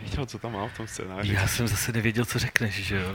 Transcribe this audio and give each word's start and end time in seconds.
Věděl, 0.00 0.26
co 0.26 0.38
tam 0.38 0.52
má 0.52 0.68
v 0.68 0.76
tom 0.76 0.86
scénáři. 0.86 1.32
Já 1.32 1.46
jsem 1.48 1.68
zase 1.68 1.92
nevěděl, 1.92 2.24
co 2.24 2.38
řekneš, 2.38 2.74
že 2.74 2.96
jo? 2.96 3.12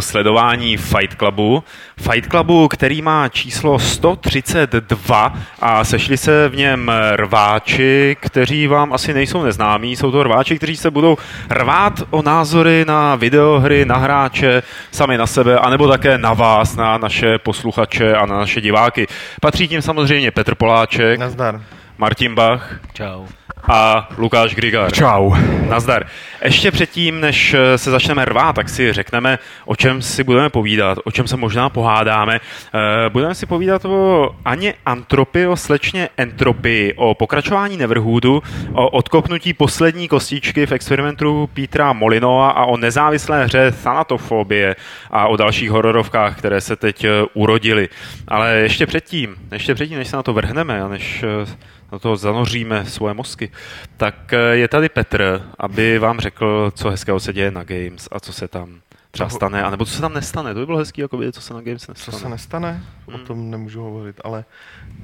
Sledování 0.00 0.76
Fight 0.76 1.14
Clubu. 1.18 1.64
Fight 2.00 2.30
Clubu, 2.30 2.68
který 2.68 3.02
má 3.02 3.28
číslo 3.28 3.78
132 3.78 5.34
a 5.60 5.84
sešli 5.84 6.16
se 6.16 6.48
v 6.48 6.56
něm 6.56 6.92
rváči, 7.16 8.16
kteří 8.20 8.66
vám 8.66 8.92
asi 8.92 9.14
nejsou 9.14 9.42
neznámí. 9.42 9.96
Jsou 9.96 10.10
to 10.10 10.22
rváči, 10.22 10.56
kteří 10.56 10.76
se 10.76 10.90
budou 10.90 11.16
rvát 11.50 12.02
o 12.10 12.22
názory 12.22 12.84
na 12.88 13.14
videohry, 13.14 13.84
na 13.84 13.96
hráče, 13.96 14.62
sami 14.90 15.18
na 15.18 15.26
sebe, 15.26 15.58
anebo 15.58 15.88
také 15.88 16.18
na 16.18 16.32
vás, 16.32 16.76
na 16.76 16.98
naše 16.98 17.38
posluchače 17.38 18.14
a 18.14 18.26
na 18.26 18.38
naše 18.38 18.60
diváky. 18.60 19.06
Patří 19.40 19.68
tím 19.68 19.82
samozřejmě 19.82 20.30
Petr 20.30 20.54
Poláček. 20.54 21.18
Nazdar. 21.18 21.62
Martin 21.98 22.34
Bach. 22.34 22.78
Čau 22.92 23.26
a 23.68 24.08
Lukáš 24.18 24.54
Grigar. 24.54 24.92
Čau. 24.92 25.34
Nazdar. 25.68 26.06
Ještě 26.44 26.70
předtím, 26.70 27.20
než 27.20 27.56
se 27.76 27.90
začneme 27.90 28.24
rvát, 28.24 28.56
tak 28.56 28.68
si 28.68 28.92
řekneme, 28.92 29.38
o 29.64 29.76
čem 29.76 30.02
si 30.02 30.24
budeme 30.24 30.48
povídat, 30.50 30.98
o 31.04 31.10
čem 31.10 31.28
se 31.28 31.36
možná 31.36 31.68
pohádáme. 31.68 32.40
Eh, 32.40 33.10
budeme 33.10 33.34
si 33.34 33.46
povídat 33.46 33.84
o 33.84 34.30
Aně 34.44 34.74
Antropy, 34.86 35.46
o 35.46 35.56
slečně 35.56 36.08
Entropy, 36.16 36.94
o 36.96 37.14
pokračování 37.14 37.76
Neverhoodu, 37.76 38.42
o 38.72 38.88
odkopnutí 38.88 39.52
poslední 39.52 40.08
kostičky 40.08 40.66
v 40.66 40.72
experimentu 40.72 41.50
Petra 41.54 41.92
Molinoa 41.92 42.50
a 42.50 42.64
o 42.64 42.76
nezávislé 42.76 43.44
hře 43.44 43.72
Thanatofobie 43.82 44.76
a 45.10 45.26
o 45.26 45.36
dalších 45.36 45.70
hororovkách, 45.70 46.38
které 46.38 46.60
se 46.60 46.76
teď 46.76 47.04
eh, 47.04 47.08
urodily. 47.34 47.88
Ale 48.28 48.54
ještě 48.54 48.86
předtím, 48.86 49.36
ještě 49.52 49.74
předtím, 49.74 49.98
než 49.98 50.08
se 50.08 50.16
na 50.16 50.22
to 50.22 50.32
vrhneme 50.32 50.82
a 50.82 50.88
než 50.88 51.22
eh, 51.22 51.73
do 51.94 51.98
toho 51.98 52.16
zanoříme 52.16 52.86
svoje 52.86 53.14
mozky, 53.14 53.50
tak 53.96 54.32
eh, 54.32 54.56
je 54.56 54.68
tady 54.68 54.88
Petr, 54.88 55.42
aby 55.58 55.98
vám 55.98 56.20
řekl, 56.20 56.72
co 56.74 56.90
hezkého 56.90 57.20
se 57.20 57.32
děje 57.32 57.50
na 57.50 57.64
Games 57.64 58.08
a 58.12 58.20
co 58.20 58.32
se 58.32 58.48
tam 58.48 58.80
třeba 59.10 59.28
stane, 59.28 59.62
anebo 59.62 59.84
co 59.84 59.92
se 59.92 60.00
tam 60.00 60.14
nestane. 60.14 60.54
To 60.54 60.60
by 60.60 60.66
bylo 60.66 60.78
hezký, 60.78 61.00
jako 61.00 61.16
vidět, 61.16 61.34
co 61.34 61.40
se 61.40 61.54
na 61.54 61.60
Games 61.60 61.88
nestane. 61.88 62.16
Co 62.16 62.22
se 62.22 62.28
nestane? 62.28 62.84
Hmm. 63.06 63.14
O 63.14 63.18
tom 63.18 63.50
nemůžu 63.50 63.82
hovorit, 63.82 64.20
ale 64.24 64.44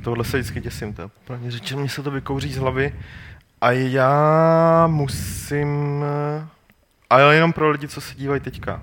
tohle 0.05 0.25
se 0.25 0.39
vždycky 0.39 0.61
děsím. 0.61 0.95
To 0.95 1.11
je 1.43 1.51
řečeno, 1.51 1.81
mě 1.81 1.89
se 1.89 2.03
to 2.03 2.11
vykouří 2.11 2.53
z 2.53 2.57
hlavy 2.57 2.95
a 3.61 3.71
já 3.71 4.87
musím, 4.87 5.69
eh, 6.05 6.47
ale 7.11 7.35
jenom 7.35 7.53
pro 7.53 7.71
lidi, 7.71 7.89
co 7.89 8.01
se 8.01 8.15
dívají 8.15 8.41
teďka, 8.41 8.83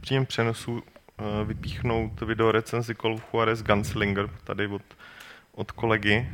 při 0.00 0.14
něm 0.14 0.26
přenosu 0.26 0.82
eh, 0.82 1.44
vypíchnout 1.44 2.20
video 2.20 2.52
recenzi 2.52 2.94
Call 2.94 3.14
of 3.14 3.34
Juarez 3.34 3.62
Gunslinger 3.62 4.28
tady 4.44 4.66
od, 4.66 4.82
od 5.54 5.70
kolegy, 5.70 6.28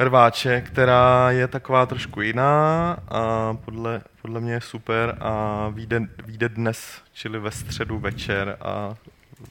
rváče, 0.00 0.60
která 0.60 1.30
je 1.30 1.48
taková 1.48 1.86
trošku 1.86 2.20
jiná 2.20 2.96
a 3.08 3.56
podle, 3.64 4.00
podle 4.22 4.40
mě 4.40 4.52
je 4.52 4.60
super 4.60 5.16
a 5.20 5.68
vyjde, 5.74 6.00
vyjde 6.26 6.48
dnes, 6.48 7.02
čili 7.12 7.38
ve 7.38 7.50
středu 7.50 7.98
večer 7.98 8.56
a 8.60 8.94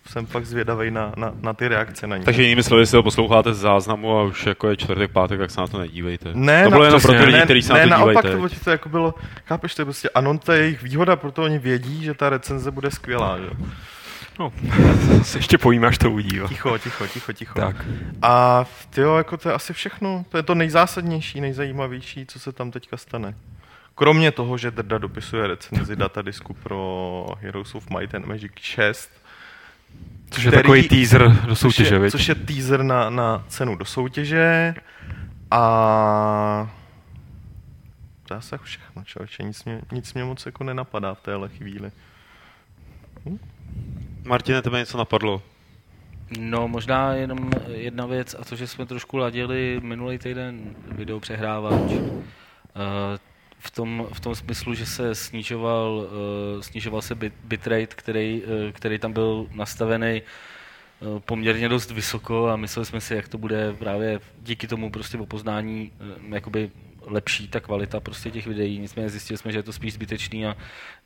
jsem 0.08 0.26
fakt 0.26 0.46
zvědavý 0.46 0.92
na, 0.92 1.14
na, 1.18 1.34
na 1.42 1.54
ty 1.54 1.68
reakce 1.68 2.08
na 2.08 2.18
ně. 2.18 2.26
Takže 2.26 2.44
jinými 2.44 2.64
slovy, 2.64 2.86
si 2.86 2.96
ho 2.96 3.04
posloucháte 3.04 3.54
z 3.54 3.58
záznamu 3.58 4.18
a 4.18 4.24
už 4.24 4.46
jako 4.46 4.70
je 4.70 4.78
čtvrtek, 4.78 5.12
pátek, 5.12 5.40
tak 5.40 5.52
se 5.52 5.62
na 5.62 5.68
to 5.68 5.80
nedívejte. 5.80 6.30
Ne, 6.34 6.64
to 6.64 6.70
bylo 6.70 6.84
jenom 6.84 7.02
pro 7.02 7.14
ty 7.14 7.24
lidi, 7.24 7.42
kteří 7.42 7.62
se 7.62 7.74
ne, 7.74 7.86
na 7.86 7.98
to 7.98 8.06
naopak, 8.06 8.26
dívají 8.26 8.50
to, 8.50 8.64
to 8.64 8.70
jako 8.70 8.90
bylo, 8.90 9.14
chápeš, 9.46 9.76
to 9.76 9.82
je 9.82 9.86
prostě, 9.86 10.10
ano, 10.10 10.38
to 10.38 10.52
je 10.52 10.62
jejich 10.62 10.84
výhoda, 10.84 11.16
proto 11.16 11.44
oni 11.44 11.60
vědí, 11.60 12.04
že 12.04 12.14
ta 12.14 12.30
recenze 12.30 12.72
bude 12.72 12.92
skvělá, 12.92 13.38
že? 13.38 13.50
No, 14.40 14.54
se 15.24 15.38
ještě 15.38 15.58
pojíme, 15.58 15.88
až 15.88 15.98
to 15.98 16.12
uvidí. 16.12 16.40
Ticho, 16.48 16.78
ticho, 16.78 17.08
ticho, 17.08 17.34
ticho. 17.34 17.60
Tak. 17.60 17.86
A 18.22 18.66
tyjo, 18.90 19.16
jako 19.16 19.38
to 19.38 19.50
je 19.50 19.56
asi 19.56 19.74
všechno. 19.74 20.26
To 20.30 20.38
je 20.38 20.44
to 20.44 20.56
nejzásadnější, 20.56 21.42
nejzajímavější, 21.42 22.26
co 22.26 22.40
se 22.40 22.52
tam 22.52 22.72
teďka 22.72 22.98
stane. 22.98 23.36
Kromě 23.96 24.32
toho, 24.32 24.58
že 24.58 24.72
Drda 24.72 24.98
dopisuje 24.98 25.48
recenzi 25.48 25.96
datadisku 25.96 26.54
pro 26.54 27.26
Heroes 27.40 27.76
of 27.76 27.90
Might 27.90 28.16
and 28.16 28.26
Magic 28.26 28.52
6, 28.56 29.10
Což 30.30 30.44
je 30.44 30.52
který, 30.52 30.64
takový 30.64 30.88
teaser 30.88 31.32
do 31.46 31.56
soutěže, 31.56 31.96
což 31.96 32.04
je, 32.04 32.12
což 32.12 32.28
je 32.28 32.36
teaser 32.36 32.84
na, 32.84 33.10
na 33.10 33.46
cenu 33.48 33.76
do 33.76 33.86
soutěže 33.86 34.76
a 35.52 36.72
to 38.26 38.34
je 38.34 38.38
asi 38.38 38.56
všechno, 38.64 39.04
člověče, 39.04 39.44
nic 39.44 39.66
mě, 39.66 39.82
nic 39.92 40.14
mě 40.14 40.24
moc 40.24 40.46
jako 40.46 40.64
nenapadá 40.64 41.14
v 41.14 41.22
téhle 41.22 41.50
chvíli. 41.50 41.92
Hm? 43.26 43.40
Martine, 44.26 44.62
tebe 44.62 44.80
něco 44.80 44.98
napadlo? 44.98 45.42
No, 46.40 46.68
možná 46.68 47.14
jenom 47.14 47.52
jedna 47.68 48.06
věc, 48.06 48.36
a 48.40 48.44
to, 48.44 48.56
že 48.56 48.68
jsme 48.68 48.86
trošku 48.86 49.18
ladili 49.18 49.80
minulý 49.84 50.18
týden 50.18 50.76
video 50.92 51.20
přehrávač. 51.20 51.92
Eh, 51.92 53.18
v 53.60 53.72
tom, 53.72 54.08
v 54.14 54.20
tom 54.20 54.36
smyslu, 54.36 54.74
že 54.74 54.86
se 54.86 55.16
snižoval, 55.16 56.08
uh, 56.56 56.62
snižoval 56.62 57.02
se 57.02 57.16
bit, 57.16 57.34
bitrate, 57.44 57.96
který, 57.96 58.42
uh, 58.44 58.72
který 58.72 59.00
tam 59.00 59.14
byl 59.14 59.48
nastavený 59.52 60.22
poměrně 61.20 61.70
dost 61.70 61.92
vysoko 61.92 62.48
a 62.48 62.56
mysleli 62.56 62.86
jsme 62.86 63.02
si, 63.02 63.16
jak 63.16 63.28
to 63.28 63.38
bude 63.38 63.74
právě 63.74 64.20
díky 64.42 64.68
tomu 64.68 64.92
prostě 64.92 65.18
opoznání 65.18 65.92
jakoby 66.30 66.72
lepší 67.10 67.48
ta 67.48 67.60
kvalita 67.60 68.00
prostě 68.00 68.32
těch 68.32 68.48
videí. 68.48 68.80
Nicméně 68.80 69.10
zjistili 69.10 69.38
jsme, 69.38 69.52
že 69.52 69.60
je 69.60 69.64
to 69.64 69.74
spíš 69.74 69.94
zbytečný 69.94 70.46
a 70.46 70.58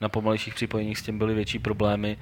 na 0.01 0.09
pomalejších 0.09 0.53
připojeních 0.53 0.97
s 0.97 1.01
tím 1.01 1.17
byly 1.17 1.33
větší 1.33 1.59
problémy, 1.59 2.17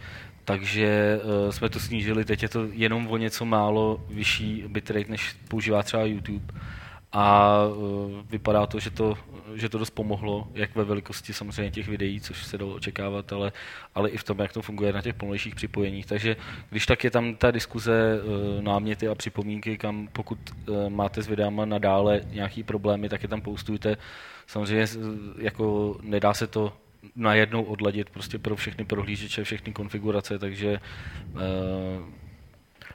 takže 0.46 1.20
uh, 1.24 1.52
jsme 1.52 1.70
to 1.70 1.80
snížili. 1.80 2.26
Teď 2.26 2.44
je 2.44 2.50
to 2.50 2.68
jenom 2.72 3.08
o 3.08 3.18
něco 3.18 3.46
málo 3.46 4.06
vyšší 4.10 4.64
bitrate, 4.68 5.12
než 5.12 5.36
používá 5.48 5.84
třeba 5.84 6.04
YouTube 6.04 6.54
a 7.12 7.58
uh, 7.66 8.12
vypadá 8.30 8.66
to 8.66 8.80
že, 8.80 8.90
to, 8.90 9.18
že 9.56 9.70
to 9.70 9.78
dost 9.78 9.90
pomohlo, 9.90 10.48
jak 10.54 10.76
ve 10.76 10.84
velikosti 10.84 11.34
samozřejmě 11.34 11.72
těch 11.72 11.88
videí, 11.88 12.22
což 12.22 12.46
se 12.46 12.58
dalo 12.58 12.74
očekávat, 12.74 13.34
ale, 13.34 13.52
ale 13.96 14.10
i 14.10 14.18
v 14.18 14.24
tom, 14.24 14.40
jak 14.40 14.54
to 14.54 14.62
funguje 14.62 14.94
na 14.94 15.02
těch 15.02 15.16
pomalejších 15.16 15.56
připojeních. 15.56 16.06
Takže 16.06 16.36
když 16.70 16.86
tak 16.86 17.04
je 17.04 17.12
tam 17.12 17.36
ta 17.36 17.52
diskuze, 17.52 18.22
uh, 18.24 18.64
náměty 18.64 19.08
a 19.08 19.16
připomínky, 19.16 19.78
kam 19.78 20.10
pokud 20.14 20.40
uh, 20.50 20.90
máte 20.90 21.22
s 21.22 21.28
videama 21.28 21.66
nadále 21.66 22.22
nějaký 22.32 22.64
problémy, 22.64 23.10
tak 23.10 23.24
je 23.24 23.30
tam 23.30 23.42
postujte. 23.42 23.98
Samozřejmě 24.48 24.88
jako 25.38 25.98
nedá 26.02 26.34
se 26.34 26.48
to 26.48 26.74
najednou 27.16 27.64
odladit 27.64 28.10
prostě 28.10 28.40
pro 28.40 28.56
všechny 28.56 28.86
prohlížeče, 28.86 29.44
všechny 29.44 29.74
konfigurace, 29.74 30.40
takže 30.40 30.80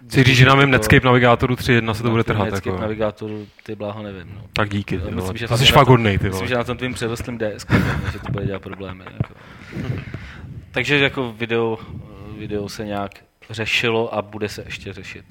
Chci 0.09 0.25
říct, 0.25 0.37
že 0.37 0.47
na 0.47 0.55
mém 0.55 0.71
Netscape 0.71 1.07
navigátoru 1.07 1.55
3.1 1.55 1.93
se 1.93 2.03
to 2.03 2.11
bude 2.11 2.25
trhat. 2.25 2.45
Netscape 2.45 2.69
jako. 2.69 2.81
navigátoru, 2.81 3.47
ty 3.63 3.75
bláho 3.75 4.03
nevím. 4.03 4.33
No. 4.35 4.43
Tak 4.53 4.69
díky. 4.69 4.99
Ty 4.99 5.11
myslím, 5.11 5.37
že 5.37 5.49
to 5.49 5.59
jsi 5.59 5.67
fakt 5.67 5.89
hodnej, 5.89 6.19
ty 6.19 6.29
Myslím, 6.29 6.49
že 6.49 6.55
na 6.55 6.65
tom 6.65 6.77
tvým 6.77 6.95
přerostlým 6.95 7.39
DS, 7.39 7.67
že 8.13 8.19
to 8.19 8.33
bude 8.33 8.47
dělat 8.47 8.63
problémy. 8.63 9.05
Jako. 9.13 9.35
Takže 10.71 10.99
jako 10.99 11.33
video, 11.33 11.79
video 12.39 12.69
se 12.69 12.85
nějak 12.85 13.13
řešilo 13.51 14.15
a 14.15 14.23
bude 14.23 14.49
se 14.49 14.63
ještě 14.67 14.93
řešit. 14.93 15.25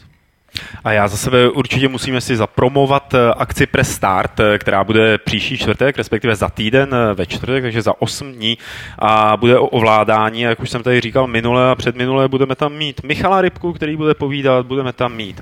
A 0.83 0.91
já 0.91 1.07
za 1.07 1.17
sebe 1.17 1.49
určitě 1.49 1.87
musíme 1.87 2.21
si 2.21 2.37
zapromovat 2.37 3.13
eh, 3.13 3.33
akci 3.37 3.65
Press 3.65 3.91
Start, 3.91 4.39
eh, 4.39 4.59
která 4.59 4.83
bude 4.83 5.17
příští 5.17 5.57
čtvrtek, 5.57 5.97
respektive 5.97 6.35
za 6.35 6.49
týden 6.49 6.89
eh, 6.93 7.13
ve 7.13 7.25
čtvrtek, 7.25 7.63
takže 7.63 7.81
za 7.81 8.01
8 8.01 8.33
dní. 8.33 8.57
A 8.99 9.37
bude 9.37 9.59
o 9.59 9.67
ovládání, 9.67 10.41
jak 10.41 10.59
už 10.59 10.69
jsem 10.69 10.83
tady 10.83 11.01
říkal 11.01 11.27
minule 11.27 11.71
a 11.71 11.75
předminule, 11.75 12.27
budeme 12.27 12.55
tam 12.55 12.73
mít 12.73 13.03
Michala 13.03 13.41
Rybku, 13.41 13.73
který 13.73 13.95
bude 13.95 14.13
povídat, 14.13 14.65
budeme 14.65 14.93
tam 14.93 15.15
mít 15.15 15.41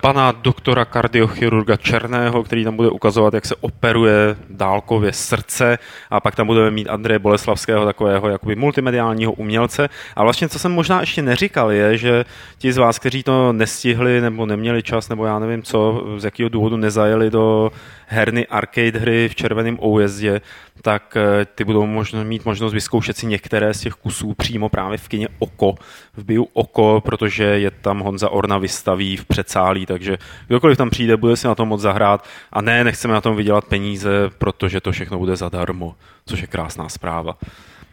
pana 0.00 0.32
doktora 0.32 0.84
kardiochirurga 0.84 1.76
Černého, 1.76 2.42
který 2.42 2.64
tam 2.64 2.76
bude 2.76 2.88
ukazovat, 2.88 3.34
jak 3.34 3.46
se 3.46 3.54
operuje 3.60 4.36
dálkově 4.50 5.12
srdce 5.12 5.78
a 6.10 6.20
pak 6.20 6.36
tam 6.36 6.46
budeme 6.46 6.70
mít 6.70 6.88
Andreje 6.88 7.18
Boleslavského, 7.18 7.84
takového 7.84 8.28
jakoby 8.28 8.56
multimediálního 8.56 9.32
umělce. 9.32 9.88
A 10.16 10.22
vlastně, 10.22 10.48
co 10.48 10.58
jsem 10.58 10.72
možná 10.72 11.00
ještě 11.00 11.22
neříkal, 11.22 11.72
je, 11.72 11.96
že 11.96 12.24
ti 12.58 12.72
z 12.72 12.76
vás, 12.76 12.98
kteří 12.98 13.22
to 13.22 13.52
nestihli 13.52 14.20
nebo 14.20 14.46
neměli 14.46 14.82
čas, 14.82 15.08
nebo 15.08 15.26
já 15.26 15.38
nevím 15.38 15.62
co, 15.62 16.04
z 16.16 16.24
jakého 16.24 16.48
důvodu 16.48 16.76
nezajeli 16.76 17.30
do 17.30 17.72
herny 18.06 18.46
arcade 18.46 18.98
hry 18.98 19.28
v 19.28 19.34
červeném 19.34 19.78
oujezdě, 19.84 20.40
tak 20.82 21.16
eh, 21.16 21.44
ty 21.44 21.64
budou 21.64 21.86
možno, 21.86 22.24
mít 22.24 22.44
možnost 22.44 22.72
vyzkoušet 22.72 23.16
si 23.16 23.26
některé 23.26 23.74
z 23.74 23.80
těch 23.80 23.92
kusů 23.92 24.34
přímo 24.34 24.68
právě 24.68 24.98
v 24.98 25.08
kině 25.08 25.28
Oko, 25.38 25.74
v 26.16 26.24
Biu 26.24 26.48
Oko, 26.52 27.02
protože 27.04 27.44
je 27.44 27.70
tam 27.70 28.00
Honza 28.00 28.28
Orna 28.28 28.58
vystaví 28.58 29.16
v 29.16 29.24
předsálí, 29.24 29.86
takže 29.86 30.18
kdokoliv 30.46 30.78
tam 30.78 30.90
přijde, 30.90 31.16
bude 31.16 31.36
si 31.36 31.46
na 31.46 31.54
tom 31.54 31.68
moc 31.68 31.80
zahrát 31.80 32.28
a 32.52 32.60
ne, 32.60 32.84
nechceme 32.84 33.14
na 33.14 33.20
tom 33.20 33.36
vydělat 33.36 33.64
peníze, 33.64 34.30
protože 34.38 34.80
to 34.80 34.92
všechno 34.92 35.18
bude 35.18 35.36
zadarmo, 35.36 35.94
což 36.26 36.40
je 36.40 36.46
krásná 36.46 36.88
zpráva. 36.88 37.38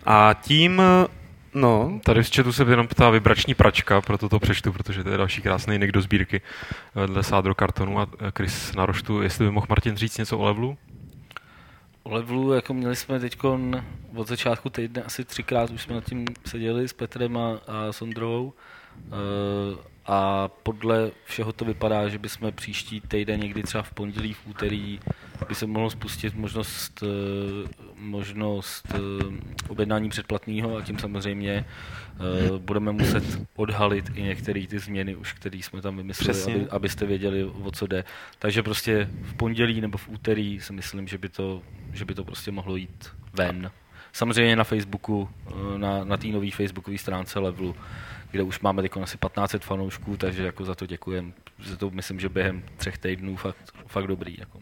A 0.06 0.36
tím 0.42 0.82
No. 1.54 2.00
Tady 2.04 2.24
z 2.24 2.36
chatu 2.36 2.54
se 2.54 2.64
jenom 2.64 2.88
ptá 2.88 3.10
vibrační 3.10 3.54
pračka, 3.54 4.02
proto 4.02 4.30
to 4.30 4.40
přečtu, 4.40 4.74
protože 4.74 5.04
to 5.04 5.10
je 5.10 5.18
další 5.18 5.42
krásný 5.42 5.78
nick 5.78 5.92
do 5.92 6.02
sbírky 6.02 6.42
vedle 6.96 7.24
sádro 7.24 7.56
kartonu 7.56 8.00
a 8.00 8.08
Chris 8.38 8.74
na 8.74 8.86
roštu. 8.86 9.22
Jestli 9.22 9.46
by 9.46 9.52
mohl 9.52 9.66
Martin 9.70 9.96
říct 9.96 10.18
něco 10.18 10.38
o 10.38 10.44
levelu? 10.44 10.78
O 12.04 12.14
levelu, 12.14 12.54
jako 12.54 12.74
měli 12.74 12.96
jsme 12.96 13.20
teď 13.20 13.38
od 14.16 14.28
začátku 14.28 14.70
týdne 14.70 15.04
asi 15.04 15.26
třikrát 15.26 15.70
už 15.70 15.82
jsme 15.82 15.96
nad 15.96 16.04
tím 16.04 16.26
seděli 16.46 16.88
s 16.88 16.94
Petrem 16.94 17.38
a, 17.38 17.62
a 17.68 17.92
Sondrovou. 17.92 18.54
Uh, 19.08 19.80
a 20.06 20.48
podle 20.48 21.12
všeho 21.26 21.54
to 21.54 21.66
vypadá, 21.66 22.10
že 22.10 22.18
bychom 22.18 22.52
příští 22.52 23.02
týden 23.02 23.40
někdy 23.40 23.64
třeba 23.64 23.84
v 23.84 23.94
pondělí, 23.94 24.34
v 24.34 24.48
úterý 24.48 25.00
by 25.48 25.56
se 25.56 25.68
mohlo 25.68 25.90
spustit 25.90 26.36
možnost, 26.36 27.04
eh, 27.04 27.88
možnost 28.02 28.88
eh, 28.96 29.00
objednání 29.68 30.10
předplatného 30.10 30.78
a 30.78 30.82
tím 30.82 31.00
samozřejmě 31.00 31.52
eh, 31.56 32.58
budeme 32.58 32.92
muset 32.92 33.24
odhalit 33.56 34.12
i 34.16 34.22
některé 34.22 34.68
ty 34.68 34.80
změny, 34.80 35.16
už 35.16 35.34
které 35.34 35.58
jsme 35.58 35.82
tam 35.82 35.98
vymysleli, 35.98 36.44
aby, 36.44 36.70
abyste 36.70 37.06
věděli, 37.06 37.44
o 37.44 37.72
co 37.72 37.88
jde. 37.88 38.04
Takže 38.40 38.64
prostě 38.64 39.10
v 39.22 39.34
pondělí 39.34 39.82
nebo 39.82 39.98
v 39.98 40.10
úterý 40.10 40.60
si 40.60 40.74
myslím, 40.74 41.08
že 41.08 41.18
by 41.18 41.30
to, 41.30 41.62
že 41.94 42.06
by 42.06 42.16
to 42.16 42.24
prostě 42.24 42.52
mohlo 42.52 42.76
jít 42.76 43.10
ven. 43.34 43.72
Samozřejmě 44.14 44.56
na 44.56 44.64
Facebooku, 44.64 45.30
na, 45.78 46.04
na 46.04 46.18
té 46.18 46.28
nové 46.28 46.52
facebookové 46.52 46.98
stránce 46.98 47.40
Levelu 47.40 47.76
kde 48.32 48.44
už 48.44 48.60
máme 48.60 48.82
teď 48.82 48.92
asi 48.98 49.18
1500 49.18 49.64
fanoušků, 49.64 50.18
takže 50.18 50.44
jako 50.46 50.66
za 50.66 50.76
to 50.76 50.86
děkujem. 50.86 51.34
Za 51.66 51.78
to 51.78 51.90
myslím, 51.90 52.20
že 52.20 52.30
během 52.30 52.64
třech 52.78 52.98
týdnů 52.98 53.36
fakt, 53.36 53.74
fakt 53.88 54.08
dobrý. 54.08 54.36
Jako. 54.40 54.60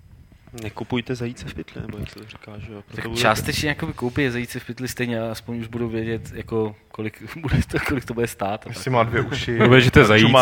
Nekupujte 0.54 1.16
zajíce 1.16 1.46
v 1.46 1.54
pytli, 1.54 1.82
nebo 1.82 1.98
jak 1.98 2.10
se 2.10 2.20
to 2.20 2.26
říká, 2.26 2.60
že 2.60 2.74
jo? 2.74 2.84
Tak 2.96 3.16
částečně 3.16 3.70
jako 3.70 3.94
koupí 3.94 4.30
zajíce 4.30 4.60
v 4.60 4.66
pytli 4.66 4.88
stejně, 4.88 5.22
a 5.22 5.32
aspoň 5.32 5.60
už 5.60 5.68
budu 5.68 5.90
vědět, 5.90 6.32
jako, 6.34 6.76
kolik, 7.00 7.24
bude 7.36 7.56
to, 7.72 7.78
kolik 7.88 8.06
to 8.06 8.14
bude 8.14 8.28
stát. 8.28 8.66
Jestli 8.68 8.92
má 8.92 9.04
dvě 9.04 9.22
uši, 9.22 9.58
Bude, 9.58 9.82
že 9.82 9.92
to 9.92 10.00
je 10.00 10.06
zajíc, 10.06 10.36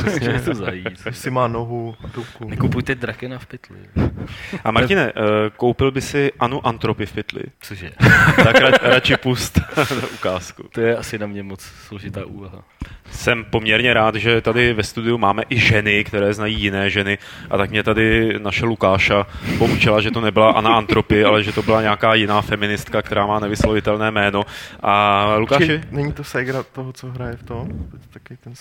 přesně. 0.00 0.28
je 0.28 0.40
to 0.40 0.54
zajíc. 0.54 1.06
Jestli 1.06 1.30
má 1.30 1.48
nohu, 1.48 1.94
ruku. 2.14 2.48
Nekupujte 2.48 2.94
drakena 2.94 3.38
v 3.38 3.46
pytli. 3.46 3.78
A 4.64 4.70
Martine, 4.70 5.12
uh, 5.12 5.22
koupil 5.56 5.90
by 5.90 6.00
si 6.00 6.32
Anu 6.40 6.66
Antropy 6.66 7.06
v 7.06 7.12
pytli? 7.12 7.42
Cože? 7.60 7.90
tak 8.36 8.60
ra, 8.60 8.70
radši 8.82 9.16
pust 9.16 9.60
ukázku. 10.14 10.68
To 10.72 10.80
je 10.80 10.96
asi 10.96 11.18
na 11.18 11.26
mě 11.26 11.42
moc 11.42 11.60
složitá 11.60 12.24
úvaha. 12.24 12.64
Jsem 13.10 13.44
poměrně 13.44 13.94
rád, 13.94 14.14
že 14.14 14.40
tady 14.40 14.72
ve 14.72 14.82
studiu 14.82 15.18
máme 15.18 15.42
i 15.50 15.60
ženy, 15.60 16.04
které 16.04 16.34
znají 16.34 16.60
jiné 16.60 16.90
ženy. 16.90 17.18
A 17.50 17.58
tak 17.58 17.70
mě 17.70 17.82
tady 17.82 18.38
naše 18.38 18.66
Lukáša 18.66 19.26
poučila, 19.58 20.00
že 20.00 20.10
to 20.10 20.20
nebyla 20.20 20.50
Ana 20.52 20.76
Antropy, 20.76 21.24
ale 21.24 21.42
že 21.42 21.52
to 21.52 21.62
byla 21.62 21.82
nějaká 21.82 22.14
jiná 22.14 22.42
feministka, 22.42 23.02
která 23.02 23.26
má 23.26 23.38
nevyslovitelné 23.38 24.10
jméno. 24.10 24.42
A 24.82 25.24
Lukáši? 25.36 25.80
Není 25.94 26.12
to 26.12 26.24
Segra 26.24 26.62
toho, 26.62 26.92
co 26.92 27.10
hraje 27.10 27.36
v 27.36 27.42
tom? 27.42 27.68
Taky 28.12 28.36
ten 28.36 28.54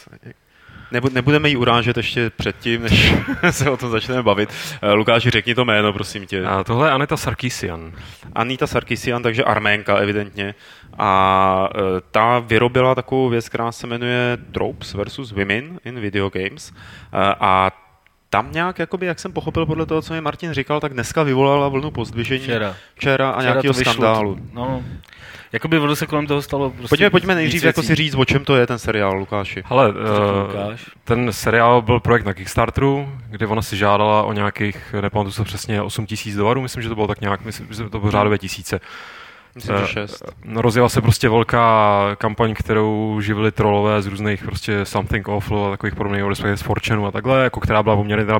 Nebudeme 1.12 1.50
ji 1.50 1.56
urážet 1.56 1.97
ještě 1.97 2.30
předtím, 2.30 2.81
než 2.83 3.13
se 3.51 3.69
o 3.69 3.77
tom 3.77 3.91
začneme 3.91 4.24
bavit. 4.24 4.50
Eh, 4.81 4.91
Lukáši, 4.91 5.30
řekni 5.30 5.56
to 5.56 5.65
jméno, 5.65 5.94
prosím 5.94 6.25
tě. 6.25 6.45
A 6.45 6.63
tohle 6.63 6.88
je 6.88 6.91
Anita 6.91 7.18
Sarkisian. 7.18 7.94
Anita 8.33 8.68
Sarkisian, 8.68 9.24
takže 9.24 9.44
arménka 9.44 9.97
evidentně. 9.97 10.56
A 10.97 11.69
eh, 11.75 11.80
ta 12.12 12.39
vyrobila 12.39 12.95
takovou 12.95 13.30
věc, 13.30 13.50
která 13.50 13.71
se 13.71 13.88
jmenuje 13.88 14.38
Tropes 14.51 14.94
versus 14.94 15.31
Women 15.31 15.79
in 15.86 16.00
Video 16.00 16.29
Games. 16.29 16.74
Eh, 16.75 17.36
a 17.39 17.71
tam 18.29 18.51
nějak, 18.51 18.79
jakoby, 18.79 19.06
jak 19.06 19.19
jsem 19.19 19.31
pochopil 19.31 19.65
podle 19.65 19.86
toho, 19.86 20.01
co 20.01 20.13
mi 20.13 20.21
Martin 20.21 20.53
říkal, 20.53 20.79
tak 20.79 20.94
dneska 20.94 21.24
vyvolala 21.24 21.68
vlnu 21.68 21.91
pozdvižení 21.91 22.44
včera, 22.44 22.75
včera 22.95 23.29
a 23.29 23.39
včera 23.39 23.51
nějakého 23.53 23.74
skandálu. 23.74 24.39
No, 24.53 24.83
Jakoby 25.53 25.79
ono 25.79 25.95
se 25.95 26.07
kolem 26.07 26.27
toho 26.27 26.41
stalo 26.41 26.69
prostě 26.69 26.89
Pojďme, 26.89 27.09
pojďme 27.09 27.35
nejdřív 27.35 27.63
jako 27.63 27.83
si 27.83 27.95
říct, 27.95 28.15
o 28.15 28.25
čem 28.25 28.45
to 28.45 28.55
je 28.55 28.67
ten 28.67 28.79
seriál, 28.79 29.17
Lukáši. 29.17 29.63
Hele, 29.65 29.89
uh, 29.89 29.95
ten 31.03 31.33
seriál 31.33 31.81
byl 31.81 32.00
projekt 32.00 32.25
na 32.25 32.33
Kickstarteru, 32.33 33.09
kde 33.29 33.47
ona 33.47 33.61
si 33.61 33.77
žádala 33.77 34.23
o 34.23 34.33
nějakých, 34.33 34.95
nepamatuji 35.01 35.31
se 35.31 35.44
přesně, 35.44 35.81
8 35.81 36.05
tisíc 36.05 36.35
dolarů, 36.35 36.61
myslím, 36.61 36.83
že 36.83 36.89
to 36.89 36.95
bylo 36.95 37.07
tak 37.07 37.21
nějak, 37.21 37.45
myslím, 37.45 37.67
že 37.71 37.89
to 37.89 38.00
bylo 38.00 38.11
řádové 38.11 38.38
tisíce. 38.38 38.79
Myslím, 39.55 39.77
že 39.77 39.88
šest. 39.88 40.23
No, 40.45 40.61
rozjela 40.61 40.89
se 40.89 41.01
prostě 41.01 41.29
velká 41.29 42.01
kampaň, 42.15 42.53
kterou 42.53 43.21
živili 43.21 43.51
trolové 43.51 44.01
z 44.01 44.07
různých 44.07 44.44
prostě 44.44 44.85
Something 44.85 45.29
Awful 45.29 45.65
a 45.65 45.71
takových 45.71 45.95
podobných, 45.95 46.23
respektive 46.23 46.57
z 46.57 46.61
Fortuneu 46.61 47.05
a 47.05 47.11
takhle, 47.11 47.44
jako 47.44 47.59
která 47.59 47.83
byla 47.83 47.95
poměrně 47.95 48.25
teda 48.25 48.39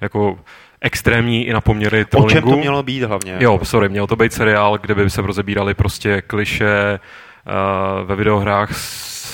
jako 0.00 0.38
extrémní 0.86 1.46
i 1.46 1.52
na 1.52 1.60
poměry 1.60 2.04
trollingu. 2.04 2.38
O 2.38 2.40
čem 2.40 2.50
to 2.50 2.56
mělo 2.56 2.82
být 2.82 3.02
hlavně? 3.02 3.36
Jo, 3.40 3.60
sorry, 3.62 3.88
měl 3.88 4.06
to 4.06 4.16
být 4.16 4.32
seriál, 4.32 4.78
kde 4.78 4.94
by 4.94 5.10
se 5.10 5.22
rozebírali 5.22 5.74
prostě 5.74 6.22
kliše 6.22 7.00
uh, 7.46 8.06
ve 8.08 8.16
videohrách 8.16 8.70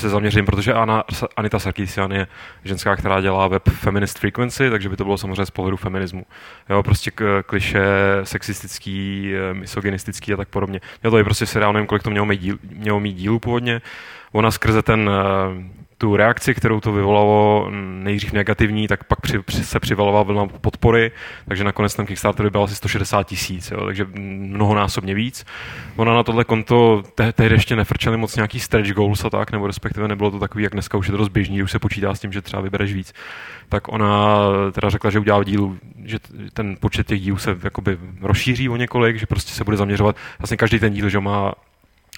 se 0.03 0.09
zaměřím, 0.09 0.47
protože 0.47 0.73
Anna, 0.73 1.05
Anita 1.37 1.59
Sarkisian 1.59 2.13
je 2.13 2.27
ženská, 2.65 2.97
která 2.97 3.21
dělá 3.21 3.49
web 3.49 3.63
Feminist 3.69 4.19
Frequency, 4.19 4.71
takže 4.71 4.89
by 4.89 4.97
to 4.97 5.05
bylo 5.05 5.19
samozřejmě 5.19 5.47
z 5.47 5.51
pohledu 5.51 5.77
feminismu. 5.77 6.25
Jo, 6.71 6.83
prostě 6.83 7.11
k, 7.11 7.43
kliše 7.47 7.85
sexistický, 8.23 9.33
eh, 9.35 9.55
misogynistický 9.55 10.33
a 10.33 10.37
tak 10.37 10.49
podobně. 10.49 10.81
Měl 11.03 11.11
to 11.11 11.17
být 11.17 11.25
prostě 11.25 11.47
seriál, 11.47 11.73
nevím, 11.73 11.87
kolik 11.87 12.03
to 12.03 12.11
mělo 12.11 12.27
mít, 12.27 12.41
díl, 12.41 12.59
mělo 12.63 13.01
mít 13.01 13.13
dílů 13.13 13.39
původně. 13.39 13.81
Ona 14.33 14.51
skrze 14.51 14.83
ten 14.83 15.09
uh, 15.09 15.82
tu 16.03 16.17
reakci, 16.17 16.55
kterou 16.55 16.81
to 16.81 16.93
vyvolalo 16.93 17.71
nejdřív 18.03 18.33
negativní, 18.33 18.89
tak 18.89 19.05
pak 19.05 19.21
při, 19.21 19.39
při, 19.39 19.65
se 19.65 19.81
přivalovala 19.81 20.23
vlna 20.23 20.47
podpory, 20.47 21.13
takže 21.49 21.65
nakonec 21.65 21.95
ten 21.95 22.07
Kickstarter 22.07 22.51
byl 22.51 22.63
asi 22.63 22.75
160 22.75 23.23
tisíc, 23.23 23.73
takže 23.87 24.07
mnohonásobně 24.15 25.15
víc. 25.15 25.45
Ona 25.97 26.15
na 26.15 26.23
tohle 26.23 26.45
konto 26.45 27.03
te, 27.15 27.33
tehdy 27.33 27.55
ještě 27.55 27.77
nefrčeli 27.77 28.17
moc 28.17 28.37
nějaký 28.37 28.61
stretch 28.61 28.93
goals 28.93 29.25
a 29.25 29.31
tak, 29.31 29.53
nebo 29.53 29.67
respektive 29.67 30.09
nebylo 30.09 30.31
to 30.31 30.39
takový, 30.39 30.65
jak 30.65 30.73
dneska 30.73 30.99
už 30.99 31.07
je 31.07 31.13
to 31.13 31.17
dost 31.17 31.29
běžný, 31.29 31.63
už 31.63 31.71
se 31.71 31.79
počítá 31.79 32.15
s 32.15 32.21
tím, 32.21 32.33
že 32.33 32.43
třeba 32.43 32.63
vybereš 32.63 32.95
víc. 32.95 33.13
Tak 33.69 33.89
ona 33.89 34.39
teda 34.73 34.91
řekla, 34.91 35.11
že 35.11 35.19
udělá 35.19 35.45
dílu, 35.45 35.79
že 36.05 36.19
ten 36.53 36.77
počet 36.81 37.07
těch 37.07 37.21
dílů 37.21 37.37
se 37.37 37.57
jakoby 37.65 37.99
rozšíří 38.21 38.69
o 38.69 38.77
několik, 38.77 39.19
že 39.19 39.27
prostě 39.27 39.53
se 39.53 39.65
bude 39.65 39.77
zaměřovat, 39.77 40.17
vlastně 40.39 40.57
každý 40.57 40.79
ten 40.79 40.93
díl, 40.93 41.09
že 41.09 41.21
má, 41.21 41.53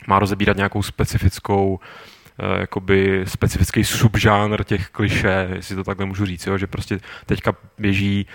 má 0.07 0.19
rozebírat 0.19 0.57
nějakou 0.57 0.83
specifickou 0.83 1.81
Eh, 1.81 2.14
jakoby 2.61 3.23
specifický 3.27 3.85
subžánr 3.85 4.65
těch 4.65 4.89
kliše, 4.89 5.49
jestli 5.55 5.77
to 5.77 5.85
takhle 5.85 6.07
můžu 6.07 6.27
říct, 6.27 6.47
jo, 6.47 6.59
že 6.59 6.67
prostě 6.67 7.01
teďka 7.27 7.55
běží, 7.79 8.27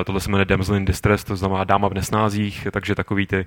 eh, 0.00 0.04
tohle 0.04 0.20
se 0.20 0.30
jmenuje 0.30 0.44
Damsel 0.44 0.74
in 0.74 0.84
Distress, 0.84 1.24
to 1.24 1.36
znamená 1.36 1.64
dáma 1.64 1.88
v 1.88 1.94
nesnázích, 1.94 2.68
takže 2.70 2.94
takový 2.94 3.26
ty 3.26 3.46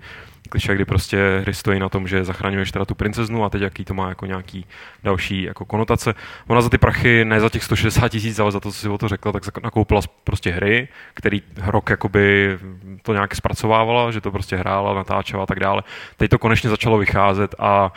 kliše, 0.50 0.76
kdy 0.76 0.86
prostě 0.86 1.40
hry 1.42 1.54
stojí 1.54 1.80
na 1.80 1.90
tom, 1.90 2.08
že 2.08 2.24
zachraňuješ 2.24 2.72
teda 2.72 2.86
tu 2.86 2.96
princeznu 2.96 3.44
a 3.44 3.50
teď 3.50 3.62
jaký 3.62 3.86
to 3.86 3.94
má 3.94 4.10
jako 4.10 4.26
nějaký 4.26 4.66
další 5.04 5.44
jako 5.44 5.66
konotace. 5.66 6.14
Ona 6.48 6.62
za 6.62 6.70
ty 6.70 6.78
prachy, 6.78 7.26
ne 7.26 7.40
za 7.40 7.50
těch 7.50 7.64
160 7.64 8.10
tisíc, 8.10 8.40
ale 8.40 8.52
za 8.52 8.60
to, 8.60 8.72
co 8.72 8.78
si 8.78 8.90
o 8.90 8.98
to 8.98 9.08
řekla, 9.08 9.32
tak 9.32 9.64
nakoupila 9.64 10.02
prostě 10.24 10.52
hry, 10.52 10.88
který 11.14 11.42
rok 11.58 11.90
jakoby 11.90 12.58
to 13.02 13.14
nějak 13.14 13.36
zpracovávala, 13.36 14.12
že 14.12 14.22
to 14.22 14.32
prostě 14.32 14.56
hrála, 14.56 14.94
natáčela 14.94 15.44
a 15.44 15.46
tak 15.46 15.60
dále. 15.60 15.84
Teď 16.18 16.32
to 16.32 16.40
konečně 16.40 16.70
začalo 16.70 16.98
vycházet 16.98 17.56
a 17.60 17.94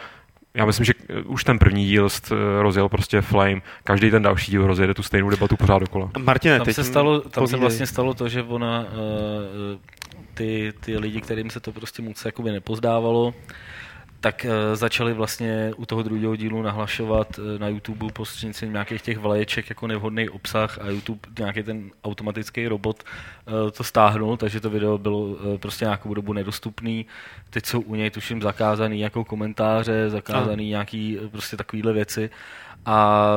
já 0.55 0.65
myslím, 0.65 0.87
že 0.87 0.93
eh, 1.09 1.23
už 1.23 1.45
ten 1.45 1.59
první 1.59 1.87
díl 1.87 2.09
eh, 2.09 2.35
rozjel 2.63 2.89
prostě 2.89 3.21
Flame, 3.21 3.61
každý 3.85 4.11
ten 4.11 4.23
další 4.23 4.51
díl 4.51 4.67
rozjede 4.67 4.95
tu 4.95 5.03
stejnou 5.03 5.31
debatu 5.31 5.57
pořád 5.57 5.79
dokola. 5.79 6.11
Martine, 6.19 6.59
tam, 6.59 6.75
se, 6.75 6.85
stalo, 6.85 7.21
tam 7.21 7.47
se 7.47 7.57
vlastně 7.57 7.87
stalo 7.87 8.15
to, 8.15 8.29
že 8.29 8.43
ona 8.43 8.81
uh, 8.81 8.87
ty, 10.35 10.73
ty 10.81 10.99
lidi, 10.99 11.21
kterým 11.21 11.51
se 11.51 11.61
to 11.61 11.73
prostě 11.73 12.03
moc 12.03 12.25
jakoby 12.25 12.51
nepozdávalo, 12.53 13.35
tak 14.25 14.47
uh, 14.49 14.77
začali 14.77 15.13
vlastně 15.13 15.73
u 15.77 15.87
toho 15.87 16.03
druhého 16.03 16.37
dílu 16.37 16.63
nahlašovat 16.63 17.39
uh, 17.39 17.45
na 17.59 17.69
YouTube 17.69 18.13
prostřednictvím 18.13 18.73
nějakých 18.73 19.03
těch 19.03 19.19
vlaječek 19.19 19.69
jako 19.69 19.87
nevhodný 19.87 20.29
obsah 20.29 20.79
a 20.79 20.89
YouTube 20.89 21.21
nějaký 21.39 21.63
ten 21.63 21.91
automatický 22.05 22.69
robot 22.69 23.03
uh, 23.05 23.71
to 23.71 23.85
stáhnul, 23.85 24.37
takže 24.37 24.61
to 24.61 24.71
video 24.71 24.99
bylo 24.99 25.37
prostě 25.57 25.85
nějakou 25.85 26.15
dobu 26.15 26.33
nedostupný. 26.33 27.07
Teď 27.51 27.67
jsou 27.67 27.81
u 27.81 27.95
něj 27.95 28.11
tuším 28.11 28.43
zakázaný 28.43 29.01
jako 29.01 29.25
komentáře, 29.25 30.11
zakázaný 30.11 30.69
nějaký 30.69 31.19
prostě 31.31 31.57
takovýhle 31.57 31.93
věci 31.93 32.31
a 32.87 33.29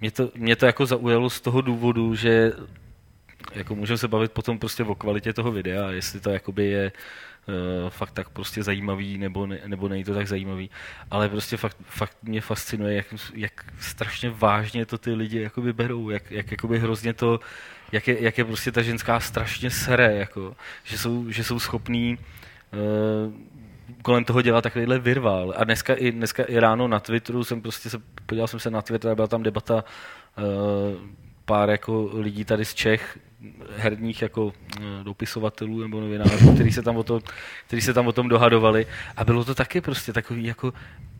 mě 0.00 0.10
to, 0.10 0.30
mě 0.34 0.56
to 0.56 0.66
jako 0.66 0.86
zaujalo 0.86 1.30
z 1.30 1.40
toho 1.40 1.60
důvodu, 1.60 2.14
že 2.14 2.52
jako 3.54 3.74
můžeme 3.74 3.98
se 3.98 4.08
bavit 4.08 4.32
potom 4.32 4.58
prostě 4.58 4.84
o 4.84 4.94
kvalitě 4.94 5.32
toho 5.32 5.52
videa, 5.52 5.90
jestli 5.90 6.20
to 6.20 6.30
jakoby 6.30 6.66
je 6.66 6.92
uh, 7.48 7.90
fakt 7.90 8.10
tak 8.10 8.28
prostě 8.28 8.62
zajímavý, 8.62 9.18
nebo, 9.18 9.46
ne, 9.46 9.58
nebo 9.66 9.88
není 9.88 10.04
to 10.04 10.14
tak 10.14 10.26
zajímavý. 10.26 10.70
Ale 11.10 11.28
prostě 11.28 11.56
fakt, 11.56 11.76
fakt 11.84 12.16
mě 12.22 12.40
fascinuje, 12.40 12.96
jak, 12.96 13.06
jak 13.34 13.64
strašně 13.80 14.30
vážně 14.30 14.86
to 14.86 14.98
ty 14.98 15.12
lidi 15.12 15.40
jakoby 15.40 15.72
berou, 15.72 16.10
jak, 16.10 16.30
jak 16.30 16.50
jakoby 16.50 16.78
hrozně 16.78 17.12
to, 17.12 17.40
jak 17.92 18.08
je, 18.08 18.22
jak 18.22 18.38
je 18.38 18.44
prostě 18.44 18.72
ta 18.72 18.82
ženská 18.82 19.20
strašně 19.20 19.70
sere, 19.70 20.14
jako, 20.14 20.56
že, 20.84 20.98
jsou, 20.98 21.30
že 21.30 21.44
jsou 21.44 21.58
schopní 21.58 22.18
uh, 22.72 23.32
kolem 24.02 24.24
toho 24.24 24.42
dělat 24.42 24.62
takovýhle 24.62 24.98
virvál. 24.98 25.54
A 25.56 25.64
dneska 25.64 25.94
i, 25.94 26.12
dneska 26.12 26.44
i 26.44 26.58
ráno 26.58 26.88
na 26.88 27.00
Twitteru 27.00 27.44
jsem 27.44 27.62
prostě 27.62 27.90
se, 27.90 27.98
podíval 28.26 28.48
jsem 28.48 28.60
se 28.60 28.70
na 28.70 28.82
Twitter 28.82 29.10
a 29.10 29.14
byla 29.14 29.26
tam 29.26 29.42
debata 29.42 29.84
uh, 30.38 30.44
pár 31.44 31.70
jako 31.70 32.10
lidí 32.12 32.44
tady 32.44 32.64
z 32.64 32.74
Čech, 32.74 33.18
herních 33.76 34.22
jako 34.22 34.52
eh, 34.76 34.80
dopisovatelů 35.02 35.80
nebo 35.80 36.00
novinářů, 36.00 36.54
kteří 36.54 36.72
se, 36.72 36.82
tam 36.82 36.96
o 36.96 37.02
to, 37.02 37.20
který 37.66 37.82
se 37.82 37.94
tam 37.94 38.06
o 38.06 38.12
tom 38.12 38.28
dohadovali. 38.28 38.86
A 39.16 39.24
bylo 39.24 39.44
to 39.44 39.54
taky 39.54 39.80
prostě 39.80 40.12
takový 40.12 40.44
jako 40.44 40.72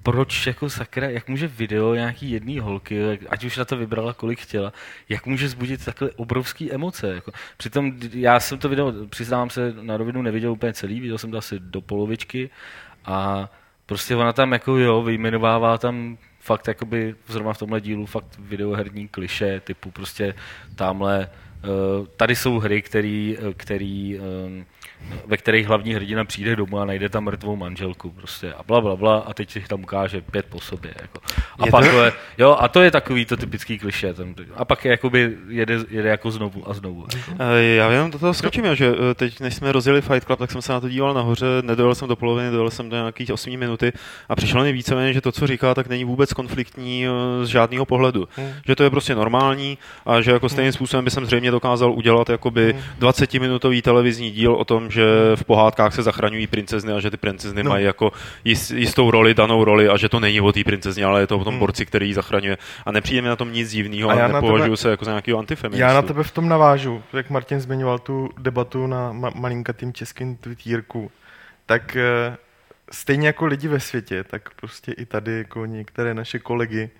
proč 0.03 0.47
jako 0.47 0.71
sakra, 0.71 1.11
jak 1.11 1.29
může 1.29 1.49
video 1.49 1.95
nějaký 1.95 2.31
jedný 2.31 2.59
holky, 2.59 3.19
ať 3.29 3.45
už 3.45 3.57
na 3.57 3.65
to 3.65 3.77
vybrala 3.77 4.13
kolik 4.15 4.41
chtěla, 4.41 4.73
jak 5.09 5.27
může 5.27 5.49
zbudit 5.49 5.85
takhle 5.85 6.11
obrovský 6.17 6.73
emoce. 6.73 7.15
Jako. 7.15 7.33
Přitom 7.57 7.93
já 8.13 8.41
jsem 8.41 8.59
to 8.59 8.69
video, 8.69 8.93
přiznám 9.09 9.51
se, 9.51 9.75
na 9.81 9.97
rovinu 9.97 10.23
neviděl 10.23 10.53
úplně 10.53 10.73
celý, 10.73 11.01
viděl 11.01 11.19
jsem 11.19 11.31
to 11.31 11.39
asi 11.39 11.59
do 11.59 11.81
polovičky 11.81 12.51
a 13.05 13.49
prostě 13.87 14.17
ona 14.17 14.33
tam 14.33 14.53
jako 14.53 14.77
jo, 14.77 15.03
vyjmenovává 15.03 15.79
tam 15.79 16.19
fakt 16.41 16.69
jakoby 16.69 17.15
zrovna 17.27 17.53
v 17.53 17.59
tomhle 17.59 17.81
dílu 17.81 18.07
fakt 18.07 18.39
videoherní 18.39 19.09
kliše 19.09 19.61
typu 19.61 19.91
prostě 19.91 20.35
tamhle 20.75 21.29
tady 22.17 22.37
jsou 22.37 22.59
hry, 22.59 22.83
eh, 23.39 23.55
který, 23.55 24.19
eh, 24.19 24.65
ve 25.27 25.37
kterých 25.37 25.67
hlavní 25.67 25.95
hrdina 25.95 26.25
přijde 26.25 26.57
domů 26.57 26.79
a 26.79 26.85
najde 26.85 27.09
tam 27.09 27.25
mrtvou 27.25 27.57
manželku 27.57 28.11
prostě 28.11 28.53
a 28.53 28.63
bla, 28.63 28.81
bla, 28.81 28.97
bla 28.97 29.19
a 29.19 29.35
teď 29.35 29.51
si 29.51 29.61
tam 29.61 29.83
ukáže 29.83 30.21
pět 30.21 30.47
po 30.47 30.61
sobě. 30.61 30.95
Jako. 31.03 31.21
A 31.59 31.65
je 31.65 31.71
pak 31.71 31.91
to... 31.91 32.05
je, 32.05 32.13
jo, 32.39 32.57
a 32.61 32.69
to 32.69 32.83
je 32.83 32.91
takový 32.91 33.25
to 33.25 33.37
typický 33.37 33.79
kliše. 33.79 34.15
Tam, 34.15 34.35
a 34.55 34.65
pak 34.65 34.85
je, 34.85 34.91
jakoby 34.91 35.37
jede, 35.49 35.79
jede 35.91 36.09
jako 36.09 36.31
znovu 36.31 36.71
a 36.71 36.75
znovu. 36.75 37.07
Já 37.77 37.91
jenom 37.91 38.11
do 38.11 38.19
toho 38.19 38.35
skočím, 38.35 38.77
že 38.77 38.93
teď, 39.15 39.41
než 39.41 39.55
jsme 39.55 39.73
rozjeli 39.73 40.01
Fight 40.03 40.25
Club, 40.25 40.39
tak 40.39 40.51
jsem 40.51 40.63
se 40.63 40.73
na 40.73 40.81
to 40.81 40.89
díval 40.89 41.15
nahoře, 41.15 41.47
nedojel 41.63 41.95
jsem 41.95 42.09
do 42.09 42.17
poloviny, 42.17 42.51
dojel 42.51 42.71
jsem 42.71 42.91
do 42.91 42.97
nějakých 42.97 43.33
8 43.33 43.57
minuty 43.57 43.93
a 44.29 44.37
přišlo 44.37 44.63
mi 44.63 44.73
víceméně, 44.73 45.13
že 45.13 45.21
to, 45.21 45.33
co 45.33 45.47
říká, 45.47 45.75
tak 45.75 45.87
není 45.87 46.05
vůbec 46.05 46.33
konfliktní 46.33 47.07
z 47.43 47.49
žádného 47.49 47.85
pohledu. 47.85 48.29
Hmm. 48.37 48.53
Že 48.67 48.77
to 48.77 48.83
je 48.83 48.91
prostě 48.91 49.15
normální 49.15 49.79
a 50.07 50.21
že 50.21 50.31
jako 50.31 50.49
stejným 50.49 50.69
hmm. 50.69 50.73
způsobem 50.73 51.05
by 51.05 51.11
jsem 51.11 51.27
zřejmě 51.27 51.49
mě 51.49 51.51
dokázal 51.51 51.93
udělat 51.93 52.29
jakoby 52.29 52.77
20-minutový 53.01 53.73
hmm. 53.73 53.83
televizní 53.83 54.31
díl 54.31 54.55
o 54.55 54.65
tom, 54.65 54.88
že 54.91 55.05
v 55.35 55.45
pohádkách 55.45 55.95
se 55.95 56.03
zachraňují 56.03 56.47
princezny 56.47 56.93
a 56.93 57.01
že 57.01 57.11
ty 57.11 57.17
princezny 57.17 57.63
no. 57.63 57.71
mají 57.71 57.85
jako 57.85 58.13
jistou 58.75 59.11
roli, 59.11 59.35
danou 59.35 59.65
roli 59.65 59.89
a 59.89 59.97
že 59.97 60.09
to 60.09 60.21
není 60.21 60.41
o 60.41 60.53
té 60.53 60.65
princezně, 60.65 61.05
ale 61.05 61.21
je 61.21 61.27
to 61.27 61.39
o 61.39 61.45
tom 61.45 61.55
hmm. 61.55 61.59
borci, 61.59 61.87
který 61.87 62.09
ji 62.09 62.15
zachraňuje. 62.15 62.59
A 62.87 62.93
nepřijde 62.93 63.23
mi 63.23 63.29
na 63.29 63.37
tom 63.37 63.53
nic 63.53 63.71
divného 63.71 64.11
a, 64.11 64.25
a 64.25 64.29
nepovažuji 64.29 64.65
tebe, 64.65 64.77
se 64.77 64.91
jako 64.91 65.05
za 65.05 65.11
nějakého 65.11 65.39
antifeministu. 65.39 65.81
Já 65.81 65.95
na 65.95 66.03
tebe 66.03 66.23
v 66.23 66.31
tom 66.31 66.49
navážu, 66.49 67.03
jak 67.13 67.31
Martin 67.31 67.61
zmiňoval 67.61 67.99
tu 67.99 68.29
debatu 68.39 68.87
na 68.87 69.13
ma- 69.13 69.41
malinkatým 69.41 69.93
českým 69.93 70.37
tweetírku, 70.37 71.11
tak 71.67 71.97
uh, 71.97 72.35
stejně 72.93 73.27
jako 73.27 73.47
lidi 73.47 73.69
ve 73.69 73.81
světě, 73.81 74.25
tak 74.25 74.51
prostě 74.61 74.93
i 74.93 75.07
tady 75.07 75.39
jako 75.39 75.67
některé 75.67 76.15
naše 76.15 76.39
kolegy 76.39 76.91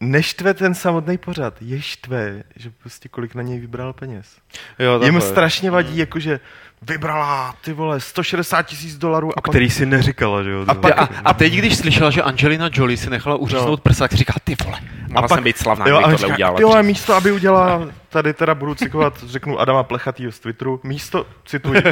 neštve 0.00 0.54
ten 0.54 0.74
samotný 0.74 1.18
pořad, 1.18 1.54
je 1.60 1.82
štve, 1.82 2.42
že 2.56 2.70
prostě 2.70 3.08
kolik 3.08 3.34
na 3.34 3.42
něj 3.42 3.60
vybral 3.60 3.92
peněz. 3.92 4.36
Jo, 4.78 5.00
Jim 5.04 5.20
strašně 5.20 5.70
vadí, 5.70 5.92
mm. 5.92 5.98
jakože 5.98 6.40
vybrala 6.82 7.54
ty 7.64 7.72
vole 7.72 8.00
160 8.00 8.62
tisíc 8.62 8.98
dolarů. 8.98 9.38
A 9.38 9.40
který 9.40 9.66
pak... 9.66 9.76
si 9.76 9.86
neříkala, 9.86 10.42
že 10.42 10.50
jo? 10.50 10.64
A, 10.68 10.74
pak, 10.74 10.98
a, 10.98 11.08
a, 11.24 11.34
teď, 11.34 11.52
když 11.52 11.76
slyšela, 11.76 12.10
že 12.10 12.22
Angelina 12.22 12.70
Jolie 12.72 12.96
si 12.96 13.10
nechala 13.10 13.36
uříznout 13.36 13.70
no. 13.70 13.76
prsa, 13.76 14.04
tak 14.04 14.10
si 14.10 14.16
říká, 14.16 14.34
ty 14.44 14.56
vole, 14.64 14.80
mohla 15.08 15.18
a 15.18 15.28
pak, 15.28 15.36
jsem 15.36 15.44
být 15.44 15.58
slavná, 15.58 15.88
jo, 15.88 15.98
a 15.98 16.10
tohle 16.10 16.28
udělala. 16.28 16.56
Ty 16.56 16.64
vole, 16.64 16.82
místo, 16.82 17.14
aby 17.14 17.32
udělala, 17.32 17.88
tady 18.08 18.34
teda 18.34 18.54
budu 18.54 18.74
citovat, 18.74 19.24
řeknu 19.26 19.58
Adama 19.60 19.82
Plechatýho 19.82 20.32
z 20.32 20.40
Twitteru, 20.40 20.80
místo, 20.82 21.26
cituji, 21.44 21.82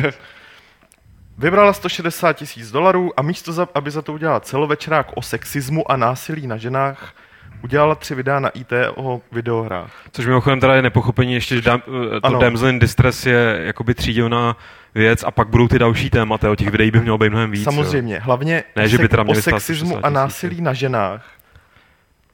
Vybrala 1.38 1.72
160 1.72 2.32
tisíc 2.32 2.70
dolarů 2.70 3.12
a 3.16 3.22
místo, 3.22 3.52
za, 3.52 3.68
aby 3.74 3.90
za 3.90 4.02
to 4.02 4.12
udělala 4.12 4.40
celovečerák 4.40 5.06
o 5.14 5.22
sexismu 5.22 5.90
a 5.90 5.96
násilí 5.96 6.46
na 6.46 6.56
ženách, 6.56 7.14
udělala 7.66 7.94
tři 7.94 8.14
videa 8.14 8.40
na 8.40 8.48
IT 8.48 8.72
o 8.94 9.20
videohrách. 9.32 9.90
Což 10.12 10.26
mimochodem 10.26 10.60
teda 10.60 10.74
je 10.74 10.82
nepochopení 10.82 11.34
ještě, 11.34 11.54
že 11.54 11.62
dam, 11.62 11.80
to 11.80 12.26
ano. 12.26 12.38
Damsel 12.38 12.68
in 12.68 12.78
Distress 12.78 13.26
je 13.26 13.60
jakoby 13.60 13.94
třídilná 13.94 14.56
věc 14.94 15.24
a 15.24 15.30
pak 15.30 15.48
budou 15.48 15.68
ty 15.68 15.78
další 15.78 16.10
témata, 16.10 16.50
o 16.50 16.56
těch 16.56 16.68
videí 16.68 16.90
by 16.90 17.00
mělo 17.00 17.18
být 17.18 17.28
mnohem 17.28 17.50
víc. 17.50 17.64
Samozřejmě, 17.64 18.14
jo. 18.14 18.20
hlavně 18.24 18.64
ne, 18.76 18.88
že 18.88 18.98
by 18.98 19.08
teda 19.08 19.24
o 19.28 19.34
sexismu 19.34 20.06
a 20.06 20.10
násilí 20.10 20.60
na 20.60 20.72
ženách 20.72 21.24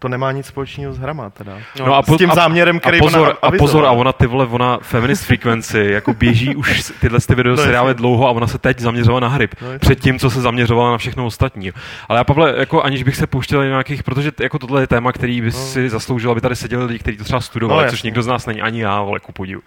to 0.03 0.09
nemá 0.09 0.33
nic 0.33 0.47
společného 0.47 0.93
s 0.93 0.99
hrama 0.99 1.31
teda. 1.31 1.59
No, 1.79 1.87
no 1.87 1.95
a 1.95 2.03
po, 2.03 2.15
s 2.15 2.19
tím 2.19 2.31
a, 2.31 2.35
záměrem, 2.35 2.81
který 2.81 2.99
a 2.99 3.03
pozor, 3.03 3.21
ona 3.21 3.37
a 3.43 3.51
pozor, 3.51 3.87
a 3.87 3.91
ona 3.91 4.13
ty 4.13 4.27
vole, 4.27 4.47
ona 4.47 4.79
Feminist 4.83 5.25
Frequency, 5.25 5.87
jako 5.91 6.15
běží 6.15 6.57
už 6.57 6.93
tyhle 7.01 7.21
ty 7.21 7.35
video 7.35 7.53
no, 7.57 7.63
seriály 7.63 7.95
dlouho 7.95 8.29
a 8.29 8.31
ona 8.31 8.47
se 8.47 8.59
teď 8.59 8.79
zaměřovala 8.79 9.21
na 9.21 9.29
hry. 9.29 9.49
No, 9.63 9.79
před 9.79 10.01
tím, 10.01 10.19
co 10.19 10.31
se 10.31 10.41
zaměřovala 10.41 10.91
na 10.91 10.99
všechno 10.99 11.27
ostatní. 11.27 11.73
Ale 12.09 12.19
já 12.19 12.25
Pavle, 12.25 12.55
jako 12.57 12.83
aniž 12.83 13.03
bych 13.03 13.17
se 13.17 13.27
pouštěl 13.27 13.65
nějakých, 13.65 14.03
protože 14.03 14.33
jako 14.41 14.59
tohle 14.59 14.83
je 14.83 14.87
téma, 14.87 15.13
který 15.13 15.41
by 15.41 15.47
no. 15.47 15.53
si 15.53 15.89
zasloužil, 15.89 16.31
aby 16.31 16.41
tady 16.41 16.57
seděli 16.57 16.85
lidi, 16.85 16.99
kteří 16.99 17.17
to 17.17 17.25
třeba 17.25 17.41
studovali, 17.41 17.85
no, 17.85 17.91
což 17.91 18.03
nikdo 18.03 18.23
z 18.23 18.27
nás 18.27 18.47
není, 18.47 18.63
ani 18.63 18.81
já, 18.81 19.03
vole, 19.03 19.21
ku 19.21 19.33
podivu. 19.33 19.63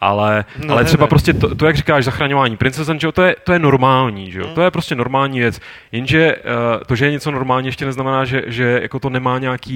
Ale, 0.00 0.44
no, 0.64 0.74
ale 0.74 0.84
třeba 0.84 1.04
ne. 1.04 1.08
prostě 1.08 1.34
to, 1.34 1.54
to, 1.54 1.66
jak 1.66 1.76
říkáš, 1.76 2.04
zachraňování 2.04 2.56
princezen, 2.56 3.00
že 3.00 3.12
to 3.12 3.22
je, 3.22 3.36
to 3.44 3.52
je 3.52 3.58
normální, 3.58 4.32
že 4.32 4.38
jo? 4.38 4.46
Mm. 4.48 4.54
To 4.54 4.62
je 4.62 4.70
prostě 4.70 4.94
normální 4.94 5.38
věc. 5.38 5.60
Jenže 5.92 6.36
uh, 6.36 6.42
to, 6.86 6.96
že 6.96 7.04
je 7.04 7.12
něco 7.12 7.30
normální, 7.30 7.68
ještě 7.68 7.86
neznamená, 7.86 8.24
že, 8.24 8.42
že 8.46 8.78
jako 8.82 8.98
to 8.98 9.10
nemá 9.10 9.38
nějaký 9.38 9.75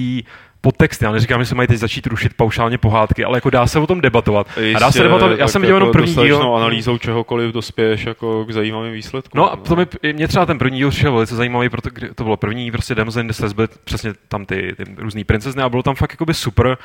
podtext. 0.61 1.01
Já 1.01 1.11
neříkám, 1.11 1.41
že 1.41 1.45
se 1.45 1.55
mají 1.55 1.67
teď 1.67 1.77
začít 1.77 2.07
rušit 2.07 2.33
paušálně 2.33 2.77
pohádky, 2.77 3.25
ale 3.25 3.37
jako 3.37 3.49
dá 3.49 3.67
se 3.67 3.79
o 3.79 3.87
tom 3.87 4.01
debatovat. 4.01 4.47
Jistě, 4.57 4.75
a 4.75 4.79
dá 4.79 4.91
se 4.91 5.03
debatovat. 5.03 5.39
Já 5.39 5.47
jsem 5.47 5.61
viděl 5.61 5.75
jako 5.75 5.85
jenom 5.85 5.93
první 5.93 6.15
díl. 6.15 6.55
analýzou 6.55 6.97
čehokoliv 6.97 7.53
dospěješ 7.53 8.05
jako 8.05 8.45
k 8.45 8.51
zajímavým 8.51 8.93
výsledkům. 8.93 9.39
No 9.39 9.53
a 9.53 9.55
to 9.55 9.75
mi, 9.75 9.85
mě 10.13 10.27
třeba 10.27 10.45
ten 10.45 10.57
první 10.57 10.77
díl 10.77 10.89
přišel 10.89 11.13
velice 11.13 11.35
zajímavý, 11.35 11.69
protože 11.69 11.91
to 12.15 12.23
bylo 12.23 12.37
první 12.37 12.71
prostě 12.71 12.95
Damsel 12.95 13.21
in 13.21 13.27
Distress, 13.27 13.53
byly 13.53 13.67
přesně 13.83 14.13
tam 14.27 14.45
ty, 14.45 14.73
ty 14.77 14.83
různý 14.97 15.23
princezny 15.23 15.63
a 15.63 15.69
bylo 15.69 15.83
tam 15.83 15.95
fakt 15.95 16.13
jakoby 16.13 16.33
super 16.33 16.67
uh, 16.67 16.75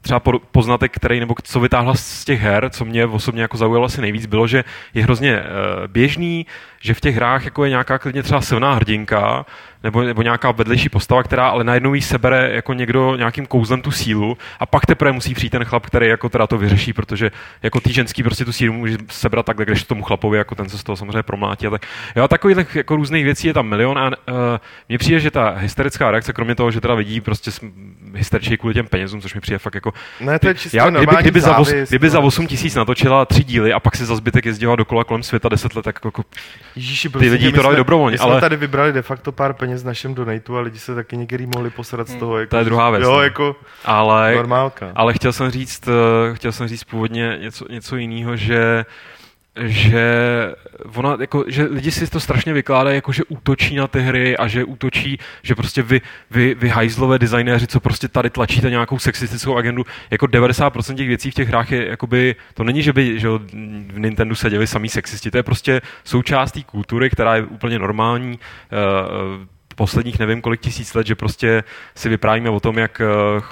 třeba 0.00 0.20
poznatek, 0.52 0.92
který 0.94 1.20
nebo 1.20 1.34
co 1.42 1.60
vytáhla 1.60 1.94
z 1.94 2.24
těch 2.24 2.40
her, 2.40 2.70
co 2.70 2.84
mě 2.84 3.06
osobně 3.06 3.42
jako 3.42 3.56
zaujalo 3.56 3.84
asi 3.84 4.00
nejvíc, 4.00 4.26
bylo, 4.26 4.46
že 4.46 4.64
je 4.94 5.02
hrozně 5.02 5.40
uh, 5.40 5.86
běžný, 5.86 6.46
že 6.80 6.94
v 6.94 7.00
těch 7.00 7.16
hrách 7.16 7.44
jako 7.44 7.64
je 7.64 7.70
nějaká 7.70 7.98
klidně 7.98 8.22
třeba 8.22 8.40
silná 8.40 8.74
hrdinka, 8.74 9.46
nebo, 9.84 10.02
nebo 10.02 10.22
nějaká 10.22 10.50
vedlejší 10.50 10.88
postava, 10.88 11.22
která 11.22 11.48
ale 11.48 11.64
najednou 11.64 11.94
jí 11.94 12.02
sebere 12.02 12.50
jako 12.54 12.72
někdo 12.72 13.16
nějakým 13.16 13.46
kouzlem 13.46 13.82
tu 13.82 13.90
sílu 13.90 14.38
a 14.60 14.66
pak 14.66 14.86
teprve 14.86 15.12
musí 15.12 15.34
přijít 15.34 15.50
ten 15.50 15.64
chlap, 15.64 15.86
který 15.86 16.06
jako 16.08 16.28
teda 16.28 16.46
to 16.46 16.58
vyřeší, 16.58 16.92
protože 16.92 17.30
jako 17.62 17.80
ty 17.80 17.92
ženský 17.92 18.22
prostě 18.22 18.44
tu 18.44 18.52
sílu 18.52 18.74
může 18.74 18.96
sebrat 19.08 19.46
takhle, 19.46 19.64
když 19.64 19.84
tomu 19.84 20.02
chlapovi 20.02 20.38
jako 20.38 20.54
ten 20.54 20.68
se 20.68 20.78
z 20.78 20.82
toho 20.82 20.96
samozřejmě 20.96 21.22
promlátí. 21.22 21.66
A 21.66 21.70
tak. 21.70 21.86
Jo, 22.16 22.24
a 22.24 22.28
takových 22.28 22.74
jako 22.74 22.96
různých 22.96 23.24
věcí 23.24 23.46
je 23.46 23.54
tam 23.54 23.66
milion 23.66 23.98
a 23.98 24.06
uh, 24.06 24.14
mně 24.88 24.98
přijde, 24.98 25.20
že 25.20 25.30
ta 25.30 25.50
hysterická 25.50 26.10
reakce, 26.10 26.32
kromě 26.32 26.54
toho, 26.54 26.70
že 26.70 26.80
teda 26.80 26.94
vidí 26.94 27.20
prostě 27.20 27.50
hysteričí 28.14 28.56
kvůli 28.56 28.74
těm 28.74 28.86
penězům, 28.86 29.20
což 29.20 29.34
mi 29.34 29.40
přijde 29.40 29.58
fakt 29.58 29.74
jako... 29.74 29.92
Ne, 30.20 30.38
to 30.38 30.48
je 30.48 30.54
já, 30.72 30.90
kdyby, 30.90 31.16
kdyby, 31.20 31.40
za, 31.40 31.56
os, 31.56 31.72
kdyby 31.72 32.10
za 32.10 32.20
8 32.20 32.46
tisíc 32.46 32.74
natočila 32.74 33.24
tři 33.24 33.44
díly 33.44 33.72
a 33.72 33.80
pak 33.80 33.96
si 33.96 34.04
za 34.04 34.16
zbytek 34.16 34.46
jezdila 34.46 34.76
dokola 34.76 35.04
kolem 35.04 35.22
světa 35.22 35.48
10 35.48 35.74
let, 35.74 35.82
tak 35.82 36.00
jako 36.04 36.22
Ježíši, 36.76 37.08
ty 37.08 37.30
lidi 37.30 37.52
to 37.52 37.62
dali 37.62 37.76
dobrovolně. 37.76 38.18
Ale... 38.18 38.40
tady 38.40 38.56
vybrali 38.56 38.92
de 38.92 39.02
facto 39.02 39.32
pár 39.32 39.52
peněz 39.54 39.67
v 39.76 39.84
našem 39.84 40.14
donatu 40.14 40.56
a 40.56 40.60
lidi 40.60 40.78
se 40.78 40.94
taky 40.94 41.16
někdy 41.16 41.46
mohli 41.46 41.70
posrat 41.70 42.08
z 42.08 42.10
hmm. 42.10 42.20
toho. 42.20 42.38
Jako, 42.38 42.50
to 42.50 42.56
je 42.56 42.64
druhá 42.64 42.90
věc. 42.90 43.02
Jo, 43.02 43.12
no. 43.12 43.22
jako 43.22 43.56
ale, 43.84 44.34
normálka. 44.34 44.92
Ale 44.94 45.14
chtěl 45.14 45.32
jsem 45.32 45.50
říct, 45.50 45.88
eh, 45.88 46.34
chtěl 46.34 46.52
jsem 46.52 46.68
říct 46.68 46.84
původně 46.84 47.38
něco, 47.40 47.64
něco 47.70 47.96
jiného, 47.96 48.36
že 48.36 48.84
že 49.60 50.04
ona, 50.94 51.16
jako, 51.20 51.44
že 51.46 51.64
lidi 51.64 51.90
si 51.90 52.10
to 52.10 52.20
strašně 52.20 52.52
vykládají, 52.52 52.94
jako 52.94 53.12
že 53.12 53.22
útočí 53.28 53.76
na 53.76 53.86
ty 53.86 54.00
hry 54.00 54.36
a 54.36 54.48
že 54.48 54.64
útočí, 54.64 55.18
že 55.42 55.54
prostě 55.54 55.82
vy, 55.82 56.00
vy, 56.30 56.54
vy 56.54 56.68
hajzlové 56.68 57.18
designéři, 57.18 57.66
co 57.66 57.80
prostě 57.80 58.08
tady 58.08 58.30
tlačíte 58.30 58.70
nějakou 58.70 58.98
sexistickou 58.98 59.56
agendu, 59.56 59.84
jako 60.10 60.26
90% 60.26 60.94
těch 60.94 61.08
věcí 61.08 61.30
v 61.30 61.34
těch 61.34 61.48
hrách 61.48 61.72
je, 61.72 61.88
jakoby, 61.88 62.36
to 62.54 62.64
není, 62.64 62.82
že 62.82 62.92
by 62.92 63.20
že 63.20 63.28
v 63.28 63.98
Nintendo 63.98 64.34
seděli 64.34 64.66
samý 64.66 64.88
sexisti, 64.88 65.30
to 65.30 65.36
je 65.36 65.42
prostě 65.42 65.80
součást 66.04 66.52
té 66.52 66.62
kultury, 66.62 67.10
která 67.10 67.36
je 67.36 67.42
úplně 67.42 67.78
normální, 67.78 68.38
uh, 68.38 69.46
posledních 69.78 70.18
nevím 70.18 70.40
kolik 70.40 70.60
tisíc 70.60 70.94
let, 70.94 71.06
že 71.06 71.14
prostě 71.14 71.64
si 71.94 72.08
vyprávíme 72.08 72.50
o 72.50 72.60
tom, 72.60 72.78
jak 72.78 73.00
uh, 73.00 73.42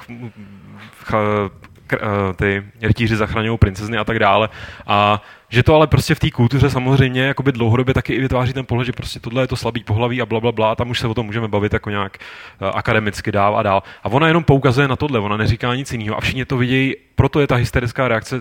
ty 2.36 2.62
rytíři 2.82 3.16
zachraňují 3.16 3.58
princezny 3.58 3.98
a 3.98 4.04
tak 4.04 4.18
dále. 4.18 4.48
A 4.86 5.22
že 5.48 5.62
to 5.62 5.74
ale 5.74 5.86
prostě 5.86 6.14
v 6.14 6.18
té 6.18 6.30
kultuře 6.30 6.70
samozřejmě 6.70 7.22
jakoby 7.22 7.52
dlouhodobě 7.52 7.94
taky 7.94 8.14
i 8.14 8.20
vytváří 8.20 8.52
ten 8.52 8.66
pohled, 8.66 8.86
že 8.86 8.92
prostě 8.92 9.20
tohle 9.20 9.42
je 9.42 9.46
to 9.46 9.56
slabý 9.56 9.84
pohlaví 9.84 10.22
a 10.22 10.26
bla, 10.26 10.40
bla, 10.40 10.52
bla, 10.52 10.74
tam 10.74 10.90
už 10.90 11.00
se 11.00 11.06
o 11.06 11.14
tom 11.14 11.26
můžeme 11.26 11.48
bavit 11.48 11.72
jako 11.72 11.90
nějak 11.90 12.18
uh, 12.18 12.68
akademicky 12.74 13.32
dál 13.32 13.56
a 13.56 13.62
dál. 13.62 13.82
A 14.02 14.08
ona 14.08 14.26
jenom 14.28 14.44
poukazuje 14.44 14.88
na 14.88 14.96
tohle, 14.96 15.18
ona 15.20 15.36
neříká 15.36 15.74
nic 15.74 15.92
jiného 15.92 16.16
a 16.16 16.20
všichni 16.20 16.44
to 16.44 16.56
vidějí, 16.56 16.94
proto 17.14 17.40
je 17.40 17.46
ta 17.46 17.54
hysterická 17.54 18.08
reakce, 18.08 18.40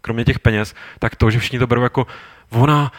kromě 0.00 0.24
těch 0.24 0.38
peněz, 0.38 0.74
tak 0.98 1.16
to, 1.16 1.30
že 1.30 1.38
všichni 1.38 1.58
to 1.58 1.66
berou 1.66 1.82
jako 1.82 2.06
ona, 2.50 2.92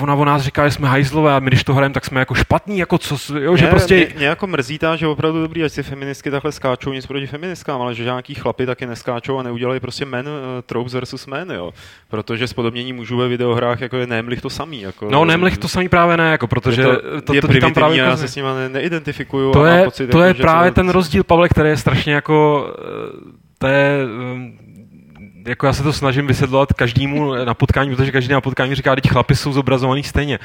ona 0.00 0.14
o 0.14 0.24
nás 0.24 0.42
říká, 0.42 0.68
že 0.68 0.74
jsme 0.74 0.88
hajzlové 0.88 1.34
a 1.34 1.38
my 1.38 1.50
když 1.50 1.64
to 1.64 1.74
hrajeme, 1.74 1.94
tak 1.94 2.04
jsme 2.04 2.20
jako 2.20 2.34
špatní, 2.34 2.78
jako 2.78 2.98
co, 2.98 3.38
jo, 3.38 3.56
že 3.56 3.64
mě, 3.64 3.70
prostě... 3.70 3.94
Mě, 3.94 4.14
mě, 4.16 4.26
jako 4.26 4.46
mrzí 4.46 4.78
ta, 4.78 4.96
že 4.96 5.06
opravdu 5.06 5.42
dobrý, 5.42 5.64
ať 5.64 5.72
si 5.72 5.82
feministky 5.82 6.30
takhle 6.30 6.52
skáčou, 6.52 6.92
nic 6.92 7.06
proti 7.06 7.26
feministkám, 7.26 7.80
ale 7.80 7.94
že 7.94 8.04
nějaký 8.04 8.34
chlapy 8.34 8.66
taky 8.66 8.86
neskáčou 8.86 9.38
a 9.38 9.42
neudělají 9.42 9.80
prostě 9.80 10.04
men, 10.04 10.28
uh, 10.28 10.32
tropes 10.66 10.94
versus 10.94 11.26
men, 11.26 11.50
jo. 11.50 11.72
Protože 12.08 12.48
spodobnění 12.48 12.92
mužů 12.92 13.16
ve 13.16 13.28
videohrách 13.28 13.80
jako 13.80 13.96
je 13.96 14.06
Nemlich 14.06 14.40
to 14.40 14.50
samý. 14.50 14.80
Jako, 14.80 15.10
no, 15.10 15.24
Nemlich 15.24 15.58
to 15.58 15.68
samý 15.68 15.88
právě 15.88 16.16
ne, 16.16 16.30
jako, 16.30 16.46
protože 16.46 16.82
to, 16.82 17.20
to, 17.22 17.34
je 17.34 17.40
to, 17.40 17.48
to 17.48 17.60
tam 17.60 17.74
právě 17.74 17.98
já 17.98 18.16
se 18.16 18.28
s 18.28 18.36
nimi 18.36 18.48
ne, 18.54 18.68
neidentifikuju. 18.68 19.52
To 19.52 19.64
je, 19.64 19.84
pocit, 19.84 20.10
to 20.10 20.20
jako, 20.20 20.28
je 20.28 20.34
právě 20.34 20.70
ten 20.70 20.88
rozdíl, 20.88 21.24
Pavle, 21.24 21.48
který 21.48 21.68
je 21.68 21.76
strašně 21.76 22.14
jako, 22.14 22.66
eh, 22.78 23.48
to 23.58 23.66
je, 23.66 24.06
jako 25.48 25.66
já 25.66 25.72
se 25.72 25.82
to 25.82 25.92
snažím 25.92 26.26
vysvětlovat 26.26 26.72
každému 26.72 27.34
na 27.44 27.54
potkání, 27.54 27.96
protože 27.96 28.12
každý 28.12 28.32
na 28.32 28.40
potkání 28.40 28.74
říká, 28.74 28.94
teď 28.94 29.10
chlapi 29.10 29.36
jsou 29.36 29.52
zobrazovaný 29.52 30.02
stejně 30.02 30.38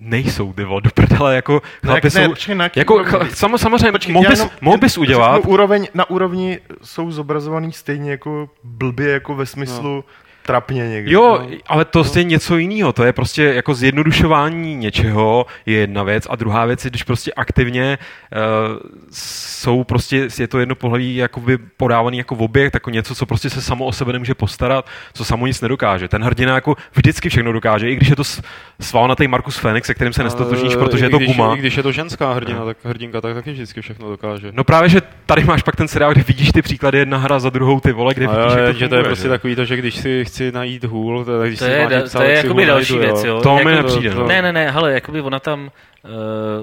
nejsou, 0.00 0.52
ty 0.52 0.64
vole, 0.64 0.80
do 0.80 0.90
prdele, 0.94 1.34
jako 1.36 1.62
chlapi 1.86 2.00
ne, 2.06 2.10
jsou, 2.10 2.28
počkej, 2.28 2.54
na 2.54 2.70
jako, 2.76 2.94
úrovni? 2.94 3.12
chl- 3.12 3.28
samo, 3.34 3.58
samozřejmě, 3.58 3.92
Počkej, 3.92 4.12
mohl 4.14 4.28
bys, 4.28 4.38
jenom- 4.38 4.50
mohl 4.60 4.78
bys 4.78 4.92
řeknu 4.92 5.02
udělat, 5.02 5.42
úroveň, 5.46 5.88
na 5.94 6.10
úrovni 6.10 6.58
jsou 6.82 7.10
zobrazovaný 7.10 7.72
stejně 7.72 8.10
jako 8.10 8.50
blbě, 8.64 9.10
jako 9.10 9.34
ve 9.34 9.46
smyslu 9.46 9.94
no. 9.96 10.04
Trapně 10.50 10.88
někdy. 10.88 11.12
Jo, 11.12 11.38
no. 11.42 11.56
ale 11.66 11.84
to 11.84 12.04
je 12.16 12.24
něco 12.24 12.56
jiného. 12.56 12.92
To 12.92 13.04
je 13.04 13.12
prostě 13.12 13.42
jako 13.42 13.74
zjednodušování 13.74 14.74
něčeho 14.74 15.46
je 15.66 15.78
jedna 15.78 16.02
věc 16.02 16.26
a 16.30 16.36
druhá 16.36 16.66
věc 16.66 16.84
je, 16.84 16.90
když 16.90 17.02
prostě 17.02 17.32
aktivně 17.32 17.98
uh, 17.98 18.78
jsou 19.12 19.84
prostě, 19.84 20.28
je 20.38 20.48
to 20.48 20.58
jedno 20.58 20.74
pohlaví 20.74 21.16
jakoby 21.16 21.58
podávaný 21.76 22.18
jako 22.18 22.34
objekt, 22.34 22.74
jako 22.74 22.90
něco, 22.90 23.14
co 23.14 23.26
prostě 23.26 23.50
se 23.50 23.62
samo 23.62 23.84
o 23.84 23.92
sebe 23.92 24.12
nemůže 24.12 24.34
postarat, 24.34 24.86
co 25.12 25.24
samo 25.24 25.46
nic 25.46 25.60
nedokáže. 25.60 26.08
Ten 26.08 26.22
hrdina 26.22 26.54
jako 26.54 26.76
vždycky 26.94 27.28
všechno 27.28 27.52
dokáže, 27.52 27.90
i 27.90 27.96
když 27.96 28.08
je 28.08 28.16
to 28.16 28.24
s- 28.24 28.42
svalnatý 28.80 29.28
Markus 29.28 29.56
Fenix, 29.56 29.86
se 29.86 29.94
kterým 29.94 30.12
se 30.12 30.24
nestotožníš, 30.24 30.76
protože 30.76 31.04
je 31.04 31.10
to 31.10 31.18
guma. 31.18 31.54
I 31.54 31.58
když 31.58 31.76
je 31.76 31.82
to 31.82 31.92
ženská 31.92 32.32
hrdina, 32.32 32.64
tak 32.64 32.76
hrdinka, 32.84 33.20
tak 33.20 33.34
taky 33.34 33.52
vždycky 33.52 33.80
všechno 33.80 34.10
dokáže. 34.10 34.48
No 34.52 34.64
právě, 34.64 34.88
že 34.88 35.00
tady 35.26 35.44
máš 35.44 35.62
pak 35.62 35.76
ten 35.76 35.88
seriál, 35.88 36.12
kde 36.12 36.22
vidíš 36.22 36.52
ty 36.52 36.62
příklady 36.62 36.98
jedna 36.98 37.18
hra 37.18 37.38
za 37.38 37.50
druhou, 37.50 37.80
ty 37.80 37.92
vole, 37.92 38.14
kde 38.14 38.26
vidíš, 38.26 38.52
jo, 38.52 38.58
jak 38.58 38.72
to 38.72 38.78
že 38.78 38.88
to 38.88 38.94
je 38.94 39.04
prostě 39.04 39.22
že? 39.22 39.28
takový 39.28 39.56
to, 39.56 39.64
že 39.64 39.76
když 39.76 39.96
si 39.96 40.24
chci 40.24 40.39
najít 40.52 40.84
hůl, 40.84 41.24
tak 41.24 41.34
když 41.48 41.58
To 41.58 41.64
si 41.64 41.70
je, 41.70 41.86
da, 41.90 42.00
něco, 42.00 42.18
to 42.18 42.24
je 42.24 42.40
si 42.40 42.46
jakoby 42.46 42.66
další 42.66 42.98
najdu, 42.98 43.14
věc, 43.14 43.24
jo. 43.24 43.40
To 43.42 43.54
mi 43.54 43.58
Jako- 43.58 43.70
nepřijde, 43.70 44.14
no. 44.14 44.26
Ne, 44.26 44.42
ne, 44.42 44.52
ne, 44.52 44.70
hele, 44.70 44.92
jakoby 44.92 45.20
ona 45.20 45.40
tam 45.40 45.70
uh, 46.04 46.10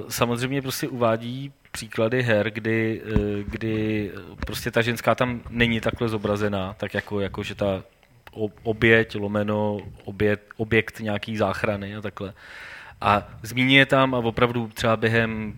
samozřejmě 0.10 0.62
prostě 0.62 0.88
uvádí 0.88 1.52
příklady 1.72 2.24
her, 2.24 2.52
kdy, 2.52 3.02
uh, 3.16 3.20
kdy 3.46 4.12
prostě 4.46 4.72
ta 4.72 4.82
ženská 4.82 5.16
tam 5.16 5.42
není 5.50 5.80
takhle 5.82 6.10
zobrazená, 6.10 6.76
tak 6.78 6.94
jako, 6.94 7.20
jako 7.20 7.44
že 7.44 7.56
ta 7.56 7.84
oběť, 8.64 9.16
lomeno, 9.16 9.78
obět, 10.06 10.42
objekt 10.58 11.00
nějaký 11.00 11.38
záchrany 11.38 11.96
a 11.96 12.02
takhle. 12.02 12.34
A 13.02 13.28
zmíní 13.44 13.76
je 13.76 13.86
tam 13.86 14.16
a 14.16 14.18
opravdu 14.18 14.70
třeba 14.74 14.98
během 14.98 15.54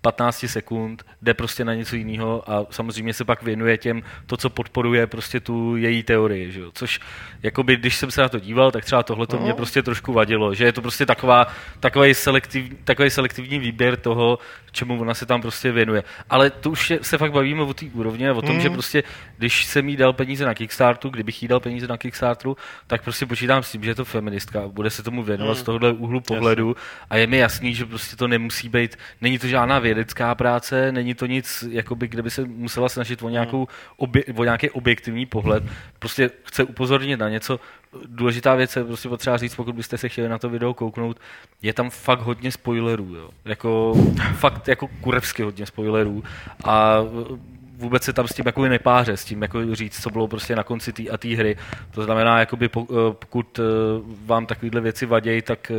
15 0.00 0.44
sekund 0.48 1.04
jde 1.22 1.34
prostě 1.34 1.64
na 1.64 1.74
něco 1.74 1.96
jiného 1.96 2.50
a 2.50 2.66
samozřejmě 2.70 3.12
se 3.14 3.24
pak 3.24 3.42
věnuje 3.42 3.78
těm 3.78 4.02
to, 4.26 4.36
co 4.36 4.50
podporuje 4.50 5.06
prostě 5.06 5.40
tu 5.40 5.76
její 5.76 6.02
teorii, 6.02 6.52
že 6.52 6.60
jo? 6.60 6.70
což 6.74 7.00
jakoby, 7.42 7.76
když 7.76 7.96
jsem 7.96 8.10
se 8.10 8.20
na 8.20 8.28
to 8.28 8.38
díval, 8.38 8.70
tak 8.70 8.84
třeba 8.84 9.02
tohle 9.02 9.26
to 9.26 9.38
mě 9.38 9.54
prostě 9.54 9.82
trošku 9.82 10.12
vadilo, 10.12 10.54
že 10.54 10.64
je 10.64 10.72
to 10.72 10.82
prostě 10.82 11.06
taková, 11.06 11.46
takový, 11.80 12.14
selektiv, 12.14 12.72
takový 12.84 13.10
selektivní 13.10 13.58
výběr 13.58 13.96
toho, 13.96 14.38
čemu 14.72 15.00
ona 15.00 15.14
se 15.14 15.26
tam 15.26 15.42
prostě 15.42 15.72
věnuje. 15.72 16.04
Ale 16.30 16.50
to 16.50 16.70
už 16.70 16.90
je, 16.90 16.98
se 17.02 17.18
fakt 17.18 17.32
bavíme 17.32 17.62
o 17.62 17.74
té 17.74 17.86
úrovni 17.94 18.28
a 18.28 18.32
o 18.34 18.42
tom, 18.42 18.54
Mhm. 18.54 18.60
že 18.60 18.70
prostě, 18.70 19.02
když 19.38 19.64
jsem 19.64 19.88
jí 19.88 19.96
dal 19.96 20.12
peníze 20.12 20.44
na 20.46 20.54
Kickstarteru, 20.54 21.10
kdybych 21.10 21.42
jí 21.42 21.48
dal 21.48 21.60
peníze 21.60 21.86
na 21.86 21.96
Kickstarteru, 21.96 22.56
tak 22.86 23.02
prostě 23.02 23.26
počítám 23.26 23.62
s 23.62 23.72
tím, 23.72 23.84
že 23.84 23.90
je 23.90 23.94
to 23.94 24.04
feministka, 24.04 24.68
bude 24.68 24.90
se 24.90 25.02
tomu 25.02 25.22
věnovat 25.22 25.52
Mhm. 25.52 25.60
z 25.60 25.62
tohohle 25.62 25.92
úhlu 25.92 26.20
pohledu 26.20 26.76
a 27.10 27.16
je 27.16 27.26
mi 27.26 27.38
jasný, 27.38 27.74
že 27.74 27.84
prostě 27.86 28.16
to 28.16 28.28
nemusí 28.28 28.68
být, 28.68 28.96
není 29.20 29.38
to 29.38 29.46
žádná 29.46 29.78
vědecká 29.98 30.34
práce, 30.34 30.92
není 30.92 31.14
to 31.14 31.26
nic, 31.26 31.64
jakoby, 31.70 32.08
kde 32.08 32.22
by 32.22 32.30
se 32.30 32.44
musela 32.44 32.88
snažit 32.88 33.22
o, 33.22 33.28
nějakou, 33.28 33.68
obje, 33.96 34.24
o 34.36 34.44
nějaký 34.44 34.70
objektivní 34.70 35.26
pohled. 35.26 35.64
Prostě 35.98 36.30
chce 36.42 36.64
upozornit 36.64 37.16
na 37.16 37.28
něco. 37.28 37.60
Důležitá 38.06 38.54
věc 38.54 38.76
je 38.76 38.84
prostě 38.84 39.08
potřeba 39.08 39.36
říct, 39.36 39.54
pokud 39.54 39.74
byste 39.74 39.98
se 39.98 40.08
chtěli 40.08 40.28
na 40.28 40.38
to 40.38 40.48
video 40.48 40.74
kouknout, 40.74 41.20
je 41.62 41.72
tam 41.72 41.90
fakt 41.90 42.20
hodně 42.20 42.52
spoilerů, 42.52 43.14
jo. 43.14 43.30
Jako, 43.44 43.94
fakt 44.34 44.68
jako 44.68 44.88
kurevsky 45.00 45.42
hodně 45.42 45.66
spoilerů 45.66 46.24
a 46.64 46.98
vůbec 47.78 48.02
se 48.02 48.12
tam 48.12 48.28
s 48.28 48.34
tím 48.34 48.46
jako 48.46 48.62
nepáře, 48.62 49.16
s 49.16 49.24
tím 49.24 49.42
jako 49.42 49.74
říct, 49.74 50.02
co 50.02 50.10
bylo 50.10 50.28
prostě 50.28 50.56
na 50.56 50.62
konci 50.62 50.92
té 50.92 51.02
a 51.08 51.16
té 51.16 51.28
hry. 51.28 51.56
To 51.90 52.02
znamená, 52.02 52.38
jakoby 52.38 52.70
eh, 52.76 52.94
pokud 53.12 53.58
eh, 53.58 53.62
vám 54.26 54.46
takovéhle 54.46 54.80
věci 54.80 55.06
vadějí, 55.06 55.42
tak 55.42 55.70
eh, 55.70 55.74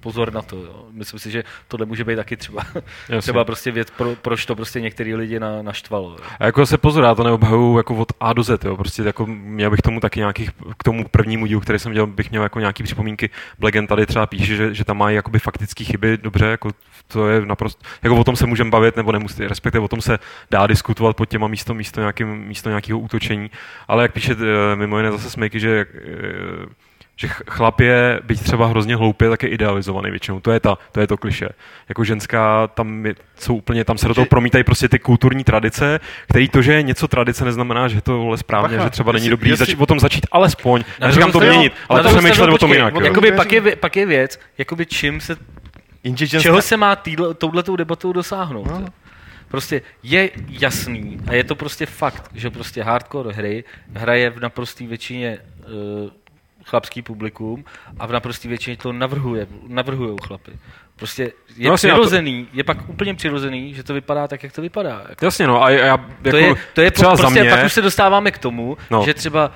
pozor 0.00 0.32
na 0.32 0.42
to. 0.42 0.56
Jo. 0.56 0.86
Myslím 0.92 1.20
si, 1.20 1.30
že 1.30 1.44
tohle 1.68 1.86
může 1.86 2.04
být 2.04 2.16
taky 2.16 2.36
třeba, 2.36 2.62
třeba 3.20 3.44
prostě 3.44 3.70
věc, 3.70 3.90
pro, 3.90 4.16
proč 4.22 4.46
to 4.46 4.56
prostě 4.56 4.80
některý 4.80 5.14
lidi 5.14 5.40
na, 5.40 5.62
naštvalo. 5.62 6.10
Jo. 6.10 6.16
A 6.38 6.44
jako 6.46 6.66
se 6.66 6.78
pozor, 6.78 7.04
já 7.04 7.14
to 7.14 7.24
neobhajuju 7.24 7.76
jako 7.76 7.94
od 7.94 8.12
A 8.20 8.32
do 8.32 8.42
Z, 8.42 8.64
jo. 8.64 8.76
Prostě 8.76 9.02
jako 9.02 9.26
měl 9.26 9.70
bych 9.70 9.80
tomu 9.80 10.00
taky 10.00 10.20
nějakých, 10.20 10.50
k 10.78 10.84
tomu 10.84 11.04
prvnímu 11.08 11.46
dílu, 11.46 11.60
který 11.60 11.78
jsem 11.78 11.92
dělal, 11.92 12.06
bych 12.06 12.30
měl 12.30 12.42
jako 12.42 12.60
nějaký 12.60 12.82
připomínky. 12.82 13.30
Blegen 13.58 13.86
tady 13.86 14.06
třeba 14.06 14.26
píše, 14.26 14.56
že, 14.56 14.74
že 14.74 14.84
tam 14.84 14.98
mají 14.98 15.16
jakoby 15.16 15.38
faktické 15.38 15.84
chyby, 15.84 16.18
dobře, 16.22 16.46
jako 16.46 16.70
to 17.06 17.28
je 17.28 17.46
naprosto, 17.46 17.82
jako 18.02 18.16
o 18.16 18.24
tom 18.24 18.36
se 18.36 18.46
můžeme 18.46 18.70
bavit, 18.70 18.96
nebo 18.96 19.12
nemusí, 19.12 19.46
respektive 19.46 19.84
o 19.84 19.88
tom 19.88 20.00
se 20.00 20.18
dá 20.50 20.66
diskutovat 20.66 21.16
pod 21.16 21.28
těma 21.38 21.48
místo, 21.48 21.74
místo, 21.74 22.00
nějakým, 22.00 22.28
místo 22.28 22.68
nějakého 22.68 22.98
útočení. 22.98 23.50
Ale 23.88 24.04
jak 24.04 24.12
píše 24.12 24.32
eh, 24.72 24.76
mimo 24.76 24.96
jiné 24.98 25.12
zase 25.12 25.30
Smejky, 25.30 25.60
že 25.60 25.86
eh, 25.94 26.66
že 27.20 27.28
ch- 27.28 27.42
chlap 27.50 27.80
je, 27.80 28.20
byť 28.24 28.42
třeba 28.42 28.66
hrozně 28.66 28.96
hloupě, 28.96 29.28
tak 29.30 29.42
je 29.42 29.48
idealizovaný 29.48 30.10
většinou. 30.10 30.40
To 30.40 30.50
je, 30.52 30.60
ta, 30.60 30.78
to 30.92 31.00
je 31.00 31.06
to 31.06 31.16
kliše. 31.16 31.48
Jako 31.88 32.04
ženská, 32.04 32.66
tam 32.66 33.06
je, 33.06 33.14
jsou 33.38 33.54
úplně, 33.56 33.84
tam 33.84 33.98
se 33.98 34.08
do 34.08 34.14
toho 34.14 34.26
promítají 34.26 34.64
prostě 34.64 34.88
ty 34.88 34.98
kulturní 34.98 35.44
tradice, 35.44 36.00
který 36.28 36.48
to, 36.48 36.62
že 36.62 36.72
je 36.72 36.82
něco 36.82 37.08
tradice, 37.08 37.44
neznamená, 37.44 37.88
že 37.88 37.96
je 37.96 38.00
to 38.00 38.18
vole 38.18 38.38
správně, 38.38 38.76
Bacha, 38.76 38.86
že 38.86 38.90
třeba 38.90 39.12
není 39.12 39.24
jestli- 39.24 39.30
dobrý 39.30 39.50
jestli- 39.50 39.66
zač, 39.66 39.74
o 39.78 39.86
tom 39.86 40.00
začít 40.00 40.26
alespoň. 40.32 40.84
Na 41.00 41.06
Neříkám 41.06 41.32
to 41.32 41.40
měnit, 41.40 41.72
ale 41.88 42.02
to 42.02 42.08
přemýšlet 42.08 42.34
stranu, 42.34 42.54
o 42.54 42.58
tom 42.58 42.72
jinak. 42.72 42.94
jo. 42.94 43.00
Jakoby 43.00 43.32
pak, 43.32 43.52
je, 43.52 43.76
pak 43.76 43.96
je 43.96 44.06
věc, 44.06 44.40
jakoby 44.58 44.86
čím 44.86 45.20
se, 45.20 45.36
Jenže 46.04 46.26
ženská... 46.26 46.42
čeho 46.48 46.62
se 46.62 46.76
má 46.76 46.96
týhle, 46.96 47.34
touhletou 47.34 47.76
debatou 47.76 48.12
dosáhnout. 48.12 48.66
No. 48.66 48.84
Prostě 49.48 49.82
je 50.02 50.30
jasný 50.48 51.20
a 51.26 51.34
je 51.34 51.44
to 51.44 51.54
prostě 51.54 51.86
fakt, 51.86 52.30
že 52.34 52.50
prostě 52.50 52.82
hardcore 52.82 53.32
hry 53.32 53.64
hraje 53.94 54.30
v 54.30 54.40
naprosté 54.40 54.86
většině 54.86 55.38
uh, 55.38 56.10
chlapský 56.64 57.02
publikum 57.02 57.64
a 57.98 58.06
v 58.06 58.12
naprosté 58.12 58.48
většině 58.48 58.76
to 58.76 58.92
navrhuje, 58.92 59.46
navrhujou 59.68 60.16
chlapy. 60.16 60.52
Prostě 60.96 61.32
je 61.56 61.70
No 61.70 61.76
přirozený, 61.76 62.48
je 62.52 62.64
pak 62.64 62.88
úplně 62.88 63.14
přirozený, 63.14 63.74
že 63.74 63.82
to 63.82 63.94
vypadá 63.94 64.28
tak, 64.28 64.42
jak 64.42 64.52
to 64.52 64.62
vypadá. 64.62 65.02
Jako. 65.08 65.24
Jasně, 65.24 65.46
no, 65.46 65.64
a 65.64 65.70
já, 65.70 65.86
jako, 65.86 66.30
To 66.30 66.36
je, 66.36 66.54
to 66.74 66.80
je 66.80 66.90
třeba 66.90 67.10
po, 67.10 67.16
za 67.16 67.22
prostě, 67.22 67.42
mě, 67.42 67.50
pak 67.50 67.64
už 67.64 67.72
se 67.72 67.82
dostáváme 67.82 68.30
k 68.30 68.38
tomu, 68.38 68.76
no. 68.90 69.04
že 69.04 69.14
třeba 69.14 69.52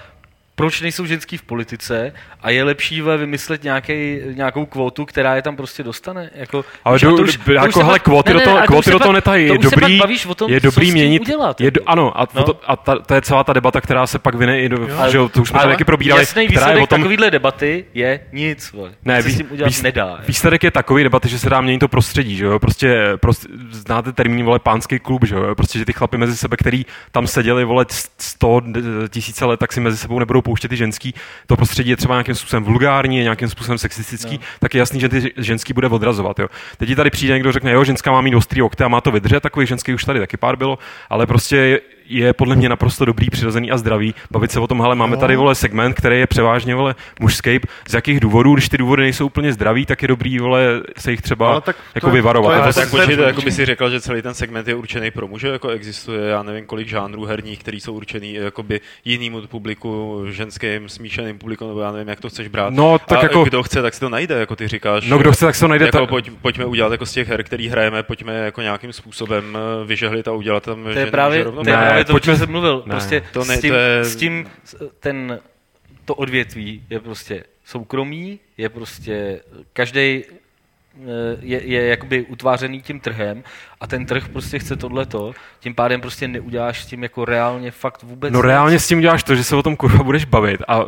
proč 0.63 0.81
nejsou 0.81 1.07
ženský 1.07 1.37
v 1.37 1.43
politice 1.43 2.13
a 2.43 2.51
je 2.51 2.65
lepší 2.65 3.03
vymyslet 3.03 3.63
nějaký, 3.65 4.19
nějakou 4.35 4.67
kvotu, 4.67 5.05
která 5.05 5.37
je 5.37 5.43
tam 5.43 5.57
prostě 5.57 5.83
dostane. 5.83 6.31
Jako, 6.35 6.65
Ale 6.85 6.95
už- 6.95 7.01
do, 7.03 7.09
a 7.09 7.17
do, 7.17 7.23
už- 7.23 7.37
to 7.45 7.53
jako 7.53 7.67
už 7.81 7.85
hele, 7.85 7.99
kvóty 7.99 8.29
ne, 8.31 8.33
do 8.35 8.39
ne, 8.39 8.45
toho, 8.45 8.57
ale 8.57 8.67
to 8.67 8.73
kvóty 8.73 8.91
do 8.91 8.99
toho 8.99 9.09
pak- 9.09 9.15
netají. 9.15 9.47
to 9.49 9.53
Je 9.55 9.59
dobrý, 9.59 9.99
pak 9.99 10.07
bavíš 10.07 10.27
o 10.27 10.35
tom, 10.35 10.51
je 10.51 10.61
dobrý 10.61 10.93
měnit, 10.93 11.23
udělat, 11.23 11.61
je, 11.61 11.71
do, 11.71 11.81
jako. 11.81 11.91
ano, 11.91 12.21
a, 12.21 12.27
No. 12.35 12.43
to, 12.43 12.61
a 12.67 12.77
ta, 12.77 12.99
to 12.99 13.15
je 13.15 13.23
celá 13.23 13.45
ta 13.45 13.53
debata, 13.53 13.81
která 13.81 14.07
se 14.07 14.19
pak 14.19 14.35
vyne 14.35 14.61
i 14.61 14.69
do, 14.69 14.89
Ale- 14.99 15.11
že 15.11 15.17
jo, 15.19 15.29
to 15.29 15.43
už 15.43 15.49
jsme 15.49 15.61
taky 15.61 15.85
probírali, 15.85 16.23
Jasný 16.23 16.47
která 16.47 16.61
je 16.67 16.67
výsledek 16.67 16.83
o 16.85 16.87
tom, 16.87 16.99
takovýhle 17.01 17.31
debaty 17.31 17.85
je 17.95 18.21
nic. 18.33 18.73
Vole. 18.73 18.91
Ne, 19.05 19.23
vý- 19.23 19.33
s 19.33 19.37
tím 19.37 19.47
udělat 19.53 19.69
výs- 19.69 19.83
nedá. 19.83 20.07
jako. 20.07 20.23
Výsledek 20.29 20.63
je 20.65 20.71
takový 20.71 21.03
debaty, 21.03 21.29
že 21.29 21.39
se 21.39 21.51
dá 21.51 21.61
měnit 21.61 21.79
to 21.79 21.89
prostředí, 21.89 22.37
že 22.37 22.45
jo? 22.45 22.59
Prostě, 22.59 22.99
prostě 23.21 23.49
znáte 23.71 24.13
termín, 24.13 24.45
vole, 24.45 24.59
pánský 24.59 24.99
klub, 24.99 25.25
že 25.25 25.35
jo? 25.35 25.55
Prostě, 25.55 25.79
že 25.79 25.85
ty 25.85 25.93
chlapy 25.93 26.17
mezi 26.17 26.37
sebe, 26.37 26.57
který 26.57 26.87
tam 27.13 27.27
seděli, 27.27 27.65
vole, 27.65 27.87
100 28.19 28.61
d- 28.61 28.81
tisíce 29.09 29.45
let, 29.45 29.61
tak 29.61 29.73
si 29.73 29.81
mezi 29.81 29.97
sebou 29.97 30.19
nebudou 30.19 30.43
pouštět 30.53 30.69
ty 30.69 30.77
ženský. 30.77 31.15
To 31.47 31.57
prostředí 31.57 31.91
je 31.91 31.97
třeba 31.97 32.15
nějakým 32.15 32.35
způsobem 32.35 32.65
vulgární, 32.65 33.23
nějakým 33.23 33.49
způsobem 33.49 33.79
sexistický, 33.79 34.37
no. 34.39 34.45
tak 34.61 34.75
je 34.75 34.79
jasný, 34.79 35.01
že 35.01 35.09
ty 35.09 35.33
ženský 35.37 35.73
bude 35.73 35.89
odrazovat, 35.89 36.39
jo? 36.39 36.49
Teď 36.77 36.89
ti 36.89 36.97
tady 36.97 37.11
přijde 37.11 37.35
někdo, 37.35 37.53
řekne, 37.53 37.73
jo, 37.73 37.85
ženská 37.85 38.13
má 38.13 38.21
mít 38.21 38.35
ostrý 38.35 38.63
okty 38.63 38.85
a 38.85 38.89
má 38.89 39.01
to 39.01 39.11
vydržet, 39.11 39.41
takových 39.41 39.69
ženských 39.69 39.95
už 39.95 40.05
tady 40.05 40.21
taky 40.21 40.37
pár 40.37 40.57
bylo, 40.57 40.79
ale 41.11 41.27
prostě 41.27 41.81
je, 42.19 42.27
je 42.27 42.33
podle 42.33 42.57
mě 42.57 42.69
naprosto 42.69 43.05
dobrý, 43.05 43.31
přirozený 43.31 43.71
a 43.71 43.77
zdravý. 43.77 44.15
Bavit 44.31 44.51
se 44.51 44.61
o 44.61 44.67
tom, 44.67 44.81
hele, 44.83 44.95
máme 44.95 45.17
tady 45.17 45.37
vole 45.37 45.55
segment, 45.55 45.95
který 45.95 46.19
je 46.19 46.27
převážně 46.27 46.75
vole 46.75 46.95
mužský. 47.21 47.61
Z 47.89 47.95
jakých 47.95 48.21
důvodů, 48.21 48.55
když 48.55 48.69
ty 48.69 48.79
důvody 48.79 49.03
nejsou 49.03 49.27
úplně 49.27 49.53
zdraví, 49.53 49.87
tak 49.87 50.03
je 50.03 50.09
dobrý 50.09 50.39
vole 50.39 50.81
se 50.99 51.11
jich 51.11 51.23
třeba 51.23 51.51
Ale 51.51 51.61
tak 51.61 51.77
to 51.77 51.83
jako 51.95 52.07
je- 52.09 52.13
vyvarovat. 52.13 52.51
to 52.53 52.57
je 52.57 52.63
Ale 52.63 52.73
to 52.73 52.81
tak 52.81 52.91
počkejte, 52.91 53.17
to- 53.23 53.29
jako 53.29 53.43
by 53.43 53.51
si 53.53 53.65
řekl, 53.67 53.91
že 53.91 54.01
celý 54.01 54.23
ten 54.23 54.35
segment 54.35 54.69
je 54.69 54.75
určený 54.75 55.11
pro 55.11 55.29
muže, 55.29 55.49
jako 55.49 55.69
existuje, 55.69 56.29
já 56.29 56.43
nevím, 56.43 56.67
kolik 56.67 56.89
žánrů 56.89 57.25
herních, 57.25 57.59
který 57.59 57.81
jsou 57.81 57.93
určený 57.93 58.35
jakoby 58.35 58.81
jinému 59.05 59.41
publiku, 59.47 60.23
ženským, 60.31 60.89
smíšeným 60.89 61.39
publiku, 61.39 61.69
nebo 61.69 61.81
já 61.81 61.93
nevím, 61.93 62.09
jak 62.09 62.21
to 62.21 62.29
chceš 62.29 62.49
brát. 62.49 62.73
No, 62.75 62.99
tak 62.99 63.19
a 63.19 63.23
jako- 63.23 63.45
kdo 63.45 63.63
chce, 63.63 63.83
tak 63.83 63.95
si 63.95 64.01
to 64.01 64.09
najde, 64.09 64.35
jako 64.35 64.57
ty 64.57 64.69
říkáš. 64.69 65.09
No, 65.09 65.19
kdo 65.19 65.33
chce, 65.33 65.45
tak 65.45 65.55
se 65.55 65.61
to 65.61 65.69
najde. 65.69 65.85
Jako 65.85 65.99
ta- 65.99 66.07
pojď, 66.07 66.31
pojďme 66.43 66.65
udělat 66.65 66.93
jako 66.93 67.07
z 67.07 67.13
těch 67.13 67.29
her, 67.29 67.43
který 67.45 67.69
hrajeme, 67.69 68.03
pojďme 68.03 68.33
jako 68.35 68.63
nějakým 68.63 68.93
způsobem 68.93 69.59
eh, 69.83 69.87
vyžehlit 69.87 70.29
a 70.29 70.33
udělat 70.33 70.63
tam 70.63 70.83
To 70.85 70.91
je 70.91 71.07
právě, 71.07 71.39
to 71.39 71.45
rovnoměrně. 71.45 71.85
je 71.87 71.93
Ne, 71.95 72.02
právě 72.05 72.21
to, 72.21 72.33
o 72.33 72.37
jsem 72.37 72.51
mluvil. 72.51 72.83
ne. 72.87 72.91
Prostě 72.95 73.23
To 73.33 73.45
ne- 73.45 73.57
s 73.57 73.61
tím, 73.61 73.71
to 73.71 73.77
je- 73.77 74.05
s 74.05 74.17
tím 74.17 74.51
ten, 75.01 75.41
to 76.05 76.15
odvětví 76.15 76.85
je 76.91 77.01
prostě 77.01 77.45
soukromí, 77.65 78.41
je 78.57 78.69
prostě 78.69 79.41
každý 79.73 80.25
je, 81.41 81.63
je 81.67 81.87
jakoby 81.87 82.23
utvářený 82.23 82.83
tím 82.83 83.01
trhem 83.01 83.45
a 83.83 83.87
ten 83.87 84.07
trh 84.07 84.29
prostě 84.29 84.59
chce 84.59 84.77
tohleto, 84.77 85.33
tím 85.61 85.75
pádem 85.75 86.01
prostě 86.01 86.29
neuděláš 86.29 86.83
s 86.83 86.87
tím 86.87 87.03
jako 87.03 87.25
reálně 87.25 87.71
fakt 87.71 88.03
vůbec 88.03 88.33
No 88.33 88.39
nic. 88.39 88.45
reálně 88.47 88.79
s 88.79 88.89
tím 88.89 89.01
děláš 89.01 89.23
to, 89.23 89.35
že 89.35 89.45
se 89.45 89.57
o 89.57 89.63
tom 89.63 89.77
kurva 89.77 90.05
budeš 90.05 90.25
bavit 90.25 90.61
a 90.69 90.81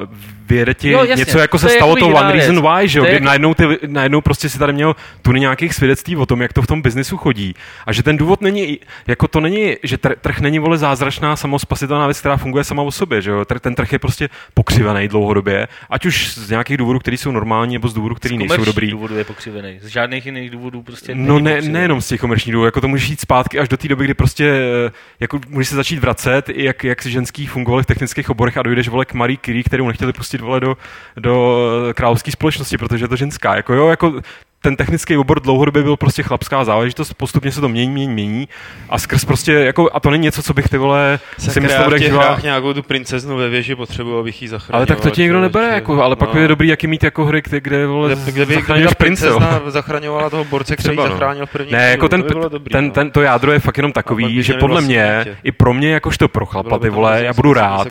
vyjede 0.46 0.74
ti 0.74 0.90
Jo, 0.90 0.98
jasně, 1.04 1.14
něco, 1.20 1.38
jako 1.38 1.59
to 1.59 1.68
se 1.68 1.74
stalo 1.74 1.90
jako 1.96 2.00
to 2.00 2.14
One 2.16 2.33
věc. 2.33 2.46
Reason 2.46 2.62
Why, 2.76 2.88
že 2.88 2.98
jo, 2.98 3.04
kdy 3.04 3.12
jako- 3.14 3.24
najednou, 3.24 3.54
ty, 3.54 3.64
najednou 3.87 4.20
prostě 4.20 4.48
si 4.48 4.59
tady 4.59 4.72
měl 4.72 4.96
tuny 5.22 5.40
nějakých 5.40 5.74
svědectví 5.74 6.16
o 6.16 6.26
tom, 6.26 6.42
jak 6.42 6.52
to 6.52 6.62
v 6.62 6.66
tom 6.66 6.83
biznisu 6.83 7.16
chodí 7.16 7.54
a 7.87 7.92
že 7.92 8.02
ten 8.02 8.16
důvod 8.16 8.40
není, 8.40 8.78
jako 9.07 9.28
to 9.28 9.40
není, 9.40 9.76
že 9.83 9.96
tr- 9.96 10.14
trh 10.20 10.40
není 10.40 10.59
vole 10.59 10.78
zázračná 10.78 11.37
samospasitelná 11.37 12.07
věc, 12.07 12.20
která 12.20 12.37
funguje 12.37 12.64
sama 12.64 12.83
o 12.83 12.90
sobě, 12.90 13.22
že 13.22 13.30
jo, 13.30 13.44
ten 13.61 13.74
trh 13.74 13.92
je 13.92 13.98
prostě 13.98 14.28
pokřivený 14.54 15.09
dlouhodobě, 15.09 15.68
ať 15.90 16.07
už 16.07 16.35
z 16.35 16.50
nějakých 16.50 16.76
důvodů, 16.76 16.98
které 16.98 17.16
jsou 17.16 17.30
normální, 17.30 17.72
nebo 17.74 17.88
z 17.88 17.94
důvodů, 17.94 18.14
které 18.14 18.37
nejsou 18.37 18.64
dobrý. 18.64 18.90
důvodů 18.90 19.16
je 19.18 19.24
pokřivený. 19.24 19.78
Z 19.83 19.87
žádných 19.87 20.26
jiných 20.26 20.50
důvodů 20.50 20.83
prostě 20.83 21.14
No 21.14 21.38
ne, 21.38 21.61
nejenom 21.62 22.00
z 22.00 22.09
těch 22.09 22.20
komerčních 22.20 22.52
důvodů, 22.52 22.66
jako 22.66 22.80
to 22.84 22.88
můžeš 22.88 23.08
jít 23.08 23.20
zpátky 23.20 23.58
až 23.58 23.68
do 23.68 23.76
té 23.76 23.88
doby, 23.88 24.04
kdy 24.04 24.14
prostě 24.14 24.44
eh, 24.44 24.92
jako 25.20 25.40
můžeš 25.48 25.68
se 25.68 25.76
začít 25.76 25.98
vracet, 25.98 26.48
jak, 26.48 26.84
jak 26.84 27.06
ženský 27.06 27.46
fungovali 27.46 27.82
v 27.82 27.86
technických 27.86 28.30
oborech 28.30 28.56
a 28.56 28.62
dojdeš 28.62 28.88
vole 28.88 29.04
k 29.04 29.14
Marie 29.14 29.38
Curie, 29.44 29.64
kterou 29.64 29.88
nechtěli 29.88 30.12
pustit 30.12 30.40
vole 30.40 30.60
do, 30.60 30.76
do 31.16 31.62
královské 31.94 32.30
společnosti, 32.30 32.78
protože 32.78 33.04
je 33.04 33.08
to 33.08 33.16
ženská. 33.16 33.56
Jako 33.56 33.74
jo, 33.74 33.88
jako 33.88 34.20
ten 34.64 34.77
technický 34.77 35.16
obor 35.16 35.40
dlouhodobě 35.40 35.83
byl 35.83 35.96
prostě 35.96 36.22
chlapská 36.22 36.64
záležitost, 36.64 37.14
postupně 37.14 37.53
se 37.53 37.61
to 37.61 37.68
mění, 37.68 37.90
mění, 37.90 38.12
mění 38.12 38.48
a 38.88 38.98
skrz 38.98 39.24
prostě, 39.24 39.53
jako, 39.53 39.90
a 39.92 40.00
to 40.00 40.11
není 40.11 40.22
něco, 40.22 40.42
co 40.42 40.55
bych 40.55 40.68
ty 40.68 40.79
vole 40.79 41.18
si 41.38 41.46
Sakra, 41.46 41.62
myslel, 41.62 41.85
bude 41.85 42.09
hrách 42.09 42.42
nějakou 42.42 42.72
tu 42.72 42.83
princeznu 42.83 43.37
ve 43.37 43.48
věži 43.48 43.74
potřebuji, 43.74 44.18
abych 44.18 44.42
ji 44.42 44.48
zachránil. 44.48 44.77
Ale 44.77 44.87
tak 44.87 45.00
to 45.00 45.11
ti 45.11 45.22
nikdo 45.22 45.40
nebere, 45.40 45.74
jako, 45.74 46.03
ale 46.03 46.16
pak 46.16 46.35
no. 46.35 46.40
je 46.40 46.48
dobrý, 46.48 46.68
jaký 46.68 46.87
mít 46.87 47.05
jako 47.05 47.24
hry, 47.24 47.42
kde, 47.44 47.61
kde 47.61 47.87
vole, 47.87 48.16
Kde, 48.16 48.33
kde 48.33 48.46
by, 48.46 48.55
prince, 48.55 48.83
jo. 48.83 48.90
princezna 48.98 49.61
zachraňovala 49.66 50.31
toho 50.31 50.44
borce, 50.44 50.77
který 50.77 50.96
Třeba, 50.96 51.05
no. 51.09 51.11
zachránil 51.11 51.46
v 51.46 51.50
první 51.50 51.72
Ne, 51.72 51.90
jako 51.90 52.09
ten, 52.09 52.22
to 52.22 52.35
by 52.35 52.40
dobrý, 52.50 52.72
ten, 52.72 52.85
no. 52.85 52.90
ten, 52.90 53.11
to 53.11 53.22
jádro 53.22 53.53
je 53.53 53.59
fakt 53.59 53.77
jenom 53.77 53.92
pak 53.92 54.05
takový, 54.05 54.37
by 54.37 54.42
že 54.42 54.55
podle 54.55 54.74
vlastně 54.74 55.22
mě, 55.24 55.37
i 55.44 55.53
pro 55.53 55.74
mě 55.74 55.90
jakožto 55.90 56.29
pro 56.29 56.46
chlapa, 56.46 56.79
by 56.79 56.83
ty 56.83 56.90
vole, 56.90 57.24
já 57.24 57.33
budu 57.33 57.53
rád, 57.53 57.88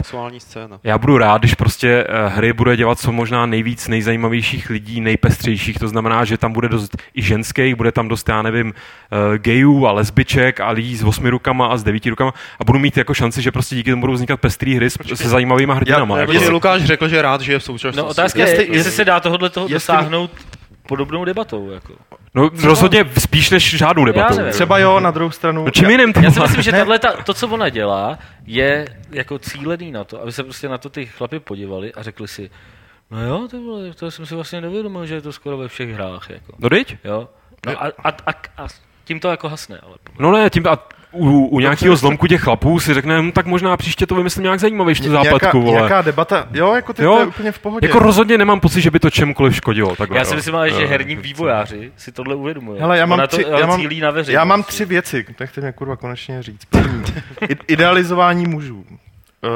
já 0.83 0.97
budu 0.97 1.17
rád, 1.17 1.41
když 1.41 1.55
prostě 1.55 2.05
eh, 2.09 2.27
hry 2.27 2.53
bude 2.53 2.77
dělat 2.77 2.99
co 2.99 3.11
možná 3.11 3.45
nejvíc 3.45 3.87
nejzajímavějších 3.87 4.69
lidí, 4.69 5.01
nejpestřejších, 5.01 5.79
to 5.79 5.87
znamená, 5.87 6.25
že 6.25 6.37
tam 6.37 6.53
bude 6.53 6.62
dost 6.69 6.97
i 7.15 7.21
ženských, 7.21 7.75
bude 7.75 7.91
tam 7.91 8.07
dost, 8.07 8.29
já 8.29 8.41
nevím, 8.41 8.73
eh, 8.73 9.37
gayů 9.37 9.87
a 9.87 9.91
lesbiček 9.91 10.59
a 10.59 10.69
lidí 10.69 10.97
s 10.97 11.03
osmi 11.03 11.29
rukama 11.29 11.67
a 11.67 11.77
s 11.77 11.83
devíti 11.83 12.09
rukama 12.09 12.33
a 12.59 12.63
budu 12.63 12.79
mít 12.79 12.97
jako 12.97 13.13
šanci, 13.13 13.41
že 13.41 13.51
prostě 13.51 13.75
díky 13.75 13.89
tomu 13.89 14.01
budou 14.01 14.13
vznikat 14.13 14.39
pestrý 14.39 14.75
hry 14.75 14.89
s- 14.89 14.97
se 15.13 15.29
zajímavými 15.29 15.73
hrdinama. 15.75 16.15
Já- 16.15 16.21
jako. 16.21 16.31
Jestli 16.33 16.49
Lukáš 16.49 16.83
řekl, 16.83 17.07
že 17.07 17.21
rád 17.21 17.41
žije 17.41 17.59
v 17.59 17.63
současnosti. 17.63 18.05
No 18.05 18.11
otázka 18.11 18.39
je, 18.39 18.45
Jestli- 18.45 18.63
jestli, 18.63 18.77
jestli- 18.77 18.91
se 18.91 19.05
dá 19.05 19.19
tohle 19.19 19.49
toho 19.49 19.63
jestli- 19.65 19.73
dosáhnout 19.73 20.31
podobnou 20.87 21.25
debatou. 21.25 21.69
Jako. 21.71 21.93
No 22.35 22.49
rozhodně 22.63 23.05
spíš 23.17 23.49
než 23.49 23.77
žádnou 23.77 24.05
debatou. 24.05 24.37
Třeba 24.51 24.77
jo, 24.79 24.99
na 24.99 25.11
druhou 25.11 25.31
stranu... 25.31 25.65
No 25.65 25.71
čím 25.71 25.89
jiným 25.89 26.13
Já 26.21 26.31
si 26.31 26.39
myslím, 26.39 26.61
že 26.63 26.71
tahle, 26.71 26.99
ta, 26.99 27.11
to, 27.11 27.33
co 27.33 27.47
ona 27.47 27.69
dělá, 27.69 28.19
je 28.45 28.85
jako 29.11 29.39
cílený 29.39 29.91
na 29.91 30.03
to, 30.03 30.21
aby 30.21 30.31
se 30.31 30.43
prostě 30.43 30.69
na 30.69 30.77
to 30.77 30.89
ty 30.89 31.05
chlapi 31.05 31.39
podívali 31.39 31.93
a 31.93 32.03
řekli 32.03 32.27
si, 32.27 32.49
no 33.13 33.21
jo, 33.27 33.47
to, 33.51 33.61
vole, 33.61 33.93
to 33.93 34.11
jsem 34.11 34.25
si 34.25 34.35
vlastně 34.35 34.61
nevědomil, 34.61 35.05
že 35.05 35.15
je 35.15 35.21
to 35.21 35.33
skoro 35.33 35.57
ve 35.57 35.67
všech 35.67 35.89
hrách. 35.89 36.29
Jako. 36.29 36.53
No 36.59 36.69
deď? 36.69 36.97
Jo? 37.03 37.29
No 37.65 37.83
a, 37.83 37.91
a, 38.03 38.09
a, 38.09 38.31
a, 38.57 38.67
tím 39.03 39.19
to 39.19 39.27
jako 39.27 39.49
hasne. 39.49 39.79
Ale 39.83 39.95
No 40.19 40.31
ne, 40.31 40.49
tím 40.49 40.67
a 40.67 40.87
u, 41.11 41.45
u 41.45 41.59
nějakého 41.59 41.95
zlomku 41.95 42.27
těch 42.27 42.41
chlapů 42.41 42.79
si 42.79 42.93
řekne, 42.93 43.21
hm, 43.21 43.31
tak 43.31 43.45
možná 43.45 43.77
příště 43.77 44.07
to 44.07 44.15
vymyslím 44.15 44.43
nějak 44.43 44.59
zajímavější 44.59 45.01
tu 45.01 45.09
Nějaká, 45.09 45.23
zápletku, 45.23 45.61
vole. 45.61 45.73
nějaká 45.75 46.01
debata, 46.01 46.47
jo, 46.51 46.73
jako 46.73 46.93
ty, 46.93 47.03
Jo, 47.03 47.13
to 47.13 47.19
je 47.19 47.25
úplně 47.25 47.51
v 47.51 47.59
pohodě. 47.59 47.87
Jako 47.87 47.99
rozhodně 47.99 48.37
nemám 48.37 48.59
pocit, 48.59 48.81
že 48.81 48.91
by 48.91 48.99
to 48.99 49.09
čemkoliv 49.09 49.55
škodilo. 49.55 49.95
Takhle, 49.95 50.17
já 50.17 50.25
si 50.25 50.35
myslím, 50.35 50.55
ale, 50.55 50.69
že 50.69 50.85
herní 50.85 51.15
vývojáři 51.15 51.91
si 51.97 52.11
tohle 52.11 52.35
uvědomují. 52.35 52.79
Hele, 52.81 52.97
já 52.97 53.05
mám, 53.05 53.19
Ona 53.19 53.27
to 53.27 53.37
tři, 53.37 53.45
ale 53.45 53.61
já, 53.61 53.67
mám, 53.67 53.79
cílí 53.79 53.99
na 53.99 54.11
veřejnost. 54.11 54.39
já 54.39 54.43
mám 54.43 54.63
tři 54.63 54.85
věci, 54.85 55.25
nechte 55.39 55.61
mě 55.61 55.71
kurva 55.71 55.95
konečně 55.95 56.43
říct. 56.43 56.67
Idealizování 57.67 58.45
mužů. 58.47 58.85
Uh, 59.43 59.49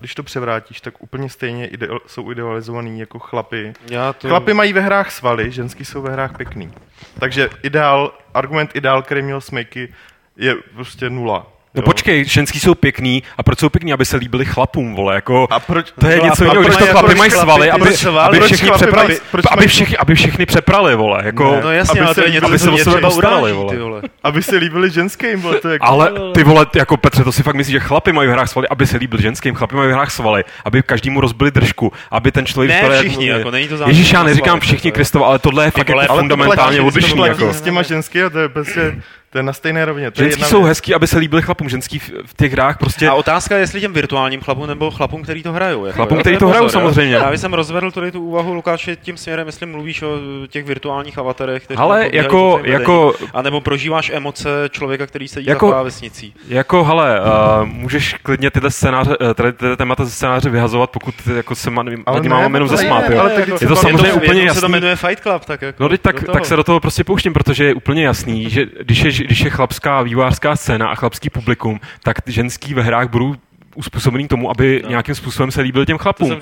když 0.00 0.14
to 0.14 0.22
převrátíš, 0.22 0.80
tak 0.80 1.02
úplně 1.02 1.28
stejně 1.28 1.66
ide- 1.66 1.98
jsou 2.06 2.30
idealizovaný 2.32 3.00
jako 3.00 3.18
chlapy. 3.18 3.72
Já 3.90 4.12
to... 4.12 4.28
Chlapy 4.28 4.54
mají 4.54 4.72
ve 4.72 4.80
hrách 4.80 5.10
svaly, 5.10 5.50
ženský 5.50 5.84
jsou 5.84 6.02
ve 6.02 6.12
hrách 6.12 6.36
pěkný. 6.36 6.72
Takže 7.18 7.50
ideál, 7.62 8.18
argument 8.34 8.70
ideál, 8.74 9.02
který 9.02 9.22
měl 9.22 9.40
Smejky, 9.40 9.94
je 10.36 10.54
prostě 10.74 11.10
nula. 11.10 11.53
No 11.74 11.80
jo. 11.80 11.84
počkej, 11.84 12.24
ženský 12.24 12.60
jsou 12.60 12.74
pěkný 12.74 13.22
a 13.38 13.42
proč 13.42 13.58
jsou 13.58 13.68
pěkný, 13.68 13.92
aby 13.92 14.04
se 14.04 14.16
líbili 14.16 14.44
chlapům, 14.44 14.94
vole, 14.94 15.14
jako... 15.14 15.46
A 15.50 15.60
proč, 15.60 15.92
to 16.00 16.06
je 16.06 16.16
no 16.16 16.24
něco 16.24 16.44
jiného, 16.44 16.62
když 16.62 16.76
to 16.76 16.86
proč 16.98 17.18
mají 17.18 17.30
svaly, 17.30 17.70
aby, 17.70 17.90
aby 18.20 18.40
všichni 18.40 18.70
přeprali, 18.70 19.18
aby, 19.50 19.66
všichni, 19.66 19.96
aby 19.96 20.14
všichni 20.14 20.46
přeprali, 20.46 20.96
vole, 20.96 21.22
jako... 21.24 21.60
No 21.62 21.72
jasně, 21.72 22.00
aby 22.00 22.14
se 22.14 22.24
je 22.24 22.30
něco, 22.30 22.46
líbili- 22.46 22.58
co 22.58 22.68
aby 22.68 22.78
se 22.78 22.90
o 22.90 22.94
sebe 22.94 23.08
uráží, 23.08 23.52
vole. 23.52 23.76
vole. 23.76 24.02
aby 24.22 24.42
se 24.42 24.56
líbili 24.56 24.90
ženským, 24.90 25.40
vole, 25.40 25.60
to 25.60 25.68
je 25.68 25.72
jako... 25.72 25.86
Ale 25.86 26.12
ty 26.34 26.44
vole, 26.44 26.66
jako 26.76 26.96
Petře, 26.96 27.24
to 27.24 27.32
si 27.32 27.42
fakt 27.42 27.54
myslíš, 27.54 27.72
že 27.72 27.80
chlapi 27.80 28.12
mají 28.12 28.28
v 28.28 28.32
hrách 28.32 28.48
svaly, 28.48 28.68
aby 28.68 28.86
se 28.86 28.96
líbil 28.96 29.20
ženským, 29.20 29.54
chlapi 29.54 29.76
mají 29.76 29.88
v 29.90 29.92
hrách 29.92 30.10
svaly, 30.10 30.44
aby 30.64 30.82
každému 30.82 31.20
rozbili 31.20 31.50
držku, 31.50 31.92
aby 32.10 32.32
ten 32.32 32.46
člověk... 32.46 32.70
Ne 32.70 32.98
všichni, 32.98 33.26
jako 33.28 33.50
není 33.50 33.68
to 33.68 33.88
Ježíš, 33.88 34.12
já 34.12 34.22
neříkám 34.22 34.60
všichni, 34.60 34.88
jako. 34.88 34.94
Kristova, 34.94 35.26
ale 35.26 35.38
tohle 35.38 35.64
je 35.64 35.70
fakt 35.70 35.88
jako 35.88 35.98
ale 35.98 36.06
to 36.06 36.14
fundamentálně 36.14 36.80
odlišný, 36.80 37.14
platí 37.14 37.30
jako. 37.30 37.52
s 37.52 37.60
těma 37.60 37.82
ženský 37.82 38.22
a 38.22 38.30
to 38.30 38.38
je 38.38 38.48
prostě, 38.48 38.94
to 39.34 39.38
je 39.38 39.42
na 39.42 39.52
stejné 39.52 39.84
rovně. 39.84 40.10
To 40.10 40.22
je 40.22 40.24
Ženský 40.24 40.40
jedna 40.40 40.48
jsou 40.48 40.58
věc. 40.62 40.68
hezký, 40.68 40.94
aby 40.94 41.06
se 41.06 41.18
líbili 41.18 41.42
chlapům, 41.42 41.68
ženský 41.68 41.98
v, 41.98 42.10
v 42.26 42.34
těch 42.36 42.52
hrách 42.52 42.78
prostě... 42.78 43.08
A 43.08 43.14
otázka 43.14 43.54
je, 43.54 43.60
jestli 43.60 43.80
těm 43.80 43.92
virtuálním 43.92 44.40
chlapům 44.40 44.66
nebo 44.66 44.90
chlapům, 44.90 45.22
který 45.22 45.42
to 45.42 45.52
hrajou. 45.52 45.84
Jako, 45.86 45.96
Chlapům, 45.96 46.18
který 46.18 46.34
je 46.34 46.38
to 46.40 46.48
hrajou, 46.48 46.68
samozřejmě. 46.68 47.14
Já 47.14 47.32
jsem 47.32 47.54
rozvedl 47.54 47.90
tady 47.90 48.12
tu 48.12 48.20
úvahu, 48.20 48.54
Lukáši, 48.54 48.96
tím 49.02 49.16
směrem, 49.16 49.46
jestli 49.46 49.66
mluvíš 49.66 50.02
o 50.02 50.08
těch 50.48 50.64
virtuálních 50.64 51.18
avatarech, 51.18 51.64
kteří 51.64 51.78
Ale 51.78 52.08
jako- 52.12 52.60
jako- 52.62 53.12
A 53.34 53.42
nebo 53.42 53.60
prožíváš 53.60 54.10
emoce 54.14 54.48
člověka, 54.70 55.06
který 55.06 55.28
sedí 55.28 55.46
Jako- 55.46 55.66
za 55.66 55.72
klávesnicí. 55.72 56.34
Jako, 56.48 56.84
hele, 56.84 57.20
uh, 57.20 57.64
můžeš 57.66 58.14
klidně 58.22 58.50
tyhle 58.50 58.70
scénáře, 58.70 59.18
uh, 59.18 59.34
tady 59.34 59.52
tyhle 59.52 59.76
témata 59.76 60.04
ze 60.04 60.10
scénáře 60.10 60.50
vyhazovat, 60.50 60.90
pokud 60.90 61.14
jako 61.36 61.54
se 61.54 61.70
má, 61.70 61.82
nad 61.82 62.22
ne, 62.22 62.28
máme 62.28 62.56
jenom 62.56 62.68
zasmát, 62.68 63.04
Je 63.10 63.58
se 63.58 63.66
to 63.66 63.76
samozřejmě 63.76 64.12
úplně 64.12 64.40
se 64.40 64.60
to 64.60 64.66
jasný. 64.66 64.68
jmenuje 64.68 64.96
Fight 64.96 65.22
Club, 65.22 65.44
tak 65.44 65.62
jako 65.62 65.82
No 65.82 65.88
tak 66.32 66.46
se 66.46 66.56
do 66.56 66.64
toho 66.64 66.80
prostě 66.80 67.04
pouštím, 67.04 67.32
protože 67.32 67.64
je 67.64 67.74
úplně 67.74 68.04
jasný, 68.04 68.50
že 68.50 68.66
když 68.82 69.02
je, 69.02 69.23
když 69.24 69.40
je 69.40 69.50
chlapská 69.50 70.02
vývojářská 70.02 70.56
scéna 70.56 70.88
a 70.88 70.94
chlapský 70.94 71.30
publikum, 71.30 71.80
tak 72.02 72.16
ženský 72.26 72.74
ve 72.74 72.82
hrách 72.82 73.08
budou 73.08 73.34
uspůsobený 73.74 74.28
tomu, 74.28 74.50
aby 74.50 74.80
No. 74.84 74.88
nějakým 74.90 75.14
způsobem 75.14 75.50
se 75.50 75.60
líbil 75.60 75.84
těm 75.86 75.98
To 75.98 76.02
chlapům. 76.02 76.36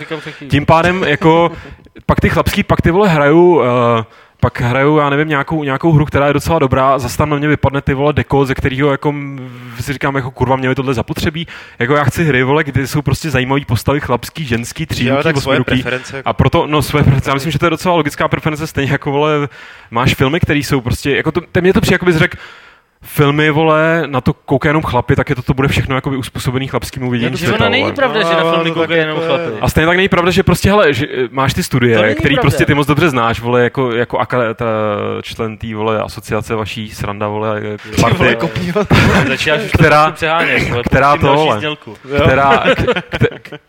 Tím 0.50 0.66
pádem 0.66 1.04
jako 1.04 1.52
pak 2.06 2.20
ty 2.20 2.28
chlapský, 2.28 2.62
pak 2.62 2.80
ty 2.82 2.90
vole 2.90 3.08
hrajou 3.08 3.54
uh, 3.56 3.64
pak 4.40 4.60
hraju, 4.60 4.98
já 4.98 5.10
nevím, 5.10 5.28
nějakou, 5.28 5.64
nějakou 5.64 5.92
hru, 5.92 6.04
která 6.04 6.26
je 6.26 6.32
docela 6.32 6.58
dobrá, 6.58 6.98
zase 6.98 7.18
tam 7.18 7.30
na 7.30 7.36
mě 7.36 7.48
vypadne 7.48 7.80
ty 7.82 7.94
vole 7.94 8.12
deko, 8.12 8.44
ze 8.44 8.54
kterého 8.54 8.90
jako 8.90 9.14
si 9.80 9.92
říkám, 9.92 10.16
jako 10.16 10.30
kurva, 10.30 10.56
mě 10.56 10.74
tohle 10.74 10.94
zapotřebí. 10.94 11.46
Jako 11.78 11.94
já 11.94 12.04
chci 12.04 12.24
hry, 12.24 12.42
vole, 12.42 12.64
kde 12.64 12.86
jsou 12.86 13.02
prostě 13.02 13.30
zajímavé 13.30 13.60
postavy, 13.66 14.00
chlapský, 14.00 14.44
ženský, 14.44 14.82
Jo, 14.82 14.86
tříruky, 14.86 15.22
tak 15.22 15.36
svoje 15.36 15.58
osmiruký. 15.60 15.82
preference. 15.82 16.22
A 16.24 16.32
proto, 16.32 16.66
no 16.66 16.82
své 16.82 17.00
preference, 17.02 17.30
já 17.30 17.34
myslím, 17.34 17.52
že 17.52 17.58
to 17.58 17.66
je 17.66 17.70
docela 17.70 17.94
logická 17.94 18.28
preference, 18.28 18.66
stejně 18.66 18.92
jako, 18.92 19.10
vole, 19.10 19.48
máš 19.90 20.14
filmy, 20.14 20.40
které 20.40 20.58
jsou 20.58 20.80
prostě, 20.80 21.16
jako 21.16 21.32
to, 21.32 21.40
to 21.52 21.60
mě 21.60 21.72
to 21.72 21.80
přijde, 21.80 21.94
jako 21.94 22.06
bys 22.06 22.16
řekl, 22.16 22.38
filmy, 23.04 23.50
vole, 23.50 24.02
na 24.06 24.20
to 24.20 24.32
koukají 24.32 24.70
jenom 24.70 24.82
chlapy, 24.82 25.16
tak 25.16 25.28
je 25.30 25.36
to, 25.36 25.42
to 25.42 25.54
bude 25.54 25.68
všechno 25.68 25.94
jako 25.94 26.10
uspůsobený 26.10 26.68
chlapskému 26.68 27.10
vidění 27.10 27.26
Jenže 27.30 27.46
světa, 27.46 27.64
ona 27.64 27.70
není 27.70 27.82
vole. 27.82 27.94
pravda, 27.94 28.20
No, 28.22 28.28
že 28.28 28.34
na 28.34 28.40
ale 28.40 28.52
filmy 28.54 28.70
koukají 28.70 29.00
jenom 29.00 29.16
jako 29.16 29.26
chlapy. 29.28 29.52
A 29.60 29.68
stejně 29.68 29.86
tak 29.86 29.96
není 29.96 30.08
pravda, 30.08 30.30
že 30.30 30.42
prostě, 30.42 30.68
hele, 30.70 30.94
že 30.94 31.06
eh, 31.06 31.28
máš 31.30 31.54
ty 31.54 31.62
studie, 31.62 31.96
který 32.14 32.34
pravda. 32.34 32.40
prostě 32.40 32.66
ty 32.66 32.74
moc 32.74 32.86
dobře 32.86 33.10
znáš, 33.10 33.40
vole, 33.40 33.62
jako, 33.64 33.92
jako 33.92 34.18
aka, 34.18 34.54
ta 34.54 34.66
člen 35.22 35.56
té, 35.56 35.74
vole, 35.74 36.02
asociace 36.02 36.54
vaší 36.54 36.90
sranda, 36.90 37.28
vole, 37.28 37.60
party, 38.00 38.36
Začínáš 39.28 39.60
už 39.64 39.70
Která- 39.72 40.06
to 40.06 40.12
přehánět, 40.12 40.68
vole, 40.70 40.82
která 40.82 41.12
tím 41.12 41.20
to, 41.20 41.26
další 41.26 41.66
vole. 41.66 41.76
která, 42.24 42.64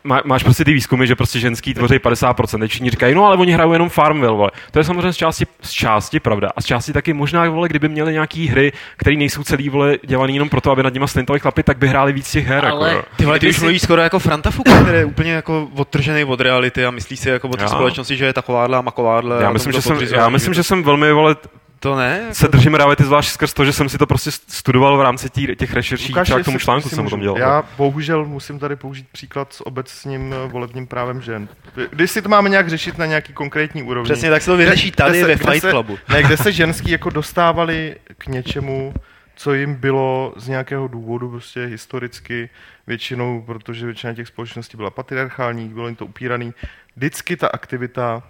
má, 0.04 0.22
máš 0.26 0.44
prostě 0.44 0.66
ty 0.66 0.74
výzkumy, 0.74 1.08
že 1.08 1.16
prostě 1.16 1.40
ženský 1.40 1.74
tvoří 1.74 1.96
50%, 1.96 2.60
teď 2.60 2.70
všichni 2.72 2.90
říkají, 2.90 3.16
no 3.16 3.26
ale 3.26 3.38
oni 3.38 3.52
hrajou 3.52 3.74
jenom 3.74 3.90
Farmville, 3.90 4.36
vole. 4.38 4.52
To 4.72 4.80
je 4.80 4.84
samozřejmě 4.84 5.14
z 5.14 5.18
části, 5.18 5.46
z 5.62 5.72
části 5.72 6.20
pravda. 6.20 6.50
A 6.56 6.62
z 6.62 6.66
části 6.66 6.94
taky 6.94 7.14
možná, 7.14 7.50
vole, 7.50 7.68
kdyby 7.70 7.90
měli 7.90 8.14
nějaký 8.14 8.48
hry, 8.48 8.72
které 8.98 9.16
nejsou 9.24 9.44
celý, 9.44 9.70
vole, 9.70 9.98
dělaný 10.06 10.34
jenom 10.34 10.50
proto, 10.50 10.72
aby 10.72 10.84
nad 10.84 10.94
nima 10.94 11.08
slintali 11.08 11.40
chlapy, 11.40 11.64
tak 11.64 11.78
by 11.78 11.88
hráli 11.88 12.14
víc 12.14 12.32
těch 12.32 12.48
her, 12.48 12.66
Ale- 12.66 12.88
jako, 12.90 13.00
jo. 13.00 13.04
Ty 13.18 13.26
vole, 13.26 13.40
ty 13.40 13.50
už 13.50 13.56
si- 13.56 13.62
mluvíš 13.62 13.82
skoro 13.82 14.02
jako 14.02 14.20
Franta 14.20 14.52
Fuka, 14.52 14.82
který 14.82 14.98
je 14.98 15.06
úplně 15.06 15.32
jako 15.32 15.68
odtržený 15.76 16.24
od 16.24 16.42
reality 16.42 16.86
a 16.86 16.92
myslí 16.92 17.18
si 17.18 17.30
jako 17.30 17.48
o 17.50 17.56
té 17.58 17.64
Já. 17.64 17.68
společnosti, 17.70 18.18
že 18.18 18.26
je 18.26 18.34
takováhle 18.34 18.78
a 18.78 18.82
makováhle. 18.82 19.44
Já 19.44 19.50
a 19.50 19.52
myslím, 19.52 19.74
že 19.74 19.82
jsem, 19.82 19.98
já 20.16 20.30
myslím, 20.30 20.54
že 20.54 20.64
jsem 20.64 20.84
velmi, 20.84 21.12
vole, 21.12 21.36
To 21.80 21.96
ne? 21.96 22.22
se 22.32 22.48
držím 22.48 22.76
reality 22.76 23.04
zvlášť 23.04 23.30
skrz 23.30 23.54
to, 23.54 23.66
že 23.66 23.74
jsem 23.74 23.90
si 23.90 23.98
to 23.98 24.06
prostě 24.08 24.32
studoval 24.32 24.98
v 24.98 25.02
rámci 25.02 25.30
tí, 25.30 25.56
těch 25.56 25.74
rešerší, 25.74 26.12
Lukáš, 26.12 26.32
k 26.42 26.46
tomu 26.46 26.60
článku 26.60 26.90
jsem 26.90 27.06
o 27.08 27.10
tom 27.10 27.20
dělal. 27.20 27.38
Já 27.38 27.64
bohužel 27.78 28.26
musím 28.26 28.60
tady 28.60 28.76
použít 28.76 29.06
příklad 29.12 29.54
s 29.54 29.66
obecním 29.68 30.34
eh, 30.34 30.48
volebním 30.48 30.88
právem 30.88 31.22
žen. 31.22 31.48
Když 31.92 32.12
si 32.12 32.22
to 32.22 32.30
máme 32.30 32.50
nějak 32.50 32.70
řešit 32.70 32.98
na 32.98 33.06
nějaký 33.06 33.34
konkrétní 33.34 33.84
úrovni. 33.84 34.06
Přesně 34.14 34.30
tak 34.30 34.42
se 34.42 34.52
to 34.52 34.58
vyřeší 34.58 34.88
Kde- 34.92 34.96
tady 34.96 35.12
kde 35.12 35.20
se- 35.22 35.28
ve 35.28 35.36
kde 35.36 35.52
Fight 35.52 35.62
se- 35.62 35.70
Clubu. 35.72 35.98
Ne, 36.10 36.24
kde 36.24 36.38
se 36.38 36.52
ženský 36.52 36.92
jako 36.92 37.10
dostávali 37.10 37.96
k 38.18 38.28
něčemu, 38.28 38.94
co 39.36 39.54
jim 39.54 39.76
bylo 39.76 40.34
z 40.38 40.48
nějakého 40.48 40.88
důvodu 40.88 41.30
prostě 41.30 41.66
historicky 41.66 42.50
většinou, 42.88 43.42
protože 43.42 43.86
většina 43.86 44.14
těch 44.14 44.28
společností 44.28 44.78
byla 44.78 44.90
patriarchální, 44.90 45.70
bylo 45.70 45.88
jim 45.88 45.96
to 45.96 46.06
upíraný. 46.06 46.54
Vždycky 46.96 47.38
ta 47.38 47.48
aktivita 47.48 48.24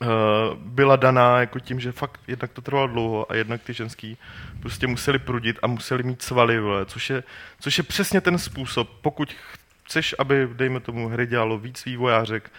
uh, 0.00 0.08
byla 0.54 0.96
daná 0.96 1.40
jako 1.40 1.60
tím, 1.60 1.80
že 1.80 1.92
fakt 1.92 2.20
jednak 2.28 2.52
to 2.52 2.62
trvalo 2.62 2.86
dlouho 2.86 3.32
a 3.32 3.34
jednak 3.34 3.62
ty 3.62 3.74
ženský 3.74 4.18
prostě 4.60 4.86
museli 4.86 5.18
prudit 5.18 5.58
a 5.62 5.66
museli 5.66 6.02
mít 6.02 6.22
svaly, 6.22 6.60
vole, 6.60 6.86
což 6.86 7.10
je, 7.10 7.22
což 7.60 7.78
je 7.78 7.84
přesně 7.84 8.20
ten 8.20 8.38
způsob, 8.38 8.88
pokud 9.02 9.36
chceš, 9.84 10.14
aby, 10.18 10.48
dejme 10.52 10.80
tomu, 10.80 11.08
hry 11.08 11.26
dělalo 11.26 11.58
víc 11.58 11.84
vývojářek, 11.84 12.50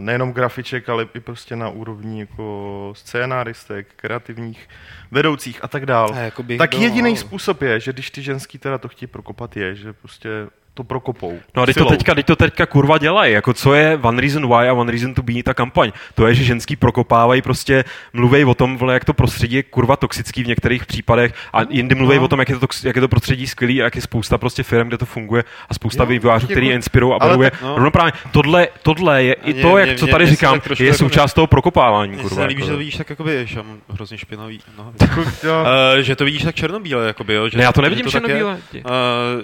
nejenom 0.00 0.32
grafiček, 0.32 0.88
ale 0.88 1.06
i 1.14 1.20
prostě 1.20 1.56
na 1.56 1.68
úrovni 1.68 2.20
jako 2.20 2.92
scénáristek, 2.96 3.86
kreativních 3.96 4.68
vedoucích 5.10 5.64
a 5.64 5.68
tak 5.68 5.86
dál. 5.86 6.10
A 6.14 6.18
jako 6.18 6.44
Tak 6.58 6.74
jediný 6.74 7.16
způsob 7.16 7.62
je, 7.62 7.80
že 7.80 7.92
když 7.92 8.10
ty 8.10 8.22
ženský 8.22 8.58
teda 8.58 8.78
to 8.78 8.88
chtějí 8.88 9.06
prokopat, 9.06 9.56
je, 9.56 9.74
že 9.74 9.92
prostě 9.92 10.28
to 10.74 10.84
prokopou. 10.84 11.38
No 11.56 11.62
a 11.62 11.66
teď 11.66 11.76
to 11.76 11.84
teďka, 11.84 12.14
teď 12.14 12.26
to 12.26 12.36
teďka 12.36 12.66
kurva 12.66 12.98
dělají. 12.98 13.32
Jako 13.32 13.54
co 13.54 13.74
je 13.74 13.98
One 14.02 14.20
Reason 14.20 14.46
Why 14.48 14.68
a 14.68 14.72
One 14.72 14.92
Reason 14.92 15.14
to 15.14 15.22
Be 15.22 15.42
ta 15.42 15.54
kampaň? 15.54 15.92
To 16.14 16.26
je, 16.26 16.34
že 16.34 16.44
ženský 16.44 16.76
prokopávají 16.76 17.42
prostě, 17.42 17.84
mluví 18.12 18.44
o 18.44 18.54
tom, 18.54 18.76
vole, 18.76 18.94
jak 18.94 19.04
to 19.04 19.14
prostředí 19.14 19.56
je 19.56 19.62
kurva 19.62 19.96
toxický 19.96 20.44
v 20.44 20.46
některých 20.46 20.86
případech 20.86 21.34
a 21.52 21.58
jindy 21.70 21.94
mluví 21.94 22.16
No. 22.18 22.24
o 22.24 22.28
tom, 22.28 22.38
jak 22.38 22.48
je, 22.48 22.54
to, 22.58 22.66
tox- 22.66 22.86
jak 22.86 22.96
je 22.96 23.00
to 23.02 23.08
prostředí 23.08 23.46
skvělý 23.46 23.80
a 23.80 23.84
jak 23.84 23.96
je 23.96 24.02
spousta 24.02 24.38
prostě 24.38 24.62
firm, 24.62 24.88
kde 24.88 24.98
to 24.98 25.06
funguje 25.06 25.44
a 25.68 25.74
spousta 25.74 26.04
vývojářů, 26.04 26.44
jako- 26.44 26.52
který 26.52 26.66
je 26.66 26.74
inspirují 26.74 27.12
a 27.14 27.16
ale 27.20 27.30
vedou 27.30 27.42
je 27.42 27.50
tak 27.50 27.62
no. 27.62 27.74
rovnoprávně. 27.74 28.12
Tohle, 28.32 28.68
tohle 28.82 29.24
je 29.24 29.32
i 29.34 29.52
mě- 29.52 29.62
to, 29.62 29.78
jak, 29.78 29.88
mě- 29.88 29.98
co 29.98 30.04
mě- 30.06 30.12
tady 30.12 30.24
mě 30.24 30.30
říkám, 30.30 30.60
je 30.78 30.86
jako- 30.86 30.98
součást 30.98 31.34
toho 31.34 31.46
prokopávání, 31.46 32.12
Mně 32.12 32.22
se 32.22 32.28
kurva. 32.28 32.42
nelíbí, 32.42 32.60
že 32.60 32.64
jako. 32.64 32.72
to 32.74 32.78
vidíš 32.78 32.96
tak 32.96 33.10
jakoby, 33.10 33.42
že 33.46 33.58
já 33.58 33.62
mám 33.62 33.78
hrozně 33.88 34.18
špinavý. 34.18 34.60
Jako, 35.00 35.20
jo, 35.20 35.54
Uh, 35.94 36.00
že 36.00 36.16
to 36.16 36.24
vidíš 36.24 36.42
tak 36.42 36.54
černobíle, 36.54 37.06
jakoby, 37.06 37.34
jo? 37.34 37.48
Že, 37.48 37.58
Ne, 37.58 37.64
já 37.64 37.72
to 37.72 37.82
nevidím 37.82 38.06
černobíle. 38.06 38.58
Uh, 38.74 38.82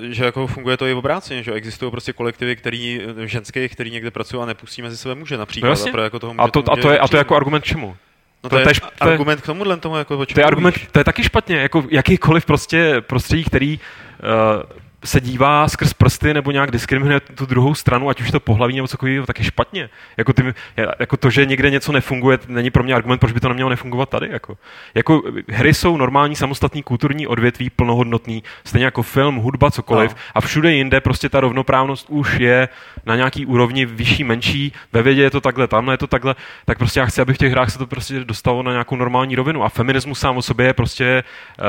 že 0.09 0.25
jako 0.25 0.47
funguje 0.47 0.77
to 0.77 0.87
i 0.87 0.95
obráceně, 1.19 1.43
že 1.43 1.53
existují 1.53 1.91
prostě 1.91 2.13
kolektivy, 2.13 2.57
který, 2.57 3.01
ženské, 3.25 3.69
který 3.69 3.91
někde 3.91 4.11
pracují 4.11 4.43
a 4.43 4.47
nepustí 4.47 4.83
mezi 4.83 4.97
sebe 4.97 5.15
muže 5.15 5.37
například. 5.37 5.67
No 5.69 5.73
jasně. 5.73 5.91
a, 5.91 5.93
pro 5.93 6.03
jako 6.03 6.19
toho 6.19 6.35
A 6.39 6.43
muže 6.43 6.53
to, 6.53 6.65
a 6.73 6.75
může 6.75 6.83
to 6.83 6.91
je, 6.91 6.99
a 6.99 7.09
to 7.09 7.17
je 7.17 7.19
jako 7.19 7.37
argument 7.37 7.65
čemu? 7.65 7.97
no, 8.45 8.51
to 8.51 8.57
to, 8.57 8.59
je, 8.69 8.75
š- 8.75 8.81
to 8.99 9.09
je- 9.09 9.13
argument 9.13 9.41
k 9.41 9.47
tomuhle 9.47 9.77
tomu, 9.77 9.97
jako 9.97 10.27
To 10.27 10.41
je 10.41 10.45
argument, 10.45 10.75
to 10.93 11.01
je 11.01 11.05
taky 11.05 11.23
špatně, 11.23 11.57
jako 11.57 11.85
jakýkoliv 11.91 12.47
prostě 12.47 13.01
prostředí, 13.01 13.45
který 13.45 13.79
uh, 13.79 14.63
se 15.05 15.21
dívá 15.21 15.69
skrz 15.69 15.93
prsty 15.93 16.35
nebo 16.35 16.51
nějak 16.51 16.71
diskriminuje 16.71 17.21
tu 17.21 17.47
druhou 17.47 17.75
stranu, 17.75 18.09
ať 18.09 18.21
už 18.21 18.31
to 18.31 18.41
pohlaví 18.41 18.77
nebo 18.77 18.89
cokoliv, 18.89 19.27
tak 19.27 19.39
je 19.39 19.45
špatně. 19.45 19.91
Jako, 20.17 20.33
ty, 20.33 20.55
jako 20.99 21.17
to, 21.17 21.31
že 21.31 21.47
někde 21.47 21.71
něco 21.71 21.93
nefunguje, 21.93 22.39
není 22.49 22.71
pro 22.71 22.83
mě 22.83 22.95
argument, 22.95 23.19
proč 23.19 23.33
by 23.33 23.41
to 23.41 23.49
nemělo 23.49 23.71
nefungovat 23.71 24.09
tady. 24.09 24.29
Jako. 24.31 24.59
jako 24.95 25.23
hry 25.49 25.75
jsou 25.75 25.97
normální 25.97 26.37
samostatný 26.37 26.83
kulturní 26.83 27.27
odvětví, 27.27 27.71
plnohodnotný, 27.71 28.43
stejně 28.65 28.85
jako 28.85 29.03
film, 29.03 29.37
hudba, 29.37 29.71
cokoliv. 29.71 30.11
No. 30.11 30.19
A 30.35 30.41
všude 30.41 30.73
jinde 30.73 31.01
prostě 31.01 31.29
ta 31.29 31.41
rovnoprávnost 31.41 32.07
už 32.11 32.35
je 32.39 32.69
na 33.07 33.17
nějaký 33.17 33.47
úrovni 33.47 33.87
vyšší, 33.87 34.25
menší, 34.25 34.73
ve 34.93 35.03
vědě 35.03 35.23
je 35.23 35.31
to 35.31 35.41
takhle, 35.41 35.67
tamhle 35.69 35.95
je 35.95 35.99
to 35.99 36.07
takhle, 36.07 36.35
tak 36.65 36.79
prostě 36.79 37.01
já 37.01 37.07
chci, 37.07 37.21
aby 37.21 37.35
v 37.35 37.39
těch 37.39 37.53
hrách 37.53 37.71
se 37.71 37.79
to 37.79 37.87
prostě 37.87 38.25
dostalo 38.25 38.63
na 38.63 38.71
nějakou 38.73 38.97
normální 38.97 39.37
rovinu. 39.37 39.65
A 39.65 39.69
feminismus 39.69 40.21
sám 40.21 40.37
o 40.37 40.43
sobě 40.43 40.67
je 40.67 40.73
prostě 40.73 41.25
uh, 41.59 41.65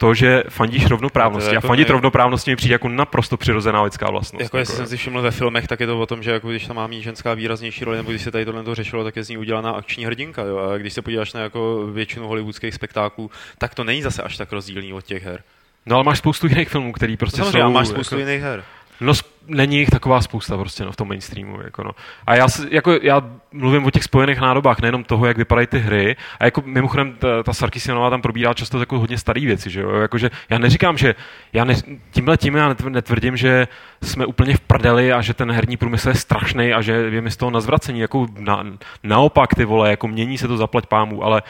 to, 0.00 0.14
že 0.14 0.42
fandíš 0.48 0.86
rovnoprávnosti. 0.86 1.50
A 1.50 1.54
jako- 1.54 1.66
fandit 1.66 1.90
rovnoprávnosti 1.90 2.50
mi 2.50 2.56
přijde 2.56 2.74
jako 2.74 2.88
naprosto 2.88 3.36
přirozená 3.36 3.82
lidská 3.82 4.10
vlastnost. 4.10 4.42
Jako 4.42 4.58
jestli 4.58 4.76
jsem 4.76 4.86
si 4.86 4.96
všiml 4.96 5.22
ve 5.22 5.30
filmech, 5.30 5.66
tak 5.66 5.80
je 5.80 5.86
to 5.86 6.00
o 6.00 6.06
tom, 6.06 6.22
že 6.22 6.30
jako 6.30 6.50
když 6.50 6.66
tam 6.66 6.76
má 6.76 6.86
mít 6.86 7.02
ženská 7.02 7.34
výraznější 7.34 7.84
roli, 7.84 7.96
nebo 7.96 8.10
když 8.10 8.22
se 8.22 8.30
tady 8.30 8.44
tohle 8.44 8.62
to 8.62 8.74
řešilo, 8.74 9.04
tak 9.04 9.16
je 9.16 9.24
z 9.24 9.28
ní 9.28 9.38
udělaná 9.38 9.70
akční 9.70 10.04
hrdinka. 10.06 10.42
Jo? 10.42 10.58
A 10.58 10.78
když 10.78 10.92
se 10.92 11.02
podíváš 11.02 11.32
na 11.32 11.40
jako 11.40 11.86
většinu 11.92 12.26
hollywoodských 12.28 12.74
spektáklů, 12.74 13.30
tak 13.58 13.74
to 13.74 13.84
není 13.84 14.02
zase 14.02 14.22
až 14.22 14.36
tak 14.36 14.52
rozdílný 14.52 14.92
od 14.92 15.04
těch 15.04 15.24
her. 15.24 15.42
No 15.86 15.96
ale 15.96 16.04
máš 16.04 16.18
spoustu 16.18 16.46
jiných 16.46 16.68
filmů, 16.68 16.92
který 16.92 17.16
prostě 17.16 17.36
Samozřejmě, 17.36 17.62
jsou... 17.62 17.70
máš 17.72 17.88
spoustu 17.88 18.14
jako, 18.18 18.28
jiných 18.28 18.42
her. 18.44 18.64
No, 19.00 19.12
není 19.46 19.78
jich 19.78 19.90
taková 19.90 20.20
spousta 20.20 20.56
prostě 20.56 20.84
no, 20.84 20.92
v 20.92 20.96
tom 20.96 21.08
mainstreamu. 21.08 21.60
Jako 21.62 21.84
no. 21.84 21.90
A 22.26 22.34
já, 22.34 22.46
jako, 22.70 22.92
já 23.02 23.22
mluvím 23.52 23.84
o 23.86 23.90
těch 23.90 24.04
spojených 24.04 24.40
nádobách, 24.40 24.80
nejenom 24.80 25.04
toho, 25.04 25.26
jak 25.26 25.36
vypadají 25.36 25.66
ty 25.66 25.78
hry. 25.78 26.16
A 26.40 26.44
jako 26.44 26.62
mimochodem 26.66 27.12
ta, 27.12 27.42
ta 27.42 27.52
Sarkisianová 27.52 28.10
tam 28.10 28.22
probírá 28.22 28.54
často 28.54 28.80
jako 28.80 28.98
hodně 28.98 29.18
staré 29.18 29.40
věci. 29.40 29.70
Že 29.70 29.80
jo? 29.80 29.90
Jakože 29.90 30.30
já 30.50 30.58
neříkám, 30.58 30.98
že 30.98 31.14
já 31.52 31.64
ne, 31.64 31.74
tímhle 32.10 32.36
tím 32.36 32.54
já 32.54 32.74
netv- 32.74 32.90
netvrdím, 32.90 33.36
že 33.36 33.68
jsme 34.02 34.26
úplně 34.26 34.56
v 34.56 34.60
prdeli 34.60 35.12
a 35.12 35.20
že 35.20 35.34
ten 35.34 35.52
herní 35.52 35.76
průmysl 35.76 36.08
je 36.08 36.14
strašný 36.14 36.72
a 36.72 36.80
že 36.80 36.92
je 36.92 37.20
mi 37.20 37.30
z 37.30 37.36
toho 37.36 37.50
na 37.50 37.60
zvracení. 37.60 38.00
Jako 38.00 38.26
na, 38.38 38.66
naopak 39.02 39.54
ty 39.54 39.64
vole, 39.64 39.90
jako 39.90 40.08
mění 40.08 40.38
se 40.38 40.48
to 40.48 40.56
zaplať 40.56 40.86
pámu, 40.86 41.24
ale 41.24 41.42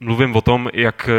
mluvím 0.00 0.36
o 0.36 0.40
tom, 0.40 0.70
jak 0.72 1.10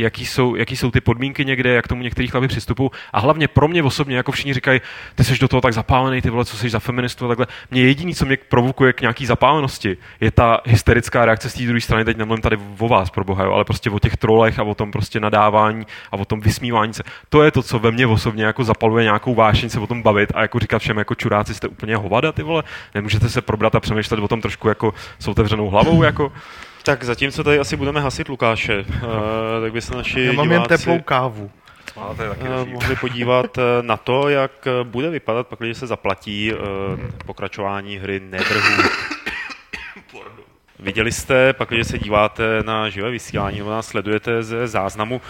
jaký 0.00 0.26
jsou, 0.26 0.54
jaký 0.54 0.76
jsou 0.76 0.90
ty 0.90 1.00
podmínky 1.00 1.44
někde, 1.44 1.74
jak 1.74 1.88
tomu 1.88 2.02
některý 2.02 2.28
chlapi 2.28 2.48
přistupují. 2.48 2.90
A 3.12 3.20
hlavně 3.20 3.48
pro 3.48 3.68
mě 3.68 3.82
osobně, 3.82 4.16
jako 4.16 4.32
všichni 4.32 4.54
říkají, 4.54 4.80
ty 5.14 5.24
jsi 5.24 5.38
do 5.38 5.48
toho 5.48 5.60
tak 5.60 5.72
zapálený, 5.72 6.22
ty 6.22 6.30
vole, 6.30 6.44
co 6.44 6.56
jsi 6.56 6.70
za 6.70 6.78
feministu 6.78 7.24
a 7.24 7.28
takhle. 7.28 7.46
Mě 7.70 7.82
jediný, 7.82 8.14
co 8.14 8.26
mě 8.26 8.38
provokuje 8.48 8.92
k 8.92 9.00
nějaký 9.00 9.26
zapálenosti, 9.26 9.96
je 10.20 10.30
ta 10.30 10.60
hysterická 10.64 11.24
reakce 11.24 11.50
z 11.50 11.54
té 11.54 11.62
druhé 11.62 11.80
strany. 11.80 12.04
Teď 12.04 12.16
nemluvím 12.16 12.42
tady 12.42 12.58
o 12.78 12.88
vás, 12.88 13.10
pro 13.10 13.24
boha, 13.24 13.44
jo, 13.44 13.52
ale 13.52 13.64
prostě 13.64 13.90
o 13.90 13.98
těch 13.98 14.16
trolech 14.16 14.58
a 14.58 14.62
o 14.62 14.74
tom 14.74 14.90
prostě 14.90 15.20
nadávání 15.20 15.86
a 16.12 16.16
o 16.16 16.24
tom 16.24 16.40
vysmívání 16.40 16.94
se. 16.94 17.02
To 17.28 17.42
je 17.42 17.50
to, 17.50 17.62
co 17.62 17.78
ve 17.78 17.90
mně 17.90 18.06
osobně 18.06 18.44
jako 18.44 18.64
zapaluje 18.64 19.04
nějakou 19.04 19.34
vášeň 19.34 19.68
se 19.68 19.80
o 19.80 19.86
tom 19.86 20.02
bavit 20.02 20.32
a 20.34 20.42
jako 20.42 20.58
říkat 20.58 20.78
všem 20.78 20.98
jako 20.98 21.14
čuráci 21.14 21.54
jste 21.54 21.68
úplně 21.68 21.96
hovada, 21.96 22.32
ty 22.32 22.42
vole. 22.42 22.62
Nemůžete 22.94 23.28
se 23.28 23.40
probrat 23.40 23.74
a 23.74 23.80
přemýšlet 23.80 24.20
o 24.20 24.28
tom 24.28 24.40
trošku 24.40 24.68
jako 24.68 24.94
s 25.18 25.28
otevřenou 25.28 25.68
hlavou, 25.68 26.02
jako. 26.02 26.32
Tak 26.82 27.04
zatímco 27.04 27.44
tady 27.44 27.58
asi 27.58 27.76
budeme 27.76 28.00
hasit 28.00 28.28
Lukáše, 28.28 28.80
uh, 28.80 28.86
tak 29.62 29.72
by 29.72 29.80
se 29.80 29.94
naši 29.94 30.20
já 30.20 30.32
mám 30.32 30.50
jen 30.52 30.62
diváci, 30.62 30.84
teplou 30.84 31.00
kávu. 31.00 31.50
Taky 32.16 32.40
eh, 32.46 32.64
mohli 32.64 32.96
podívat 32.96 33.58
eh, 33.58 33.62
na 33.82 33.96
to, 33.96 34.28
jak 34.28 34.66
eh, 34.66 34.84
bude 34.84 35.10
vypadat, 35.10 35.46
pak 35.46 35.58
když 35.58 35.78
se 35.78 35.86
zaplatí 35.86 36.52
eh, 36.52 36.56
pokračování 37.26 37.96
hry 37.98 38.20
Neverhood. 38.20 38.90
Viděli 40.78 41.12
jste, 41.12 41.52
pak 41.52 41.68
když 41.68 41.86
se 41.86 41.98
díváte 41.98 42.62
na 42.62 42.88
živé 42.88 43.10
vysílání 43.10 43.58
nebo 43.58 43.70
nás 43.70 43.86
sledujete 43.86 44.42
ze 44.42 44.66
záznamu, 44.66 45.20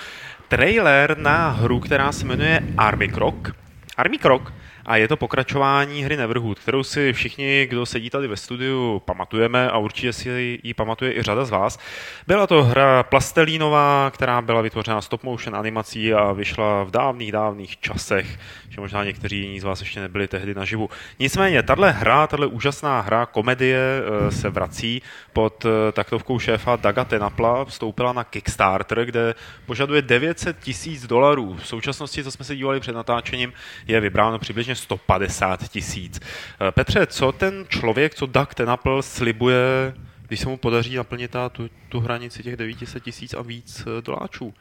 trailer 0.48 1.18
na 1.18 1.48
hru, 1.48 1.80
která 1.80 2.12
se 2.12 2.26
jmenuje 2.26 2.60
Army 2.78 3.08
Krok. 3.08 3.54
Army 3.96 4.18
Krok 4.18 4.52
a 4.90 4.96
je 4.96 5.08
to 5.08 5.16
pokračování 5.16 6.02
hry 6.02 6.16
Neverhood, 6.16 6.58
kterou 6.58 6.82
si 6.82 7.12
všichni, 7.12 7.66
kdo 7.70 7.86
sedí 7.86 8.10
tady 8.10 8.28
ve 8.28 8.36
studiu, 8.36 9.02
pamatujeme 9.04 9.70
a 9.70 9.78
určitě 9.78 10.12
si 10.12 10.60
ji 10.62 10.74
pamatuje 10.74 11.18
i 11.18 11.22
řada 11.22 11.44
z 11.44 11.50
vás. 11.50 11.78
Byla 12.26 12.46
to 12.46 12.64
hra 12.64 13.02
plastelínová, 13.02 14.10
která 14.14 14.42
byla 14.42 14.60
vytvořena 14.60 15.00
stop 15.00 15.22
motion 15.22 15.56
animací 15.56 16.14
a 16.14 16.32
vyšla 16.32 16.84
v 16.84 16.90
dávných, 16.90 17.32
dávných 17.32 17.80
časech, 17.80 18.38
že 18.70 18.80
možná 18.80 19.04
někteří 19.04 19.38
jiní 19.38 19.60
z 19.60 19.64
vás 19.64 19.80
ještě 19.80 20.00
nebyli 20.00 20.28
tehdy 20.28 20.54
naživu. 20.54 20.90
Nicméně, 21.18 21.62
tahle 21.62 21.90
hra, 21.90 22.26
tahle 22.26 22.46
úžasná 22.46 23.00
hra, 23.00 23.26
komedie 23.26 23.78
eh, 23.78 24.32
se 24.32 24.50
vrací 24.50 25.02
pod 25.32 25.64
eh, 25.64 25.92
taktovkou 25.92 26.38
šéfa 26.38 26.76
Daga 26.76 27.04
Tenapla, 27.04 27.64
vstoupila 27.64 28.12
na 28.12 28.24
Kickstarter, 28.24 29.04
kde 29.04 29.34
požaduje 29.66 30.02
900 30.02 30.58
tisíc 30.60 31.06
dolarů. 31.06 31.54
V 31.54 31.66
současnosti, 31.66 32.24
co 32.24 32.30
jsme 32.30 32.44
se 32.44 32.56
dívali 32.56 32.80
před 32.80 32.92
natáčením, 32.92 33.52
je 33.86 34.00
vybráno 34.00 34.38
přibližně 34.38 34.74
150 34.74 35.68
tisíc. 35.68 36.20
Eh, 36.20 36.72
Petře, 36.72 37.06
co 37.06 37.32
ten 37.32 37.64
člověk, 37.68 38.14
co 38.14 38.26
Doug 38.26 38.54
Tenapl 38.54 39.02
slibuje, 39.02 39.94
když 40.26 40.40
se 40.40 40.48
mu 40.48 40.56
podaří 40.56 40.96
naplnit 40.96 41.36
tu, 41.52 41.70
tu 41.88 42.00
hranici 42.00 42.42
těch 42.42 42.56
900 42.56 43.02
tisíc 43.02 43.34
a 43.34 43.42
víc 43.42 43.88
doláčů? 44.00 44.54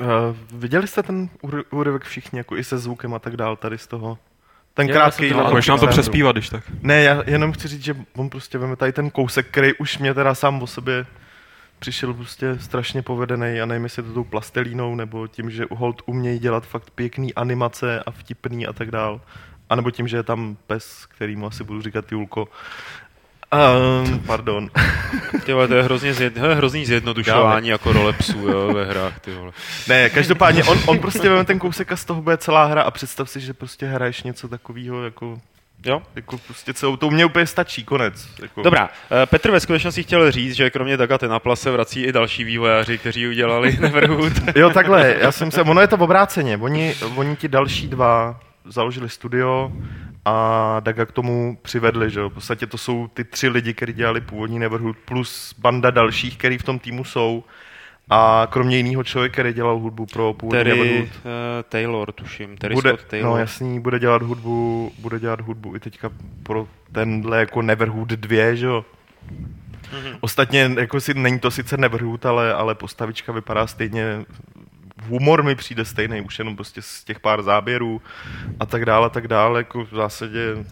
Uh, 0.00 0.36
viděli 0.52 0.86
jste 0.86 1.02
ten 1.02 1.28
úry- 1.42 1.64
úryvek 1.70 2.04
všichni, 2.04 2.38
jako 2.38 2.56
i 2.56 2.64
se 2.64 2.78
zvukem 2.78 3.14
a 3.14 3.18
tak 3.18 3.36
dál, 3.36 3.56
tady 3.56 3.78
z 3.78 3.86
toho? 3.86 4.18
Ten 4.74 4.88
já 4.88 4.94
krátký... 4.94 5.30
tom 5.30 5.50
Můžeš 5.50 5.68
nám 5.68 5.80
to 5.80 5.86
přespívat, 5.86 6.36
když 6.36 6.48
tak. 6.48 6.64
Ne, 6.82 7.02
já 7.02 7.22
jenom 7.26 7.52
chci 7.52 7.68
říct, 7.68 7.84
že 7.84 7.96
on 8.16 8.30
prostě 8.30 8.58
veme 8.58 8.76
tady 8.76 8.92
ten 8.92 9.10
kousek, 9.10 9.46
který 9.46 9.74
už 9.74 9.98
mě 9.98 10.14
teda 10.14 10.34
sám 10.34 10.62
o 10.62 10.66
sobě 10.66 11.06
přišel 11.78 12.14
prostě 12.14 12.58
strašně 12.58 13.02
povedený 13.02 13.60
a 13.60 13.66
nevím, 13.66 13.84
jestli 13.84 14.02
to 14.02 14.12
tou 14.12 14.24
plastelínou, 14.24 14.94
nebo 14.94 15.26
tím, 15.26 15.50
že 15.50 15.64
hold 15.70 16.02
umějí 16.06 16.38
dělat 16.38 16.66
fakt 16.66 16.90
pěkný 16.90 17.34
animace 17.34 18.02
a 18.06 18.10
vtipný 18.10 18.66
a 18.66 18.72
tak 18.72 18.90
dál. 18.90 19.20
A 19.70 19.74
nebo 19.74 19.90
tím, 19.90 20.08
že 20.08 20.16
je 20.16 20.22
tam 20.22 20.56
pes, 20.66 21.06
který 21.06 21.36
mu 21.36 21.46
asi 21.46 21.64
budu 21.64 21.82
říkat 21.82 22.12
Julko. 22.12 22.48
Um, 23.54 24.18
pardon. 24.26 24.70
Ty 25.44 25.52
vole, 25.52 25.68
to 25.68 25.74
je 25.74 25.82
hrozně 25.82 26.14
zjed, 26.14 26.34
to 26.34 26.46
je 26.46 26.54
hrozný 26.54 26.86
zjednodušování 26.86 27.68
jako 27.68 27.92
role 27.92 28.12
psů 28.12 28.48
jo, 28.48 28.74
ve 28.74 28.84
hrách. 28.84 29.20
Ty 29.20 29.34
vole. 29.34 29.52
Ne, 29.88 30.10
každopádně 30.10 30.64
on, 30.64 30.78
on 30.86 30.98
prostě 30.98 31.28
veme 31.28 31.44
ten 31.44 31.58
kousek 31.58 31.92
a 31.92 31.96
z 31.96 32.04
toho 32.04 32.22
bude 32.22 32.36
celá 32.36 32.64
hra 32.64 32.82
a 32.82 32.90
představ 32.90 33.30
si, 33.30 33.40
že 33.40 33.54
prostě 33.54 33.86
hraješ 33.86 34.22
něco 34.22 34.48
takového 34.48 35.04
jako 35.04 35.38
Jo? 35.86 36.02
jako 36.14 36.38
prostě 36.38 36.74
celou, 36.74 36.96
to 36.96 37.10
mě 37.10 37.24
úplně 37.24 37.46
stačí, 37.46 37.84
konec. 37.84 38.28
Jako. 38.42 38.62
Dobrá, 38.62 38.90
eh, 39.22 39.26
Petr 39.26 39.50
ve 39.50 39.60
skutečnosti 39.60 40.02
chtěl 40.02 40.30
říct, 40.30 40.54
že 40.54 40.70
kromě 40.70 40.96
Daga 40.96 41.18
Tenapla 41.18 41.56
se 41.56 41.70
vrací 41.70 42.02
i 42.02 42.12
další 42.12 42.44
vývojáři, 42.44 42.98
kteří 42.98 43.28
udělali 43.28 43.76
Neverhood. 43.80 44.32
Jo, 44.56 44.70
takhle, 44.70 45.16
já 45.20 45.32
jsem 45.32 45.50
se, 45.50 45.62
ono 45.62 45.80
je 45.80 45.86
to 45.86 45.96
obráceně, 45.96 46.56
oni, 46.56 46.94
oni 47.16 47.36
ti 47.36 47.48
další 47.48 47.88
dva 47.88 48.40
založili 48.64 49.08
studio 49.08 49.72
a 50.24 50.80
Daga 50.80 51.06
k 51.06 51.12
tomu 51.12 51.58
přivedli, 51.62 52.10
že 52.10 52.20
jo, 52.20 52.30
v 52.30 52.34
podstatě 52.34 52.66
to 52.66 52.78
jsou 52.78 53.08
ty 53.08 53.24
tři 53.24 53.48
lidi, 53.48 53.74
kteří 53.74 53.92
dělali 53.92 54.20
původní 54.20 54.58
Neverhood, 54.58 54.96
plus 55.04 55.54
banda 55.58 55.90
dalších, 55.90 56.38
který 56.38 56.58
v 56.58 56.62
tom 56.62 56.78
týmu 56.78 57.04
jsou 57.04 57.44
a 58.10 58.48
kromě 58.50 58.76
jiného 58.76 59.04
člověka, 59.04 59.32
který 59.32 59.52
dělal 59.52 59.78
hudbu 59.78 60.06
pro 60.06 60.34
původní 60.34 60.64
Terry 60.64 60.78
Neverhood. 60.78 61.08
uh, 61.08 61.22
Taylor, 61.68 62.12
tuším. 62.12 62.56
Terry 62.56 62.74
Bude, 62.74 62.90
Scott 62.90 63.04
Taylor. 63.04 63.30
no 63.30 63.36
jasný, 63.36 63.80
bude 63.80 63.98
dělat 63.98 64.22
hudbu, 64.22 64.92
bude 64.98 65.18
dělat 65.20 65.40
hudbu 65.40 65.76
i 65.76 65.80
teďka 65.80 66.10
pro 66.42 66.68
tenhle 66.92 67.38
jako 67.38 67.62
Neverhood 67.62 68.08
2, 68.08 68.54
že 68.54 68.66
jo. 68.66 68.84
Mm-hmm. 69.30 70.16
Ostatně, 70.20 70.70
jako 70.78 71.00
si, 71.00 71.14
není 71.14 71.38
to 71.38 71.50
sice 71.50 71.76
Neverhood, 71.76 72.26
ale, 72.26 72.54
ale 72.54 72.74
postavička 72.74 73.32
vypadá 73.32 73.66
stejně 73.66 74.24
humor 75.08 75.42
mi 75.42 75.54
přijde 75.54 75.84
stejný, 75.84 76.20
už 76.20 76.38
jenom 76.38 76.56
prostě 76.56 76.82
z 76.82 77.04
těch 77.04 77.20
pár 77.20 77.42
záběrů 77.42 78.02
a 78.60 78.66
tak 78.66 78.84
dále, 78.84 79.10
tak 79.10 79.28
dále, 79.28 79.60
jako 79.60 79.84
v 79.84 79.94
zásadě 79.94 80.64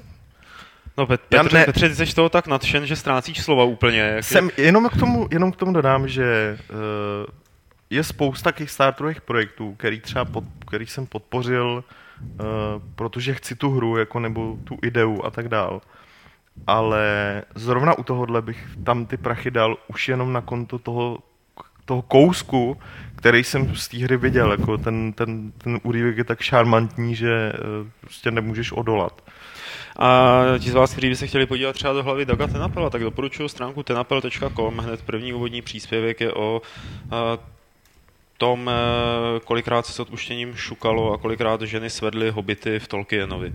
No 0.98 1.06
Pet- 1.06 1.20
Petře, 1.28 1.58
ne... 1.58 1.64
Petře, 1.64 1.88
ty 1.88 1.94
jsi 1.94 2.14
toho 2.14 2.28
tak 2.28 2.46
nadšen, 2.46 2.86
že 2.86 2.96
ztrácíš 2.96 3.42
slova 3.42 3.64
úplně. 3.64 4.00
Jak 4.00 4.24
Jsem, 4.24 4.50
jenom, 4.56 4.88
k 4.88 4.96
tomu, 4.96 5.28
jenom 5.30 5.52
k 5.52 5.56
tomu 5.56 5.72
dodám, 5.72 6.08
že 6.08 6.58
uh, 6.70 6.76
je 7.90 8.04
spousta 8.04 8.52
Kickstarterových 8.52 9.20
projektů, 9.20 9.74
který 9.74 10.00
třeba 10.00 10.24
pod, 10.24 10.44
který 10.66 10.86
jsem 10.86 11.06
podpořil, 11.06 11.84
uh, 12.20 12.46
protože 12.94 13.34
chci 13.34 13.54
tu 13.54 13.70
hru, 13.70 13.96
jako 13.96 14.20
nebo 14.20 14.56
tu 14.64 14.78
ideu 14.82 15.22
a 15.24 15.30
tak 15.30 15.48
dál. 15.48 15.80
Ale 16.66 17.42
zrovna 17.54 17.98
u 17.98 18.02
tohohle 18.02 18.42
bych 18.42 18.68
tam 18.84 19.06
ty 19.06 19.16
prachy 19.16 19.50
dal 19.50 19.76
už 19.88 20.08
jenom 20.08 20.32
na 20.32 20.40
konto 20.40 20.78
toho, 20.78 21.18
toho 21.84 22.02
kousku, 22.02 22.78
který 23.22 23.44
jsem 23.44 23.76
z 23.76 23.88
té 23.88 23.98
hry 23.98 24.16
viděl. 24.16 24.50
Jako 24.50 24.78
ten, 24.78 25.12
ten, 25.12 25.52
ten 25.58 25.80
úryvek 25.82 26.16
je 26.16 26.24
tak 26.24 26.40
šarmantní, 26.40 27.14
že 27.14 27.52
uh, 27.52 27.88
prostě 28.00 28.30
nemůžeš 28.30 28.72
odolat. 28.72 29.22
A 29.98 30.42
ti 30.58 30.70
z 30.70 30.74
vás, 30.74 30.92
kteří 30.92 31.08
by 31.08 31.16
se 31.16 31.26
chtěli 31.26 31.46
podívat 31.46 31.72
třeba 31.72 31.92
do 31.92 32.02
hlavy 32.02 32.24
Daga 32.24 32.46
Tenapela, 32.46 32.90
tak 32.90 33.02
doporučuji 33.02 33.48
stránku 33.48 33.82
tenapel.com. 33.82 34.78
Hned 34.78 35.02
první 35.02 35.32
úvodní 35.32 35.62
příspěvek 35.62 36.20
je 36.20 36.32
o 36.32 36.62
tom, 38.38 38.70
e, 38.70 39.40
kolikrát 39.40 39.86
se 39.86 39.92
s 39.92 40.00
odpuštěním 40.00 40.54
šukalo 40.56 41.12
a 41.12 41.18
kolikrát 41.18 41.62
ženy 41.62 41.90
svedly 41.90 42.30
hobity 42.30 42.78
v 42.78 42.88
Tolkienovi 42.88 43.52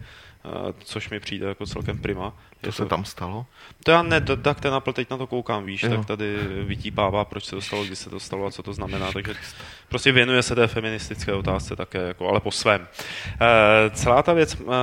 což 0.79 1.09
mi 1.09 1.19
přijde 1.19 1.47
jako 1.47 1.65
celkem 1.65 1.97
prima. 1.97 2.33
To 2.61 2.71
se 2.71 2.85
tam 2.85 3.05
stalo? 3.05 3.45
To 3.83 3.91
já 3.91 4.01
ne, 4.03 4.21
tak 4.21 4.59
ten 4.61 4.73
Apple 4.73 4.93
teď 4.93 5.09
na 5.09 5.17
to 5.17 5.27
koukám, 5.27 5.65
víš, 5.65 5.83
jo. 5.83 5.89
tak 5.89 6.05
tady 6.05 6.37
vytípává, 6.63 7.25
proč 7.25 7.45
se 7.45 7.51
to 7.51 7.61
stalo, 7.61 7.85
kdy 7.85 7.95
se 7.95 8.09
to 8.09 8.19
stalo 8.19 8.45
a 8.45 8.51
co 8.51 8.63
to 8.63 8.73
znamená, 8.73 9.11
takže 9.11 9.33
prostě 9.89 10.11
věnuje 10.11 10.43
se 10.43 10.55
té 10.55 10.67
feministické 10.67 11.33
otázce 11.33 11.75
také, 11.75 11.99
jako, 11.99 12.29
ale 12.29 12.39
po 12.39 12.51
svém. 12.51 12.81
Uh, 12.81 13.93
celá 13.93 14.23
ta 14.23 14.33
věc 14.33 14.55
uh, 14.55 14.73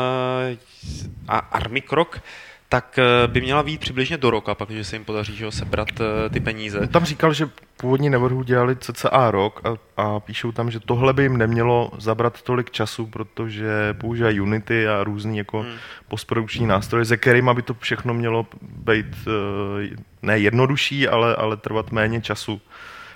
a 1.29 1.39
Army 1.39 1.81
Krok, 1.81 2.21
tak 2.69 2.99
eh, 2.99 3.29
by 3.29 3.41
měla 3.41 3.63
být 3.63 3.81
přibližně 3.81 4.17
do 4.17 4.31
roka, 4.31 4.55
pak, 4.55 4.69
se 4.83 4.97
jim 4.97 5.05
podaří 5.05 5.37
že 5.37 5.45
ho, 5.45 5.53
sebrat 5.53 5.89
eh, 6.01 6.29
ty 6.31 6.41
peníze. 6.41 6.87
Tam 6.87 7.05
říkal, 7.05 7.33
že 7.33 7.49
původní 7.77 8.11
Neverhu 8.11 8.43
dělali 8.43 8.77
cca 8.77 9.31
rok 9.31 9.61
a, 9.65 10.03
a 10.03 10.21
píšou 10.21 10.53
tam, 10.53 10.71
že 10.71 10.81
tohle 10.81 11.13
by 11.13 11.23
jim 11.23 11.37
nemělo 11.37 11.91
zabrat 11.99 12.43
tolik 12.43 12.71
času, 12.71 13.07
protože 13.07 13.95
používají 14.01 14.41
Unity 14.41 14.89
a 14.89 15.05
různý 15.05 15.39
jako 15.39 15.61
hmm. 15.61 15.73
postprodukční 16.09 16.67
nástroje, 16.67 17.05
se 17.05 17.17
kterými 17.17 17.51
by 17.55 17.63
to 17.63 17.75
všechno 17.75 18.15
mělo 18.15 18.47
být 18.63 19.17
eh, 19.27 19.97
ne 20.23 20.39
jednodušší, 20.39 21.09
ale, 21.09 21.37
ale 21.37 21.57
trvat 21.57 21.93
méně 21.93 22.21
času. 22.21 22.61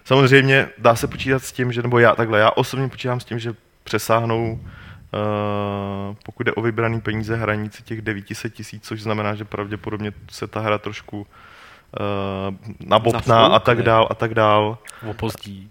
Samozřejmě 0.05 0.69
dá 0.79 0.97
se 0.97 1.07
počítat 1.07 1.43
s 1.45 1.53
tím, 1.53 1.73
že, 1.73 1.83
nebo 1.83 1.99
já 1.99 2.15
takhle, 2.15 2.39
já 2.39 2.51
osobně 2.51 2.89
počítám 2.89 3.21
s 3.21 3.25
tím, 3.25 3.39
že 3.39 3.55
přesáhnou 3.85 4.61
Uh, 5.13 6.17
pokud 6.25 6.43
jde 6.43 6.53
o 6.53 6.63
vybraný 6.63 7.01
peníze 7.01 7.37
hranici 7.37 7.83
těch 7.83 8.03
900 8.03 8.55
tisíc, 8.55 8.85
což 8.85 9.03
znamená, 9.03 9.35
že 9.35 9.45
pravděpodobně 9.45 10.13
se 10.31 10.47
ta 10.47 10.61
hra 10.61 10.79
trošku 10.79 11.21
uh, 11.21 11.27
nabopná 12.81 13.47
a 13.47 13.59
tak 13.59 13.83
dál 13.83 14.09
a 14.11 14.15
tak 14.15 14.35
dál. 14.35 14.79
Opozdí. 15.11 15.71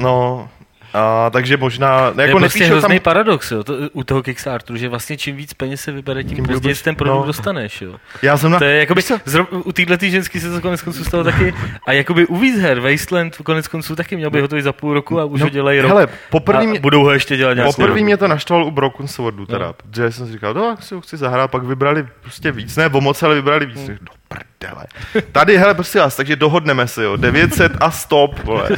no, 0.00 0.48
a, 0.94 1.30
takže 1.30 1.56
možná... 1.56 2.06
Jako 2.06 2.20
je 2.20 2.34
prostě 2.34 2.64
hrozný 2.64 2.96
tam... 2.96 3.02
paradox 3.02 3.50
jo, 3.50 3.64
to, 3.64 3.74
u 3.92 4.04
toho 4.04 4.22
Kickstarteru, 4.22 4.78
že 4.78 4.88
vlastně 4.88 5.16
čím 5.16 5.36
víc 5.36 5.54
peněz 5.54 5.80
se 5.80 5.92
vybere, 5.92 6.24
tím, 6.24 6.36
tím 6.36 6.44
později 6.44 6.74
ten 6.74 6.94
produkt 6.94 7.20
no. 7.20 7.26
dostaneš. 7.26 7.82
Jo. 7.82 7.94
Já 8.22 8.36
jsem 8.36 8.50
na... 8.50 8.58
To 8.58 8.64
je 8.64 8.78
jakoby, 8.78 9.02
zrov, 9.24 9.48
u 9.52 9.72
téhle 9.72 9.98
tý 9.98 10.10
ženský 10.10 10.40
se 10.40 10.50
to 10.50 10.60
konec 10.60 10.82
konců 10.82 11.04
stalo 11.04 11.24
taky, 11.24 11.54
a 11.86 11.92
jakoby 11.92 12.26
u 12.26 12.36
víc 12.36 12.60
her, 12.60 12.80
Wasteland 12.80 13.36
konec 13.36 13.68
konců 13.68 13.96
taky 13.96 14.16
měl 14.16 14.30
být 14.30 14.40
hotový 14.40 14.62
za 14.62 14.72
půl 14.72 14.94
roku 14.94 15.20
a 15.20 15.24
už 15.24 15.40
no, 15.40 15.46
ho 15.46 15.50
dělají 15.50 15.80
rok. 15.80 15.88
Hele, 15.88 16.08
poprvý 16.30 16.66
mě, 16.66 16.80
budou 16.80 17.02
ho 17.02 17.10
ještě 17.10 17.36
dělat 17.36 17.54
nějakou 17.54 17.72
Poprvé 17.72 18.00
mě 18.00 18.16
to 18.16 18.28
naštvalo 18.28 18.66
u 18.66 18.70
Broken 18.70 19.08
Swordu 19.08 19.46
teda, 19.46 19.66
no. 19.66 19.74
že 19.94 20.12
jsem 20.12 20.26
si 20.26 20.32
říkal, 20.32 20.54
no, 20.54 20.76
si 20.80 20.94
ho 20.94 21.00
chci 21.00 21.16
zahrát, 21.16 21.50
pak 21.50 21.62
vybrali 21.62 22.06
prostě 22.22 22.52
víc, 22.52 22.76
ne 22.76 22.88
o 22.88 23.00
moc, 23.00 23.22
ale 23.22 23.34
vybrali 23.34 23.66
víc. 23.66 23.88
Hmm. 23.88 23.98
No, 24.00 24.06
prdele. 24.28 24.84
Tady, 25.32 25.56
hele, 25.56 25.74
prostě 25.74 25.98
vás, 25.98 26.16
takže 26.16 26.36
dohodneme 26.36 26.88
se, 26.88 27.04
jo, 27.04 27.16
900 27.16 27.72
a 27.80 27.90
stop, 27.90 28.44
vole. 28.44 28.68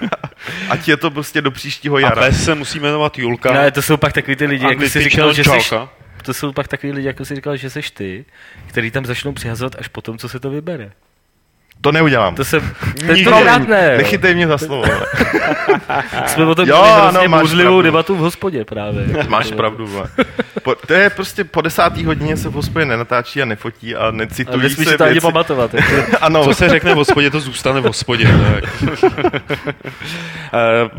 Ať 0.70 0.88
je 0.88 0.96
to 0.96 1.10
prostě 1.10 1.42
do 1.42 1.50
příštího 1.50 1.98
jara. 1.98 2.22
A 2.22 2.24
bez 2.24 2.44
se 2.44 2.54
musí 2.54 2.80
jmenovat 2.80 3.18
Julka. 3.18 3.52
Ne, 3.52 3.70
to 3.70 3.82
jsou 3.82 3.96
pak 3.96 4.12
takový 4.12 4.36
ty 4.36 4.46
lidi, 4.46 4.66
jako 4.66 4.88
si 4.88 5.02
říkal, 5.02 5.32
že 5.32 5.44
jsi, 5.44 5.74
to 6.22 6.34
jsou 6.34 6.52
pak 6.52 6.68
takový 6.68 6.92
lidi, 6.92 7.06
jako 7.06 7.24
si 7.24 7.34
říkal, 7.34 7.56
že 7.56 7.70
jsi 7.70 7.80
ty, 7.94 8.24
který 8.66 8.90
tam 8.90 9.06
začnou 9.06 9.32
přihazovat 9.32 9.76
až 9.78 9.88
potom, 9.88 10.18
co 10.18 10.28
se 10.28 10.40
to 10.40 10.50
vybere. 10.50 10.90
To 11.80 11.92
neudělám. 11.92 12.34
To 12.34 12.44
se 12.44 12.60
tentokrát 13.06 13.68
ne. 13.68 13.96
Nechytej 13.96 14.34
mě 14.34 14.46
za 14.46 14.58
slovo. 14.58 14.84
Jsme 16.26 16.44
o 16.44 16.54
tom 16.54 16.68
jo, 16.68 16.82
měli 16.82 17.00
hrozně 17.00 17.28
bouřlivou 17.28 17.82
debatu 17.82 18.14
v 18.14 18.18
hospodě 18.18 18.64
právě. 18.64 19.06
Máš 19.28 19.52
pravdu. 19.52 20.02
Po, 20.62 20.74
to 20.74 20.92
je 20.94 21.10
prostě 21.10 21.44
po 21.44 21.60
desátý 21.60 22.04
hodině 22.04 22.36
se 22.36 22.48
v 22.48 22.52
hospodě 22.52 22.84
nenatáčí 22.84 23.42
a 23.42 23.44
nefotí 23.44 23.96
a 23.96 24.10
necitují 24.10 24.66
a 24.66 24.68
se 24.68 24.98
to 24.98 25.04
ani 25.04 25.20
pamatovat. 25.20 25.74
Jako. 25.74 26.16
ano. 26.20 26.44
Co 26.44 26.54
se 26.54 26.68
řekne 26.68 26.94
v 26.94 26.96
hospodě, 26.96 27.30
to 27.30 27.40
zůstane 27.40 27.80
v 27.80 27.84
hospodě. 27.84 28.28
uh, 28.28 28.40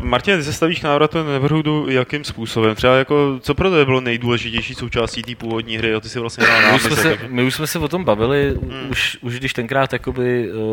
Martin, 0.00 0.36
ty 0.36 0.44
se 0.44 0.52
stavíš 0.52 0.80
k 0.80 0.82
návratu 0.82 1.24
Neverhoodu 1.24 1.86
jakým 1.90 2.24
způsobem? 2.24 2.74
Třeba 2.74 2.96
jako, 2.96 3.38
co 3.40 3.54
pro 3.54 3.70
tebe 3.70 3.84
bylo 3.84 4.00
nejdůležitější 4.00 4.74
součástí 4.74 5.22
té 5.22 5.34
původní 5.34 5.78
hry? 5.78 5.90
Jo, 5.90 6.00
ty 6.00 6.08
si 6.08 6.18
vlastně 6.18 6.46
my, 6.70 6.76
už 6.76 6.82
jsme 6.82 6.96
se, 6.96 7.18
my 7.28 7.42
už 7.42 7.54
jsme 7.54 7.66
se 7.66 7.78
o 7.78 7.88
tom 7.88 8.04
bavili, 8.04 8.54
hmm. 8.62 8.90
už, 8.90 9.18
už 9.20 9.38
když 9.38 9.52
tenkrát 9.52 9.92
jakoby, 9.92 10.52
uh, 10.52 10.65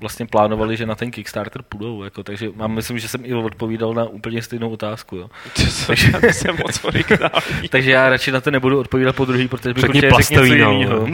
vlastně 0.00 0.26
plánovali, 0.26 0.76
že 0.76 0.86
na 0.86 0.94
ten 0.94 1.10
Kickstarter 1.10 1.62
půjdou. 1.62 2.02
Jako, 2.02 2.22
takže 2.22 2.50
mám, 2.54 2.74
myslím, 2.74 2.98
že 2.98 3.08
jsem 3.08 3.24
i 3.24 3.34
odpovídal 3.34 3.94
na 3.94 4.04
úplně 4.04 4.42
stejnou 4.42 4.70
otázku. 4.70 5.16
Jo. 5.16 5.30
takže, 5.86 6.12
jsem 6.32 6.56
moc 6.56 6.80
takže 7.70 7.90
já 7.90 8.08
radši 8.08 8.32
na 8.32 8.40
to 8.40 8.50
nebudu 8.50 8.80
odpovídat 8.80 9.16
po 9.16 9.24
druhý, 9.24 9.48
protože 9.48 9.74
bych 9.74 9.84
určitě 9.84 10.10
řekl 10.10 10.32
něco 10.32 10.44
jiného. 10.44 11.08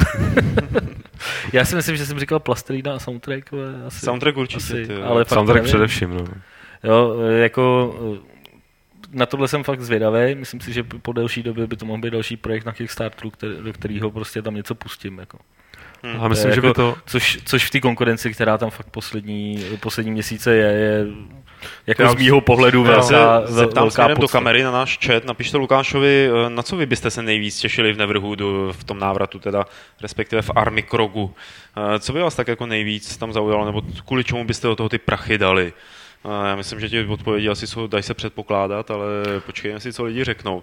já 1.53 1.65
si 1.65 1.77
myslím, 1.77 1.97
že 1.97 2.07
jsem 2.07 2.19
říkal 2.19 2.41
plastelína 2.41 2.95
a 2.95 2.99
soundtrack. 2.99 3.51
Asi, 3.87 4.01
soundtrack 4.07 4.37
určitě. 4.37 4.65
Asi, 4.65 4.87
ty, 4.87 4.95
ale 4.95 5.25
soundtrack 5.25 5.57
nevím. 5.57 5.69
především. 5.69 6.15
No. 6.15 6.25
Jo, 6.85 7.21
jako 7.21 7.95
na 9.13 9.27
tohle 9.27 9.49
jsem 9.49 9.65
fakt 9.65 9.81
zvědavý. 9.81 10.35
Myslím 10.35 10.61
si, 10.61 10.73
že 10.73 10.83
po 10.83 11.13
delší 11.13 11.43
době 11.43 11.67
by 11.67 11.77
to 11.77 11.87
mohl 11.87 12.01
být 12.01 12.11
další 12.11 12.37
projekt 12.37 12.65
na 12.65 12.73
Kickstarteru, 12.73 13.31
který, 13.31 13.55
do 13.63 13.73
kterého 13.73 14.11
prostě 14.11 14.43
tam 14.43 14.55
něco 14.55 14.75
pustím. 14.75 15.19
Jako. 15.19 15.39
Hmm. 16.03 16.21
A 16.21 16.29
myslím, 16.29 16.53
že 16.53 16.61
by 16.61 16.67
jako- 16.67 16.95
to... 16.95 16.97
Což, 17.07 17.39
což 17.45 17.67
v 17.67 17.71
té 17.71 17.81
konkurenci, 17.81 18.33
která 18.35 18.59
tam 18.59 18.71
fakt 18.71 18.91
poslední, 18.91 19.65
poslední 19.81 20.13
měsíce 20.13 20.55
je, 20.55 20.73
je 20.73 21.07
jako 21.87 22.03
já 22.03 22.13
z 22.13 22.15
mýho 22.15 22.41
pohledu 22.41 22.83
velká, 22.83 23.03
se 23.47 23.53
zeptám 23.53 23.83
velká 23.83 23.91
směrem 23.91 24.19
do 24.19 24.29
kamery 24.29 24.63
na 24.63 24.71
náš 24.71 24.99
chat. 25.07 25.25
Napište 25.25 25.57
Lukášovi, 25.57 26.31
eh, 26.47 26.51
na 26.51 26.63
co 26.63 26.77
vy 26.77 26.87
byste 26.87 27.11
se 27.11 27.23
nejvíc 27.23 27.59
těšili 27.59 27.93
v 27.93 27.97
Neverhoodu, 27.97 28.73
v 28.73 28.85
tom 28.85 28.99
návratu 28.99 29.39
teda, 29.39 29.65
respektive 30.03 30.43
v 30.43 30.51
Army 30.55 30.83
Krogu. 30.83 31.35
Eh, 31.95 31.99
co 31.99 32.13
by 32.13 32.21
vás 32.21 32.35
tak 32.35 32.49
jako 32.49 32.67
nejvíc 32.67 33.17
tam 33.17 33.33
zaujalo, 33.33 33.65
nebo 33.65 33.83
kvůli 34.07 34.25
čemu 34.25 34.45
byste 34.45 34.69
do 34.69 34.77
toho 34.77 34.89
ty 34.89 34.99
prachy 34.99 35.39
dali? 35.39 35.73
Já 36.25 36.57
myslím, 36.57 36.81
že 36.81 36.89
ti 36.89 37.05
odpovědi 37.05 37.49
asi 37.49 37.67
jsou, 37.67 37.87
dají 37.87 38.03
se 38.03 38.15
předpokládat, 38.15 38.91
ale 38.91 39.07
počkejme 39.47 39.81
si, 39.81 39.93
co 39.93 40.05
lidi 40.05 40.25
řeknou. 40.25 40.63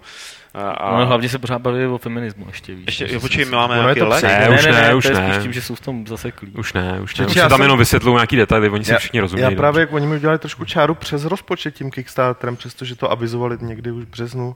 A... 0.54 1.00
No, 1.00 1.06
hlavně 1.06 1.30
se 1.30 1.39
pořád 1.39 1.62
baví 1.62 1.86
o 1.86 1.98
feminismu 1.98 2.46
ještě 2.48 2.76
víc. 2.76 2.86
Ještě, 2.86 3.08
jo, 3.12 3.20
počkej, 3.20 3.46
my 3.46 3.52
máme 3.52 3.76
nějaký 3.76 4.02
let? 4.02 4.24
Ne, 4.24 4.50
už 4.50 4.65
ne, 4.65 4.72
ne, 4.72 4.82
ne, 4.82 4.96
už 4.96 5.10
ne. 5.10 5.39
tím, 5.41 5.54
že 5.54 5.62
jsou 5.62 5.76
v 5.76 5.82
tom 5.82 6.08
zaseklí. 6.08 6.52
Už 6.52 6.74
ne, 6.74 7.00
už 7.02 7.17
ne. 7.17 7.26
Už 7.26 7.34
tam 7.34 7.50
jsem... 7.50 7.62
jenom 7.62 7.80
vysvětlují 7.80 8.15
nějaký 8.15 8.36
detaily, 8.36 8.70
oni 8.70 8.86
si 8.86 8.91
já, 8.91 8.98
všichni 8.98 9.20
rozumí. 9.20 9.41
Já 9.41 9.52
právě, 9.52 9.80
jak 9.80 9.93
oni 9.93 10.08
mi 10.08 10.15
udělali 10.15 10.39
trošku 10.39 10.65
čáru 10.65 10.96
přes 10.96 11.26
rozpočet 11.26 11.76
tím 11.76 11.91
Kickstarterem, 11.91 12.56
přestože 12.56 12.96
to 12.96 13.12
avizovali 13.12 13.58
někdy 13.62 13.91
už 13.91 14.04
v 14.04 14.08
březnu. 14.08 14.56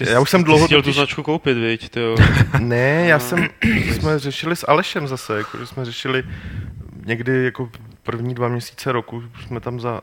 Já 0.00 0.20
už 0.20 0.30
jsem 0.30 0.44
dlouho... 0.44 0.66
chtěl 0.66 0.82
tu 0.82 0.92
značku 0.92 1.22
koupit, 1.22 1.54
viď, 1.54 1.88
tyjo. 1.88 2.16
ne, 2.58 3.06
já 3.06 3.18
jsem, 3.18 3.48
jsme 3.62 4.18
řešili 4.18 4.56
s 4.56 4.68
Alešem 4.68 5.06
zase, 5.06 5.36
jako, 5.36 5.58
že 5.58 5.66
jsme 5.66 5.84
řešili 5.84 6.24
někdy 7.06 7.44
jako 7.44 7.70
první 8.10 8.34
dva 8.34 8.48
měsíce 8.48 8.92
roku 8.92 9.22
jsme 9.46 9.60
tam 9.60 9.80
za 9.80 10.00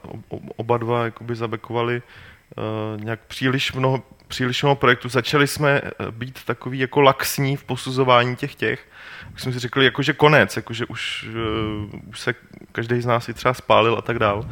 oba 0.56 0.78
dva 0.78 1.06
jakoby 1.06 1.36
zabekovali 1.36 2.02
uh, 2.02 3.04
nějak 3.04 3.20
příliš 3.28 3.74
mnoho, 3.74 4.04
příliš 4.28 4.64
mnoho 4.64 4.76
projektů. 4.76 5.10
Začali 5.10 5.48
jsme 5.48 5.82
eh, 5.84 5.92
být 6.12 6.44
takový 6.44 6.80
jako 6.80 7.02
laxní 7.02 7.56
v 7.56 7.64
posuzování 7.64 8.36
těch 8.36 8.56
těch. 8.56 8.88
Už 9.34 9.42
jsme 9.42 9.54
si 9.54 9.60
řekli, 9.60 9.86
jako, 9.86 10.02
že 10.02 10.14
konec, 10.14 10.56
jako, 10.56 10.74
že 10.74 10.86
už, 10.86 11.30
uh, 11.30 12.00
už 12.10 12.20
se 12.20 12.36
každý 12.72 13.02
z 13.02 13.06
nás 13.06 13.26
si 13.26 13.34
třeba 13.34 13.54
spálil 13.54 13.96
a 13.98 14.02
tak 14.02 14.20
dál. 14.20 14.50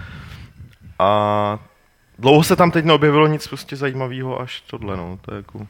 A 1.00 1.60
dlouho 2.20 2.44
se 2.44 2.56
tam 2.56 2.72
teď 2.72 2.86
neobjevilo 2.86 3.28
nic 3.28 3.48
prostě 3.48 3.76
zajímavého 3.76 4.42
až 4.42 4.62
tohle, 4.62 4.98
no. 4.98 5.20
To 5.22 5.34
je 5.34 5.38
jako... 5.38 5.68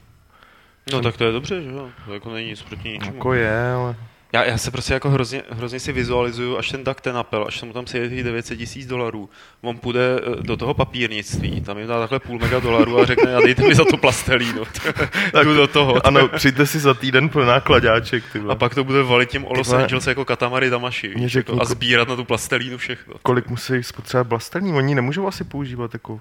No 0.94 1.02
tak 1.02 1.18
to 1.18 1.24
je 1.24 1.32
dobře, 1.32 1.62
že 1.62 1.70
jo? 1.70 1.90
To 2.06 2.14
jako 2.14 2.34
není 2.34 2.50
nic 2.50 2.62
proti 2.62 2.90
ničemu. 2.90 3.16
Jako 3.16 3.34
je, 3.34 3.72
ale... 3.72 3.96
Já, 4.36 4.44
já 4.44 4.58
se 4.58 4.72
prostě 4.72 4.94
jako 4.94 5.10
hrozně, 5.10 5.44
hrozně 5.50 5.80
si 5.80 5.92
vizualizuju, 5.92 6.58
až 6.58 6.72
ten 6.72 6.84
Duck 6.84 7.02
ten 7.02 7.18
apel, 7.18 7.46
až 7.48 7.60
se 7.60 7.66
mu 7.66 7.74
tam 7.74 7.88
sejde 7.88 8.10
těch 8.10 8.24
900 8.24 8.58
tisíc 8.58 8.88
dolarů, 8.88 9.30
on 9.62 9.78
půjde 9.78 10.00
eh, 10.18 10.44
do 10.44 10.58
toho 10.58 10.74
papírnictví, 10.74 11.62
tam 11.62 11.78
jim 11.78 11.88
dá 11.88 12.00
takhle 12.00 12.20
půl 12.20 12.40
mega 12.40 12.60
dolarů 12.60 13.00
a 13.00 13.06
řekne, 13.06 13.36
a 13.36 13.42
dejte 13.42 13.68
mi 13.68 13.76
za 13.76 13.86
to 13.86 13.98
plastelínu. 13.98 14.64
tak 15.32 15.46
jdu 15.48 15.54
do 15.54 15.68
toho. 15.68 15.96
Ano, 16.06 16.28
přijďte 16.28 16.66
si 16.66 16.80
za 16.80 16.94
týden 16.94 17.30
pro 17.30 17.46
nákladáček. 17.46 18.24
Ty. 18.34 18.42
A 18.50 18.56
pak 18.56 18.76
to 18.76 18.84
bude 18.84 19.04
valit 19.04 19.30
tím 19.30 19.46
o 19.46 19.54
Los. 19.54 19.74
Angeles 19.74 20.08
jako 20.08 20.26
katamary 20.26 20.70
Damaši, 20.70 21.08
víš, 21.08 21.36
jako, 21.36 21.62
a 21.62 21.66
sbírat 21.66 22.08
na 22.08 22.16
tu 22.16 22.26
plastelínu 22.26 22.78
všechno. 22.78 23.14
Kolik 23.24 23.48
musí 23.48 23.84
spotřebovat 23.84 24.28
blastelní? 24.28 24.74
Oni 24.74 24.96
nemůžou 24.96 25.28
asi 25.28 25.44
používat 25.44 25.94
jako 25.94 26.20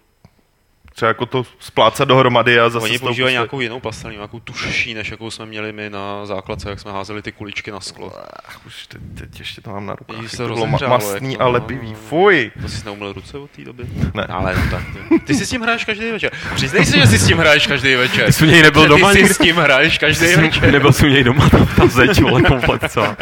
třeba 0.94 1.08
jako 1.08 1.26
to 1.26 1.44
splácat 1.58 2.08
dohromady 2.08 2.60
a 2.60 2.70
zase 2.70 2.84
Oni 2.84 2.98
používají 2.98 3.16
pustit. 3.32 3.32
nějakou 3.32 3.60
jinou 3.60 3.80
plastelinu, 3.80 4.18
nějakou 4.18 4.40
tužší, 4.40 4.94
než 4.94 5.10
jakou 5.10 5.30
jsme 5.30 5.46
měli 5.46 5.72
my 5.72 5.90
na 5.90 6.26
základce, 6.26 6.70
jak 6.70 6.80
jsme 6.80 6.92
házeli 6.92 7.22
ty 7.22 7.32
kuličky 7.32 7.70
na 7.70 7.80
sklo. 7.80 8.12
Ach, 8.48 8.66
už 8.66 8.86
teď, 8.86 9.00
teď 9.18 9.38
ještě 9.38 9.60
to 9.60 9.70
mám 9.70 9.86
na 9.86 9.94
rukách. 9.94 10.16
Jak 10.22 10.30
se 10.30 10.36
to 10.36 10.42
bylo 10.44 10.56
ma- 10.56 10.70
rozehřálo, 10.72 10.90
mastný 10.94 11.28
jak 11.32 11.38
to- 11.38 11.42
a 11.44 11.46
no, 11.46 11.52
lepivý. 11.52 11.90
no. 11.90 11.94
Fuj! 12.08 12.50
To 12.62 12.68
jsi 12.68 12.84
neumyl 12.84 13.12
ruce 13.12 13.38
od 13.38 13.50
té 13.50 13.64
doby? 13.64 13.84
Ne. 14.14 14.24
Ale 14.24 14.54
no 14.56 14.70
tak. 14.70 14.82
Ty, 15.08 15.18
ty 15.18 15.34
si 15.34 15.46
s 15.46 15.50
tím 15.50 15.62
hraješ 15.62 15.84
každý 15.84 16.10
večer. 16.10 16.32
Přiznej 16.54 16.84
si, 16.86 16.98
že 17.00 17.06
si 17.06 17.18
s 17.18 17.26
tím 17.26 17.38
hraješ 17.38 17.66
každý 17.66 17.94
večer. 17.94 18.26
Ty 18.26 18.32
jsi 18.32 18.44
u 18.46 18.50
něj 18.50 18.62
nebyl 18.62 18.88
doma 18.88 19.12
Ty 19.12 19.28
si 19.28 19.34
s 19.34 19.38
tím 19.38 19.56
hraješ 19.56 19.98
každý 19.98 20.26
večer. 20.34 20.72
Nebyl 20.72 20.92
jsem 20.92 21.08
u 21.08 21.12
něj 21.12 21.24
doma, 21.24 21.48
ta, 21.48 21.66
ta 21.76 21.86
zeď, 21.86 22.20
vole, 22.22 22.42
komplet 22.42 22.82
celá. 22.92 23.16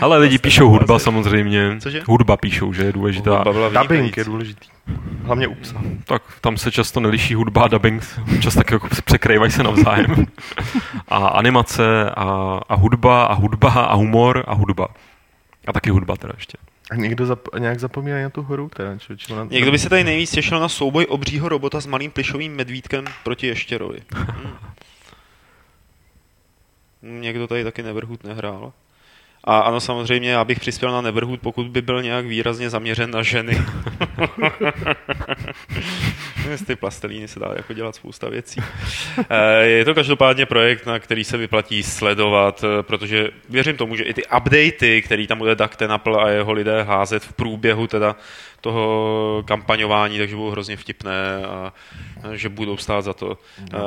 Ale 0.00 0.18
lidi 0.18 0.38
píšou 0.38 0.68
hudba 0.68 0.98
samozřejmě. 0.98 1.76
Cože? 1.80 2.02
Hudba 2.06 2.36
píšou, 2.36 2.72
že 2.72 2.82
je 2.82 2.92
důležitá. 2.92 3.36
Hudba 3.36 3.52
byla 3.52 3.82
Dubbing 3.82 4.16
je 4.16 4.24
důležitý. 4.24 4.68
Hlavně 5.22 5.48
u 5.48 5.54
psa. 5.54 5.82
Tak 6.04 6.22
tam 6.40 6.56
se 6.56 6.72
často 6.72 7.00
neliší 7.00 7.34
hudba 7.34 7.62
a 7.62 7.68
dubbing, 7.68 8.02
čas 8.40 8.54
tak 8.54 8.70
jako 8.70 8.88
překrývají 9.04 9.52
se 9.52 9.62
navzájem. 9.62 10.26
A 11.08 11.16
animace 11.28 12.10
a, 12.10 12.60
a 12.68 12.74
hudba 12.74 13.24
a 13.24 13.34
hudba 13.34 13.70
a 13.70 13.94
humor 13.94 14.44
a 14.46 14.54
hudba. 14.54 14.88
A 15.66 15.72
taky 15.72 15.90
hudba 15.90 16.16
teda 16.16 16.32
ještě. 16.36 16.58
A 16.90 16.94
někdo 16.94 17.26
zap, 17.26 17.40
nějak 17.58 17.80
zapomíná 17.80 18.22
na 18.22 18.30
tu 18.30 18.42
horu, 18.42 18.70
teda 18.76 18.98
člověče. 18.98 19.34
Na, 19.34 19.44
Někdo 19.44 19.70
by 19.70 19.78
se 19.78 19.88
tady 19.88 20.04
nejvíc 20.04 20.30
těšil 20.30 20.60
na 20.60 20.68
souboj 20.68 21.06
obřího 21.08 21.48
robota 21.48 21.80
s 21.80 21.86
malým 21.86 22.10
plišovým 22.10 22.56
medvídkem 22.56 23.04
proti 23.24 23.46
ještěrovi. 23.46 24.00
Hmm. 27.02 27.20
Někdo 27.20 27.46
tady 27.46 27.64
taky 27.64 27.82
Neverhood 27.82 28.24
nehrál. 28.24 28.72
A 29.44 29.58
ano, 29.58 29.80
samozřejmě, 29.80 30.30
já 30.30 30.44
bych 30.44 30.60
přispěl 30.60 30.92
na 30.92 31.00
Neverhood, 31.00 31.40
pokud 31.40 31.66
by 31.66 31.82
byl 31.82 32.02
nějak 32.02 32.26
výrazně 32.26 32.70
zaměřen 32.70 33.10
na 33.10 33.22
ženy. 33.22 33.58
Z 36.56 36.62
ty 36.62 36.76
plastelíny 36.76 37.28
se 37.28 37.40
dá 37.40 37.52
jako 37.56 37.72
dělat 37.72 37.94
spousta 37.94 38.28
věcí. 38.28 38.60
Eh, 39.30 39.64
Je 39.64 39.84
to 39.84 39.94
každopádně 39.94 40.46
projekt, 40.46 40.86
na 40.86 40.98
který 40.98 41.24
se 41.24 41.36
vyplatí 41.36 41.82
sledovat, 41.82 42.64
eh, 42.64 42.82
protože 42.82 43.28
věřím 43.48 43.76
tomu, 43.76 43.96
že 43.96 44.04
i 44.04 44.14
ty 44.14 44.22
updaty, 44.26 45.02
který 45.02 45.26
tam 45.26 45.38
bude 45.38 45.54
Duck 45.54 45.76
Tenapel 45.76 46.20
a 46.20 46.30
jeho 46.30 46.52
lidé 46.52 46.82
házet 46.82 47.22
v 47.22 47.32
průběhu 47.32 47.86
teda 47.86 48.16
toho 48.60 49.42
kampaňování, 49.46 50.18
takže 50.18 50.36
budou 50.36 50.50
hrozně 50.50 50.76
vtipné 50.76 51.46
a 51.46 51.72
že 52.32 52.48
budou 52.48 52.76
stát 52.76 53.04
za 53.04 53.12
to. 53.12 53.38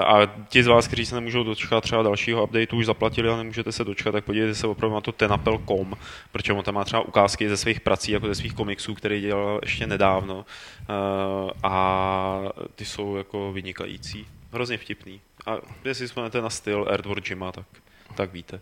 A 0.05 0.19
ti 0.49 0.63
z 0.63 0.67
vás, 0.67 0.87
kteří 0.87 1.05
se 1.05 1.15
nemůžou 1.15 1.43
dočkat 1.43 1.81
třeba 1.81 2.03
dalšího 2.03 2.43
updateu, 2.43 2.77
už 2.77 2.85
zaplatili 2.85 3.29
a 3.29 3.37
nemůžete 3.37 3.71
se 3.71 3.83
dočkat, 3.83 4.11
tak 4.11 4.23
podívejte 4.23 4.55
se 4.55 4.67
opravdu 4.67 4.95
na 4.95 5.01
to 5.01 5.11
tenapel.com, 5.11 5.93
protože 6.31 6.53
on 6.53 6.63
tam 6.63 6.75
má 6.75 6.83
třeba 6.83 7.01
ukázky 7.01 7.49
ze 7.49 7.57
svých 7.57 7.79
prací, 7.79 8.11
jako 8.11 8.27
ze 8.27 8.35
svých 8.35 8.53
komiksů, 8.53 8.93
který 8.93 9.21
dělal 9.21 9.59
ještě 9.63 9.87
nedávno. 9.87 10.45
A 11.63 12.41
ty 12.75 12.85
jsou 12.85 13.15
jako 13.15 13.51
vynikající. 13.53 14.27
Hrozně 14.53 14.77
vtipný. 14.77 15.21
A 15.45 15.57
jestli 15.85 16.07
vzpomenete 16.07 16.41
na 16.41 16.49
styl 16.49 16.87
Earthworm 16.89 17.23
Jima, 17.29 17.51
tak, 17.51 17.65
tak 18.15 18.33
víte. 18.33 18.59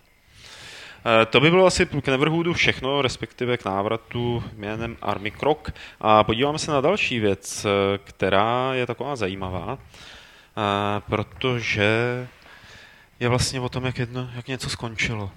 Eh, 1.05 1.25
To 1.25 1.39
by 1.39 1.49
bylo 1.49 1.65
asi 1.65 1.85
k 1.85 2.07
Neverhoodu 2.07 2.53
všechno, 2.53 3.01
respektive 3.01 3.57
k 3.57 3.65
návratu 3.65 4.43
jménem 4.57 4.97
Army 5.01 5.31
Krok. 5.31 5.71
A 6.01 6.23
podíváme 6.23 6.59
se 6.59 6.71
na 6.71 6.81
další 6.81 7.19
věc, 7.19 7.65
eh, 7.65 7.97
která 8.03 8.73
je 8.73 8.85
taková 8.85 9.15
zajímavá, 9.15 9.77
eh, 9.77 11.01
protože 11.09 11.89
je 13.19 13.29
vlastně 13.29 13.59
o 13.59 13.69
tom, 13.69 13.85
jak, 13.85 13.97
jedno, 13.99 14.29
jak 14.35 14.47
něco 14.47 14.69
skončilo. 14.69 15.31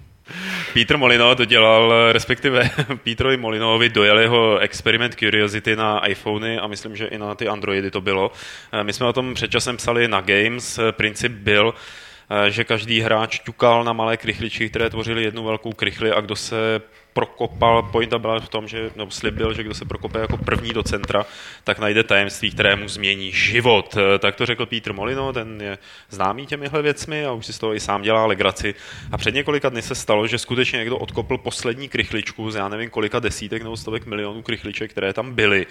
Peter 0.72 0.96
Molino 0.96 1.34
to 1.34 1.44
dělal, 1.44 2.12
respektive 2.12 2.70
Petrovi 3.04 3.36
Molinovi 3.36 3.88
dojel 3.88 4.18
jeho 4.18 4.58
experiment 4.58 5.14
Curiosity 5.14 5.76
na 5.76 6.06
iPhony 6.06 6.58
a 6.58 6.66
myslím, 6.66 6.96
že 6.96 7.06
i 7.06 7.18
na 7.18 7.34
ty 7.34 7.48
Androidy 7.48 7.90
to 7.90 8.00
bylo. 8.00 8.32
My 8.82 8.92
jsme 8.92 9.06
o 9.06 9.12
tom 9.12 9.34
před 9.34 9.50
časem 9.50 9.76
psali 9.76 10.08
na 10.08 10.20
Games. 10.20 10.80
Princip 10.90 11.32
byl, 11.32 11.74
že 12.48 12.64
každý 12.64 13.00
hráč 13.00 13.38
ťukal 13.38 13.84
na 13.84 13.92
malé 13.92 14.16
krychličky, 14.16 14.68
které 14.68 14.90
tvořily 14.90 15.24
jednu 15.24 15.44
velkou 15.44 15.72
krychli 15.72 16.12
a 16.12 16.20
kdo 16.20 16.36
se 16.36 16.80
prokopal, 17.12 17.82
pointa 17.82 18.18
byla 18.18 18.40
v 18.40 18.48
tom, 18.48 18.68
že, 18.68 18.90
nebo 18.96 19.10
slib 19.10 19.34
byl, 19.34 19.54
že 19.54 19.62
kdo 19.62 19.74
se 19.74 19.84
prokope 19.84 20.18
jako 20.18 20.36
první 20.36 20.72
do 20.72 20.82
centra, 20.82 21.26
tak 21.64 21.78
najde 21.78 22.02
tajemství, 22.02 22.50
které 22.50 22.76
mu 22.76 22.88
změní 22.88 23.32
život. 23.32 23.96
Eh, 24.14 24.18
Tak 24.18 24.36
to 24.36 24.46
řekl 24.46 24.66
Peter 24.66 24.92
Molino, 24.92 25.32
ten 25.32 25.62
je 25.62 25.78
známý 26.10 26.46
těmihle 26.46 26.82
věcmi 26.82 27.24
a 27.24 27.32
už 27.32 27.46
si 27.46 27.52
z 27.52 27.58
toho 27.58 27.74
i 27.74 27.80
sám 27.80 28.02
dělá 28.02 28.26
legraci. 28.26 28.74
A 29.12 29.18
před 29.18 29.34
několika 29.34 29.68
dny 29.68 29.82
se 29.82 29.94
stalo, 29.94 30.26
že 30.26 30.38
skutečně 30.38 30.78
někdo 30.78 30.98
odkopl 30.98 31.38
poslední 31.38 31.88
krychličku 31.88 32.50
z 32.50 32.54
já 32.56 32.68
nevím 32.68 32.90
kolika 32.90 33.18
desítek 33.20 33.62
nebo 33.62 33.76
stovek 33.76 34.06
milionů 34.06 34.42
krychliček, 34.42 34.90
které 34.90 35.12
tam 35.12 35.34
byly. 35.34 35.66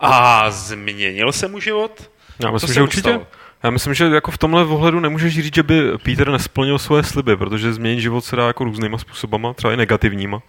A 0.00 0.50
změnil 0.50 1.32
se 1.32 1.48
mu 1.48 1.60
život? 1.60 2.10
Já 2.38 2.50
myslím, 2.50 2.74
že 2.74 2.82
určitě. 2.82 3.00
stalo? 3.00 3.26
Já 3.66 3.70
myslím, 3.70 3.94
že 3.94 4.04
jako 4.04 4.30
v 4.30 4.38
tomhle 4.38 4.64
ohledu 4.64 5.00
nemůžeš 5.00 5.34
říct, 5.34 5.54
že 5.54 5.62
by 5.62 5.98
Peter 6.02 6.30
nesplnil 6.30 6.78
svoje 6.78 7.02
sliby, 7.02 7.36
protože 7.36 7.72
změnit 7.72 8.00
život 8.00 8.24
se 8.24 8.36
dá 8.36 8.46
jako 8.46 8.64
různýma 8.64 8.98
způsobama, 8.98 9.52
třeba 9.54 9.72
i 9.72 9.76
negativníma. 9.76 10.42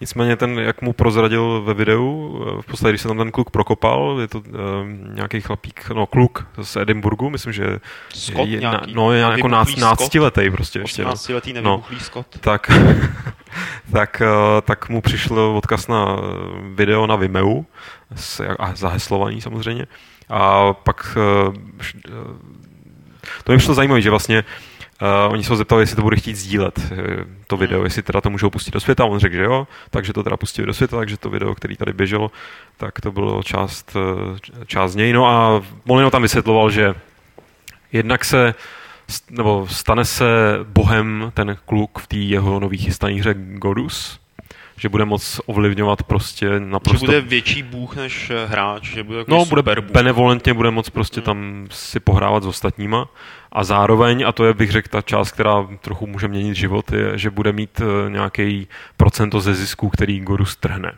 Nicméně 0.00 0.36
ten, 0.36 0.58
jak 0.58 0.82
mu 0.82 0.92
prozradil 0.92 1.62
ve 1.64 1.74
videu, 1.74 2.38
v 2.60 2.66
podstatě, 2.66 2.90
když 2.92 3.00
se 3.00 3.08
tam 3.08 3.18
ten 3.18 3.30
kluk 3.30 3.50
prokopal, 3.50 4.18
je 4.20 4.28
to 4.28 4.38
uh, 4.38 4.44
nějaký 5.14 5.40
chlapík, 5.40 5.88
no 5.94 6.06
kluk 6.06 6.46
z 6.62 6.76
Edinburgu, 6.76 7.30
myslím, 7.30 7.52
že 7.52 7.78
Scott 8.14 8.48
je, 8.48 8.60
nějaký? 8.60 8.94
no, 8.94 9.12
je 9.12 9.20
jako 9.20 9.48
Scott? 9.64 9.78
náctiletej 9.78 10.50
prostě 10.50 10.78
ještě. 10.78 11.04
No. 11.04 11.10
18-letý 11.12 11.52
nevybuchlý 11.52 12.00
Scott. 12.00 12.26
Tak, 12.40 12.70
tak, 13.92 14.22
eh, 14.24 14.60
tak 14.62 14.88
mu 14.88 15.00
přišel 15.00 15.38
odkaz 15.40 15.88
na 15.88 16.06
eh, 16.18 16.22
video 16.74 17.06
na 17.06 17.16
Vimeo, 17.16 17.64
s- 18.14 18.44
a 18.58 18.74
zaheslovaný 18.74 19.40
samozřejmě. 19.40 19.86
A 20.30 20.72
pak 20.72 21.18
eh, 21.20 21.58
eh, 22.06 22.10
to 23.44 23.52
mi 23.52 23.58
přišlo 23.58 23.74
zajímavé, 23.74 24.00
že 24.00 24.10
vlastně 24.10 24.44
Uh, 25.02 25.32
oni 25.32 25.44
se 25.44 25.50
ho 25.50 25.56
zeptali, 25.56 25.82
jestli 25.82 25.96
to 25.96 26.02
bude 26.02 26.16
chtít 26.16 26.36
sdílet, 26.36 26.92
to 27.46 27.56
video, 27.56 27.78
Hmm. 27.78 27.86
jestli 27.86 28.02
teda 28.02 28.20
to 28.20 28.30
můžou 28.30 28.50
pustit 28.50 28.70
do 28.70 28.80
světa. 28.80 29.04
On 29.04 29.18
řekl, 29.18 29.34
že 29.34 29.42
jo, 29.42 29.68
takže 29.90 30.12
to 30.12 30.22
teda 30.22 30.36
pustili 30.36 30.66
do 30.66 30.74
světa, 30.74 30.96
takže 30.96 31.16
to 31.16 31.30
video, 31.30 31.54
který 31.54 31.76
tady 31.76 31.92
běželo, 31.92 32.30
tak 32.76 33.00
to 33.00 33.12
bylo 33.12 33.42
část, 33.42 33.96
část 34.66 34.92
z 34.92 34.96
něj. 34.96 35.12
No 35.12 35.26
a 35.26 35.62
Molino 35.84 36.10
tam 36.10 36.22
vysvětloval, 36.22 36.70
že 36.70 36.94
jednak 37.92 38.24
se 38.24 38.54
nebo 39.30 39.66
stane 39.70 40.04
se 40.04 40.24
bohem 40.64 41.32
ten 41.34 41.56
kluk 41.66 41.98
v 41.98 42.06
té 42.06 42.16
jeho 42.16 42.60
nový 42.60 42.78
chystaný 42.78 43.20
hře 43.20 43.34
Godus, 43.34 44.20
že 44.80 44.88
bude 44.88 45.04
moc 45.04 45.40
ovlivňovat 45.46 46.02
prostě 46.02 46.46
Že 46.46 46.60
naprosto... 46.60 47.06
bude 47.06 47.20
větší 47.20 47.62
bůh 47.62 47.96
než 47.96 48.30
eh, 48.30 48.46
hráč, 48.46 48.84
že 48.84 49.02
bude 49.02 49.18
jako 49.18 49.30
No, 49.30 49.44
bude 49.44 49.62
bůh. 49.62 49.90
benevolentně, 49.90 50.54
bude 50.54 50.70
moc 50.70 50.90
prostě 50.90 51.20
tam 51.20 51.66
si 51.70 52.00
pohrávat 52.00 52.42
s 52.42 52.46
ostatníma 52.46 53.08
a 53.52 53.64
zároveň, 53.64 54.24
a 54.26 54.32
to 54.32 54.44
je 54.44 54.54
bych 54.54 54.70
řekl 54.70 54.88
ta 54.90 55.02
část, 55.02 55.32
která 55.32 55.68
trochu 55.80 56.06
může 56.06 56.28
měnit 56.28 56.54
život, 56.54 56.92
je, 56.92 57.18
že 57.18 57.30
bude 57.30 57.52
mít 57.52 57.80
eh, 57.80 58.10
nějaký 58.10 58.68
procento 58.96 59.40
ze 59.40 59.54
zisku, 59.54 59.88
který 59.88 60.20
Godus 60.20 60.56
trhne. 60.56 60.92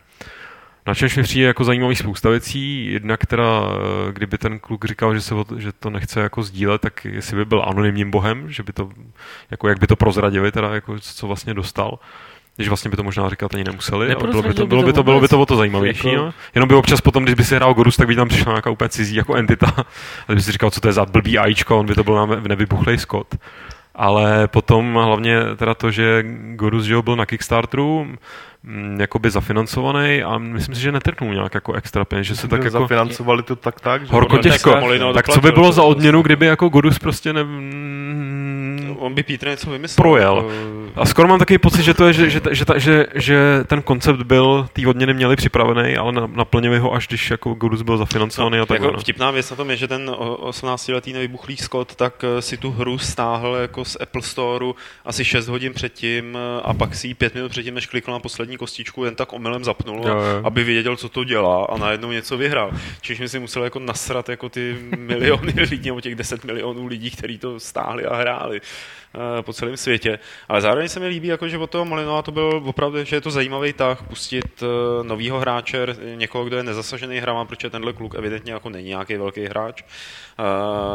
Na 0.86 0.94
čemž 0.94 1.16
mi 1.16 1.22
přijde 1.22 1.46
jako 1.46 1.64
zajímavý 1.64 1.96
spousta 1.96 2.28
věcí. 2.30 2.92
Jedna, 2.92 3.16
která, 3.16 3.62
eh, 4.08 4.12
kdyby 4.12 4.38
ten 4.38 4.58
kluk 4.58 4.84
říkal, 4.84 5.14
že, 5.14 5.20
se, 5.20 5.34
že 5.58 5.72
to 5.72 5.90
nechce 5.90 6.20
jako 6.20 6.42
sdílet, 6.42 6.80
tak 6.80 7.04
jestli 7.04 7.36
by 7.36 7.44
byl 7.44 7.62
anonymním 7.66 8.10
bohem, 8.10 8.50
že 8.50 8.62
by 8.62 8.72
to, 8.72 8.90
jako 9.50 9.68
jak 9.68 9.78
by 9.80 9.86
to 9.86 9.96
prozradili, 9.96 10.52
teda 10.52 10.74
jako 10.74 10.98
co 11.00 11.26
vlastně 11.26 11.54
dostal. 11.54 11.98
Když 12.57 12.68
vlastně 12.68 12.90
by 12.90 12.96
to 12.96 13.03
možná 13.03 13.28
říkat 13.28 13.55
ani 13.55 13.64
nemuseli, 13.64 14.07
ale 14.14 14.26
bylo 14.30 14.42
by 14.42 14.55
to, 14.55 14.66
bylo 14.66 14.82
by 14.82 14.92
to 14.92 15.03
bylo 15.03 15.20
by 15.20 15.28
to 15.28 15.40
o 15.40 15.46
to 15.46 15.57
zajímavější. 15.57 16.09
Jako- 16.09 16.24
No. 16.24 16.34
Jenom 16.55 16.68
by 16.68 16.74
občas 16.74 17.00
potom, 17.00 17.22
když 17.22 17.34
by 17.34 17.44
si 17.44 17.55
hrál 17.55 17.74
Gorus, 17.74 17.96
tak 17.96 18.09
by 18.09 18.16
tam 18.16 18.28
přišla 18.28 18.53
nějaká 18.53 18.70
úplně 18.70 18.88
cizí 18.88 19.14
jako 19.16 19.34
entita. 19.34 19.66
A 20.28 20.34
by 20.34 20.42
si 20.42 20.53
říkal, 20.53 20.70
co 20.70 20.80
to 20.80 20.88
je 20.88 20.92
za 20.92 21.05
blbý 21.07 21.38
ajíčko, 21.38 21.78
on 21.78 21.86
by 21.86 21.94
to 21.94 22.05
byl 22.05 22.14
nám 22.14 22.42
nevybuchlej 22.48 22.98
Scott. 22.98 23.34
Ale 23.94 24.48
potom 24.48 24.94
hlavně 24.94 25.36
teda 25.57 25.74
to, 25.74 25.90
že 25.90 26.24
Gorus 26.55 26.84
že 26.84 27.03
byl 27.03 27.16
na 27.16 27.26
Kickstarteru, 27.26 28.16
jakoby 28.98 29.30
zafinancovaný 29.30 30.22
a 30.22 30.38
myslím 30.38 30.74
si, 30.74 30.80
že 30.80 30.92
netrhnul 30.92 31.34
nějak 31.34 31.54
jako 31.54 31.72
extra 31.72 32.04
peněz, 32.04 32.26
že 32.26 32.36
se 32.36 32.48
tak 32.48 32.64
jako 32.64 32.78
Zafinancovali 32.80 33.42
to 33.42 33.56
tak 33.56 33.80
tak, 33.80 34.06
že... 34.06 34.12
horko 34.12 34.38
těžko. 34.38 34.70
tak 34.72 34.80
Molino 34.80 35.12
Tak 35.14 35.28
co 35.28 35.40
by 35.40 35.52
bylo 35.52 35.72
za 35.72 35.82
prostě. 35.82 35.90
odměnu, 35.90 36.22
kdyby 36.22 36.46
jako 36.46 36.68
Godus 36.68 36.98
prostě 36.98 37.32
ne... 37.32 37.44
mm, 37.44 38.96
On 38.98 39.14
by 39.14 39.22
Peter 39.22 39.48
něco 39.48 39.70
vymyslel. 39.70 40.02
Projel. 40.02 40.36
Jako, 40.36 41.00
A 41.00 41.06
skoro 41.06 41.28
mám 41.28 41.38
takový 41.38 41.58
pocit, 41.58 41.82
že 41.82 41.94
to 41.94 42.06
je, 42.06 42.12
že, 42.12 42.30
že, 42.30 42.40
že, 42.50 42.64
ta- 42.64 42.78
že, 42.78 43.06
že 43.14 43.64
ten 43.66 43.82
koncept 43.82 44.22
byl, 44.22 44.68
ty 44.72 44.86
odměny 44.86 45.14
měli 45.14 45.36
připravený, 45.36 45.96
ale 45.96 46.12
na- 46.12 46.26
naplnili 46.26 46.78
ho 46.78 46.94
až 46.94 47.08
když 47.08 47.30
jako 47.30 47.54
Godus 47.54 47.82
byl 47.82 47.96
zafinancovaný 47.96 48.58
a 48.58 48.66
takhle. 48.66 48.86
jako 48.86 48.96
no. 48.96 49.00
vtipná 49.00 49.30
věc 49.30 49.50
na 49.50 49.56
tom 49.56 49.70
je, 49.70 49.76
že 49.76 49.88
ten 49.88 50.10
o- 50.10 50.50
18-letý 50.50 51.12
nevybuchlý 51.12 51.56
Scott 51.56 51.94
tak 51.94 52.24
eh, 52.24 52.42
si 52.42 52.56
tu 52.56 52.70
hru 52.70 52.98
stáhl 52.98 53.54
jako 53.54 53.84
z 53.84 53.96
Apple 54.00 54.22
Storeu 54.22 54.74
asi 55.04 55.24
6 55.24 55.48
hodin 55.48 55.72
předtím 55.74 56.36
eh, 56.36 56.60
a 56.64 56.74
pak 56.74 56.94
si 56.94 57.06
ji 57.08 57.14
5 57.14 57.34
minut 57.34 57.48
předtím, 57.50 57.74
než 57.74 57.86
klikl 57.86 58.12
na 58.12 58.18
poslední 58.18 58.51
kostičku, 58.57 59.05
jen 59.05 59.14
tak 59.14 59.32
omylem 59.32 59.64
zapnul, 59.64 59.96
Jo, 60.09 60.14
jo. 60.16 60.40
aby 60.44 60.64
věděl, 60.64 60.96
co 60.96 61.09
to 61.09 61.24
dělá 61.24 61.64
a 61.64 61.78
najednou 61.78 62.12
něco 62.12 62.36
vyhrál. 62.36 62.70
Čiž 63.00 63.20
mi 63.20 63.28
si 63.28 63.38
musel 63.38 63.64
jako 63.64 63.78
nasrat 63.78 64.28
jako 64.28 64.48
ty 64.48 64.76
miliony 64.96 65.53
lidí, 65.70 65.88
nebo 65.88 66.00
těch 66.00 66.14
10 66.14 66.44
milionů 66.44 66.86
lidí, 66.86 67.11
kteří 67.11 67.38
to 67.38 67.61
stáhli 67.61 68.05
a 68.07 68.16
hráli 68.16 68.61
po 69.40 69.52
celém 69.52 69.76
světě. 69.76 70.18
Ale 70.48 70.60
zároveň 70.60 70.88
se 70.88 71.00
mi 71.00 71.06
líbí, 71.06 71.28
jako, 71.28 71.48
že 71.48 71.58
od 71.58 71.70
toho 71.70 71.84
Molinova 71.84 72.22
to 72.22 72.32
byl 72.32 72.62
opravdu, 72.64 73.04
že 73.04 73.16
je 73.16 73.20
to 73.20 73.30
zajímavý 73.30 73.72
tah 73.72 74.02
pustit 74.02 74.62
uh, 74.62 75.06
novýho 75.06 75.40
hráče, 75.40 75.86
někoho, 76.14 76.44
kdo 76.44 76.56
je 76.56 76.62
nezasažený 76.62 77.18
hrama, 77.18 77.44
protože 77.44 77.70
tenhle 77.70 77.92
kluk 77.92 78.14
evidentně 78.14 78.52
jako 78.52 78.68
není 78.70 78.88
nějaký 78.88 79.16
velký 79.16 79.44
hráč, 79.44 79.82
uh, 79.82 80.46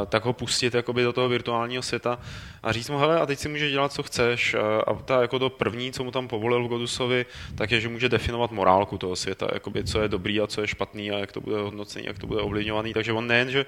tak 0.05 0.25
ho 0.25 0.33
pustit 0.33 0.73
jakoby 0.73 1.03
do 1.03 1.13
toho 1.13 1.29
virtuálního 1.29 1.83
světa 1.83 2.19
a 2.63 2.71
říct 2.71 2.89
mu, 2.89 2.97
hele, 2.97 3.19
a 3.19 3.25
teď 3.25 3.39
si 3.39 3.49
můžeš 3.49 3.71
dělat, 3.71 3.93
co 3.93 4.03
chceš. 4.03 4.55
A 4.87 4.93
ta, 4.93 5.21
jako 5.21 5.39
to 5.39 5.49
první, 5.49 5.91
co 5.91 6.03
mu 6.03 6.11
tam 6.11 6.27
povolil 6.27 6.67
Godusovi, 6.67 7.25
tak 7.55 7.71
je, 7.71 7.81
že 7.81 7.89
může 7.89 8.09
definovat 8.09 8.51
morálku 8.51 8.97
toho 8.97 9.15
světa, 9.15 9.47
jakoby, 9.53 9.83
co 9.83 10.01
je 10.01 10.07
dobrý 10.07 10.41
a 10.41 10.47
co 10.47 10.61
je 10.61 10.67
špatný 10.67 11.11
a 11.11 11.17
jak 11.17 11.31
to 11.31 11.41
bude 11.41 11.57
hodnocení, 11.57 12.05
jak 12.05 12.19
to 12.19 12.27
bude 12.27 12.41
ovlivňovaný. 12.41 12.93
Takže 12.93 13.13
on 13.13 13.27
nejen, 13.27 13.51
že 13.51 13.65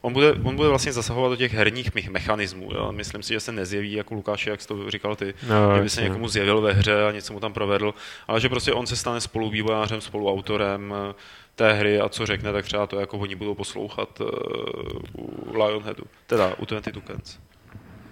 On 0.00 0.12
bude, 0.12 0.32
on 0.32 0.56
bude 0.56 0.68
vlastně 0.68 0.92
zasahovat 0.92 1.28
do 1.28 1.36
těch 1.36 1.54
herních 1.54 1.94
me- 1.94 2.10
mechanismů. 2.10 2.68
Jo? 2.74 2.92
Myslím 2.92 3.22
si, 3.22 3.32
že 3.32 3.40
se 3.40 3.52
nezjeví 3.52 3.92
jako 3.92 4.14
Lukáš, 4.14 4.46
jak 4.46 4.60
jsi 4.60 4.68
to 4.68 4.90
říkal 4.90 5.16
ty, 5.16 5.34
No, 5.48 5.76
že 5.76 5.82
by 5.82 5.90
se 5.90 6.02
někomu 6.02 6.28
zjevil 6.28 6.60
ve 6.60 6.72
hře 6.72 7.06
a 7.06 7.12
něco 7.12 7.32
mu 7.32 7.40
tam 7.40 7.52
provedl, 7.52 7.94
ale 8.28 8.40
že 8.40 8.48
prostě 8.48 8.72
on 8.72 8.86
se 8.86 8.96
stane 8.96 9.20
spoluvývojářem, 9.20 10.00
spoluautorem 10.00 10.94
eh, 11.10 11.14
té 11.54 11.72
hry 11.72 12.00
a 12.00 12.08
co 12.08 12.26
řekne, 12.26 12.52
tak 12.52 12.64
třeba 12.64 12.86
to 12.86 13.00
jako 13.00 13.18
oni 13.18 13.34
budou 13.34 13.54
poslouchat 13.54 14.20
uh, 14.20 14.26
u 15.18 15.58
Lionheadu, 15.58 16.04
teda 16.26 16.54
u 16.58 16.64
22 16.64 17.02
Cans. 17.06 17.38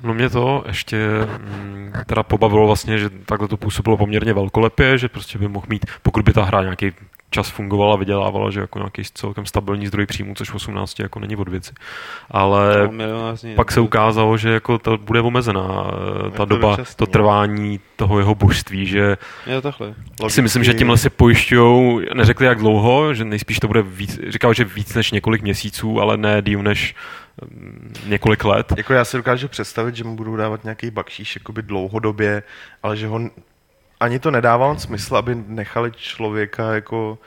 No 0.03 0.15
mě 0.15 0.31
to 0.31 0.65
ještě 0.67 0.97
mm, 1.39 1.93
teda 2.07 2.23
pobavilo 2.23 2.67
vlastně, 2.67 2.99
že 2.99 3.11
takhle 3.11 3.49
to 3.49 3.57
působilo 3.57 3.97
poměrně 3.97 4.33
velkolepě, 4.35 4.99
že 4.99 5.09
prostě 5.09 5.39
by 5.39 5.49
mohl 5.49 5.67
mít, 5.69 5.87
pokud 6.03 6.25
by 6.25 6.33
ta 6.33 6.45
hra 6.45 6.63
nějaký 6.63 6.93
čas 7.35 7.49
fungovala, 7.51 7.97
vydělávala, 7.97 8.51
že 8.51 8.61
jako 8.61 8.79
nějaký 8.79 9.03
celkem 9.15 9.47
stabilní 9.47 9.87
zdroj 9.87 10.07
příjmu, 10.07 10.35
což 10.35 10.51
v 10.51 10.55
18 10.55 11.01
jako 11.01 11.19
není 11.21 11.37
od 11.37 11.49
věci. 11.49 11.73
Ale 12.31 12.89
No, 12.93 13.37
pak 13.57 13.73
se 13.73 13.81
ukázalo, 13.81 14.37
že 14.37 14.51
jako 14.51 14.79
to 14.79 14.99
bude 14.99 15.21
omezená 15.21 15.91
eh, 16.27 16.31
ta 16.31 16.37
to 16.37 16.45
doba, 16.45 16.71
dočasný, 16.71 16.97
to 16.97 17.03
no. 17.03 17.07
trvání 17.07 17.81
toho 17.97 18.19
jeho 18.19 18.35
božství, 18.35 18.87
že 18.87 19.17
Je 19.47 19.55
to 19.55 19.63
takhle. 19.63 19.95
si 20.29 20.43
myslím, 20.43 20.65
že 20.65 20.75
tímhle 20.75 20.99
si 20.99 21.11
pojišťují, 21.11 22.07
neřekli 22.15 22.47
jak 22.47 22.59
dlouho, 22.59 23.15
že 23.15 23.25
nejspíš 23.25 23.59
to 23.59 23.67
bude 23.67 23.83
víc, 23.83 24.21
říkal, 24.29 24.55
že 24.55 24.65
víc 24.65 24.95
než 24.95 25.11
několik 25.11 25.43
měsíců, 25.43 26.01
ale 26.01 26.17
ne 26.17 26.43
díl 26.43 26.63
než 26.63 26.95
mm, 27.51 27.93
několik 28.07 28.45
let. 28.45 28.73
Jako 28.77 28.93
já 28.93 29.05
si 29.05 29.17
dokážu 29.17 29.49
představit, 29.49 29.97
že 29.97 30.05
mu 30.05 30.17
budou 30.17 30.37
dávat 30.37 30.65
nějaký 30.65 30.91
bakšíš 30.91 31.37
jakoby 31.37 31.63
dlouhodobě, 31.63 32.43
ale 32.83 32.97
že 32.97 33.07
ho 33.07 33.21
ani 34.05 34.19
to 34.19 34.31
nedává 34.31 34.67
on 34.67 34.79
smysl, 34.79 35.17
aby 35.17 35.37
nechali 35.49 35.93
člověka 35.97 36.75
jako 36.75 37.19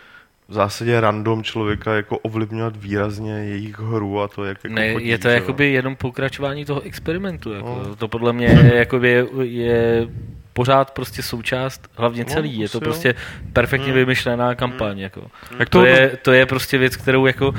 v 0.47 0.53
zásadě 0.53 1.01
random 1.01 1.43
člověka 1.43 1.95
jako 1.95 2.17
ovlivňovat 2.17 2.75
výrazně 2.77 3.33
jejich 3.33 3.79
hru 3.79 4.21
a 4.21 4.27
to, 4.27 4.45
jak 4.45 4.63
jako 4.63 4.75
Ne, 4.75 4.93
chodí, 4.93 5.07
je 5.07 5.17
to 5.17 5.27
že 5.29 5.33
jakoby 5.33 5.71
jenom 5.71 5.95
pokračování 5.95 6.65
toho 6.65 6.81
experimentu. 6.81 7.53
Jako. 7.53 7.83
No. 7.87 7.95
To 7.95 8.07
podle 8.07 8.33
mě 8.33 8.47
je, 8.47 8.75
jakoby 8.85 9.09
je, 9.09 9.25
je 9.41 10.07
pořád 10.53 10.91
prostě 10.91 11.23
součást, 11.23 11.87
hlavně 11.97 12.23
No, 12.23 12.33
celý. 12.33 12.59
Je 12.59 12.69
to 12.69 12.77
asi 12.77 12.77
jo. 12.77 12.81
prostě 12.81 13.15
perfektně 13.53 13.87
Hmm. 13.87 13.95
vymyšlená 13.95 14.55
kampaň. 14.55 14.99
Jako. 14.99 15.21
Jak 15.59 15.69
To, 15.69 15.79
to, 15.79 15.85
je, 15.85 16.17
to 16.21 16.31
je 16.31 16.45
prostě 16.45 16.77
věc, 16.77 16.95
kterou 16.95 17.25
jako, 17.25 17.49
uh, 17.49 17.55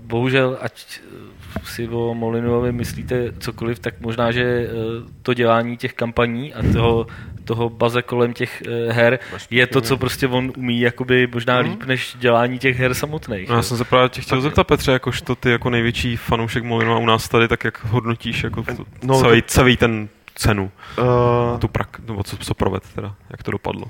bohužel, 0.00 0.58
ať 0.60 0.84
eh, 0.98 1.60
si 1.64 1.88
o 1.88 2.14
Molinovi 2.14 2.72
myslíte 2.72 3.32
cokoliv, 3.38 3.78
tak 3.78 4.00
možná, 4.00 4.32
že 4.32 4.68
uh, 4.68 5.08
to 5.22 5.34
dělání 5.34 5.76
těch 5.76 5.94
kampaní 5.94 6.54
a 6.54 6.62
toho, 6.72 7.06
toho 7.44 7.70
baze 7.70 8.02
kolem 8.02 8.32
těch 8.32 8.62
uh, 8.86 8.92
her 8.92 9.18
je 9.50 9.66
to, 9.66 9.80
co 9.80 9.96
prostě 9.96 10.26
on 10.28 10.52
umí 10.56 10.80
jakoby 10.80 11.26
možná 11.26 11.54
Hmm. 11.58 11.70
líp, 11.70 11.84
než 11.84 12.16
dělání 12.18 12.58
těch 12.58 12.78
her 12.78 12.94
samotných. 12.94 13.48
No, 13.48 13.56
já 13.56 13.62
jsem 13.62 13.76
se 13.76 13.84
právě 13.84 14.08
tě 14.08 14.20
chtěl 14.20 14.40
zeptat, 14.40 14.64
Petře, 14.66 14.92
jakož 14.92 15.22
to 15.22 15.34
ty 15.34 15.50
jako 15.50 15.70
největší 15.70 16.16
fanoušek 16.16 16.64
Molinova 16.64 16.98
u 16.98 17.06
nás 17.06 17.28
tady, 17.28 17.48
tak 17.48 17.64
jak 17.64 17.84
hodnotíš 17.84 18.44
jako 18.44 18.62
to, 18.62 18.84
No, 19.02 19.20
celý, 19.20 19.42
celý 19.42 19.76
ten 19.76 20.08
cenu, 20.34 20.70
Uh, 20.98 21.58
tu 21.58 21.68
prak, 21.68 22.00
nebo 22.08 22.22
co, 22.22 22.36
co 22.36 22.54
proved 22.54 22.82
teda, 22.94 23.14
jak 23.30 23.42
to 23.42 23.50
dopadlo. 23.50 23.84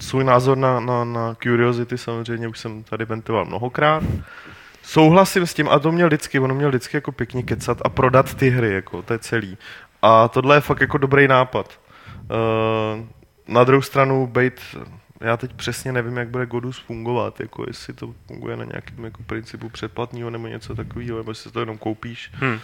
svůj 0.00 0.24
názor 0.24 0.58
na, 0.58 0.80
na, 0.80 1.04
na 1.04 1.34
Curiosity 1.42 1.98
samozřejmě 1.98 2.48
už 2.48 2.58
jsem 2.58 2.82
tady 2.82 3.04
ventoval 3.04 3.44
mnohokrát. 3.44 4.02
Souhlasím 4.82 5.46
s 5.46 5.54
tím, 5.54 5.68
a 5.68 5.78
to 5.78 5.92
měl 5.92 6.06
vždycky, 6.06 6.38
ono 6.38 6.54
měl 6.54 6.68
vždycky 6.68 6.96
jako 6.96 7.12
pěkně 7.12 7.42
kecat 7.42 7.78
a 7.84 7.88
prodat 7.88 8.34
ty 8.34 8.50
hry, 8.50 8.72
jako, 8.74 9.02
to 9.02 9.12
je 9.12 9.18
celý. 9.18 9.58
A 10.02 10.28
tohle 10.28 10.56
je 10.56 10.60
fakt 10.60 10.80
jako 10.80 10.98
dobrý 10.98 11.28
nápad. 11.28 11.78
Uh, 12.32 13.06
na 13.48 13.64
druhou 13.64 13.82
stranu, 13.82 14.26
bejt, 14.26 14.60
já 15.20 15.36
teď 15.36 15.52
přesně 15.52 15.92
nevím, 15.92 16.16
jak 16.16 16.28
bude 16.28 16.46
Godus 16.46 16.78
fungovat, 16.78 17.40
jako 17.40 17.64
jestli 17.66 17.94
to 17.94 18.14
funguje 18.26 18.56
na 18.56 18.64
nějakém 18.64 19.04
jako 19.04 19.22
principu 19.22 19.68
předplatního 19.68 20.30
nebo 20.30 20.46
něco 20.46 20.74
takového, 20.74 21.18
nebo 21.18 21.30
jestli 21.30 21.50
to 21.50 21.60
jenom 21.60 21.78
koupíš. 21.78 22.32
Hm. 22.34 22.58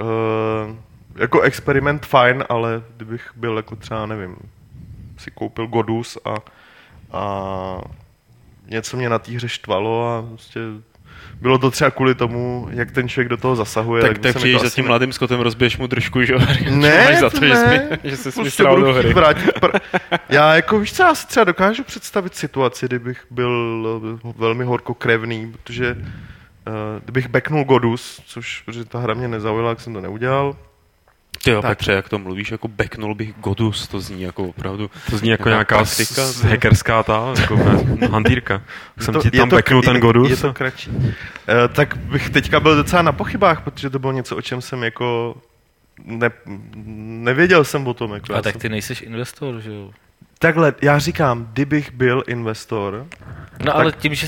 Uh, 0.00 0.76
jako 1.16 1.40
experiment 1.40 2.06
fajn, 2.06 2.44
ale 2.48 2.82
kdybych 2.96 3.30
byl 3.36 3.56
jako 3.56 3.76
třeba, 3.76 4.06
nevím, 4.06 4.36
si 5.18 5.30
koupil 5.30 5.66
Godus 5.66 6.18
a, 6.24 6.34
a 7.12 7.80
něco 8.66 8.96
mě 8.96 9.08
na 9.08 9.18
té 9.18 9.32
hře 9.32 9.48
štvalo 9.48 10.08
a 10.08 10.22
prostě 10.22 10.60
bylo 11.40 11.58
to 11.58 11.70
třeba 11.70 11.90
kvůli 11.90 12.14
tomu, 12.14 12.68
jak 12.70 12.90
ten 12.90 13.08
člověk 13.08 13.28
do 13.28 13.36
toho 13.36 13.56
zasahuje. 13.56 14.02
Tak, 14.02 14.18
tak 14.18 14.34
mi 14.34 14.38
přijdeš 14.38 14.62
za 14.62 14.70
tím 14.70 14.84
ne- 14.84 14.88
mladým 14.88 15.12
Skotem, 15.12 15.40
rozbiješ 15.40 15.78
mu 15.78 15.86
držku, 15.86 16.22
že 16.22 16.32
jo? 16.32 16.38
Ne, 16.70 17.04
Máš 17.04 17.18
za 17.18 17.30
to, 17.30 17.38
to 17.40 17.46
že, 17.46 17.52
ne. 17.54 17.88
jsi, 18.02 18.10
že 18.10 18.16
jsi 18.16 18.32
Prostě 18.32 18.64
budu 18.64 18.82
do 18.82 18.92
hry. 18.94 19.14
vrátit 19.14 19.46
pr- 19.60 19.80
Já 20.28 20.54
jako, 20.54 20.78
víš 20.78 20.92
co, 20.92 21.02
já 21.02 21.14
si 21.14 21.26
třeba 21.26 21.44
dokážu 21.44 21.84
představit 21.84 22.34
situaci, 22.34 22.86
kdybych 22.86 23.26
byl 23.30 23.86
eh, 24.24 24.32
velmi 24.38 24.64
horkokrevný, 24.64 25.52
protože 25.52 25.92
uh, 25.94 26.72
kdybych 27.04 27.28
backnul 27.28 27.64
Godus, 27.64 28.22
což, 28.26 28.62
protože 28.66 28.84
ta 28.84 28.98
hra 28.98 29.14
mě 29.14 29.28
nezaujala, 29.28 29.68
jak 29.70 29.80
jsem 29.80 29.92
to 29.94 30.00
neudělal, 30.00 30.56
Ty 31.46 31.50
jo, 31.52 31.62
Tak. 31.62 31.78
Petře, 31.78 31.92
jak 31.92 32.08
to 32.08 32.18
mluvíš, 32.18 32.50
jako 32.50 32.68
backnul 32.68 33.14
bych 33.14 33.34
Godus, 33.40 33.88
to 33.88 34.00
zní 34.00 34.22
jako 34.22 34.44
opravdu. 34.44 34.90
To 35.10 35.18
zní 35.18 35.28
jako 35.30 35.48
Nějaká 35.48 35.76
praktika, 35.76 36.26
s- 36.26 36.42
hackerská 36.42 37.02
ta, 37.02 37.34
jako 37.40 37.56
hantýrka. 38.10 38.62
Jsem 38.98 39.14
to- 39.14 39.20
ti 39.20 39.28
je 39.32 39.40
tam 39.40 39.50
to- 39.50 39.56
backnul 39.56 39.82
ten 39.82 40.00
Godus. 40.00 40.30
Je 40.30 40.36
to 40.36 40.52
kratší. 40.52 40.90
Uh, 40.90 41.04
tak 41.72 41.96
bych 41.96 42.30
teďka 42.30 42.60
byl 42.60 42.76
docela 42.76 43.02
na 43.02 43.12
pochybách, 43.12 43.60
protože 43.62 43.90
to 43.90 43.98
bylo 43.98 44.12
něco, 44.12 44.36
o 44.36 44.42
čem 44.42 44.60
jsem 44.62 44.82
jako 44.82 45.36
ne, 46.04 46.30
nevěděl 47.24 47.64
jsem 47.64 47.86
o 47.86 47.94
tom. 47.94 48.12
Jako 48.14 48.34
A 48.34 48.42
tak 48.42 48.52
jsem, 48.52 48.60
ty 48.60 48.68
nejseš 48.68 49.02
investor, 49.02 49.60
že 49.60 49.72
jo? 49.72 49.90
Takhle, 50.38 50.74
já 50.82 50.98
říkám, 50.98 51.48
kdybych 51.52 51.92
byl 51.92 52.22
investor, 52.26 53.06
No 53.64 53.76
ale 53.76 53.92
tím, 53.92 54.14
že 54.14 54.26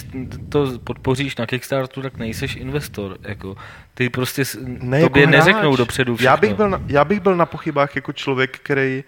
to 0.48 0.78
podpoříš 0.78 1.36
na 1.36 1.46
Kickstarteru, 1.46 2.02
tak 2.02 2.16
nejseš 2.16 2.56
investor. 2.56 3.16
Jako. 3.22 3.56
Ty 3.94 4.08
prostě 4.10 4.42
ne 4.66 5.00
tobě 5.00 5.20
jako 5.22 5.30
neřeknou 5.30 5.76
dopředu 5.76 6.16
všechno. 6.16 6.30
Já 6.30 6.36
bych, 6.36 6.54
byl 6.54 6.70
na, 6.70 6.82
já 6.86 7.04
bych 7.04 7.20
byl 7.20 7.36
na 7.36 7.46
pochybách 7.46 7.96
jako 7.96 8.12
člověk, 8.12 8.58
který 8.58 9.04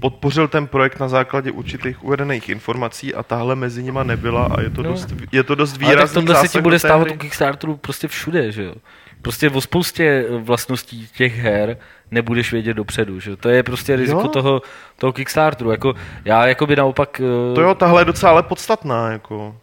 podpořil 0.00 0.48
ten 0.48 0.66
projekt 0.66 1.00
na 1.00 1.08
základě 1.08 1.50
určitých 1.50 2.04
uvedených 2.04 2.48
informací 2.48 3.14
a 3.14 3.22
tahle 3.22 3.56
mezi 3.56 3.82
nima 3.82 4.02
nebyla 4.02 4.44
a 4.44 4.60
je 4.60 4.70
to, 4.70 4.82
No. 4.82 4.90
dost, 4.90 5.14
je 5.32 5.42
to 5.42 5.54
dost 5.54 5.70
Ale 5.72 5.78
tak 5.80 5.88
výrazný 5.88 6.24
tohle 6.26 6.40
se 6.40 6.48
ti 6.48 6.60
bude 6.60 6.78
stávat 6.78 7.10
u 7.10 7.16
Kickstarteru 7.16 7.76
prostě 7.76 8.08
všude, 8.08 8.52
že 8.52 8.64
jo? 8.64 8.74
Prostě 9.22 9.50
o 9.50 9.60
spoustě 9.60 10.24
vlastností 10.38 11.08
těch 11.16 11.38
her 11.38 11.76
nebudeš 12.10 12.52
vědět 12.52 12.74
dopředu, 12.74 13.20
že? 13.20 13.36
To 13.36 13.48
je 13.48 13.62
prostě 13.62 13.96
riziko 13.96 14.20
Jo. 14.20 14.28
toho, 14.28 14.62
toho 14.96 15.12
Kickstarteru. 15.12 15.70
Jako, 15.70 15.94
já 16.24 16.46
jako 16.46 16.66
by 16.66 16.76
naopak 16.76 17.20
eh, 17.20 17.54
To 17.54 17.60
jo, 17.60 17.74
tahle 17.74 18.00
je 18.00 18.04
docela 18.04 18.32
ale 18.32 18.42
podstatná, 18.42 19.10
jako. 19.12 19.56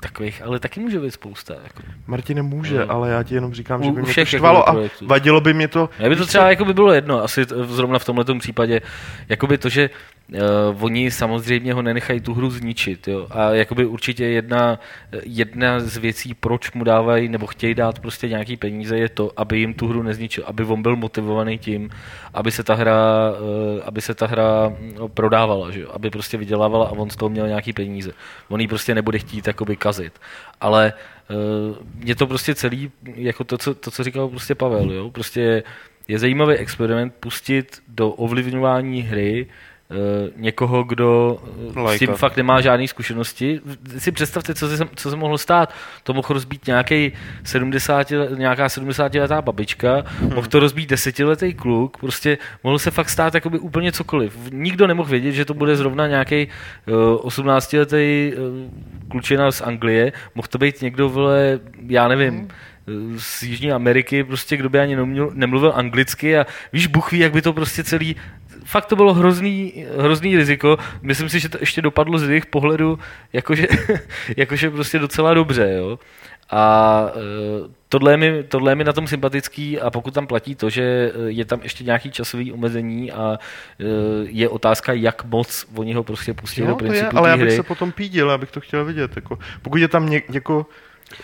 takových, 0.00 0.42
ale 0.44 0.58
taky 0.60 0.80
může 0.80 1.00
být 1.00 1.10
spousta. 1.10 1.54
Jako. 1.62 1.82
Martine 2.06 2.42
může, 2.42 2.78
No. 2.78 2.90
ale 2.92 3.10
já 3.10 3.22
ti 3.22 3.34
jenom 3.34 3.54
říkám, 3.54 3.80
U- 3.80 3.84
že 3.84 3.90
by 3.92 4.02
mě 4.02 4.14
to 4.14 4.24
štvalo 4.24 4.68
a 4.68 4.76
vadilo 5.06 5.40
by 5.40 5.54
mě 5.54 5.68
to... 5.68 5.90
Mně 5.98 6.08
by 6.08 6.16
to 6.16 6.26
třeba 6.26 6.50
jako 6.50 6.64
by 6.64 6.74
bylo 6.74 6.92
jedno, 6.92 7.22
asi 7.24 7.46
zrovna 7.64 7.98
v 7.98 8.04
tomhle 8.04 8.24
případě, 8.38 8.80
jakoby 9.28 9.58
to, 9.58 9.68
že 9.68 9.90
uh, 10.32 10.84
oni 10.84 11.10
samozřejmě 11.10 11.72
ho 11.72 11.82
nenechají 11.82 12.20
tu 12.20 12.34
hru 12.34 12.50
zničit, 12.50 13.08
jo, 13.08 13.26
a 13.30 13.50
jakoby 13.50 13.86
určitě 13.86 14.24
jedna, 14.24 14.80
jedna 15.24 15.80
z 15.80 15.96
věcí, 15.96 16.34
proč 16.34 16.72
mu 16.72 16.84
dávají 16.84 17.28
nebo 17.28 17.46
chtějí 17.46 17.74
dát 17.74 17.98
prostě 17.98 18.28
nějaký 18.28 18.56
peníze, 18.56 18.98
je 18.98 19.08
to, 19.08 19.32
aby 19.36 19.58
jim 19.58 19.74
tu 19.74 19.88
hru 19.88 20.02
nezničil, 20.02 20.44
aby 20.46 20.64
on 20.64 20.82
byl 20.82 20.96
motivovaný 20.96 21.58
tím, 21.58 21.90
aby 22.34 22.50
se 22.50 22.62
ta 22.64 22.74
hra, 22.74 23.30
uh, 23.30 23.82
aby 23.84 24.00
se 24.00 24.14
ta 24.14 24.26
hra 24.26 24.72
no, 24.98 25.08
prodávala, 25.08 25.70
že 25.70 25.80
jo, 25.80 25.90
aby 25.92 26.10
prostě 26.10 26.36
vydělávala 26.36 26.86
a 26.86 26.92
on 26.92 27.10
z 27.10 27.16
toho 27.16 27.28
měl 27.28 27.48
nějaký 27.48 27.72
peníze. 27.72 28.12
On 28.48 28.60
ji 28.60 28.68
prostě 28.68 28.94
nebude 28.94 29.18
chtít 29.18 29.46
jakoby 29.46 29.76
kazit. 29.76 30.12
Ale 30.60 30.92
uh, 31.30 31.76
je 32.04 32.14
to 32.14 32.26
prostě 32.26 32.54
celý, 32.54 32.90
jako 33.14 33.44
to, 33.44 33.58
co, 33.58 33.74
to, 33.74 33.90
co 33.90 34.04
říkal 34.04 34.28
prostě 34.28 34.54
Pavel, 34.54 34.92
jo, 34.92 35.10
prostě 35.10 35.62
je 36.08 36.18
zajímavý 36.18 36.54
experiment 36.54 37.14
pustit 37.20 37.82
do 37.88 38.10
ovlivňování 38.10 39.02
hry 39.02 39.46
Uh, 39.46 39.67
někoho, 40.36 40.84
kdo 40.84 41.38
uh, 41.56 41.70
s 41.70 41.98
tím 41.98 42.08
Lajka. 42.08 42.14
fakt 42.16 42.36
nemá 42.36 42.60
žádné 42.60 42.88
zkušenosti. 42.88 43.60
Si 43.98 44.12
představte, 44.12 44.54
co 44.54 44.68
se, 44.68 44.88
co 44.96 45.10
se 45.10 45.16
mohlo 45.16 45.38
stát. 45.38 45.74
To 46.02 46.14
mohl 46.14 46.26
rozbít 46.28 46.66
nějaký 46.66 47.12
70, 47.44 48.12
nějaká 48.36 48.68
70 48.68 49.14
letá 49.14 49.42
babička, 49.42 50.04
hmm. 50.20 50.34
mohl 50.34 50.46
to 50.46 50.60
rozbít 50.60 50.90
desetiletý 50.90 51.54
kluk, 51.54 51.96
prostě 51.96 52.38
mohlo 52.64 52.78
se 52.78 52.90
fakt 52.90 53.08
stát 53.08 53.34
jakoby 53.34 53.58
úplně 53.58 53.92
cokoliv. 53.92 54.38
Nikdo 54.52 54.86
nemohl 54.86 55.08
vědět, 55.08 55.32
že 55.32 55.44
to 55.44 55.54
bude 55.54 55.76
zrovna 55.76 56.06
nějaký 56.06 56.48
uh, 56.86 57.26
18 57.26 57.72
letý 57.72 58.32
uh, 58.36 59.08
klučina 59.10 59.52
z 59.52 59.60
Anglie, 59.60 60.12
mohl 60.34 60.48
to 60.48 60.58
být 60.58 60.82
někdo, 60.82 61.08
vole, 61.08 61.60
já 61.86 62.08
nevím, 62.08 62.34
hmm 62.34 62.48
z 63.16 63.42
Jižní 63.42 63.72
Ameriky, 63.72 64.24
prostě 64.24 64.56
kdo 64.56 64.68
by 64.68 64.80
ani 64.80 64.96
nemluvil, 64.96 65.30
nemluvil 65.34 65.72
anglicky 65.76 66.38
a 66.38 66.46
víš, 66.72 66.86
Bůh 66.86 67.12
ví, 67.12 67.18
jak 67.18 67.32
by 67.32 67.42
to 67.42 67.52
prostě 67.52 67.84
celý 67.84 68.16
fakt 68.68 68.86
to 68.86 68.96
bylo 68.96 69.14
hrozný, 69.14 69.84
hrozný 69.98 70.36
riziko. 70.36 70.78
Myslím 71.02 71.28
si, 71.28 71.40
že 71.40 71.48
to 71.48 71.58
ještě 71.60 71.82
dopadlo 71.82 72.18
z 72.18 72.28
jejich 72.28 72.46
pohledu 72.46 72.98
jakože, 73.32 73.66
jakože 74.36 74.70
prostě 74.70 74.98
docela 74.98 75.34
dobře, 75.34 75.74
jo. 75.78 75.98
A 76.50 77.04
e, 77.16 77.68
tohle 77.88 78.12
je, 78.12 78.16
mi, 78.16 78.42
tohle 78.42 78.72
je 78.72 78.76
mi 78.76 78.84
na 78.84 78.92
tom 78.92 79.06
sympatický 79.06 79.80
a 79.80 79.90
pokud 79.90 80.14
tam 80.14 80.26
platí 80.26 80.54
to, 80.54 80.70
že 80.70 81.12
je 81.26 81.44
tam 81.44 81.60
ještě 81.62 81.84
nějaký 81.84 82.10
časový 82.10 82.52
omezení 82.52 83.12
a 83.12 83.38
e, 83.80 83.84
je 84.28 84.48
otázka, 84.48 84.92
jak 84.92 85.24
moc 85.24 85.66
oni 85.74 85.94
ho 85.94 86.02
prostě 86.02 86.34
pustí 86.34 86.60
jo, 86.60 86.66
do 86.66 86.76
principu 86.76 87.16
je, 87.16 87.20
ale 87.20 87.28
já 87.28 87.36
bych 87.36 87.46
hry. 87.46 87.56
se 87.56 87.62
potom 87.62 87.92
pídil, 87.92 88.30
abych 88.30 88.50
to 88.50 88.60
chtěl 88.60 88.84
vidět. 88.84 89.16
Jako, 89.16 89.38
pokud 89.62 89.76
je 89.76 89.88
tam 89.88 90.08
něk, 90.08 90.28
něko, 90.28 90.66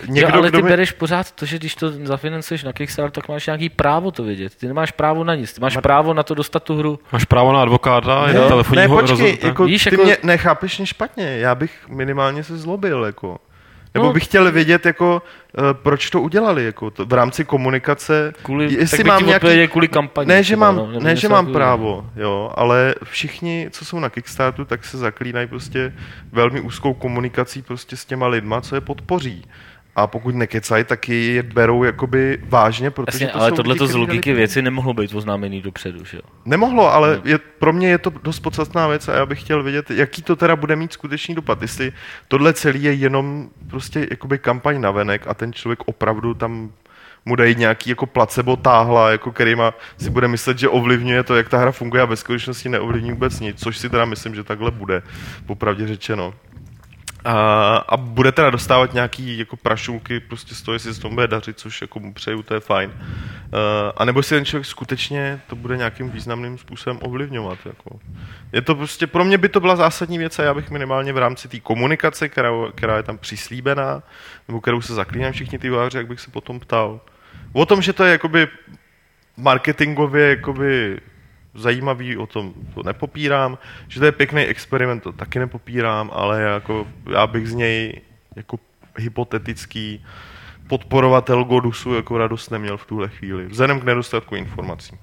někdo, 0.08 0.28
jo, 0.28 0.34
ale 0.34 0.50
ty 0.50 0.62
by... 0.62 0.68
bereš 0.68 0.92
pořád 0.92 1.32
to, 1.32 1.46
že 1.46 1.58
když 1.58 1.74
to 1.74 1.90
zafinancuješ 1.90 2.64
na 2.64 2.72
Kickstarter, 2.72 3.10
tak 3.22 3.28
máš 3.28 3.46
nějaký 3.46 3.68
právo 3.68 4.10
to 4.10 4.22
vědět. 4.22 4.54
Ty 4.54 4.66
nemáš 4.66 4.90
právo 4.90 5.24
na 5.24 5.34
nic. 5.34 5.52
Ty 5.52 5.60
máš 5.60 5.76
právo 5.76 6.14
na 6.14 6.22
to 6.22 6.34
dostat 6.34 6.62
tu 6.62 6.76
hru. 6.76 6.98
Máš 7.12 7.24
právo 7.24 7.52
na 7.52 7.62
advokáta, 7.62 8.26
ne, 8.26 8.32
ne, 8.32 8.48
telefonního 8.48 8.88
počkej, 8.96 9.10
rozhodnutí. 9.10 9.46
jako, 9.46 9.64
Víš, 9.64 9.84
ty 9.84 9.90
jako- 9.94 10.04
mě 10.04 10.16
nechápeš 10.22 10.78
mě 10.78 10.86
špatně. 10.86 11.36
Já 11.38 11.54
bych 11.54 11.88
minimálně 11.88 12.44
se 12.44 12.56
zlobil, 12.58 13.04
jako. 13.04 13.38
Nebo 13.94 14.06
No. 14.06 14.12
bych 14.12 14.24
chtěl 14.24 14.52
vědět, 14.52 14.86
jako, 14.86 15.22
uh, 15.58 15.64
proč 15.72 16.10
to 16.10 16.20
udělali, 16.20 16.64
jako, 16.64 16.90
to, 16.90 17.06
v 17.06 17.12
rámci 17.12 17.44
komunikace. 17.44 18.32
Kvůli, 18.42 18.74
Jestli 18.74 18.96
tak 18.98 19.06
mám 19.06 19.26
nějaký- 19.26 19.68
kvůli 19.68 19.88
kampani. 19.88 20.28
Ne, 20.28 20.42
že 20.42 20.56
mám, 20.56 20.76
no, 20.76 21.00
ne, 21.00 21.16
že 21.16 21.28
mám 21.28 21.52
právo, 21.52 22.06
jo, 22.16 22.52
ale 22.54 22.94
všichni, 23.04 23.68
co 23.70 23.84
jsou 23.84 23.98
na 23.98 24.10
Kickstarteru, 24.10 24.64
tak 24.64 24.84
se 24.84 24.98
zaklínají 24.98 25.46
prostě 25.46 25.92
velmi 26.32 26.60
úzkou 26.60 26.94
komunikací 26.94 27.62
prostě 27.62 27.96
s 27.96 28.04
těma 28.04 28.26
lidma, 28.26 28.60
co 28.60 28.74
je 28.74 28.80
podpoří. 28.80 29.44
A 29.96 30.06
pokud 30.06 30.34
nekecají, 30.34 30.84
tak 30.84 31.08
je 31.08 31.42
berou 31.42 31.84
jakoby 31.84 32.38
vážně, 32.48 32.90
protože 32.90 33.24
Jasně, 33.24 33.26
to 33.26 33.40
ale 33.40 33.52
tohle 33.52 33.74
z 33.88 33.94
logiky 33.94 34.32
věci 34.32 34.62
nemohlo 34.62 34.94
být 34.94 35.14
oznámený 35.14 35.60
dopředu, 35.62 36.04
že 36.04 36.16
jo? 36.16 36.22
Nemohlo, 36.44 36.92
ale 36.94 37.16
No. 37.16 37.30
je, 37.30 37.38
pro 37.38 37.72
mě 37.72 37.88
je 37.88 37.98
to 37.98 38.10
dost 38.22 38.40
podstatná 38.40 38.86
věc 38.88 39.08
a 39.08 39.14
já 39.14 39.26
bych 39.26 39.40
chtěl 39.40 39.62
vědět, 39.62 39.90
jaký 39.90 40.22
to 40.22 40.36
teda 40.36 40.56
bude 40.56 40.76
mít 40.76 40.92
skutečný 40.92 41.34
dopad. 41.34 41.62
Jestli 41.62 41.92
tohle 42.28 42.52
celé 42.52 42.78
je 42.78 42.92
jenom 42.92 43.48
prostě 43.70 44.06
jakoby 44.10 44.38
kampaň 44.38 44.80
na 44.80 44.90
venek 44.90 45.26
a 45.26 45.34
ten 45.34 45.52
člověk 45.52 45.78
opravdu 45.86 46.34
tam 46.34 46.70
mu 47.26 47.36
dají 47.36 47.54
nějaký 47.54 47.90
jako 47.90 48.06
placebo 48.06 48.56
táhla, 48.56 49.10
jako 49.10 49.32
který 49.32 49.54
má, 49.54 49.74
si 49.98 50.10
bude 50.10 50.28
myslet, 50.28 50.58
že 50.58 50.68
ovlivňuje 50.68 51.22
to, 51.22 51.36
jak 51.36 51.48
ta 51.48 51.58
hra 51.58 51.72
funguje 51.72 52.02
a 52.02 52.06
ve 52.06 52.16
skutečnosti 52.16 52.68
neovlivní 52.68 53.12
vůbec 53.12 53.40
nic, 53.40 53.62
což 53.62 53.78
si 53.78 53.90
teda 53.90 54.04
myslím, 54.04 54.34
že 54.34 54.44
takhle 54.44 54.70
bude, 54.70 55.02
popravdě 55.46 55.86
řečeno. 55.86 56.34
A, 57.24 57.76
a 57.76 57.96
bude 57.96 58.32
teda 58.32 58.50
dostávat 58.50 58.94
nějaký 58.94 59.38
jako 59.38 59.56
prašulky 59.56 60.20
prostě 60.20 60.54
z 60.54 60.62
toho, 60.62 60.72
jestli 60.72 60.94
se 60.94 61.00
tomu 61.00 61.14
bude 61.14 61.26
dařit, 61.28 61.58
což 61.58 61.80
jako 61.80 62.00
mu 62.00 62.14
přeju, 62.14 62.42
to 62.42 62.54
je 62.54 62.60
fajn. 62.60 62.90
Uh, 62.90 63.00
a 63.96 64.04
nebo 64.04 64.22
si 64.22 64.34
ten 64.34 64.44
člověk 64.44 64.66
skutečně 64.66 65.40
to 65.46 65.56
bude 65.56 65.76
nějakým 65.76 66.10
významným 66.10 66.58
způsobem 66.58 66.98
ovlivňovat. 67.02 67.58
Jako. 67.64 67.98
Je 68.52 68.62
to 68.62 68.74
prostě, 68.74 69.06
pro 69.06 69.24
mě 69.24 69.38
by 69.38 69.48
to 69.48 69.60
byla 69.60 69.76
zásadní 69.76 70.18
věc 70.18 70.38
a 70.38 70.42
já 70.42 70.54
bych 70.54 70.70
minimálně 70.70 71.12
v 71.12 71.18
rámci 71.18 71.48
té 71.48 71.60
komunikace, 71.60 72.28
která, 72.28 72.50
která 72.74 72.96
je 72.96 73.02
tam 73.02 73.18
přislíbená, 73.18 74.02
nebo 74.48 74.60
kterou 74.60 74.80
se 74.80 74.94
zaklínají 74.94 75.32
všichni 75.32 75.58
ty 75.58 75.66
vývojáři, 75.66 75.98
jak 75.98 76.06
bych 76.06 76.20
se 76.20 76.30
potom 76.30 76.60
ptal. 76.60 77.00
O 77.52 77.66
tom, 77.66 77.82
že 77.82 77.92
to 77.92 78.04
je 78.04 78.12
jakoby 78.12 78.48
marketingově 79.36 80.28
jakoby 80.28 81.00
zajímavý, 81.54 82.16
o 82.16 82.26
tom 82.26 82.54
to 82.74 82.82
nepopírám, 82.82 83.58
že 83.88 84.00
to 84.00 84.06
je 84.06 84.12
pěkný 84.12 84.42
experiment, 84.42 85.02
to 85.02 85.12
taky 85.12 85.38
nepopírám, 85.38 86.10
ale 86.12 86.42
jako, 86.42 86.86
já 87.10 87.26
bych 87.26 87.48
z 87.48 87.54
něj 87.54 88.00
jako 88.36 88.58
hypotetický 88.98 90.04
podporovatel 90.68 91.44
Godusu 91.44 91.94
jako 91.94 92.18
radost 92.18 92.50
neměl 92.50 92.76
v 92.76 92.86
tuhle 92.86 93.08
chvíli, 93.08 93.46
vzhledem 93.46 93.80
k 93.80 93.84
nedostatku 93.84 94.34
informací. 94.34 94.98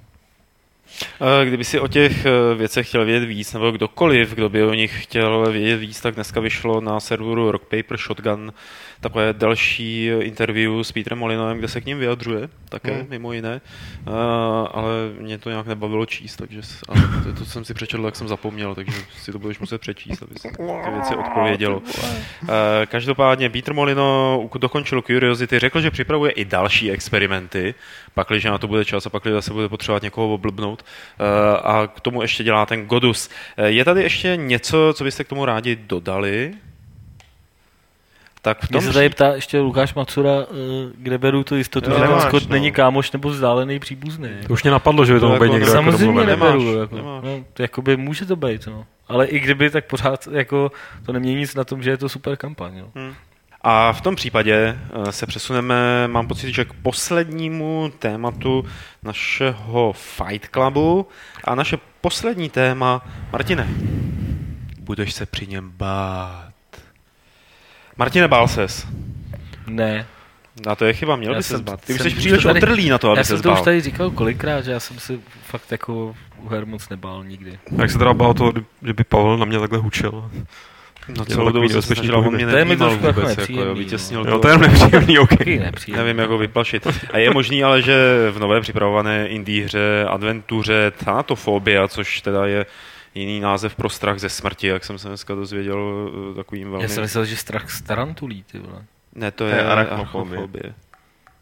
Eh, 1.42 1.44
Kdyby 1.46 1.64
si 1.64 1.80
o 1.80 1.88
těch 1.88 2.26
eh, 2.26 2.54
věcech 2.54 2.88
chtěl 2.88 3.04
vědět 3.04 3.26
víc, 3.26 3.52
nebo 3.52 3.70
kdokoliv, 3.70 4.34
kdo 4.34 4.48
by 4.48 4.62
o 4.64 4.74
nich 4.74 5.02
chtěl 5.02 5.46
vědět 5.52 5.76
víc, 5.76 6.00
tak 6.00 6.14
dneska 6.14 6.40
vyšlo 6.40 6.80
na 6.80 7.00
serveru 7.00 7.50
Rock 7.50 7.62
Paper 7.62 7.96
Shotgun 7.98 8.52
takové 9.00 9.32
další 9.32 10.06
interview 10.20 10.80
s 10.82 10.92
Petrem 10.92 11.18
Molinoem, 11.18 11.58
kde 11.58 11.68
se 11.68 11.80
k 11.80 11.84
ním 11.86 11.98
vyjadřuje, 11.98 12.48
také 12.68 12.92
Hmm. 12.94 13.06
mimo 13.10 13.32
jiné, 13.32 13.60
Eh, 14.06 14.10
ale 14.72 14.90
mě 15.20 15.38
to 15.38 15.50
nějak 15.50 15.66
nebavilo 15.66 16.06
číst, 16.06 16.36
takže 16.36 16.60
ale 16.88 17.00
to, 17.24 17.32
to 17.38 17.44
jsem 17.44 17.64
si 17.64 17.74
přečetl, 17.74 18.04
jak 18.04 18.16
jsem 18.16 18.28
zapomněl, 18.28 18.74
takže 18.74 18.92
si 19.22 19.32
to 19.32 19.38
budeš 19.38 19.58
muset 19.58 19.80
přečíst, 19.80 20.22
aby 20.22 20.34
si 20.38 20.48
ty 20.84 20.90
věci 20.92 21.14
odpovědělo. 21.16 21.82
Eh, 22.48 22.86
Každopádně 22.86 23.50
Peter 23.50 23.74
Molino 23.74 24.48
dokončil 24.58 25.02
Curiosity, 25.02 25.58
řekl, 25.58 25.80
že 25.80 25.90
připravuje 25.90 26.32
i 26.32 26.44
další 26.44 26.90
experimenty, 26.90 27.74
pakliže 28.14 28.50
na 28.50 28.58
to 28.58 28.68
bude 28.68 28.84
čas 28.84 29.06
a 29.06 29.10
pakliže 29.10 29.34
zase 29.34 29.52
bude 29.52 29.68
potřebovat 29.68 30.02
někoho 30.02 30.34
oblbnout. 30.34 30.71
Eh, 30.80 31.58
A 31.62 31.86
k 31.86 32.00
tomu 32.00 32.22
ještě 32.22 32.44
dělá 32.44 32.66
ten 32.66 32.86
Godus. 32.86 33.30
Eh, 33.56 33.68
Je 33.70 33.84
tady 33.84 34.02
ještě 34.02 34.36
něco, 34.36 34.92
co 34.96 35.04
byste 35.04 35.24
k 35.24 35.28
tomu 35.28 35.44
rádi 35.44 35.76
dodali? 35.76 36.52
Tak 38.44 38.58
v 38.64 38.70
Mě 38.70 38.80
tom 38.80 38.86
se 38.88 38.92
tady 38.92 39.08
ptá 39.08 39.34
ještě 39.34 39.60
Lukáš 39.60 39.94
Macura, 39.94 40.30
eh, 40.42 40.44
kde 40.98 41.18
beru 41.18 41.44
tu 41.44 41.56
jistotu, 41.56 41.90
Jo, 41.90 41.96
že 41.96 42.00
ten 42.02 42.10
nemáš, 42.10 42.28
Scott 42.28 42.48
no. 42.48 42.52
není 42.52 42.72
kámoš 42.72 43.12
nebo 43.12 43.28
vzdálený 43.28 43.78
příbuzný. 43.78 44.28
To 44.46 44.52
už 44.52 44.62
mě 44.62 44.70
napadlo, 44.72 45.04
že 45.04 45.14
by 45.14 45.20
to 45.20 45.26
mohl 45.28 45.38
být 45.40 45.44
jako 45.44 45.54
někdo 45.54 45.66
jako 45.72 45.76
Samozřejmě 45.82 46.26
nemáš, 46.26 46.52
neberu. 46.52 46.78
Jako, 46.78 46.96
nemáš. 46.96 47.24
no, 47.24 47.44
to 47.52 47.62
jakoby 47.62 47.96
může 47.96 48.26
to 48.26 48.36
být, 48.36 48.66
no. 48.66 48.86
Ale 49.08 49.26
i 49.26 49.40
kdyby, 49.40 49.70
tak 49.70 49.84
pořád 49.84 50.28
jako, 50.32 50.72
to 51.06 51.12
nemění 51.12 51.36
nic 51.36 51.54
na 51.54 51.64
tom, 51.64 51.82
že 51.82 51.90
je 51.90 51.96
to 51.96 52.08
super 52.08 52.36
kampaň. 52.36 52.78
No. 52.78 53.02
A 53.64 53.92
v 53.92 54.00
tom 54.00 54.16
případě 54.16 54.78
eh, 55.08 55.12
se 55.12 55.26
přesuneme, 55.26 56.08
mám 56.08 56.28
pocit, 56.28 56.52
že 56.52 56.64
k 56.64 56.72
poslednímu 56.72 57.92
tématu 57.98 58.64
našeho 59.02 59.92
Fight 59.92 60.48
Clubu. 60.54 61.08
A 61.44 61.54
naše 61.54 61.78
poslední 62.00 62.50
téma, 62.50 63.06
Martine, 63.32 63.68
budeš 64.80 65.12
se 65.14 65.26
při 65.26 65.46
něm 65.46 65.70
bát. 65.76 66.52
Martine, 67.96 68.28
bál 68.28 68.48
ses. 68.48 68.86
Ne. 69.66 70.06
A 70.68 70.74
to 70.74 70.84
je 70.84 70.92
chyba, 70.92 71.16
měl 71.16 71.32
Já 71.32 71.38
by 71.38 71.42
se 71.42 71.54
jsem- 71.56 71.64
bát. 71.64 71.80
Ty 71.80 71.94
už 71.94 72.00
jsi 72.00 72.10
příliš 72.10 72.42
to 72.42 72.48
tady- 72.48 72.60
otrlý 72.60 72.88
na 72.88 72.98
to, 72.98 73.10
aby 73.10 73.18
Já 73.20 73.24
se 73.24 73.28
jsem 73.32 73.42
to 73.42 73.52
už 73.52 73.60
tady 73.60 73.80
říkal 73.80 74.10
kolikrát, 74.10 74.64
že 74.64 74.72
já 74.72 74.80
jsem 74.80 74.98
si 74.98 75.20
fakt 75.46 75.72
jako 75.72 76.14
u 76.38 76.48
her 76.48 76.66
moc 76.66 76.88
nebál 76.88 77.24
nikdy. 77.24 77.58
Jak 77.78 77.90
se 77.90 77.98
teda 77.98 78.14
bál 78.14 78.34
toho, 78.34 78.52
že 78.82 78.92
by 78.92 79.04
Pavel 79.04 79.38
na 79.38 79.44
mě 79.44 79.58
takhle 79.58 79.78
hučel. 79.78 80.30
No 81.08 81.24
celou 81.24 81.44
dobu 81.50 81.68
takový 81.68 81.82
se 81.82 81.94
snažil, 81.94 82.16
on 82.18 82.34
mě 82.34 82.46
To 82.46 82.56
je 82.56 82.64
mi 82.64 82.68
nevnímal 82.68 82.88
trošku 82.88 83.06
jako 83.06 83.20
vůbec, 83.20 83.38
jako, 83.38 83.52
jo, 83.52 83.64
no. 83.64 83.74
vytěsnil 83.74 84.20
Jo, 84.20 84.32
to. 84.34 84.38
to 84.38 84.48
je 84.48 84.58
nepříjemný, 84.68 85.18
OK. 85.18 85.30
Nepříjemný. 85.46 86.04
Nevím, 86.04 86.18
jak 86.18 86.30
ho 86.30 86.38
vyplašit. 86.38 86.86
A 87.12 87.18
je 87.18 87.30
možný 87.30 87.64
ale, 87.64 87.82
že 87.82 88.28
v 88.30 88.38
nové 88.38 88.60
připravované 88.60 89.28
indie 89.28 89.64
hře, 89.64 90.04
adventuře 90.08 90.92
Thanatofobia, 91.04 91.88
což 91.88 92.20
teda 92.20 92.46
je 92.46 92.66
jiný 93.14 93.40
název 93.40 93.74
pro 93.74 93.88
strach 93.88 94.18
ze 94.18 94.28
smrti, 94.28 94.66
jak 94.66 94.84
jsem 94.84 94.98
se 94.98 95.08
dneska 95.08 95.34
dozvěděl 95.34 96.10
eh, 96.30 96.34
takovým 96.34 96.70
velmi... 96.70 96.82
Já 96.84 96.88
jsem 96.88 97.02
myslel, 97.02 97.24
že 97.24 97.36
strach 97.36 97.70
z 97.70 97.82
tarantulí, 97.82 98.44
ty 98.52 98.58
vole. 98.58 98.82
Ne, 99.14 99.30
to 99.30 99.36
To 99.44 99.48
je 99.50 99.54
je 99.56 99.62
arachnofobie. 99.64 100.38
arachnofobie. 100.38 100.74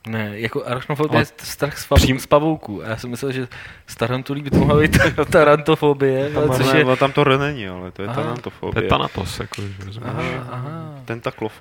Ne, 0.07 0.31
jako 0.33 0.65
arachnofobie 0.67 1.11
Ale 1.17 1.23
je 1.23 1.27
strach 1.43 1.79
z, 1.79 1.89
pav- 1.89 1.97
přím- 1.97 2.19
z 2.19 2.27
pavouků. 2.27 2.85
A 2.85 2.89
já 2.89 2.97
jsem 2.97 3.11
myslel, 3.11 3.33
že 3.33 3.49
z 3.87 3.97
tarantulí 3.97 4.43
by 4.43 4.51
to 4.51 4.57
mohla 4.57 4.81
být 4.81 4.99
tarantofobie, 5.31 6.31
ale 6.37 6.57
což 6.57 6.67
Ale 6.67 6.79
je... 6.79 6.97
tam 6.97 7.13
to 7.13 7.21
R 7.21 7.39
není, 7.39 7.69
ale 7.69 7.91
to 7.91 8.03
je 8.03 8.09
Aha. 8.09 8.35
To 8.73 8.81
je. 8.81 8.89
Thanatos, 8.89 9.41
jako, 9.41 9.63
že 9.63 9.69
rozumíš. 9.87 10.11
Aha, 10.11 10.23
aha. 10.53 10.95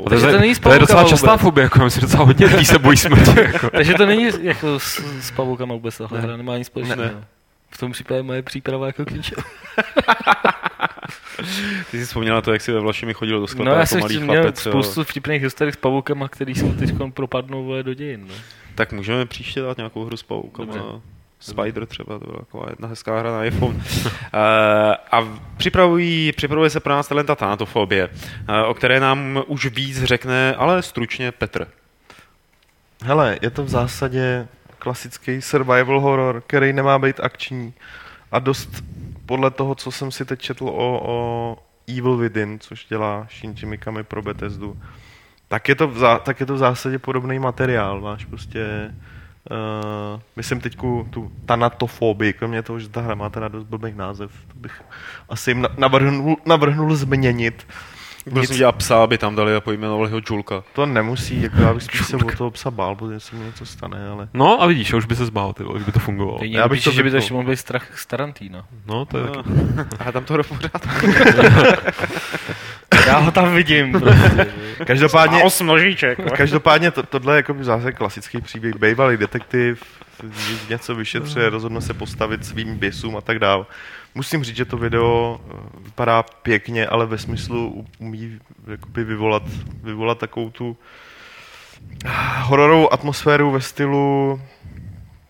To 0.07 0.15
je, 0.15 0.19
to 0.21 0.39
není 0.39 0.55
z 0.55 0.59
to 0.59 0.73
je 0.73 0.79
docela 0.79 1.03
častá 1.03 1.27
vůbec. 1.31 1.41
fobie, 1.41 1.63
jako 1.63 1.79
myslím, 1.79 2.01
že 2.01 2.07
docela 2.07 2.23
hodně 2.25 2.45
lidí 2.45 2.65
se 2.65 2.79
bojí 2.79 2.97
smrti. 2.97 3.39
Jako. 3.53 3.69
Takže 3.69 3.93
to 3.93 4.05
není 4.05 4.29
jako 4.41 4.79
s, 4.79 4.99
s 5.21 5.31
pavoukama 5.31 5.73
vůbec 5.73 5.97
tahle 5.97 6.21
hra, 6.21 6.37
nemá 6.37 6.57
nic 6.57 6.67
společného. 6.67 7.01
Ne. 7.01 7.23
V 7.71 7.77
tom 7.77 7.91
případě 7.91 8.23
moje 8.23 8.41
příprava 8.41 8.87
jako 8.87 9.05
k 9.05 9.11
ničemu. 9.11 9.41
Ty 11.91 11.99
jsi 11.99 12.05
vzpomněl 12.05 12.35
na 12.35 12.41
to, 12.41 12.53
jak 12.53 12.61
jsi 12.61 12.71
ve 12.71 12.79
Vlašimi 12.79 13.13
chodil 13.13 13.39
do 13.39 13.47
sklepa 13.47 13.63
No 13.65 13.71
já 13.71 13.79
jako 13.79 13.87
jsem 13.89 13.99
malý 13.99 14.19
měl 14.19 14.41
chlapec. 14.41 14.65
jo. 14.65 14.71
spoustu 14.71 15.03
vtipných 15.03 15.41
historik 15.41 15.73
s 15.73 15.77
pavoukama, 15.77 16.27
který 16.27 16.55
jsou 16.55 16.73
teď 16.73 16.93
propadnou 17.13 17.63
vole, 17.65 17.83
do 17.83 17.93
dějin. 17.93 18.25
No. 18.27 18.33
Tak 18.75 18.91
můžeme 18.91 19.25
příště 19.25 19.61
dát 19.61 19.77
nějakou 19.77 20.05
hru 20.05 20.17
s 20.17 20.23
paukama. 20.23 20.73
Dobře. 20.73 21.01
Spider 21.41 21.85
třeba, 21.85 22.19
to 22.19 22.25
byla 22.25 22.39
taková 22.39 22.65
jedna 22.69 22.87
hezká 22.87 23.19
hra 23.19 23.31
na 23.31 23.43
iPhone. 23.45 23.75
uh, 23.75 23.81
a 25.11 25.27
připravují, 25.57 26.31
připravuje 26.31 26.69
se 26.69 26.79
pro 26.79 26.93
nás 26.93 27.07
talenta 27.07 27.35
Thanatofobie, 27.35 28.07
uh, 28.07 28.55
o 28.69 28.73
které 28.73 28.99
nám 28.99 29.43
už 29.47 29.65
víc 29.65 30.03
řekne, 30.03 30.55
ale 30.55 30.81
stručně 30.81 31.31
Petr. 31.31 31.67
Hele, 33.03 33.37
je 33.41 33.49
to 33.49 33.63
v 33.63 33.69
zásadě 33.69 34.47
klasický 34.79 35.41
survival 35.41 35.99
horror, 35.99 36.43
který 36.47 36.73
nemá 36.73 36.99
být 36.99 37.19
akční 37.19 37.73
a 38.31 38.39
dost 38.39 38.69
podle 39.29 39.51
toho, 39.51 39.75
co 39.75 39.91
jsem 39.91 40.11
si 40.11 40.25
teď 40.25 40.41
četl 40.41 40.67
o, 40.67 41.01
o 41.05 41.57
Evil 41.97 42.17
Within, 42.17 42.59
což 42.59 42.85
dělá 42.85 43.27
Shinji 43.29 43.65
Mikami 43.65 44.03
pro 44.03 44.21
Bethesdu, 44.21 44.77
tak 45.47 45.69
je 45.69 45.75
to 45.75 45.87
v, 45.87 45.97
zá, 45.97 46.19
tak 46.19 46.39
je 46.39 46.45
to 46.45 46.53
v 46.53 46.57
zásadě 46.57 46.99
podobný 46.99 47.39
materiál. 47.39 48.01
Máš 48.01 48.25
prostě 48.25 48.93
Uh, 49.51 50.21
myslím 50.35 50.59
teď 50.59 50.77
tu 51.09 51.31
tanatofobii, 51.45 52.33
kromě 52.33 52.63
toho, 52.63 52.79
že 52.79 52.89
ta 52.89 53.01
hra 53.01 53.15
má 53.15 53.29
teda 53.29 53.47
dost 53.47 53.63
blbých 53.63 53.95
název, 53.95 54.31
to 54.47 54.53
bych 54.59 54.83
asi 55.29 55.51
jim 55.51 55.67
navrhnul, 55.77 56.37
navrhnul 56.45 56.95
změnit. 56.95 57.67
Byl 58.25 58.45
jsem 58.45 58.57
dělal 58.57 58.73
psa, 58.73 59.03
aby 59.03 59.17
tam 59.17 59.35
dali 59.35 59.55
a 59.55 59.61
pojmenovali 59.61 60.11
ho 60.11 60.21
Julka. 60.29 60.63
To 60.73 60.85
nemusí, 60.85 61.41
jako 61.41 61.61
já 61.61 61.73
bych 61.73 61.83
spíš 61.83 62.05
se 62.05 62.17
o 62.17 62.35
toho 62.37 62.51
psa 62.51 62.71
bál, 62.71 62.95
protože 62.95 63.19
se 63.19 63.35
mi 63.35 63.45
něco 63.45 63.65
stane, 63.65 64.09
ale... 64.09 64.29
No 64.33 64.61
a 64.61 64.65
vidíš, 64.65 64.93
už 64.93 65.05
by 65.05 65.15
se 65.15 65.25
zbál, 65.25 65.53
ty 65.53 65.63
kdyby 65.75 65.91
to 65.91 65.99
fungovalo. 65.99 66.39
já 66.41 66.67
bych 66.67 66.83
to, 66.83 66.91
že 66.91 67.03
by 67.03 67.09
to 67.09 67.15
ještě 67.15 67.33
mohl 67.33 67.49
být 67.49 67.57
strach 67.57 67.99
z 67.99 68.05
Tarantína. 68.05 68.65
No, 68.87 69.05
to 69.05 69.17
je 69.17 69.23
no. 69.23 69.31
taky. 69.31 69.49
A 69.99 70.11
tam 70.11 70.23
to 70.23 70.43
pořád. 70.43 70.87
já 73.07 73.17
ho 73.17 73.31
tam 73.31 73.53
vidím. 73.53 73.91
Prostě. 73.91 74.47
Každopádně... 74.85 75.43
Osm 75.43 75.67
nožíček. 75.67 76.19
Každopádně 76.37 76.91
to, 76.91 77.03
tohle 77.03 77.33
je 77.33 77.37
jako 77.37 77.55
zase 77.61 77.91
klasický 77.91 78.41
příběh. 78.41 78.75
Bejvalý 78.75 79.17
detektiv, 79.17 79.83
něco 80.69 80.95
vyšetřuje, 80.95 81.49
rozhodne 81.49 81.81
se 81.81 81.93
postavit 81.93 82.45
svým 82.45 82.77
běsům 82.77 83.17
a 83.17 83.21
tak 83.21 83.39
dále. 83.39 83.65
Musím 84.15 84.43
říct, 84.43 84.55
že 84.55 84.65
to 84.65 84.77
video 84.77 85.41
eh, 85.41 85.53
vypadá 85.79 86.23
pěkně, 86.23 86.87
ale 86.87 87.05
ve 87.05 87.17
smyslu 87.17 87.85
umí 87.99 88.39
jakoby 88.67 89.03
vyvolat, 89.03 89.43
vyvolat 89.83 90.17
takovou 90.17 90.49
tu 90.49 90.77
eh, 92.05 92.09
hororovou 92.41 92.93
atmosféru 92.93 93.51
ve 93.51 93.61
stylu 93.61 94.41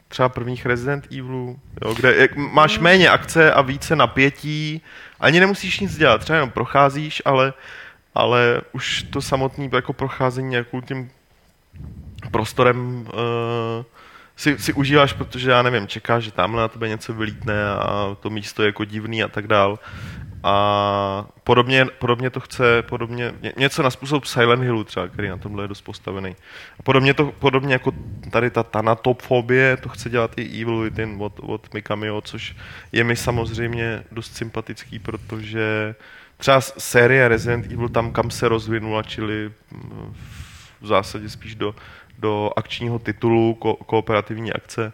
třeba 0.08 0.30
prvních 0.30 0.66
Resident 0.66 1.06
Evilů, 1.12 1.60
jo, 1.82 1.94
kde 1.94 2.16
jak, 2.16 2.36
máš 2.36 2.76
hmm. 2.76 2.84
méně 2.84 3.10
akce 3.10 3.54
a 3.54 3.62
více 3.62 3.96
napětí, 3.96 4.82
ani 5.20 5.40
nemusíš 5.40 5.80
nic 5.80 5.98
dělat, 5.98 6.22
třeba 6.22 6.36
jenom 6.36 6.50
procházíš, 6.50 7.22
ale, 7.26 7.54
ale 8.16 8.62
už 8.72 9.04
to 9.04 9.22
samotné 9.22 9.70
jako 9.74 9.94
procházení 9.94 10.50
nějakou 10.50 10.82
tím 10.82 11.12
prostorem 12.32 13.08
uh, 13.08 13.86
si, 14.40 14.60
si 14.60 14.74
užíváš, 14.74 15.14
protože 15.14 15.52
já 15.52 15.62
nevím, 15.62 15.88
čekáš, 15.88 16.24
že 16.24 16.32
tamhle 16.32 16.62
na 16.62 16.68
tebe 16.68 16.90
něco 16.90 17.14
vylítne 17.14 17.70
a 17.70 18.18
to 18.20 18.30
místo 18.30 18.64
je 18.64 18.66
jako 18.66 18.86
divný 18.86 19.24
a 19.24 19.28
tak 19.28 19.48
dál. 19.48 19.80
A 20.44 21.26
podobně, 21.44 21.86
podobně 21.86 22.30
to 22.30 22.40
chce, 22.40 22.82
podobně, 22.82 23.34
něco 23.58 23.84
na 23.84 23.90
způsob 23.90 24.26
Silent 24.26 24.64
Hillu 24.64 24.84
třeba, 24.84 25.08
který 25.08 25.28
na 25.28 25.38
tomhle 25.38 25.64
je 25.64 25.68
dost 25.68 25.82
postavený. 25.82 26.36
A 26.80 26.84
podobně, 26.84 27.14
to, 27.14 27.32
podobně 27.32 27.74
jako 27.74 27.92
tady 28.32 28.50
ta 28.50 28.64
tanatofobie, 28.64 29.78
to 29.78 29.90
chce 29.90 30.10
dělat 30.10 30.32
i 30.38 30.62
Evil 30.62 30.80
Within 30.80 31.16
od, 31.20 31.40
od 31.44 31.74
Mikamio, 31.74 32.22
což 32.22 32.56
je 32.92 33.04
mi 33.04 33.16
samozřejmě 33.16 34.04
dost 34.12 34.36
sympatický, 34.36 35.00
protože 35.00 35.96
třeba 36.38 36.62
série 36.62 37.28
Resident 37.28 37.66
Evil 37.66 37.90
tam, 37.90 38.12
kam 38.12 38.32
se 38.32 38.50
rozvinula, 38.50 39.04
čili 39.04 39.52
v 40.82 40.88
zásadě 40.88 41.30
spíš 41.30 41.56
do 41.56 41.76
do 42.20 42.52
akčního 42.56 43.00
titulu 43.00 43.58
ko- 43.62 43.78
kooperativní 43.86 44.54
akce. 44.54 44.94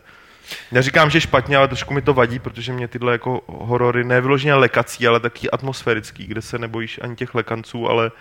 Neříkám, 0.71 1.09
že 1.09 1.21
špatně, 1.21 1.57
ale 1.57 1.67
trošku 1.67 1.93
mi 1.93 2.01
to 2.01 2.13
vadí, 2.13 2.39
protože 2.39 2.73
mě 2.73 2.87
tyhle 2.87 3.11
jako 3.11 3.41
horory 3.47 4.03
nevyloženě 4.03 4.53
lekací, 4.53 5.07
ale 5.07 5.19
taky 5.19 5.51
atmosférický, 5.51 6.27
kde 6.27 6.41
se 6.41 6.59
nebojíš 6.59 6.99
ani 7.03 7.15
těch 7.15 7.35
lekanců, 7.35 7.89
ale, 7.89 8.11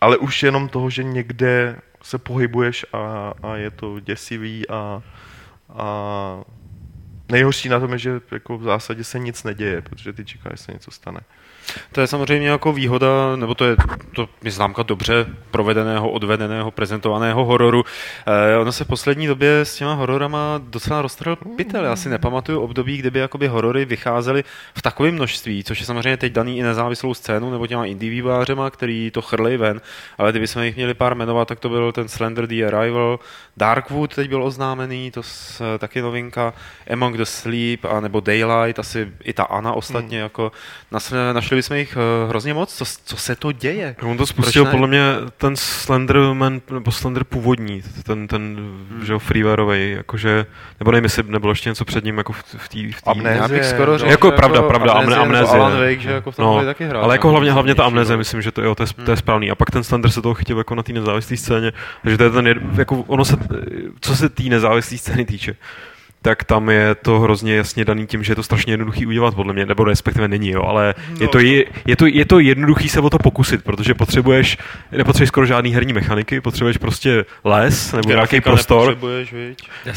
ale 0.00 0.16
už 0.16 0.42
jenom 0.42 0.68
toho, 0.68 0.90
že 0.90 1.04
někde 1.04 1.76
se 2.02 2.18
pohybuješ 2.18 2.86
a, 2.92 3.32
a 3.42 3.56
je 3.56 3.70
to 3.70 4.00
děsivý 4.00 4.68
a, 4.68 5.02
a 5.68 6.40
nejhorší 7.28 7.68
na 7.68 7.80
tom 7.80 7.92
je, 7.92 7.98
že 7.98 8.20
jako 8.30 8.58
v 8.58 8.62
zásadě 8.62 9.04
se 9.04 9.18
nic 9.18 9.44
neděje, 9.44 9.82
protože 9.82 10.12
ty 10.12 10.24
čekáš, 10.24 10.52
že 10.58 10.64
se 10.64 10.72
něco 10.72 10.90
stane. 10.90 11.20
To 11.92 12.00
je 12.00 12.06
samozřejmě 12.06 12.48
jako 12.48 12.72
výhoda, 12.72 13.36
nebo 13.36 13.54
to 13.54 13.64
je, 13.64 13.76
to 14.14 14.28
je 14.42 14.50
známka 14.50 14.82
dobře 14.82 15.26
provedeného, 15.50 16.10
odvedeného, 16.10 16.70
prezentovaného 16.70 17.44
hororu. 17.44 17.84
Eh, 18.26 18.56
ono 18.56 18.72
se 18.72 18.84
v 18.84 18.88
poslední 18.88 19.26
době 19.26 19.60
s 19.60 19.76
těma 19.76 19.94
hororama 19.94 20.60
docela 20.64 21.02
roztrhl 21.02 21.36
pytel. 21.56 21.84
Já 21.84 21.96
si 21.96 22.08
nepamatuju 22.08 22.60
období, 22.60 22.96
kdyby 22.96 23.18
jakoby 23.18 23.46
horory 23.46 23.84
vycházely 23.84 24.44
v 24.74 24.82
takovém 24.82 25.14
množství, 25.14 25.64
což 25.64 25.80
je 25.80 25.86
samozřejmě 25.86 26.16
teď 26.16 26.32
daný 26.32 26.58
i 26.58 26.62
nezávislou 26.62 27.14
scénu 27.14 27.50
nebo 27.50 27.66
těma 27.66 27.84
indie 27.84 28.10
vývářema, 28.10 28.70
který 28.70 29.10
to 29.10 29.22
chrlej 29.22 29.56
ven, 29.56 29.80
ale 30.18 30.30
kdyby 30.30 30.46
jsme 30.46 30.66
jich 30.66 30.76
měli 30.76 30.94
pár 30.94 31.14
jmenovat, 31.14 31.48
tak 31.48 31.60
to 31.60 31.68
byl 31.68 31.92
ten 31.92 32.08
Slender 32.08 32.46
The 32.46 32.64
Arrival, 32.64 33.18
Darkwood 33.56 34.14
teď 34.14 34.28
byl 34.28 34.44
oznámený, 34.44 35.10
to 35.10 35.20
je 35.72 35.78
taky 35.78 36.02
novinka, 36.02 36.54
Among 36.92 37.16
the 37.16 37.22
Sleep, 37.24 37.84
a 37.84 38.00
nebo 38.00 38.20
Daylight, 38.20 38.78
asi 38.78 39.12
i 39.24 39.32
ta 39.32 39.42
Ana 39.42 39.72
ostatně, 39.72 40.18
hmm. 40.18 40.22
jako 40.22 40.52
našli 41.32 41.57
bychom 41.58 41.76
jich 41.76 41.96
uh, 41.96 42.28
hrozně 42.28 42.54
moc. 42.54 42.74
Co, 42.74 42.84
co 43.04 43.16
se 43.16 43.36
to 43.36 43.52
děje? 43.52 43.96
On 44.02 44.16
to 44.16 44.26
spustil 44.26 44.64
podle 44.64 44.86
mě 44.86 45.02
ten 45.36 45.56
Slenderman, 45.56 46.60
nebo 46.72 46.92
Slender 46.92 47.24
původní, 47.24 47.82
ten, 48.02 48.28
ten 48.28 48.56
hmm. 48.56 49.04
že 49.04 49.18
freewareový, 49.18 49.90
jakože, 49.90 50.46
nebo 50.80 50.90
nevím, 50.90 51.04
jestli 51.04 51.22
nebylo 51.22 51.52
ještě 51.52 51.68
něco 51.68 51.84
před 51.84 52.04
ním, 52.04 52.18
jako 52.18 52.32
v, 52.32 52.44
v 52.56 52.68
té... 52.68 52.78
V 52.98 53.02
amnézie, 53.06 53.64
skoro 53.64 53.92
no, 53.92 53.98
řekl, 53.98 54.10
jako, 54.10 54.30
pravda, 54.32 54.62
pravda, 54.62 54.92
amnézie, 54.92 55.22
amnézie. 55.22 55.60
Alan 55.60 55.72
Wake, 55.72 56.00
že 56.00 56.10
jako 56.10 56.30
v 56.30 56.36
tom 56.36 56.44
no, 56.44 56.64
taky 56.64 56.84
hrál. 56.84 57.04
Ale 57.04 57.14
jako 57.14 57.30
hlavně, 57.30 57.52
hlavně 57.52 57.74
ta 57.74 57.84
amnézie, 57.84 58.16
myslím, 58.16 58.42
že 58.42 58.52
to, 58.52 58.62
jo, 58.62 58.74
to, 58.74 58.82
je, 58.82 58.86
hmm. 58.96 59.06
to 59.06 59.10
je 59.10 59.16
správný. 59.16 59.50
A 59.50 59.54
pak 59.54 59.70
ten 59.70 59.84
Slender 59.84 60.10
se 60.10 60.22
toho 60.22 60.34
chytil 60.34 60.58
jako 60.58 60.74
na 60.74 60.82
té 60.82 60.92
nezávislé 60.92 61.36
scéně, 61.36 61.72
takže 62.02 62.18
to 62.18 62.24
je 62.24 62.30
ten, 62.30 62.54
jako 62.76 63.04
ono 63.06 63.24
se, 63.24 63.36
co 64.00 64.16
se 64.16 64.28
té 64.28 64.42
nezávislé 64.42 64.98
scény 64.98 65.24
týče, 65.24 65.56
tak 66.22 66.44
tam 66.44 66.70
je 66.70 66.94
to 66.94 67.20
hrozně 67.20 67.54
jasně 67.54 67.84
daný 67.84 68.06
tím, 68.06 68.24
že 68.24 68.32
je 68.32 68.36
to 68.36 68.42
strašně 68.42 68.72
jednoduchý 68.72 69.06
udělat, 69.06 69.34
podle 69.34 69.52
mě, 69.52 69.66
nebo 69.66 69.84
respektive 69.84 70.28
není, 70.28 70.50
jo, 70.50 70.62
ale 70.62 70.94
no. 71.10 71.16
je, 71.20 71.28
to, 71.28 71.38
je, 71.38 71.64
je, 71.86 71.96
to, 71.96 72.06
je 72.06 72.24
to 72.24 72.38
jednoduchý 72.38 72.88
se 72.88 73.00
o 73.00 73.10
to 73.10 73.18
pokusit, 73.18 73.64
protože 73.64 73.94
potřebuješ, 73.94 74.58
nepotřebuješ 74.92 75.28
skoro 75.28 75.46
žádný 75.46 75.70
herní 75.70 75.92
mechaniky, 75.92 76.40
potřebuješ 76.40 76.76
prostě 76.76 77.24
les 77.44 77.92
nebo 77.92 78.08
nějaký 78.08 78.40
prostor. 78.40 78.98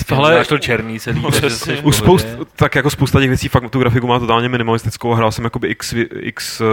Tohle 0.08 0.46
to 0.46 0.58
černý 0.58 1.00
celý. 1.00 1.22
No, 1.22 1.30
už 1.84 1.96
spoust, 1.96 2.28
tak 2.56 2.76
jako 2.76 2.90
spousta 2.90 3.20
těch 3.20 3.30
věcí, 3.30 3.48
fakt 3.48 3.70
tu 3.70 3.80
grafiku 3.80 4.08
má 4.08 4.20
totálně 4.20 4.50
minimalistickou 4.50 5.14
a 5.14 5.16
hrál 5.16 5.32
jsem 5.32 5.44
jakoby 5.44 5.68
x, 5.68 5.94
x 6.20 6.62
uh, 6.62 6.68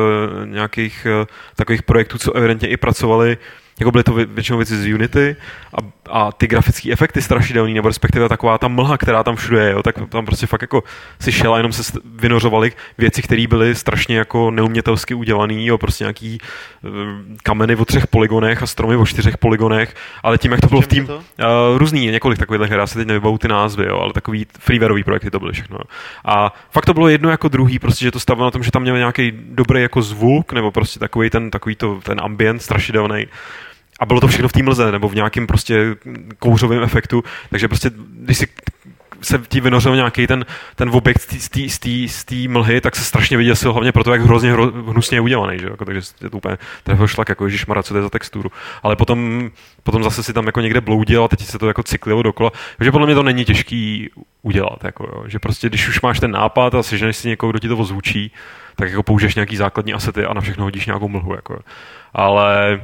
nějakých 0.47 1.07
uh, 1.21 1.27
takových 1.57 1.83
projektů, 1.83 2.19
co 2.19 2.33
evidentně 2.33 2.69
i 2.69 2.77
pracovali 2.77 3.39
jako 3.79 3.91
byly 3.91 4.05
to 4.05 4.13
většinou 4.13 4.59
věci 4.59 4.77
z 4.77 4.95
Unity 4.95 5.37
a, 5.75 5.79
a 6.11 6.33
ty 6.33 6.47
grafické 6.47 6.93
efekty 6.93 7.23
strašidelný, 7.23 7.75
nebo 7.75 7.89
respektive 7.89 8.29
taková 8.29 8.59
ta 8.59 8.69
mlha, 8.69 8.99
která 8.99 9.25
tam 9.25 9.37
všude 9.37 9.65
je, 9.65 9.73
jo, 9.73 9.83
tak 9.83 9.95
tam 10.09 10.27
prostě 10.27 10.47
fakt 10.47 10.63
jako 10.63 10.85
si 11.21 11.33
šel 11.33 11.55
a 11.55 11.57
jenom 11.57 11.73
se 11.73 11.93
vynořovaly 12.05 12.73
věci, 12.99 13.23
které 13.23 13.47
byly 13.47 13.75
strašně 13.75 14.17
jako 14.17 14.51
neumětelsky 14.51 15.15
udělané, 15.15 15.65
jo, 15.65 15.79
prostě 15.79 16.05
nějaký 16.05 16.39
uh, 16.83 16.91
kameny 17.43 17.77
o 17.77 17.85
třech 17.85 18.07
poligonech 18.07 18.63
a 18.63 18.67
stromy 18.67 18.97
o 18.97 19.07
čtyřech 19.07 19.39
poligonech, 19.39 19.95
ale 20.23 20.39
tím, 20.39 20.53
jak 20.53 20.61
to 20.61 20.67
bylo 20.67 20.81
v 20.81 20.87
tým, 20.87 21.09
uh, 21.09 21.19
různý, 21.77 22.07
několik 22.07 22.39
takových 22.39 22.71
her, 22.71 22.79
já 22.79 22.87
si 22.87 22.99
teď 22.99 23.07
nevybavu 23.07 23.39
ty 23.39 23.49
názvy, 23.49 23.87
jo, 23.87 23.99
ale 23.99 24.13
takový 24.13 24.47
freewareový 24.59 25.05
projekty 25.05 25.31
to 25.31 25.39
byly 25.39 25.53
všechno. 25.53 25.79
Jo. 25.81 25.85
A 26.25 26.53
fakt 26.71 26.87
to 26.87 26.95
bylo 26.95 27.09
jedno 27.09 27.31
jako 27.31 27.49
druhý, 27.49 27.79
prostě, 27.79 28.05
že 28.05 28.11
to 28.11 28.21
stavilo 28.21 28.45
na 28.45 28.51
tom, 28.51 28.63
že 28.63 28.71
tam 28.71 28.83
měl 28.83 28.99
nějaký 28.99 29.33
dobrý 29.35 29.83
jako 29.83 30.03
zvuk, 30.03 30.53
nebo 30.53 30.71
prostě 30.71 31.01
takový 31.01 31.31
ten, 31.31 31.51
takový 31.51 31.77
to, 31.77 32.01
ten 32.03 32.21
ambient 32.21 32.63
strašidelný 32.63 33.27
a 33.99 34.07
bylo 34.07 34.21
to 34.21 34.29
všechno 34.29 34.49
v 34.49 34.53
té 34.53 34.63
mlze 34.63 34.93
nebo 34.93 35.09
v 35.09 35.15
nějakém 35.15 35.47
prostě 35.47 35.97
kouřovém 36.39 36.83
efektu, 36.83 37.25
takže 37.51 37.69
prostě 37.69 37.91
když 38.11 38.39
si 38.39 38.47
se 39.21 39.39
ti 39.49 39.61
vynořil 39.61 39.97
nějaký 39.97 40.27
ten, 40.27 40.47
ten 40.75 40.91
objekt 40.93 41.35
z 42.09 42.25
té 42.25 42.49
mlhy, 42.49 42.81
tak 42.81 42.97
se 42.97 43.05
strašně 43.05 43.37
vyděsil, 43.37 43.73
hlavně 43.73 43.93
proto, 43.93 44.13
jak 44.13 44.23
hrozně 44.23 44.53
hro, 44.53 44.67
hnusně 44.67 45.17
je 45.17 45.21
udělaný, 45.21 45.59
že? 45.59 45.67
Jako, 45.67 45.85
takže 45.85 46.01
je 46.21 46.31
to 46.31 46.37
úplně 46.37 46.59
trefil 46.83 47.07
šlak, 47.07 47.29
jako 47.29 47.47
Mara, 47.69 47.83
co 47.83 47.95
to 47.95 47.99
je 47.99 48.03
za 48.03 48.11
texturu. 48.11 48.53
Ale 48.83 48.97
potom, 48.97 49.51
potom 49.83 50.03
zase 50.03 50.23
si 50.23 50.33
tam 50.33 50.47
jako 50.47 50.61
někde 50.61 50.81
bloudil 50.81 51.25
a 51.25 51.29
teď 51.29 51.45
se 51.45 51.59
to 51.59 51.69
jako 51.69 51.83
cyklilo 51.83 52.23
dokola. 52.23 52.51
Takže 52.77 52.93
podle 52.93 53.07
mě 53.07 53.15
to 53.15 53.23
není 53.23 53.45
těžký 53.45 54.11
udělat, 54.43 54.85
jako, 54.85 55.05
jo. 55.05 55.25
že 55.27 55.39
prostě 55.39 55.69
když 55.69 55.89
už 55.89 56.01
máš 56.01 56.21
ten 56.21 56.31
nápad 56.31 56.75
a 56.75 56.83
seženeš 56.83 57.17
si 57.17 57.29
někoho, 57.29 57.51
kdo 57.51 57.59
ti 57.59 57.69
to 57.69 57.77
ozvučí, 57.77 58.33
tak 58.77 58.91
jako 58.91 59.03
použiješ 59.03 59.35
nějaký 59.35 59.57
základní 59.57 59.95
asety 59.95 60.25
a 60.25 60.35
na 60.35 60.41
všechno 60.41 60.65
hodíš 60.65 60.87
nějakou 60.87 61.09
mlhu. 61.09 61.35
Jako. 61.35 61.59
Ale 62.15 62.81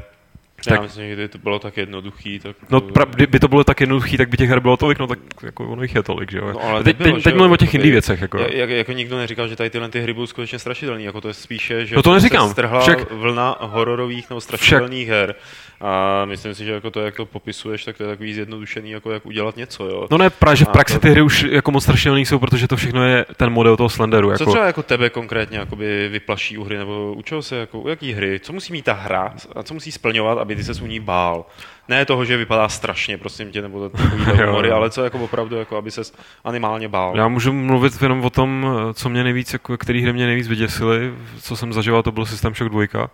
tak, 0.70 0.76
já 0.76 0.82
myslím, 0.82 1.06
že 1.06 1.12
kdyby 1.12 1.28
to 1.28 1.38
bylo 1.38 1.58
tak 1.58 1.76
jednoduchý, 1.76 2.38
tak... 2.38 2.56
No, 2.70 2.80
pra, 2.80 3.04
kdyby 3.04 3.40
to 3.40 3.48
bylo 3.48 3.64
tak 3.64 3.80
jednoduchý, 3.80 4.16
tak 4.16 4.28
by 4.28 4.36
těch 4.36 4.50
her 4.50 4.60
bylo 4.60 4.76
tolik, 4.76 4.98
no 4.98 5.06
tak 5.06 5.18
jako 5.42 5.68
ono 5.68 5.82
jich 5.82 5.94
je 5.94 6.02
tolik, 6.02 6.30
že 6.30 6.38
jo. 6.38 6.52
No, 6.52 6.62
ale 6.62 6.84
teď, 6.84 6.98
nebylo, 6.98 7.16
teď, 7.16 7.24
teď 7.24 7.34
mluvím 7.34 7.52
o 7.52 7.56
těch 7.56 7.74
indie 7.74 7.92
věcech, 7.92 8.20
jako. 8.20 8.38
Jak, 8.38 8.70
jako 8.70 8.92
nikdo 8.92 9.16
neříkal, 9.18 9.48
že 9.48 9.56
tady 9.56 9.70
tyhle 9.70 9.88
ty 9.88 10.00
hry 10.00 10.12
budou 10.12 10.26
skutečně 10.26 10.58
strašidelný, 10.58 11.04
jako 11.04 11.20
to 11.20 11.28
je 11.28 11.34
spíše, 11.34 11.86
že 11.86 11.96
no 11.96 12.02
to 12.02 12.14
neříkám. 12.14 12.48
se 12.48 12.52
strhla 12.52 12.80
Však... 12.80 13.12
vlna 13.12 13.56
hororových 13.60 14.30
nebo 14.30 14.40
strašidelných 14.40 15.08
Však... 15.08 15.16
her 15.16 15.34
a 15.80 16.24
myslím 16.24 16.54
si, 16.54 16.64
že 16.64 16.72
jako 16.72 16.90
to, 16.90 17.00
jak 17.00 17.16
to 17.16 17.26
popisuješ, 17.26 17.84
tak 17.84 17.96
to 17.96 18.02
je 18.02 18.08
takový 18.08 18.34
zjednodušený, 18.34 18.90
jako 18.90 19.10
jak 19.10 19.26
udělat 19.26 19.56
něco. 19.56 19.86
Jo. 19.86 20.08
No 20.10 20.18
ne, 20.18 20.30
právě, 20.30 20.56
že 20.56 20.64
v 20.64 20.68
praxi 20.68 20.98
ty 20.98 21.10
hry 21.10 21.22
už 21.22 21.42
jako 21.42 21.70
moc 21.70 21.82
strašidelný 21.82 22.26
jsou, 22.26 22.38
protože 22.38 22.68
to 22.68 22.76
všechno 22.76 23.04
je 23.04 23.26
ten 23.36 23.50
model 23.50 23.76
toho 23.76 23.88
Slenderu. 23.88 24.30
Jako... 24.30 24.44
Co 24.44 24.50
třeba 24.50 24.66
jako 24.66 24.82
tebe 24.82 25.10
konkrétně 25.10 25.58
jakoby 25.58 26.08
vyplaší 26.08 26.58
u 26.58 26.64
hry, 26.64 26.78
nebo 26.78 27.12
u 27.12 27.22
čeho 27.22 27.42
se, 27.42 27.56
jako, 27.56 27.80
u 27.80 27.88
jaký 27.88 28.12
hry, 28.12 28.40
co 28.40 28.52
musí 28.52 28.72
mít 28.72 28.84
ta 28.84 28.92
hra 28.92 29.34
a 29.56 29.62
co 29.62 29.74
musí 29.74 29.92
splňovat, 29.92 30.38
aby 30.38 30.53
ty 30.56 30.64
se 30.64 30.82
u 30.82 30.86
ní 30.86 31.00
bál. 31.00 31.44
Ne 31.88 32.04
toho, 32.04 32.24
že 32.24 32.36
vypadá 32.36 32.68
strašně, 32.68 33.18
prosím 33.18 33.50
tě, 33.50 33.62
nebo 33.62 33.88
takový 33.88 34.24
humory, 34.46 34.70
ale 34.70 34.90
co 34.90 35.04
jako 35.04 35.18
opravdu, 35.18 35.56
jako 35.56 35.76
aby 35.76 35.90
se 35.90 36.02
animálně 36.44 36.88
bál. 36.88 37.16
Já 37.16 37.28
můžu 37.28 37.52
mluvit 37.52 38.02
jenom 38.02 38.24
o 38.24 38.30
tom, 38.30 38.66
co 38.94 39.08
mě 39.08 39.24
nejvíc, 39.24 39.52
jako, 39.52 39.76
který 39.76 40.02
hry 40.02 40.12
mě 40.12 40.26
nejvíc 40.26 40.48
vyděsily, 40.48 41.14
co 41.42 41.56
jsem 41.56 41.72
zažíval, 41.72 42.02
to 42.02 42.12
byl 42.12 42.26
System 42.26 42.54
Shock 42.54 42.72
2 42.72 43.08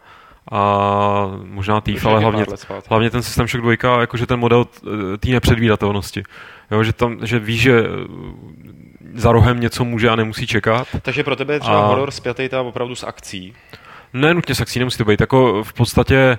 a 0.53 1.31
možná 1.45 1.81
TIF, 1.81 2.07
ale 2.07 2.21
hlavně, 2.21 2.47
hlavně 2.89 3.11
ten 3.11 3.23
System 3.23 3.49
Shock 3.49 3.63
2, 3.63 4.01
jakože 4.01 4.27
ten 4.27 4.41
model 4.41 4.65
té 5.21 5.29
nepředvídatelnosti. 5.29 6.23
Jo, 6.71 6.83
že, 6.83 6.93
tam, 6.93 7.19
že 7.23 7.39
víš, 7.39 7.61
že 7.61 7.83
za 9.15 9.33
rohem 9.33 9.61
něco 9.61 9.85
může 9.85 10.09
a 10.09 10.17
nemusí 10.17 10.47
čekat. 10.47 10.89
Takže 11.03 11.25
pro 11.25 11.37
tebe 11.37 11.55
je 11.55 11.61
třeba 11.61 11.81
a... 11.81 11.87
horor 11.87 12.11
spjatý 12.11 12.49
tam 12.49 12.67
opravdu 12.67 12.95
s 12.95 13.07
akcí? 13.07 13.55
Ne, 14.13 14.35
nutně 14.35 14.55
s 14.55 14.61
akcí 14.61 14.79
nemusí 14.79 14.99
to 14.99 15.05
být. 15.05 15.21
Jako 15.21 15.65
v 15.65 15.73
podstatě 15.73 16.39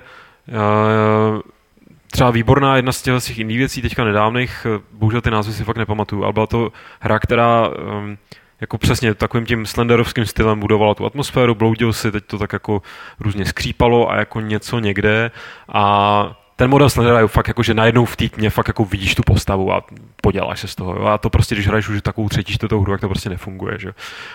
třeba 2.10 2.30
výborná 2.30 2.76
jedna 2.76 2.92
z 2.92 3.02
těch 3.02 3.38
indie 3.38 3.58
věcí 3.58 3.82
teďka 3.82 4.04
nedávných, 4.04 4.66
bohužel 4.92 5.20
ty 5.20 5.30
názvy 5.30 5.52
si 5.52 5.64
fakt 5.64 5.76
nepamatuju, 5.76 6.24
ale 6.24 6.32
byla 6.32 6.46
to 6.46 6.72
hra, 7.00 7.18
která 7.18 7.68
um, 7.68 8.18
jako 8.60 8.78
přesně 8.78 9.14
takovým 9.14 9.46
tím 9.46 9.66
slenderovským 9.66 10.26
stylem 10.26 10.60
budovala 10.60 10.94
tu 10.94 11.06
atmosféru, 11.06 11.54
bloudil 11.54 11.92
si, 11.92 12.12
teď 12.12 12.24
to 12.26 12.38
tak 12.38 12.52
jako 12.52 12.82
různě 13.20 13.44
skřípalo 13.44 14.10
a 14.10 14.16
jako 14.16 14.40
něco 14.40 14.78
někde 14.78 15.30
a 15.72 16.36
ten 16.56 16.70
model 16.70 16.90
Slendera 16.90 17.20
je 17.20 17.26
fakt 17.26 17.48
jako, 17.48 17.62
že 17.62 17.74
najednou 17.74 18.04
v 18.04 18.16
tmě 18.16 18.50
fakt 18.50 18.68
jako 18.68 18.84
vidíš 18.84 19.14
tu 19.14 19.22
postavu 19.22 19.72
a 19.72 19.84
poděláš 20.22 20.60
se 20.60 20.68
z 20.68 20.74
toho. 20.74 20.94
Jo? 20.94 21.04
A 21.04 21.18
to 21.18 21.30
prostě, 21.30 21.54
když 21.54 21.66
hraješ 21.66 21.88
už 21.88 22.02
takovou 22.02 22.28
třetí, 22.28 22.52
čtvrtou 22.52 22.80
hru, 22.80 22.92
tak 22.92 23.00
to 23.00 23.08
prostě 23.08 23.28
nefunguje. 23.28 23.78
Že? 23.78 23.92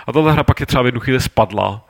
A 0.08 0.14
tahle 0.14 0.32
hra 0.32 0.44
pak 0.44 0.60
je 0.60 0.66
třeba 0.66 0.84
v 0.84 0.86
jednu 0.86 1.00
chvíli 1.02 1.20
spadla 1.20 1.87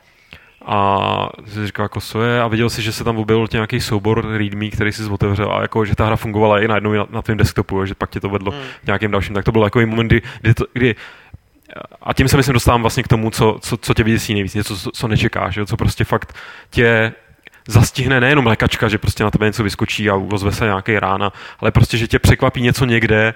a 0.67 1.29
jsi 1.45 1.65
říkal, 1.65 1.83
jako 1.83 2.01
co 2.01 2.21
je, 2.21 2.41
a 2.41 2.47
viděl 2.47 2.69
si, 2.69 2.81
že 2.81 2.91
se 2.91 3.03
tam 3.03 3.17
objevil 3.17 3.47
nějaký 3.53 3.81
soubor 3.81 4.25
readme, 4.37 4.69
který 4.69 4.91
si 4.91 5.05
otevřel 5.05 5.51
a 5.51 5.61
jako, 5.61 5.85
že 5.85 5.95
ta 5.95 6.05
hra 6.05 6.15
fungovala 6.15 6.59
i 6.59 6.67
najednou 6.67 6.93
na, 6.93 7.07
na 7.09 7.21
tvém 7.21 7.37
desktopu, 7.37 7.85
že 7.85 7.95
pak 7.95 8.09
tě 8.09 8.19
to 8.19 8.29
vedlo 8.29 8.51
hmm. 8.51 8.61
nějakým 8.85 9.11
dalším. 9.11 9.35
Tak 9.35 9.45
to 9.45 9.51
byl 9.51 9.63
takový 9.63 9.85
moment, 9.85 10.07
kdy, 10.07 10.21
kdy, 10.41 10.53
to, 10.53 10.65
kdy 10.73 10.95
a 12.01 12.13
tím 12.13 12.27
se 12.27 12.37
myslím 12.37 12.53
dostávám 12.53 12.81
vlastně 12.81 13.03
k 13.03 13.07
tomu, 13.07 13.31
co, 13.31 13.59
co, 13.61 13.77
co 13.77 13.93
tě 13.93 14.03
vyděsí 14.03 14.33
nejvíc, 14.33 14.53
něco, 14.53 14.77
co, 14.77 14.91
co 14.91 15.07
nečekáš, 15.07 15.55
jo? 15.55 15.65
co 15.65 15.77
prostě 15.77 16.03
fakt 16.03 16.35
tě 16.69 17.13
zastihne 17.67 18.19
nejenom 18.19 18.47
lékačka, 18.47 18.87
že 18.87 18.97
prostě 18.97 19.23
na 19.23 19.31
tebe 19.31 19.45
něco 19.45 19.63
vyskočí 19.63 20.09
a 20.09 20.15
ozve 20.15 20.51
se 20.51 20.65
nějaký 20.65 20.99
rána, 20.99 21.33
ale 21.59 21.71
prostě, 21.71 21.97
že 21.97 22.07
tě 22.07 22.19
překvapí 22.19 22.61
něco 22.61 22.85
někde, 22.85 23.33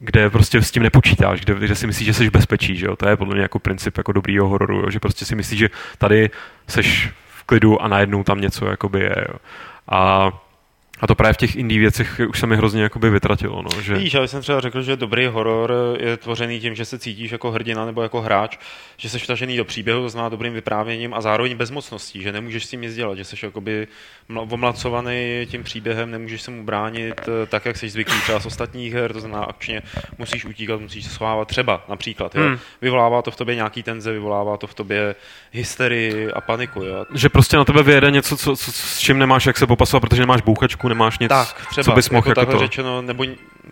kde 0.00 0.30
prostě 0.30 0.62
s 0.62 0.70
tím 0.70 0.82
nepočítáš, 0.82 1.40
kde, 1.40 1.54
kde 1.54 1.74
si 1.74 1.86
myslíš, 1.86 2.06
že 2.06 2.14
jsi 2.14 2.28
v 2.28 2.32
bezpečí, 2.32 2.76
že 2.76 2.86
jo? 2.86 2.96
To 2.96 3.08
je 3.08 3.16
podle 3.16 3.34
mě 3.34 3.42
jako 3.42 3.58
princip 3.58 3.96
jako 3.96 4.12
dobrýho 4.12 4.48
hororu, 4.48 4.80
jo? 4.80 4.90
že 4.90 5.00
prostě 5.00 5.24
si 5.24 5.34
myslíš, 5.34 5.58
že 5.58 5.68
tady 5.98 6.30
seš 6.68 7.10
v 7.28 7.44
klidu 7.44 7.82
a 7.82 7.88
najednou 7.88 8.24
tam 8.24 8.40
něco 8.40 8.66
jakoby 8.66 9.00
je, 9.00 9.26
jo? 9.28 9.36
A 9.88 10.32
a 11.00 11.06
to 11.06 11.14
právě 11.14 11.32
v 11.32 11.36
těch 11.36 11.56
indie 11.56 11.80
věcech 11.80 12.20
už 12.28 12.40
se 12.40 12.46
mi 12.46 12.56
hrozně 12.56 12.82
jakoby 12.82 13.10
vytratilo. 13.10 13.62
No, 13.62 13.82
že... 13.82 13.94
Víš, 13.94 14.14
já 14.14 14.26
jsem 14.26 14.42
třeba 14.42 14.60
řekl, 14.60 14.82
že 14.82 14.96
dobrý 14.96 15.26
horor 15.26 15.74
je 16.00 16.16
tvořený 16.16 16.60
tím, 16.60 16.74
že 16.74 16.84
se 16.84 16.98
cítíš 16.98 17.30
jako 17.30 17.50
hrdina 17.50 17.86
nebo 17.86 18.02
jako 18.02 18.20
hráč, 18.20 18.58
že 18.96 19.08
jsi 19.08 19.18
vtažený 19.18 19.56
do 19.56 19.64
příběhu, 19.64 20.02
to 20.02 20.08
znamená 20.08 20.28
dobrým 20.28 20.52
vyprávěním 20.52 21.14
a 21.14 21.20
zároveň 21.20 21.56
bezmocností, 21.56 22.22
že 22.22 22.32
nemůžeš 22.32 22.66
s 22.66 22.70
tím 22.70 22.80
nic 22.80 22.94
dělat, 22.94 23.18
že 23.18 23.24
jsi 23.24 23.36
jakoby 23.42 23.88
omlacovaný 24.36 25.46
tím 25.46 25.64
příběhem, 25.64 26.10
nemůžeš 26.10 26.42
se 26.42 26.50
mu 26.50 26.64
bránit 26.64 27.20
eh, 27.28 27.46
tak, 27.46 27.66
jak 27.66 27.76
jsi 27.76 27.88
zvyklý 27.88 28.20
třeba 28.20 28.40
z 28.40 28.46
ostatních 28.46 28.94
her, 28.94 29.12
to 29.12 29.20
znamená 29.20 29.44
akčně 29.44 29.82
musíš 30.18 30.44
utíkat, 30.44 30.80
musíš 30.80 31.04
se 31.04 31.10
schovávat 31.10 31.48
třeba 31.48 31.84
například. 31.88 32.34
Jo? 32.34 32.42
Hmm. 32.42 32.58
Vyvolává 32.82 33.22
to 33.22 33.30
v 33.30 33.36
tobě 33.36 33.54
nějaký 33.54 33.82
tenze, 33.82 34.12
vyvolává 34.12 34.56
to 34.56 34.66
v 34.66 34.74
tobě 34.74 35.14
hysterii 35.52 36.32
a 36.32 36.40
paniku. 36.40 36.82
Jo? 36.82 37.06
Že 37.14 37.28
prostě 37.28 37.56
na 37.56 37.64
tebe 37.64 37.82
vyjede 37.82 38.10
něco, 38.10 38.36
co, 38.36 38.56
co, 38.56 38.72
s 38.72 38.98
čím 38.98 39.18
nemáš 39.18 39.46
jak 39.46 39.58
se 39.58 39.66
popasovat, 39.66 40.00
protože 40.00 40.22
nemáš 40.22 40.40
bouchačku, 40.40 40.88
nemáš 40.88 41.18
nic, 41.18 41.28
tak, 41.28 41.66
třeba, 41.70 41.84
co 41.84 41.92
bys 41.92 42.10
mohl 42.10 42.28
jako, 42.28 42.40
jako 42.40 42.52
to... 42.52 42.58
řečeno, 42.58 43.02
nebo... 43.02 43.24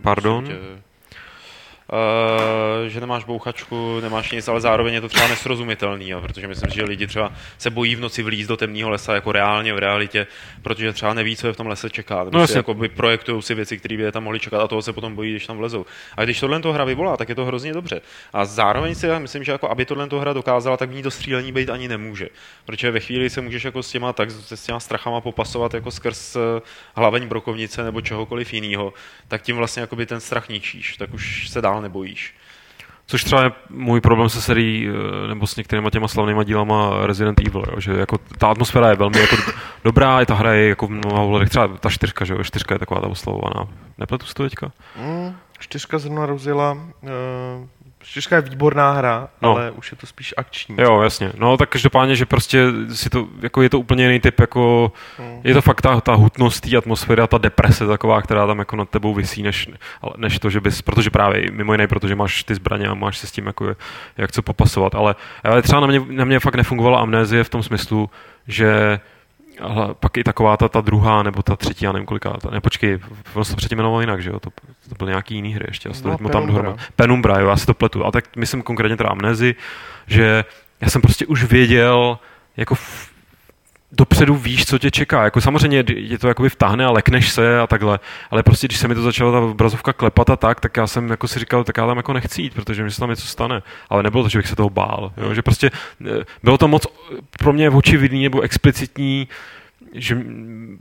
Pardon? 0.02 0.46
Tě, 0.46 0.56
že 2.86 3.00
nemáš 3.00 3.24
bouchačku, 3.24 4.00
nemáš 4.00 4.32
nic, 4.32 4.48
ale 4.48 4.60
zároveň 4.60 4.94
je 4.94 5.00
to 5.00 5.08
třeba 5.08 5.28
nesrozumitelný, 5.28 6.08
jo, 6.08 6.20
protože 6.20 6.48
myslím, 6.48 6.70
že 6.70 6.84
lidi 6.84 7.06
třeba 7.06 7.32
se 7.58 7.70
bojí 7.70 7.96
v 7.96 8.00
noci 8.00 8.22
vlízt 8.22 8.48
do 8.48 8.56
temného 8.56 8.90
lesa 8.90 9.14
jako 9.14 9.32
reálně 9.32 9.72
v 9.72 9.78
realitě, 9.78 10.26
protože 10.62 10.92
třeba 10.92 11.14
neví, 11.14 11.36
co 11.36 11.46
je 11.46 11.52
v 11.52 11.56
tom 11.56 11.66
lese 11.66 11.90
čeká. 11.90 12.26
No, 12.30 12.46
si 12.46 12.56
jako 12.56 12.76
projektují 12.96 13.42
si 13.42 13.54
věci, 13.54 13.78
které 13.78 13.96
by 13.96 14.02
je 14.02 14.12
tam 14.12 14.24
mohli 14.24 14.40
čekat 14.40 14.60
a 14.60 14.68
toho 14.68 14.82
se 14.82 14.92
potom 14.92 15.14
bojí, 15.14 15.30
když 15.30 15.46
tam 15.46 15.56
vlezou. 15.56 15.86
A 16.16 16.24
když 16.24 16.40
tohle 16.40 16.60
to 16.60 16.72
hra 16.72 16.84
vyvolá, 16.84 17.16
tak 17.16 17.28
je 17.28 17.34
to 17.34 17.44
hrozně 17.44 17.72
dobře. 17.72 18.00
A 18.32 18.44
zároveň 18.44 18.94
si 18.94 19.06
já 19.06 19.18
myslím, 19.18 19.44
že 19.44 19.52
jako 19.52 19.70
aby 19.70 19.84
tohle 19.84 20.08
to 20.08 20.20
hra 20.20 20.32
dokázala, 20.32 20.76
tak 20.76 20.90
v 20.90 20.94
ní 20.94 21.02
to 21.02 21.10
střílení 21.10 21.52
být 21.52 21.70
ani 21.70 21.88
nemůže. 21.88 22.28
Protože 22.64 22.90
ve 22.90 23.00
chvíli 23.00 23.30
se 23.30 23.40
můžeš 23.40 23.64
jako 23.64 23.82
s 23.82 23.90
těma, 23.90 24.12
tak, 24.12 24.30
s 24.30 24.64
těma 24.64 24.80
strachama 24.80 25.20
popasovat 25.20 25.74
jako 25.74 25.90
skrz 25.90 26.36
eh, 26.36 26.40
hlaveň 26.94 27.28
brokovnice 27.28 27.84
nebo 27.84 28.00
čehokoliv 28.00 28.52
jiného, 28.52 28.92
tak 29.28 29.42
tím 29.42 29.56
vlastně 29.56 29.86
ten 30.06 30.20
strach 30.20 30.48
ničíš, 30.48 30.96
tak 30.96 31.14
už 31.14 31.48
se 31.48 31.60
dál 31.60 31.77
dál 31.78 31.82
nebojíš. 31.82 32.34
Což 33.06 33.24
třeba 33.24 33.42
je 33.42 33.52
můj 33.70 34.00
problém 34.00 34.28
se 34.28 34.42
serií, 34.42 34.88
eh, 34.88 35.28
nebo 35.28 35.46
s 35.46 35.56
některýma 35.56 35.90
těma 35.90 36.08
slavnýma 36.08 36.44
dílama 36.44 37.06
Resident 37.06 37.40
Evil, 37.40 37.64
jo, 37.72 37.80
že 37.80 37.92
jako 37.92 38.18
ta 38.38 38.48
atmosféra 38.48 38.90
je 38.90 38.96
velmi 38.96 39.20
jako 39.20 39.36
dobrá, 39.84 40.20
i 40.20 40.26
ta 40.26 40.34
hra 40.34 40.52
je 40.52 40.68
jako 40.68 40.86
v 40.86 40.90
mnoha 40.90 41.22
ohledech, 41.22 41.48
třeba 41.48 41.68
ta 41.68 41.90
čtyřka, 41.90 42.24
že 42.24 42.34
jo, 42.34 42.44
čtyřka 42.44 42.74
je 42.74 42.78
taková 42.78 43.00
ta 43.00 43.06
oslavovaná. 43.06 43.68
Nepletu 43.98 44.26
si 44.26 44.34
to 44.34 44.42
teďka? 44.42 44.72
Mm, 44.96 45.36
čtyřka 45.58 45.98
zrovna 45.98 46.26
rozjela 46.26 46.72
uh, 46.72 47.10
Čtyřka 48.02 48.36
je 48.36 48.42
výborná 48.42 48.92
hra, 48.92 49.28
no. 49.42 49.50
ale 49.50 49.70
už 49.70 49.90
je 49.90 49.96
to 49.96 50.06
spíš 50.06 50.34
akční. 50.36 50.76
Jo, 50.78 51.02
jasně. 51.02 51.32
No 51.38 51.56
tak 51.56 51.68
každopádně, 51.68 52.16
že 52.16 52.26
prostě 52.26 52.64
si 52.92 53.10
to, 53.10 53.28
jako 53.40 53.62
je 53.62 53.70
to 53.70 53.80
úplně 53.80 54.04
jiný 54.04 54.20
typ, 54.20 54.40
jako 54.40 54.92
mm. 55.18 55.40
je 55.44 55.54
to 55.54 55.62
fakt 55.62 55.80
ta, 55.80 56.00
ta 56.00 56.14
hutnost 56.14 56.60
té 56.60 56.76
atmosféry 56.76 57.22
a 57.22 57.26
ta 57.26 57.38
deprese 57.38 57.86
taková, 57.86 58.22
která 58.22 58.46
tam 58.46 58.58
jako 58.58 58.76
nad 58.76 58.88
tebou 58.88 59.14
visí, 59.14 59.42
než, 59.42 59.68
než 60.16 60.38
to, 60.38 60.50
že 60.50 60.60
bys, 60.60 60.82
protože 60.82 61.10
právě 61.10 61.50
mimo 61.50 61.72
jiné, 61.72 61.86
protože 61.86 62.14
máš 62.14 62.44
ty 62.44 62.54
zbraně 62.54 62.88
a 62.88 62.94
máš 62.94 63.18
se 63.18 63.26
s 63.26 63.32
tím 63.32 63.46
jako 63.46 63.76
jak 64.16 64.32
co 64.32 64.42
popasovat, 64.42 64.94
ale, 64.94 65.14
ale 65.44 65.62
třeba 65.62 65.80
na 65.80 65.86
mě, 65.86 66.00
na 66.08 66.24
mě 66.24 66.40
fakt 66.40 66.54
nefungovala 66.54 67.00
amnézie 67.00 67.44
v 67.44 67.48
tom 67.48 67.62
smyslu, 67.62 68.10
že 68.46 69.00
ale 69.60 69.94
pak 70.00 70.16
i 70.16 70.24
taková 70.24 70.56
ta, 70.56 70.68
ta 70.68 70.80
druhá, 70.80 71.22
nebo 71.22 71.42
ta 71.42 71.56
třetí, 71.56 71.84
já 71.84 71.92
nevím 71.92 72.06
koliká, 72.06 72.30
ta, 72.30 72.50
ne, 72.50 72.60
počkej, 72.60 72.98
on 73.34 73.44
se 73.44 73.56
předtím 73.56 73.78
jmenoval 73.78 74.00
jinak, 74.00 74.22
že 74.22 74.30
jo, 74.30 74.40
to, 74.40 74.50
to 74.88 74.94
byly 74.98 75.10
nějaký 75.10 75.34
jiný 75.34 75.54
hry 75.54 75.64
ještě, 75.68 75.88
já 75.88 75.94
si 75.94 76.02
to 76.02 76.16
no, 76.20 76.28
tam 76.28 76.46
dohromady. 76.46 76.78
Penumbra, 76.96 77.38
jo, 77.38 77.48
já 77.48 77.56
si 77.56 77.66
to 77.66 77.74
pletu, 77.74 78.06
a 78.06 78.10
tak 78.10 78.36
myslím 78.36 78.62
konkrétně 78.62 78.96
teda 78.96 79.10
Amnezi, 79.10 79.54
že 80.06 80.44
já 80.80 80.90
jsem 80.90 81.02
prostě 81.02 81.26
už 81.26 81.44
věděl, 81.44 82.18
jako 82.56 82.74
v, 82.74 83.10
dopředu 83.92 84.34
víš, 84.34 84.66
co 84.66 84.78
tě 84.78 84.90
čeká. 84.90 85.24
Jako 85.24 85.40
samozřejmě 85.40 85.84
je 85.88 86.18
to 86.18 86.28
jakoby 86.28 86.48
vtáhne 86.48 86.84
a 86.84 86.90
lekneš 86.90 87.30
se 87.30 87.60
a 87.60 87.66
takhle, 87.66 87.98
ale 88.30 88.42
prostě 88.42 88.66
když 88.66 88.78
se 88.78 88.88
mi 88.88 88.94
to 88.94 89.02
začala 89.02 89.32
ta 89.32 89.38
obrazovka 89.38 89.92
klepat 89.92 90.30
a 90.30 90.36
tak, 90.36 90.60
tak 90.60 90.76
já 90.76 90.86
jsem 90.86 91.10
jako 91.10 91.28
si 91.28 91.38
říkal, 91.38 91.64
tak 91.64 91.76
já 91.76 91.86
tam 91.86 91.96
jako 91.96 92.12
nechci 92.12 92.42
jít, 92.42 92.54
protože 92.54 92.84
mi 92.84 92.90
se 92.90 93.00
tam 93.00 93.10
něco 93.10 93.26
stane. 93.26 93.62
Ale 93.90 94.02
nebylo 94.02 94.22
to, 94.22 94.28
že 94.28 94.38
bych 94.38 94.48
se 94.48 94.56
toho 94.56 94.70
bál. 94.70 95.12
Jo? 95.16 95.34
Že 95.34 95.42
prostě 95.42 95.70
eh, 96.06 96.24
bylo 96.42 96.58
to 96.58 96.68
moc 96.68 96.86
pro 97.38 97.52
mě 97.52 97.70
očividný 97.70 98.22
nebo 98.22 98.40
explicitní, 98.40 99.28
že 99.94 100.18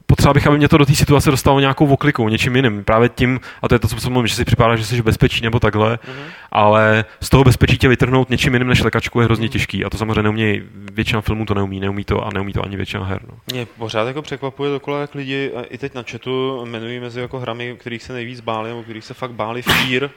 potřeba 0.05 0.34
bych, 0.34 0.47
aby 0.47 0.58
mě 0.58 0.70
to 0.70 0.78
do 0.78 0.86
té 0.86 0.95
situace 0.95 1.32
dostalo 1.32 1.60
nějakou 1.60 1.88
oklikou, 1.88 2.30
něčím 2.30 2.55
jiným. 2.55 2.84
Právě 2.84 3.10
tím, 3.10 3.39
a 3.62 3.68
to 3.68 3.76
je 3.76 3.80
to, 3.80 3.88
co 3.88 3.99
jsem 3.99 4.12
mluvil, 4.12 4.28
že 4.28 4.36
si 4.36 4.45
připadá, 4.45 4.76
že 4.76 4.86
jsi 4.86 5.01
v 5.01 5.05
bezpečí 5.05 5.43
nebo 5.43 5.60
takhle, 5.60 5.95
mm-hmm. 5.95 6.32
ale 6.51 7.05
z 7.22 7.30
toho 7.30 7.43
bezpečí 7.43 7.78
tě 7.78 7.88
vytrhnout 7.88 8.30
něčím 8.30 8.53
jiným 8.53 8.68
než 8.68 8.84
lekačku 8.84 9.20
je 9.20 9.26
hrozně 9.26 9.47
mm-hmm. 9.47 9.51
těžký. 9.51 9.86
A 9.86 9.89
to 9.89 9.97
samozřejmě 9.97 10.24
neumí, 10.24 10.62
většina 10.93 11.22
filmů 11.22 11.45
to 11.45 11.53
neumí, 11.53 11.80
neumí 11.80 12.03
to 12.03 12.26
a 12.26 12.30
neumí 12.34 12.53
to 12.53 12.66
ani 12.66 12.78
většina 12.78 13.05
her. 13.05 13.22
No. 13.28 13.38
Mě 13.51 13.66
pořád 13.66 14.08
jako 14.08 14.22
překvapuje 14.22 14.72
dokola, 14.72 15.01
jak 15.01 15.16
lidi 15.16 15.51
i 15.70 15.78
teď 15.78 15.93
na 15.93 16.03
chatu 16.12 16.62
jmenují 16.66 16.99
mezi 16.99 17.20
jako 17.20 17.39
hrami, 17.39 17.76
kterých 17.80 18.03
se 18.03 18.14
nejvíc 18.14 18.39
báli, 18.39 18.70
nebo 18.70 18.84
kterých 18.84 19.05
se 19.05 19.14
fakt 19.14 19.32
báli 19.32 19.62
Fear, 19.62 20.10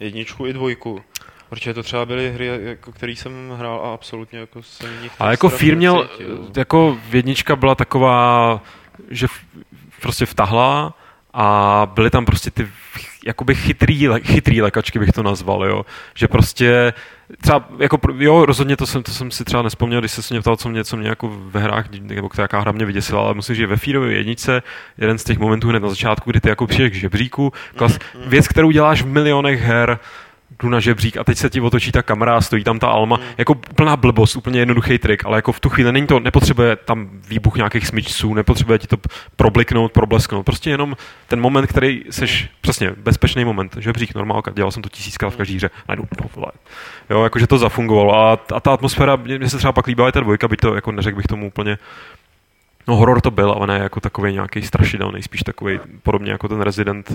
jedničku 0.00 0.46
i 0.46 0.52
dvojku. 0.52 1.02
Protože 1.52 1.74
to 1.74 1.82
třeba 1.82 2.06
byly 2.06 2.32
hry, 2.32 2.50
jako, 2.62 2.92
který 2.92 3.16
jsem 3.16 3.50
hrál 3.50 3.80
a 3.84 3.94
absolutně 3.94 4.38
jako 4.38 4.62
jsem 4.62 5.02
nich 5.02 5.12
Ale 5.18 5.30
jako 5.30 5.48
Fear 5.48 5.76
měl, 5.76 6.08
jako 6.56 6.98
jednička 7.10 7.56
byla 7.56 7.74
taková, 7.74 8.60
že 9.10 9.26
prostě 10.00 10.26
vtahla 10.26 10.94
a 11.32 11.86
byly 11.94 12.10
tam 12.10 12.24
prostě 12.24 12.50
ty 12.50 12.68
jakoby 13.26 13.54
chytrý, 13.54 14.08
chytrý 14.22 14.62
lékačky 14.62 14.98
bych 14.98 15.12
to 15.12 15.22
nazval, 15.22 15.64
jo. 15.64 15.86
Že 16.14 16.28
prostě 16.28 16.92
třeba, 17.40 17.68
jako, 17.78 17.98
jo, 18.18 18.46
rozhodně 18.46 18.76
to 18.76 18.86
jsem, 18.86 19.02
to 19.02 19.12
jsem 19.12 19.30
si 19.30 19.44
třeba 19.44 19.62
nespomněl, 19.62 20.00
když 20.00 20.12
se 20.12 20.34
mě 20.34 20.40
ptal, 20.40 20.56
co 20.56 20.68
mě, 20.68 20.84
co 20.84 20.96
mě 20.96 21.08
jako 21.08 21.40
ve 21.46 21.60
hrách, 21.60 21.90
nebo 22.00 22.28
jaká 22.38 22.60
hra 22.60 22.72
mě 22.72 22.84
vyděsila, 22.84 23.22
ale 23.22 23.34
musím, 23.34 23.54
že 23.54 23.66
ve 23.66 23.76
Fearové 23.76 24.12
jedničce, 24.12 24.62
jeden 24.98 25.18
z 25.18 25.24
těch 25.24 25.38
momentů 25.38 25.68
hned 25.68 25.82
na 25.82 25.88
začátku, 25.88 26.30
kdy 26.30 26.40
ty 26.40 26.48
jako 26.48 26.66
přijdeš 26.66 26.92
k 26.92 27.00
žebříku, 27.00 27.52
klas, 27.76 27.92
mhm, 27.92 28.22
mhm. 28.22 28.30
věc, 28.30 28.48
kterou 28.48 28.70
děláš 28.70 29.02
v 29.02 29.06
milionech 29.06 29.60
her, 29.60 29.98
jdu 30.62 30.68
na 30.68 30.80
žebřík 30.80 31.16
a 31.16 31.24
teď 31.24 31.38
se 31.38 31.50
ti 31.50 31.60
otočí 31.60 31.92
ta 31.92 32.02
kamera 32.02 32.36
a 32.36 32.40
stojí 32.40 32.64
tam 32.64 32.78
ta 32.78 32.88
Alma. 32.88 33.16
Mm. 33.16 33.22
Jako 33.38 33.54
plná 33.54 33.96
blbost, 33.96 34.36
úplně 34.36 34.60
jednoduchý 34.60 34.98
trik, 34.98 35.24
ale 35.24 35.38
jako 35.38 35.52
v 35.52 35.60
tu 35.60 35.68
chvíli 35.68 35.92
není 35.92 36.06
to, 36.06 36.20
nepotřebuje 36.20 36.76
tam 36.76 37.08
výbuch 37.28 37.56
nějakých 37.56 37.86
smyčců, 37.86 38.34
nepotřebuje 38.34 38.78
ti 38.78 38.86
to 38.86 38.96
probliknout, 39.36 39.92
problesknout. 39.92 40.46
Prostě 40.46 40.70
jenom 40.70 40.96
ten 41.28 41.40
moment, 41.40 41.66
který 41.66 42.04
seš, 42.10 42.42
mm. 42.42 42.48
přesně, 42.60 42.92
bezpečný 42.96 43.44
moment. 43.44 43.76
Žebřík, 43.80 44.14
normálka, 44.14 44.50
dělal 44.50 44.70
jsem 44.70 44.82
to 44.82 44.88
tisíckrát 44.88 45.32
v 45.32 45.36
každý 45.36 45.56
hře. 45.56 45.70
Najdu, 45.88 46.04
no, 46.20 46.28
vole. 46.34 46.52
Jo, 47.10 47.22
jakože 47.22 47.46
to 47.46 47.58
zafungovalo. 47.58 48.16
A, 48.16 48.32
a 48.32 48.60
ta 48.60 48.72
atmosféra, 48.72 49.16
mně 49.16 49.48
se 49.48 49.58
třeba 49.58 49.72
pak 49.72 49.86
líbila 49.86 50.08
i 50.08 50.12
ta 50.12 50.20
dvojka, 50.20 50.48
byť 50.48 50.60
to 50.60 50.74
jako 50.74 50.92
neřekl 50.92 51.16
bych 51.16 51.26
tomu 51.26 51.46
úplně 51.46 51.78
No 52.88 52.96
horor 52.96 53.20
to 53.20 53.30
byl, 53.30 53.50
ale 53.52 53.66
ne 53.66 53.78
jako 53.78 54.00
takový 54.00 54.32
nějaký 54.32 54.62
strašidelný, 54.62 55.22
spíš 55.22 55.40
takový 55.42 55.80
podobně 56.02 56.32
jako 56.32 56.48
ten 56.48 56.60
Resident, 56.60 57.12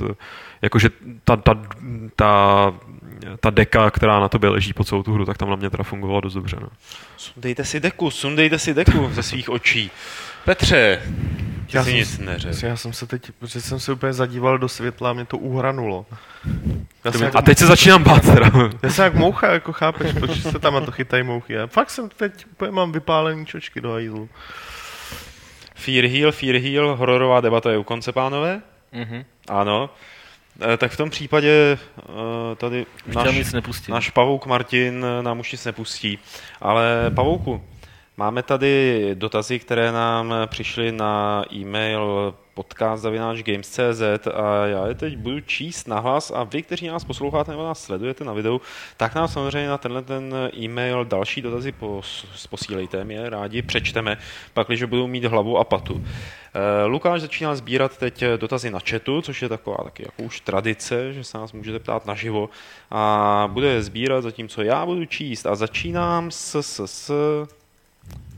jakože 0.62 0.90
ta, 1.24 1.36
ta, 1.36 1.56
ta, 2.16 2.74
ta 3.40 3.50
deka, 3.50 3.92
která 3.92 4.20
na 4.20 4.30
tobě 4.30 4.50
leží 4.50 4.74
po 4.74 4.84
celou 4.84 5.04
tu 5.04 5.14
hru, 5.14 5.26
tak 5.26 5.38
tam 5.38 5.50
na 5.50 5.56
mě 5.56 5.70
teda 5.70 5.84
fungovala 5.84 6.22
dost 6.22 6.34
dobře. 6.34 6.58
No. 6.62 6.68
Sundejte 7.18 7.66
si 7.66 7.80
deku, 7.80 8.12
sundejte 8.12 8.60
si 8.60 8.74
deku 8.74 9.10
ze 9.14 9.24
svých 9.24 9.50
očí. 9.50 9.92
Petře, 10.46 11.02
ty 11.72 11.78
Já 11.78 11.84
jsi 11.84 11.90
jsem 11.90 12.00
nic 12.00 12.20
neřekl. 12.20 12.66
Já 12.66 12.78
jsem 12.78 12.94
se 12.94 13.08
teď, 13.08 13.32
protože 13.40 13.62
jsem 13.62 13.80
se 13.80 13.92
úplně 13.92 14.14
zadíval 14.14 14.58
do 14.58 14.70
světla 14.70 15.10
a 15.10 15.14
mě 15.14 15.26
to 15.26 15.38
uhranulo. 15.38 16.06
Já 17.06 17.12
jsem, 17.12 17.22
A 17.22 17.26
jak, 17.26 17.46
teď 17.46 17.58
se 17.58 17.66
začínám 17.66 18.04
bát 18.04 18.26
teda. 18.26 18.52
já 18.84 18.90
jsem 18.90 19.04
jak 19.06 19.14
moucha, 19.16 19.54
jako 19.54 19.74
chápeš, 19.74 20.14
proč 20.14 20.42
se 20.42 20.60
tam 20.60 20.74
na 20.74 20.82
to 20.82 20.92
chytají 20.92 21.24
mouchy. 21.24 21.60
A 21.60 21.68
fakt 21.68 21.90
jsem 21.90 22.10
teď 22.10 22.46
úplně 22.52 22.72
mám 22.72 22.92
vypálený 22.92 23.46
čočky 23.46 23.82
do 23.82 23.92
hajzlu. 23.92 24.30
Fear 25.78 26.06
Heal, 26.06 26.32
Fear 26.32 26.56
Heal, 26.56 26.96
hororová 26.96 27.42
debata 27.42 27.72
je 27.72 27.78
u 27.78 27.84
konce, 27.84 28.12
pánové? 28.12 28.62
Mhm. 28.92 29.26
Ano. 29.48 29.90
E, 30.74 30.78
tak 30.78 30.92
v 30.92 30.98
tom 30.98 31.10
případě 31.10 31.50
e, 31.52 32.56
tady 32.56 32.86
náš, 33.06 33.54
náš 33.88 34.10
pavouk 34.10 34.46
Martin 34.46 35.06
e, 35.06 35.24
nám 35.24 35.40
už 35.40 35.52
nic 35.52 35.66
nepustí. 35.66 36.20
Ale 36.62 37.12
pavouku, 37.16 37.64
máme 38.18 38.44
tady 38.44 39.10
dotazy, 39.14 39.60
které 39.60 39.92
nám 39.92 40.34
přišly 40.46 40.92
na 40.92 41.44
e-mail 41.54 42.34
podcast.games.cz 42.54 44.28
a 44.34 44.66
já 44.66 44.88
je 44.88 44.96
teď 44.96 45.18
budu 45.18 45.40
číst 45.40 45.88
nahlas 45.88 46.32
a 46.36 46.44
vy, 46.44 46.64
kteří 46.64 46.88
nás 46.88 47.06
posloucháte 47.06 47.52
nebo 47.52 47.64
nás 47.64 47.84
sledujete 47.84 48.24
na 48.24 48.34
videu, 48.34 48.62
tak 48.98 49.16
nám 49.16 49.28
samozřejmě 49.28 49.70
na 49.70 49.78
tenhle 49.78 50.02
ten 50.02 50.36
e-mail 50.58 51.06
další 51.06 51.42
dotazy 51.42 51.72
pos, 51.72 52.48
posílejte, 52.50 53.04
my 53.04 53.14
je 53.14 53.30
rádi 53.30 53.62
přečteme, 53.62 54.18
pak, 54.54 54.68
když 54.68 54.84
budou 54.84 55.08
mít 55.08 55.26
hlavu 55.26 55.58
a 55.58 55.64
patu. 55.64 56.06
Eh, 56.06 56.86
Lukáš 56.86 57.22
začíná 57.22 57.56
sbírat 57.56 57.98
teď 57.98 58.24
dotazy 58.38 58.70
na 58.70 58.80
chatu, 58.80 59.22
což 59.22 59.42
je 59.42 59.50
taková 59.50 59.78
taky 59.84 60.04
jako 60.04 60.24
už 60.24 60.42
tradice, 60.42 61.14
že 61.14 61.24
se 61.24 61.38
nás 61.38 61.54
můžete 61.54 61.80
ptát 61.80 62.06
naživo 62.06 62.50
a 62.92 63.50
bude 63.52 63.68
je 63.68 63.82
sbírat, 63.82 64.22
zatímco 64.22 64.62
já 64.62 64.86
budu 64.86 65.06
číst 65.06 65.46
a 65.46 65.56
začínám 65.56 66.32
s, 66.32 66.56
s, 66.62 66.86
s 66.86 67.12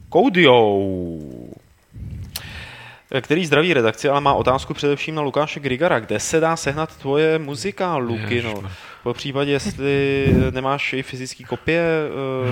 Koudiou 0.09 1.55
který 3.21 3.45
zdraví 3.45 3.73
redakci, 3.73 4.09
ale 4.09 4.21
má 4.21 4.33
otázku 4.33 4.73
především 4.73 5.15
na 5.15 5.21
Lukáše 5.21 5.59
Grigara. 5.59 5.99
Kde 5.99 6.19
se 6.19 6.39
dá 6.39 6.55
sehnat 6.55 6.97
tvoje 6.97 7.39
muzika, 7.39 7.95
Lukino? 7.97 8.63
Po 9.03 9.13
případě, 9.13 9.51
jestli 9.51 10.25
nemáš 10.51 10.93
i 10.93 11.03
fyzické 11.03 11.43
kopie, 11.43 11.83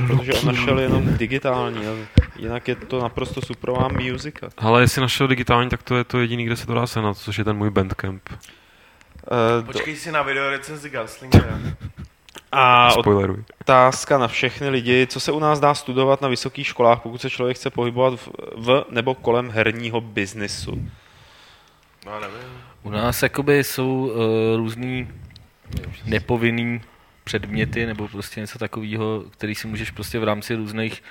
eh, 0.03 0.07
protože 0.07 0.33
on 0.33 0.45
našel 0.45 0.79
jenom 0.79 1.17
digitální. 1.17 1.81
Jinak 2.39 2.67
je 2.67 2.75
to 2.75 3.01
naprosto 3.01 3.41
superová 3.41 3.87
muzika. 3.87 4.49
Ale 4.57 4.81
jestli 4.81 5.01
našel 5.01 5.27
digitální, 5.27 5.69
tak 5.69 5.83
to 5.83 5.95
je 5.97 6.03
to 6.03 6.19
jediný, 6.19 6.45
kde 6.45 6.55
se 6.55 6.67
to 6.67 6.73
dá 6.73 6.87
sehnat, 6.87 7.17
což 7.17 7.37
je 7.37 7.43
ten 7.43 7.57
můj 7.57 7.69
bandcamp. 7.69 8.29
Do- 8.29 9.63
Počkej 9.65 9.95
si 9.95 10.11
na 10.11 10.21
video 10.21 10.49
recenzi 10.49 10.89
Gaslingera. 10.89 11.59
A 12.51 12.91
Spoileruj. 12.91 13.43
otázka 13.61 14.17
na 14.17 14.27
všechny 14.27 14.69
lidi, 14.69 15.07
co 15.07 15.19
se 15.19 15.31
u 15.31 15.39
nás 15.39 15.59
dá 15.59 15.73
studovat 15.73 16.21
na 16.21 16.27
vysokých 16.27 16.67
školách, 16.67 17.01
pokud 17.01 17.21
se 17.21 17.29
člověk 17.29 17.57
chce 17.57 17.69
pohybovat 17.69 18.13
v, 18.19 18.29
v 18.55 18.85
nebo 18.89 19.15
kolem 19.15 19.49
herního 19.49 20.01
biznisu. 20.01 20.87
No 22.05 22.19
nevím. 22.19 22.61
U 22.83 22.89
nás 22.89 23.23
jakoby 23.23 23.63
jsou 23.63 23.87
uh, 24.05 24.57
různý 24.57 25.07
nepovinný 26.05 26.81
předměty 27.23 27.85
nebo 27.85 28.07
prostě 28.07 28.39
něco 28.39 28.59
takového, 28.59 29.23
který 29.29 29.55
si 29.55 29.67
můžeš 29.67 29.91
prostě 29.91 30.19
v 30.19 30.23
rámci 30.23 30.55
různých 30.55 31.03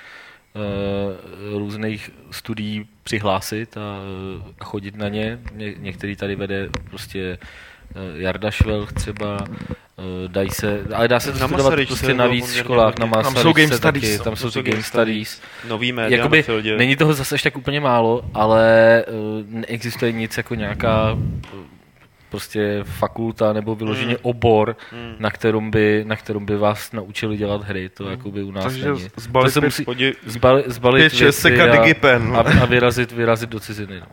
uh, 0.55 1.59
různých 1.59 2.11
studií 2.31 2.87
přihlásit 3.03 3.77
a, 3.77 3.81
uh, 3.81 4.51
a 4.59 4.65
chodit 4.65 4.95
na 4.95 5.09
ně. 5.09 5.39
Ně 5.53 5.73
některý 5.77 6.15
tady 6.15 6.35
vede 6.35 6.69
prostě 6.89 7.37
uh, 7.95 8.21
Jarda 8.21 8.51
Švelch 8.51 8.93
třeba, 8.93 9.37
dají 10.27 10.49
se, 10.49 10.81
ale 10.95 11.07
dá 11.07 11.19
se 11.19 11.31
to 11.31 11.39
Na 11.39 11.47
studovat 11.47 11.69
Masaryčce 11.69 11.91
prostě 11.91 12.05
bylo 12.07 12.17
na 12.17 12.27
víc 12.27 12.45
poměrně 12.45 12.63
školách, 12.63 12.99
na 12.99 13.05
hodně. 13.05 13.23
Tam 13.23 13.35
jsou 13.35 13.53
Game 13.53 13.67
taky, 13.67 13.77
Studies, 13.77 14.21
tam 14.21 14.35
jsou 14.35 14.51
ty 14.51 14.63
Game 14.63 14.83
Studies. 14.83 15.41
Nový 15.67 15.91
média 15.91 16.17
Jakoby 16.17 16.45
není 16.77 16.95
toho 16.95 17.13
zase 17.13 17.35
až 17.35 17.41
tak 17.41 17.57
úplně 17.57 17.79
málo, 17.79 18.21
ale 18.33 19.05
uh, 19.07 19.45
neexistuje 19.47 20.11
nic 20.11 20.37
jako 20.37 20.55
nějaká 20.55 21.13
uh, 21.13 21.19
prostě 22.29 22.79
fakulta 22.83 23.53
nebo 23.53 23.75
vyloženě 23.75 24.11
Mm. 24.13 24.19
obor, 24.21 24.75
Hmm. 24.91 25.15
na 25.19 25.31
kterou 25.31 25.61
by, 25.61 26.03
na 26.07 26.15
kterou 26.15 26.39
by 26.39 26.57
vás 26.57 26.91
naučili 26.91 27.37
dělat 27.37 27.63
hry. 27.63 27.89
To 27.89 28.09
jakoby 28.09 28.43
u 28.43 28.51
nás 28.51 28.63
Takže 28.63 28.85
není. 28.91 29.07
zbalit 29.15 29.53
to 29.53 29.59
se 29.61 29.65
musí 29.65 29.85
Podí, 29.85 30.11
zbalit, 30.25 30.65
zbalit 30.69 30.99
věci 31.13 31.31
seka 31.31 31.63
a, 31.63 31.67
digipen. 31.67 32.33
a, 32.35 32.39
a, 32.61 32.65
vyrazit, 32.65 33.11
vyrazit 33.11 33.49
do 33.49 33.59
ciziny. 33.59 33.99
No. 33.99 34.05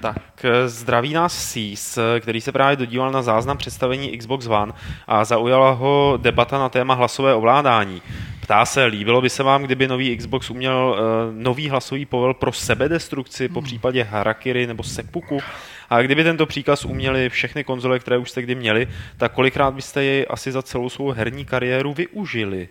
Tak, 0.00 0.16
eh, 0.44 0.68
zdraví 0.68 1.12
nás 1.12 1.38
Sis, 1.50 1.98
eh, 1.98 2.20
který 2.20 2.40
se 2.40 2.52
právě 2.52 2.76
dodíval 2.76 3.10
na 3.10 3.22
záznam 3.22 3.56
představení 3.56 4.18
Xbox 4.18 4.46
One 4.46 4.72
a 5.06 5.24
zaujala 5.24 5.70
ho 5.70 6.18
debata 6.22 6.58
na 6.58 6.68
téma 6.68 6.94
hlasové 6.94 7.34
ovládání. 7.34 8.02
Ptá 8.48 8.66
se, 8.66 8.84
líbilo 8.84 9.20
by 9.20 9.30
se 9.30 9.42
vám, 9.42 9.62
kdyby 9.62 9.88
nový 9.88 10.16
Xbox 10.16 10.50
uměl 10.50 10.96
uh, 10.98 11.34
nový 11.42 11.68
hlasový 11.68 12.06
povel 12.06 12.34
pro 12.34 12.52
sebedestrukci, 12.52 13.48
po 13.48 13.62
případě 13.62 14.02
Harakiri 14.02 14.66
nebo 14.66 14.82
Seppuku? 14.82 15.40
A 15.90 16.02
kdyby 16.02 16.24
tento 16.24 16.46
příkaz 16.46 16.84
uměli 16.84 17.28
všechny 17.28 17.64
konzole, 17.64 17.98
které 17.98 18.18
už 18.18 18.30
jste 18.30 18.42
kdy 18.42 18.54
měli, 18.54 18.88
tak 19.16 19.32
kolikrát 19.32 19.74
byste 19.74 20.04
jej 20.04 20.26
asi 20.30 20.52
za 20.52 20.62
celou 20.62 20.88
svou 20.88 21.10
herní 21.10 21.44
kariéru 21.44 21.94
využili? 21.94 22.68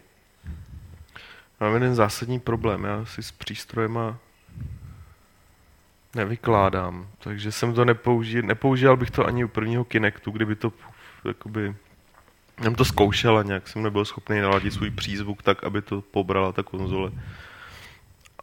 Mám 1.59 1.73
jeden 1.73 1.95
zásadní 1.95 2.39
problém, 2.39 2.83
já 2.83 3.05
si 3.05 3.23
s 3.23 3.31
přístrojema 3.31 4.17
nevykládám, 6.15 7.07
takže 7.19 7.51
jsem 7.51 7.73
to 7.73 7.85
nepoužil, 7.85 8.41
nepoužíval 8.41 8.97
bych 8.97 9.11
to 9.11 9.25
ani 9.25 9.43
u 9.43 9.47
prvního 9.47 9.83
Kinectu, 9.83 10.31
kdyby 10.31 10.55
to 10.55 10.73
jakoby, 11.25 11.75
jsem 12.63 12.75
to 12.75 12.85
zkoušel 12.85 13.37
a 13.37 13.43
nějak 13.43 13.67
jsem 13.67 13.83
nebyl 13.83 14.05
schopný 14.05 14.39
naladit 14.39 14.73
svůj 14.73 14.89
přízvuk 14.89 15.43
tak, 15.43 15.63
aby 15.63 15.81
to 15.81 16.01
pobrala 16.01 16.51
ta 16.51 16.63
konzole. 16.63 17.11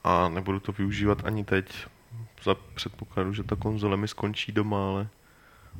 A 0.04 0.28
nebudu 0.28 0.60
to 0.60 0.72
využívat 0.72 1.18
ani 1.24 1.44
teď, 1.44 1.86
za 2.44 2.54
předpokladu, 2.74 3.32
že 3.32 3.42
ta 3.42 3.56
konzole 3.56 3.96
mi 3.96 4.08
skončí 4.08 4.52
doma, 4.52 4.88
ale 4.88 5.08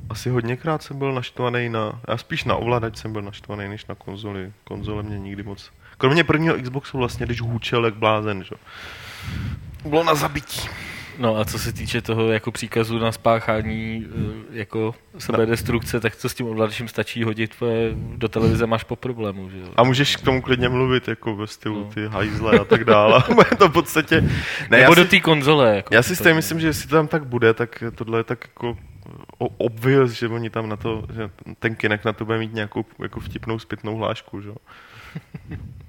asi 0.09 0.29
hodněkrát 0.29 0.83
jsem 0.83 0.97
byl 0.97 1.13
naštvaný 1.13 1.69
na, 1.69 2.01
já 2.07 2.17
spíš 2.17 2.43
na 2.43 2.55
ovladač 2.55 2.97
jsem 2.97 3.13
byl 3.13 3.21
naštvaný 3.21 3.67
než 3.67 3.85
na 3.85 3.95
konzoli. 3.95 4.53
Konzole 4.63 5.03
mě 5.03 5.19
nikdy 5.19 5.43
moc 5.43 5.71
Kromě 5.97 6.23
prvního 6.23 6.55
Xboxu 6.61 6.97
vlastně, 6.97 7.25
když 7.25 7.41
hůčel 7.41 7.85
jak 7.85 7.95
blázen, 7.95 8.43
že? 8.43 8.55
Bylo 9.85 10.03
na 10.03 10.15
zabití. 10.15 10.69
No 11.19 11.37
a 11.37 11.45
co 11.45 11.59
se 11.59 11.73
týče 11.73 12.01
toho 12.01 12.31
jako 12.31 12.51
příkazu 12.51 12.99
na 12.99 13.11
spáchání 13.11 14.05
eh, 14.51 14.57
jako 14.57 14.95
sebedestrukce, 15.17 15.99
tak 15.99 16.15
to 16.15 16.29
s 16.29 16.33
tím 16.33 16.47
ovladačem 16.47 16.87
stačí 16.87 17.23
hodit 17.23 17.55
tvoje, 17.55 17.91
do 17.95 18.27
televize 18.29 18.67
máš 18.67 18.83
po 18.83 18.95
problému. 18.95 19.49
Že 19.49 19.59
jo? 19.59 19.67
A 19.75 19.83
můžeš 19.83 20.15
k 20.15 20.21
tomu 20.21 20.41
klidně 20.41 20.69
mluvit, 20.69 21.07
jako 21.07 21.35
ve 21.35 21.47
stylu 21.47 21.79
No. 21.83 21.91
ty 21.93 22.07
hajzle 22.07 22.59
a 22.59 22.63
tak 22.63 22.83
dále. 22.83 23.23
To 23.57 23.69
v 23.69 23.73
podstatě... 23.73 24.21
Ne, 24.69 24.77
já 24.79 24.83
Nebo 24.83 24.95
do 24.95 25.01
si, 25.03 25.07
té 25.07 25.19
konzole. 25.19 25.75
Jako 25.75 25.93
já 25.93 26.03
si 26.03 26.09
to- 26.09 26.15
stejně 26.15 26.35
myslím, 26.35 26.59
že 26.59 26.67
jestli 26.67 26.89
to 26.89 26.95
tam 26.95 27.07
tak 27.07 27.25
bude, 27.25 27.53
tak 27.53 27.83
tohle 27.95 28.19
je 28.19 28.23
tak 28.23 28.39
jako 28.47 28.77
obvious, 29.37 30.11
že 30.11 30.27
oni 30.27 30.49
tam 30.49 30.69
na 30.69 30.75
to, 30.75 31.03
že 31.15 31.29
ten 31.59 31.75
kinek 31.75 32.05
na 32.05 32.13
to 32.13 32.25
bude 32.25 32.37
mít 32.37 32.53
nějakou 32.53 32.85
jako 32.99 33.19
vtipnou 33.19 33.59
zpětnou 33.59 33.95
hlášku, 33.97 34.41
že? 34.41 34.49
jo. 34.49 34.55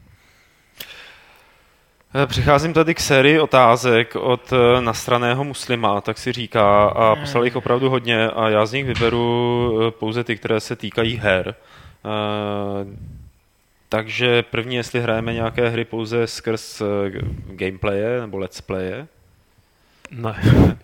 Eh, 2.23 2.27
Přicházím 2.27 2.73
tady 2.73 2.95
k 2.95 3.01
sérii 3.01 3.41
otázek 3.41 4.17
od 4.17 4.53
eh, 4.53 4.81
nastraného 4.81 5.45
muslima, 5.45 6.01
tak 6.01 6.19
si 6.19 6.33
říká, 6.33 6.87
a 6.87 7.17
poslal 7.17 7.45
jich 7.45 7.57
opravdu 7.57 7.91
hodně 7.91 8.29
a 8.29 8.49
já 8.49 8.67
z 8.67 8.73
nich 8.73 8.85
vyberu 8.85 9.81
eh, 9.89 9.91
pouze 9.91 10.25
ty, 10.25 10.37
které 10.37 10.61
se 10.61 10.77
týkají 10.77 11.17
her. 11.17 11.55
Takže 13.89 14.43
první, 14.43 14.77
jestli 14.77 15.01
hrajeme 15.01 15.33
nějaké 15.33 15.69
hry 15.69 15.85
pouze 15.85 16.27
skrz 16.27 16.83
gameplaye 17.47 18.21
nebo 18.21 18.39
let's 18.39 18.61
playe. 18.61 19.07
Ne. 20.11 20.35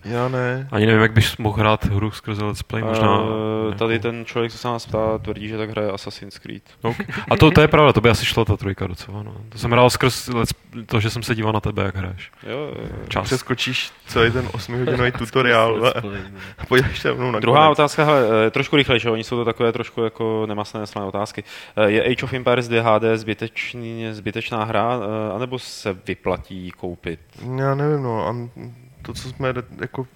Já 0.04 0.28
ne. 0.28 0.68
Ani 0.72 0.86
nevím, 0.86 1.02
jak 1.02 1.12
bys 1.12 1.36
mohl 1.36 1.58
hrát 1.58 1.84
hru 1.84 2.10
skrze 2.10 2.44
Let's 2.44 2.62
Play, 2.62 2.82
možná... 2.82 3.20
Eh, 3.20 3.70
ne. 3.70 3.76
Tady 3.76 3.98
ten 3.98 4.24
člověk, 4.24 4.52
co 4.52 4.58
se 4.58 4.68
nás 4.68 4.86
ptá, 4.86 5.18
tvrdí, 5.18 5.48
že 5.48 5.58
tak 5.58 5.70
hraje 5.70 5.90
Assassin's 5.90 6.38
Creed. 6.38 6.62
Ok. 6.82 6.96
A 7.30 7.36
to, 7.36 7.50
to 7.50 7.60
je 7.60 7.68
pravda, 7.68 7.92
to 7.92 8.00
by 8.00 8.10
asi 8.10 8.26
šlo 8.26 8.44
ta 8.44 8.56
trojka 8.56 8.86
docela. 8.86 9.22
No. 9.22 9.34
To 9.48 9.58
jsem 9.58 9.70
hrál 9.70 9.90
skrz 9.90 10.28
let's, 10.28 10.54
to, 10.86 11.00
že 11.00 11.10
jsem 11.10 11.22
se 11.22 11.34
díval 11.34 11.52
na 11.52 11.60
tebe, 11.60 11.82
jak 11.82 11.96
hraješ. 11.96 12.30
Jo, 12.46 12.58
jo. 12.58 12.74
Čas. 13.08 13.24
Přeskočíš 13.24 13.90
celý 14.06 14.30
ten 14.30 14.46
8-hodinový 14.46 15.12
tutoriál 15.18 15.92
a 16.58 16.66
podíváš 16.66 16.98
se 17.00 17.14
mnou 17.14 17.30
na 17.30 17.40
Druhá 17.40 17.64
konec. 17.66 17.78
otázka, 17.78 18.04
hele, 18.04 18.46
eh, 18.46 18.50
trošku 18.50 18.76
rychlejší, 18.76 19.08
oni 19.08 19.24
jsou 19.24 19.36
to 19.36 19.44
takové 19.44 19.72
trošku 19.72 20.02
jako 20.02 20.46
nemasné 20.46 20.86
slané 20.86 21.08
otázky. 21.08 21.44
Eh, 21.76 21.90
Je 21.90 22.02
Age 22.04 22.24
of 22.24 22.32
Empires 22.32 22.68
2 22.68 22.82
HD 22.82 23.02
zbytečný, 23.18 24.06
zbytečná 24.10 24.64
hra, 24.64 25.00
anebo 25.36 25.58
se 25.58 25.96
vyplatí 26.06 26.70
koupit? 26.70 27.20
Já 27.58 27.74
nevím, 27.74 28.02
no, 28.02 28.26
a 28.28 28.36
to, 29.03 29.14
co 29.14 29.28
jsme 29.28 29.55
jako 29.80 30.07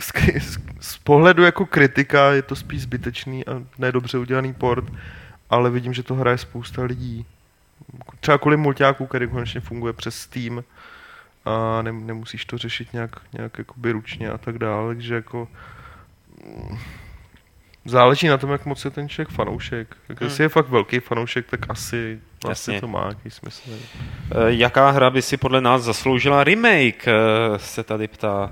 z, 0.00 0.12
z, 0.38 0.58
z 0.80 0.98
pohledu 0.98 1.42
jako 1.42 1.66
kritika 1.66 2.32
je 2.32 2.42
to 2.42 2.56
spíš 2.56 2.82
zbytečný 2.82 3.46
a 3.46 3.62
nedobře 3.78 4.18
udělaný 4.18 4.54
port, 4.54 4.84
ale 5.50 5.70
vidím, 5.70 5.94
že 5.94 6.02
to 6.02 6.14
hraje 6.14 6.38
spousta 6.38 6.82
lidí. 6.82 7.26
Třeba 8.20 8.38
kvůli 8.38 8.56
multiáku, 8.56 9.06
který 9.06 9.28
konečně 9.28 9.60
funguje 9.60 9.92
přes 9.92 10.18
Steam 10.18 10.64
a 11.44 11.82
ne, 11.82 11.92
nemusíš 11.92 12.44
to 12.44 12.58
řešit 12.58 12.92
nějak, 12.92 13.20
nějak 13.32 13.58
jakoby 13.58 13.92
ručně 13.92 14.30
a 14.30 14.38
tak 14.38 14.58
dále, 14.58 14.94
takže 14.94 15.14
jako 15.14 15.48
záleží 17.86 18.28
na 18.28 18.38
tom, 18.38 18.50
jak 18.50 18.66
moc 18.66 18.84
je 18.84 18.90
ten 18.90 19.08
člověk 19.08 19.28
fanoušek. 19.28 19.96
Jak 20.08 20.20
Hmm. 20.20 20.28
Jestli 20.30 20.44
je 20.44 20.48
fakt 20.48 20.68
velký 20.68 21.00
fanoušek, 21.00 21.46
tak 21.46 21.60
asi, 21.70 22.18
Jasně. 22.48 22.74
asi 22.74 22.80
to 22.80 22.86
má 22.88 23.00
nějaký 23.00 23.30
smysl. 23.30 23.70
Eh, 23.70 24.34
Jaká 24.46 24.90
hra 24.90 25.10
by 25.10 25.22
si 25.22 25.36
podle 25.36 25.60
nás 25.60 25.82
zasloužila 25.82 26.44
remake, 26.44 27.08
eh, 27.08 27.12
se 27.58 27.82
tady 27.84 28.08
ptá 28.08 28.50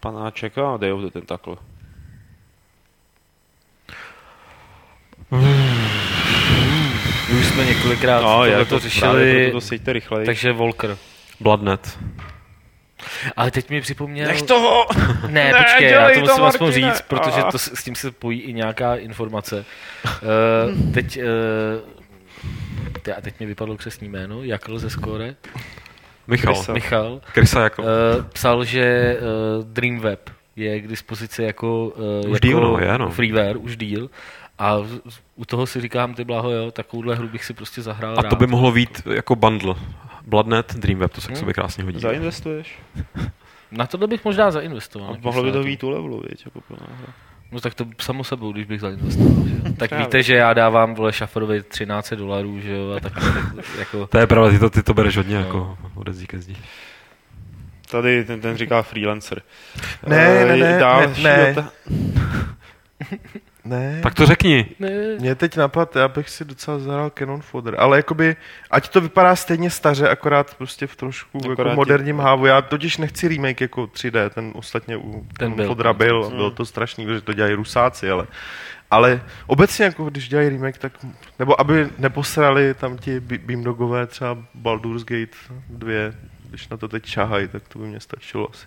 panáček 0.00 0.58
a 0.58 0.76
Day 0.76 0.92
of 0.92 1.00
the 1.00 1.10
Tentacle. 1.10 1.56
My 7.32 7.38
už 7.40 7.46
jsme 7.46 7.64
několikrát 7.64 8.20
No, 8.22 8.44
jak 8.44 8.68
to 8.68 8.80
to 8.80 8.88
právě 8.98 9.22
řešili, 9.24 9.44
proto 9.44 9.56
to 9.56 9.60
sejte 9.66 9.92
rychleji. 9.92 10.26
takže 10.26 10.52
Volker. 10.52 10.96
Bloodnet. 11.40 11.98
Ale 13.36 13.50
teď 13.50 13.70
mi 13.70 13.80
připomněl... 13.80 14.28
Nech 14.28 14.42
toho! 14.42 14.86
Ne, 15.28 15.52
Ne, 15.52 15.52
počkej, 15.58 15.90
já 15.90 16.08
to 16.08 16.14
to, 16.14 16.20
musím 16.20 16.44
aspoň 16.44 16.66
Martine. 16.66 16.90
říct, 16.92 17.02
protože 17.02 17.42
to, 17.52 17.58
s 17.58 17.84
tím 17.84 17.94
se 17.94 18.10
pojí 18.10 18.40
i 18.40 18.52
nějaká 18.52 18.96
informace. 18.96 19.64
Uh, 20.04 20.92
teď, 20.92 21.18
uh, 21.18 22.92
te, 23.02 23.14
a 23.14 23.20
teď 23.20 23.40
mi 23.40 23.46
vypadlo 23.46 23.76
křesní 23.76 24.08
jméno, 24.08 24.42
Jakl 24.42 24.78
ze 24.78 24.90
Skore, 24.90 25.34
Michal. 26.26 26.54
Krysa. 26.54 26.72
Michal, 26.72 27.20
Krysa 27.32 27.62
jako. 27.62 27.82
uh, 27.82 27.88
psal, 28.32 28.64
že 28.64 29.16
uh, 29.58 29.64
Dreamweb 29.64 30.30
je 30.56 30.80
k 30.80 30.88
dispozici 30.88 31.42
jako, 31.42 31.84
uh, 31.86 32.18
Už 32.18 32.24
jako 32.26 32.46
díl, 32.46 32.60
no, 32.60 32.78
je, 32.78 32.98
no. 32.98 33.10
freeware, 33.10 33.56
už 33.56 33.76
díl. 33.76 34.10
A 34.58 34.76
u 35.36 35.44
toho 35.44 35.66
si 35.66 35.80
říkám, 35.80 36.14
ty 36.14 36.24
bláho, 36.24 36.50
jo, 36.50 36.70
takovouhle 36.70 37.14
hru 37.16 37.28
bych 37.28 37.44
si 37.44 37.54
prostě 37.54 37.82
zahrál 37.82 38.18
A 38.18 38.22
rád. 38.22 38.28
to 38.30 38.36
by 38.36 38.46
mohlo 38.46 38.72
být 38.72 39.02
jako 39.12 39.36
bundle. 39.36 39.74
Bloodnet, 40.30 40.74
Dreamweb, 40.74 41.12
to 41.12 41.20
se 41.20 41.26
k 41.26 41.30
Hmm. 41.30 41.38
sobě 41.38 41.54
krásně 41.54 41.84
hodí. 41.84 42.00
Zainvestuješ? 42.00 42.78
Na 43.70 43.86
tohle 43.86 44.06
bych 44.06 44.24
možná 44.24 44.50
zainvestoval. 44.50 45.14
A 45.14 45.16
mohlo 45.22 45.42
by 45.42 45.52
to 45.52 45.62
být 45.62 45.84
u 45.84 45.90
levelu, 45.90 46.22
jako 46.44 46.60
plná 46.60 46.86
hra. 46.98 47.12
No 47.52 47.60
tak 47.60 47.74
to 47.74 47.84
samo 48.00 48.24
sebou, 48.24 48.52
když 48.52 48.66
bych 48.66 48.80
zainvestoval. 48.80 49.48
Že? 49.48 49.54
Tak 49.78 49.88
Právě. 49.90 50.06
víte, 50.06 50.22
že 50.22 50.34
já 50.34 50.52
dávám 50.54 50.94
vole 50.94 51.12
Šaferovi 51.12 51.62
13 51.62 52.12
dolarů, 52.12 52.60
že 52.60 52.72
jo, 52.76 52.92
a 52.96 53.00
tak, 53.00 53.12
jako... 53.78 54.06
To 54.06 54.18
je 54.18 54.26
pravda, 54.26 54.50
ty 54.50 54.58
to, 54.58 54.70
ty 54.70 54.82
to 54.82 54.94
bereš 54.94 55.16
hodně 55.16 55.34
No. 55.34 55.40
jako 55.40 55.78
ode 55.94 56.12
zdí 56.12 56.26
ke 56.26 56.38
zdí. 56.38 56.56
Tady 57.90 58.24
ten, 58.24 58.40
ten 58.40 58.56
říká 58.56 58.82
freelancer. 58.82 59.42
Ne, 60.06 60.44
ne, 60.44 60.56
ne, 60.56 60.56
ne, 61.22 61.54
ne. 61.54 61.68
Ne. 63.64 64.00
Tak 64.02 64.14
to 64.14 64.26
řekni. 64.26 64.66
Ne, 64.78 64.90
Mě 65.18 65.34
teď 65.34 65.56
napad, 65.56 65.96
já 65.96 66.08
bych 66.08 66.30
si 66.30 66.44
docela 66.44 66.78
zahrál 66.78 67.10
Cannon 67.18 67.40
Fodder, 67.40 67.74
ale 67.78 67.96
jakoby, 67.96 68.36
ať 68.70 68.88
to 68.88 69.00
vypadá 69.00 69.36
stejně 69.36 69.70
staře, 69.70 70.08
akorát 70.08 70.54
prostě 70.54 70.86
v 70.86 70.96
trošku 70.96 71.38
Akorát 71.38 71.58
jako 71.58 71.76
moderním 71.76 72.18
hávu. 72.18 72.46
Já 72.46 72.62
totiž 72.62 72.96
nechci 72.98 73.28
remake 73.28 73.60
jako 73.60 73.82
3D, 73.86 74.30
ten 74.30 74.52
ostatně 74.54 74.96
u 74.96 75.26
ten 75.38 75.52
byl. 75.52 75.66
Fodra 75.66 75.92
byl, 75.92 76.24
Hmm. 76.26 76.36
bylo 76.36 76.50
to 76.50 76.64
strašný, 76.66 77.06
protože 77.06 77.20
to 77.20 77.32
dělají 77.32 77.54
rusáci, 77.54 78.10
ale 78.10 78.26
ale 78.92 79.22
obecně, 79.46 79.84
jako 79.84 80.04
když 80.04 80.28
dělají 80.28 80.48
remake, 80.48 80.78
tak, 80.78 80.92
nebo 81.38 81.60
aby 81.60 81.88
neposrali 81.98 82.74
tam 82.74 82.98
ti 82.98 83.20
Be- 83.20 83.38
Beamdogové 83.38 84.06
třeba 84.06 84.38
Baldur's 84.54 85.04
Gate 85.04 85.36
2, 85.68 85.92
když 86.48 86.68
na 86.68 86.76
to 86.76 86.88
teď 86.88 87.04
čahají, 87.04 87.48
tak 87.48 87.68
to 87.68 87.78
by 87.78 87.86
mě 87.86 88.00
stačilo 88.00 88.48
asi. 88.50 88.66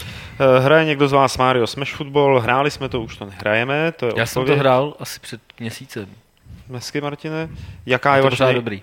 Eh, 0.00 0.60
Hraje 0.60 0.84
někdo 0.84 1.08
z 1.08 1.12
vás 1.12 1.38
Mario 1.38 1.66
Smash 1.66 1.92
Football? 1.94 2.40
Hráli 2.40 2.70
jsme 2.70 2.88
to, 2.88 3.00
už 3.00 3.16
to 3.16 3.24
nehrajeme. 3.24 3.92
To 3.92 4.06
je 4.06 4.12
já 4.16 4.26
jsem 4.26 4.34
to 4.34 4.40
odpověď. 4.40 4.58
hrál 4.60 4.96
asi 5.00 5.20
před 5.20 5.40
měsícem. 5.60 6.06
Hezky, 6.72 7.00
Martine. 7.00 7.48
Jaká 7.86 8.14
je 8.16 8.18
Je 8.18 8.22
vaše 8.30 8.44
nej... 8.44 8.54
dobrý. 8.54 8.82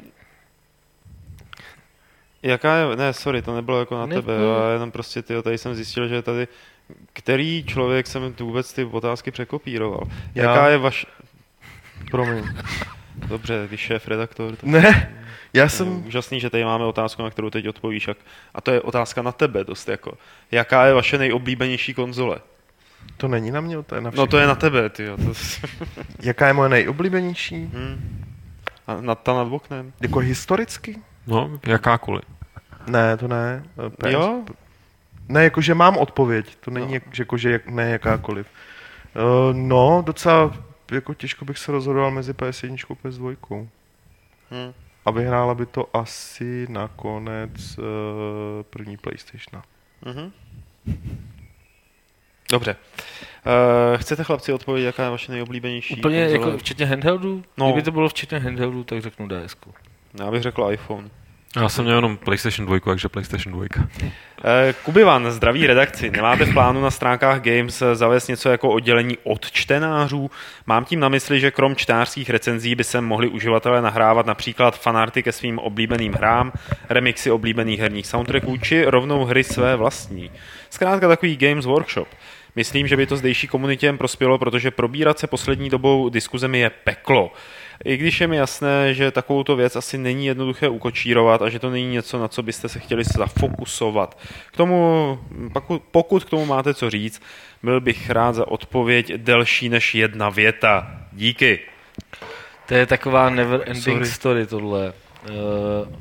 Jaká 2.43 2.76
je, 2.76 2.95
ne, 2.95 3.14
sorry, 3.14 3.41
to 3.41 3.55
nebylo 3.55 3.80
jako 3.80 3.97
na 3.97 4.05
Ne, 4.05 4.16
tebe, 4.16 4.38
ne. 4.38 4.43
já 4.45 4.70
jenom 4.74 4.91
prostě, 4.91 5.22
ty, 5.22 5.41
tady 5.43 5.57
jsem 5.57 5.76
zjistil, 5.76 6.07
že 6.07 6.22
tady, 6.22 6.47
který 7.14 7.64
člověk 7.68 8.07
jsem 8.07 8.34
tu 8.34 8.45
vůbec 8.45 8.74
ty 8.74 8.84
otázky 8.86 9.32
překopíroval. 9.32 10.03
Já. 10.36 10.43
Jaká 10.49 10.68
je 10.70 10.78
vaš... 10.78 11.05
Promiň. 12.12 12.43
Dobře, 13.28 13.65
když 13.67 13.80
šéf 13.82 14.07
redaktor, 14.07 14.55
tak 14.55 14.63
Ne, 14.63 15.13
já 15.53 15.69
jsem... 15.69 15.88
jsem, 15.88 16.07
úžasný, 16.07 16.39
že 16.39 16.49
tady 16.49 16.63
máme 16.65 16.86
otázku, 16.86 17.24
na 17.24 17.30
kterou 17.30 17.49
teď 17.49 17.67
odpovíš. 17.67 18.07
jak- 18.07 18.17
A 18.55 18.61
to 18.61 18.72
je 18.72 18.82
otázka 18.82 19.22
na 19.22 19.32
tebe 19.32 19.63
dost 19.63 19.89
jako. 19.89 20.17
Jaká 20.51 20.86
je 20.86 20.93
vaše 20.93 21.17
nejoblíbenější 21.17 21.93
konzole? 21.93 22.39
to 23.17 23.28
není 23.28 23.51
na 23.51 23.61
mě, 23.61 23.84
to 23.84 23.95
je 23.95 24.01
na 24.01 24.05
No 24.09 24.11
všechny. 24.11 24.28
to 24.28 24.38
je 24.38 24.47
na 24.47 24.55
tebe, 24.55 24.89
ty 24.89 25.03
jo. 25.03 25.17
To... 25.17 25.34
Jaká 26.22 26.47
je 26.47 26.53
moje 26.53 26.69
nejoblíbenější? 26.69 27.55
hm. 27.74 28.26
A 28.88 29.01
na, 29.01 29.15
ta 29.15 29.34
nad 29.34 29.47
oknem? 29.51 29.93
Jako 30.01 30.19
historicky? 30.19 30.97
No, 31.28 31.59
jakákoliv. 31.67 32.22
Ne, 32.88 33.17
to 33.17 33.28
ne. 33.28 33.63
Eh, 33.86 33.89
PS. 33.89 34.11
Jo? 34.13 34.43
Ne, 35.30 35.43
jakože 35.43 35.74
mám 35.76 35.97
odpověď, 35.97 36.55
to 36.59 36.72
není 36.72 36.88
No. 36.88 36.93
jak, 36.93 37.03
že 37.11 37.22
jakože 37.22 37.51
jak, 37.51 37.67
ne 37.67 37.89
jakákoliv. 37.89 38.47
Uh, 39.15 39.55
no, 39.57 40.03
docela 40.05 40.53
jako 40.95 41.13
těžko 41.13 41.45
bych 41.45 41.57
se 41.57 41.71
rozhodoval 41.71 42.11
mezi 42.11 42.33
PS1 42.33 42.73
a 42.89 43.07
PS2. 43.07 43.67
Hm. 44.51 44.73
A 45.05 45.11
vyhrála 45.11 45.55
by 45.55 45.65
to 45.65 45.97
asi 45.97 46.67
nakonec 46.69 47.77
uh, 47.77 47.85
první 48.69 48.97
PlayStation. 48.97 49.61
Mhm. 50.05 50.31
Dobře. 52.51 52.75
Uh, 53.45 53.97
chcete 53.97 54.23
chlapci 54.23 54.53
odpovědět, 54.53 54.85
jaká 54.85 55.03
je 55.03 55.09
vaše 55.09 55.31
nejoblíbenější 55.31 55.95
Úplně 55.99 56.25
konzole? 56.25 56.45
jako 56.47 56.57
včetně 56.57 56.85
handheldu? 56.85 57.43
No. 57.57 57.65
Kdyby 57.67 57.81
to 57.81 57.91
bylo 57.91 58.09
včetně 58.09 58.39
handheldu, 58.39 58.83
tak 58.83 59.01
řeknu 59.01 59.27
DS. 59.27 59.55
Já 60.19 60.31
bych 60.31 60.41
řekl 60.41 60.69
iPhone. 60.71 61.09
Já 61.56 61.70
jsem 61.70 61.86
měl 61.86 61.95
jenom 61.95 62.18
PlayStation 62.18 62.66
2, 62.66 62.80
takže 62.80 63.10
PlayStation 63.10 63.54
2. 63.54 63.66
Eh, 64.43 64.74
Kubivan, 64.84 65.32
zdraví 65.32 65.68
redakci. 65.68 66.12
Nemáte 66.12 66.45
v 66.45 66.54
plánu 66.54 66.82
na 66.82 66.91
stránkách 66.91 67.41
Games 67.41 67.82
eh, 67.82 67.95
zavést 67.95 68.28
něco 68.28 68.49
jako 68.49 68.70
oddělení 68.70 69.18
od 69.24 69.52
čtenářů? 69.52 70.32
Mám 70.66 70.86
tím 70.86 70.99
na 70.99 71.10
mysli, 71.10 71.39
že 71.39 71.52
krom 71.52 71.76
čtářských 71.76 72.30
recenzí 72.30 72.76
by 72.76 72.84
se 72.84 73.02
mohli 73.02 73.28
uživatelé 73.28 73.82
nahrávat 73.82 74.26
například 74.26 74.80
fanarty 74.80 75.24
ke 75.24 75.32
svým 75.32 75.60
oblíbeným 75.60 76.14
hrám, 76.14 76.52
remixy 76.89 77.32
oblíbených 77.32 77.80
herních 77.80 78.08
soundtracků 78.08 78.58
či 78.58 78.86
rovnou 78.86 79.26
hry 79.26 79.43
své 79.43 79.76
vlastní. 79.76 80.32
Zkrátka 80.70 81.08
takový 81.08 81.38
Games 81.38 81.66
Workshop. 81.66 82.08
Myslím, 82.56 82.88
že 82.88 82.97
by 82.97 83.06
to 83.06 83.18
zdejší 83.18 83.47
komunitě 83.47 83.93
prospělo, 83.93 84.38
protože 84.38 84.72
probírat 84.72 85.20
se 85.20 85.28
poslední 85.28 85.70
dobou 85.70 86.10
diskuzemi 86.10 86.60
je 86.60 86.70
peklo. 86.70 87.32
I 87.86 87.97
když 87.97 88.21
je 88.21 88.27
mi 88.27 88.36
jasné, 88.36 88.93
že 88.93 89.11
takovouto 89.11 89.55
věc 89.55 89.75
asi 89.75 89.97
není 89.97 90.25
jednoduché 90.25 90.69
ukočírovat 90.69 91.41
a 91.41 91.49
že 91.49 91.59
to 91.59 91.69
není 91.69 91.88
něco, 91.88 92.19
na 92.19 92.27
co 92.27 92.43
byste 92.43 92.69
se 92.69 92.79
chtěli 92.79 93.03
zafokusovat. 93.03 94.17
K 94.51 94.57
tomu, 94.57 95.19
pokud, 95.53 95.84
pokud 95.91 96.23
k 96.23 96.29
tomu 96.29 96.45
máte 96.45 96.73
co 96.73 96.89
říct, 96.89 97.21
byl 97.63 97.82
bych 97.82 98.09
rád 98.09 98.36
za 98.36 98.47
odpověď 98.47 99.13
delší 99.13 99.69
než 99.69 99.95
jedna 99.95 100.29
věta. 100.29 100.91
Díky. 101.13 101.59
To 102.67 102.73
je 102.73 102.86
taková 102.86 103.29
never 103.29 103.61
ending 103.65 103.84
Sorry. 103.84 104.05
story 104.05 104.47
tohle. 104.47 104.93
Uh, 105.29 105.95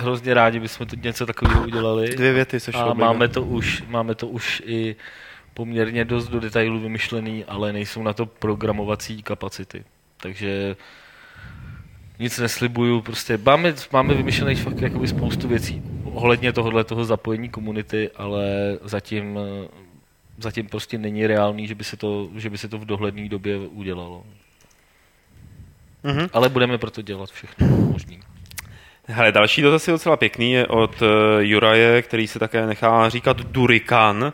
hrozně 0.00 0.34
rádi 0.34 0.60
bychom 0.60 0.86
to 0.86 0.96
něco 0.96 1.26
takového 1.26 1.62
udělali. 1.62 2.08
Dvě 2.08 2.32
věty 2.32 2.60
se 2.60 2.72
A 2.72 2.94
máme 2.94 3.28
to 3.28 3.42
už, 3.42 3.82
máme 3.88 4.14
to 4.14 4.28
už 4.28 4.62
i 4.66 4.96
poměrně 5.54 6.04
dost 6.04 6.28
do 6.28 6.40
detailů 6.40 6.80
vymyšlený, 6.80 7.44
ale 7.44 7.72
nejsou 7.72 8.02
na 8.02 8.12
to 8.12 8.26
programovací 8.26 9.22
kapacity. 9.22 9.84
Takže 10.24 10.76
nic 12.18 12.38
neslibuju, 12.38 13.00
prostě 13.00 13.38
máme, 13.46 13.74
máme 13.92 14.14
vymyšlených 14.14 14.62
fakt 14.62 14.80
jakoby 14.80 15.08
spoustu 15.08 15.48
věcí 15.48 15.82
ohledně 16.04 16.52
tohohle 16.52 16.84
toho 16.84 17.04
zapojení 17.04 17.48
komunity, 17.48 18.10
ale 18.16 18.44
zatím, 18.82 19.38
eh, 19.38 19.68
zatím 20.38 20.66
prostě 20.68 20.98
není 20.98 21.26
reálný, 21.26 21.66
že 21.66 21.74
by 21.74 21.84
se 21.84 21.96
to, 21.96 22.28
že 22.36 22.50
by 22.50 22.58
se 22.58 22.68
to 22.68 22.78
v 22.78 22.84
dohledné 22.84 23.28
době 23.28 23.58
udělalo. 23.58 24.24
Mhm. 26.02 26.28
Ale 26.32 26.48
budeme 26.48 26.78
proto 26.78 27.02
dělat 27.02 27.30
všechno 27.30 27.66
možný. 27.66 28.20
Hele, 29.06 29.32
další 29.32 29.62
dotaz 29.62 29.88
je 29.88 29.92
docela 29.92 30.16
pěkný, 30.16 30.52
je 30.52 30.66
od 30.66 31.02
uh, 31.02 31.08
Juraje, 31.38 32.02
který 32.02 32.26
se 32.26 32.38
také 32.38 32.66
nechá 32.66 33.08
říkat 33.08 33.40
Durikan. 33.40 34.32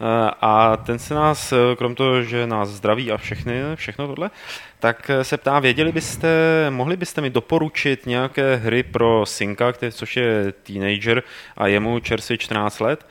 Uh, 0.00 0.30
a 0.40 0.76
ten 0.76 0.98
se 0.98 1.14
nás, 1.14 1.52
eh, 1.52 1.76
krom 1.76 1.94
toho, 1.94 2.22
že 2.22 2.46
nás 2.46 2.68
zdraví 2.68 3.12
a 3.12 3.16
všechny, 3.16 3.62
všechno 3.74 4.06
tohle, 4.06 4.30
tak 4.78 5.10
eh, 5.10 5.24
se 5.24 5.36
ptá, 5.36 5.58
věděli 5.58 5.92
byste, 5.92 6.28
mohli 6.70 6.96
byste 6.96 7.20
mi 7.20 7.30
doporučit 7.30 8.06
nějaké 8.06 8.56
hry 8.56 8.82
pro 8.82 9.26
synka, 9.26 9.72
který, 9.72 9.92
což 9.92 10.16
je 10.16 10.52
teenager 10.62 11.22
a 11.56 11.66
je 11.66 11.80
mu 11.80 12.00
čerstvě 12.00 12.38
14 12.38 12.80
let, 12.80 13.06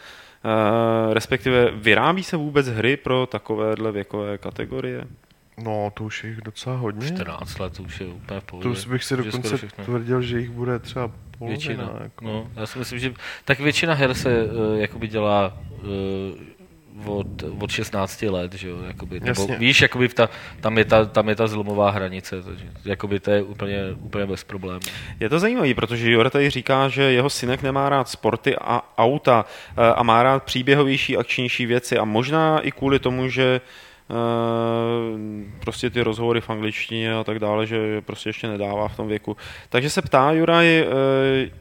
respektive 1.14 1.72
vyrábí 1.72 2.24
se 2.24 2.38
vůbec 2.38 2.68
hry 2.68 2.98
pro 2.98 3.26
takovéhle 3.26 3.92
věkové 3.92 4.38
kategorie? 4.38 5.04
No, 5.64 5.92
to 5.94 6.04
už 6.04 6.24
je 6.24 6.30
jich 6.30 6.42
docela 6.42 6.76
hodně. 6.76 7.08
14 7.08 7.60
let 7.60 7.78
to 7.78 7.84
už 7.84 8.00
je 8.00 8.08
úplně 8.08 8.40
v 8.40 8.44
To 8.44 8.50
pohodě. 8.50 8.70
už 8.70 8.86
bych 8.86 9.04
si 9.04 9.18
dokonce 9.18 9.58
tvrdil, 9.86 10.22
že 10.22 10.40
jich 10.40 10.50
bude 10.50 10.80
třeba 10.80 11.12
polovina. 11.38 11.58
Většina. 11.58 11.92
Jako. 12.04 12.26
No, 12.26 12.48
já 12.56 12.66
si 12.66 12.80
myslím, 12.80 13.00
že 13.00 13.14
tak 13.46 13.60
většina 13.60 13.94
her 13.94 14.14
se 14.14 14.44
uh, 14.44 14.78
jakoby 14.80 15.08
dělá 15.08 15.58
uh, 15.82 15.88
od, 17.06 17.28
od 17.60 17.72
16 17.72 18.22
let, 18.22 18.54
že 18.54 18.68
jo, 18.68 18.78
jakoby, 18.88 19.20
nebo 19.20 19.48
víš, 19.48 19.82
jakoby 19.82 20.10
ta, 20.10 20.30
tam, 20.62 20.78
je 20.78 20.86
ta, 20.86 21.06
tam 21.06 21.30
je 21.30 21.36
ta 21.36 21.48
zlomová 21.48 21.90
hranice, 21.92 22.44
takže 22.44 22.66
jakoby 22.86 23.20
to 23.20 23.32
je 23.32 23.42
úplně, 23.42 23.84
úplně 24.02 24.26
bez 24.26 24.44
problémů. 24.44 24.80
Je 25.20 25.30
to 25.30 25.40
zajímavé, 25.40 25.74
protože 25.74 26.12
Jora 26.12 26.30
tady 26.30 26.50
říká, 26.50 26.88
že 26.88 27.04
jeho 27.04 27.30
synek 27.30 27.62
nemá 27.62 27.90
rád 27.90 28.10
sporty 28.10 28.56
a 28.56 28.82
auta 28.98 29.46
eh, 29.78 29.94
a 29.94 30.04
má 30.04 30.24
rád 30.24 30.44
příběhovější, 30.44 31.18
akčnější 31.18 31.66
věci 31.66 31.98
a 31.98 32.06
možná 32.06 32.60
i 32.60 32.72
kvůli 32.72 33.00
tomu, 33.00 33.30
že 33.30 33.62
eh, 33.62 34.14
prostě 35.60 35.90
ty 35.90 36.02
rozhovory 36.02 36.42
v 36.42 36.50
angličtině 36.50 37.16
a 37.16 37.24
tak 37.24 37.40
dále, 37.40 37.68
že 37.68 38.02
prostě 38.02 38.30
ještě 38.30 38.48
nedává 38.48 38.88
v 38.88 38.96
tom 38.96 39.08
věku. 39.08 39.38
Takže 39.70 39.90
se 39.90 40.02
ptá 40.02 40.32
Juraj, 40.32 40.68
eh, 40.68 41.52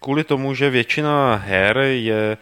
kvůli 0.00 0.24
tomu, 0.24 0.54
že 0.54 0.70
většina 0.70 1.34
her 1.34 1.78
je 1.78 2.36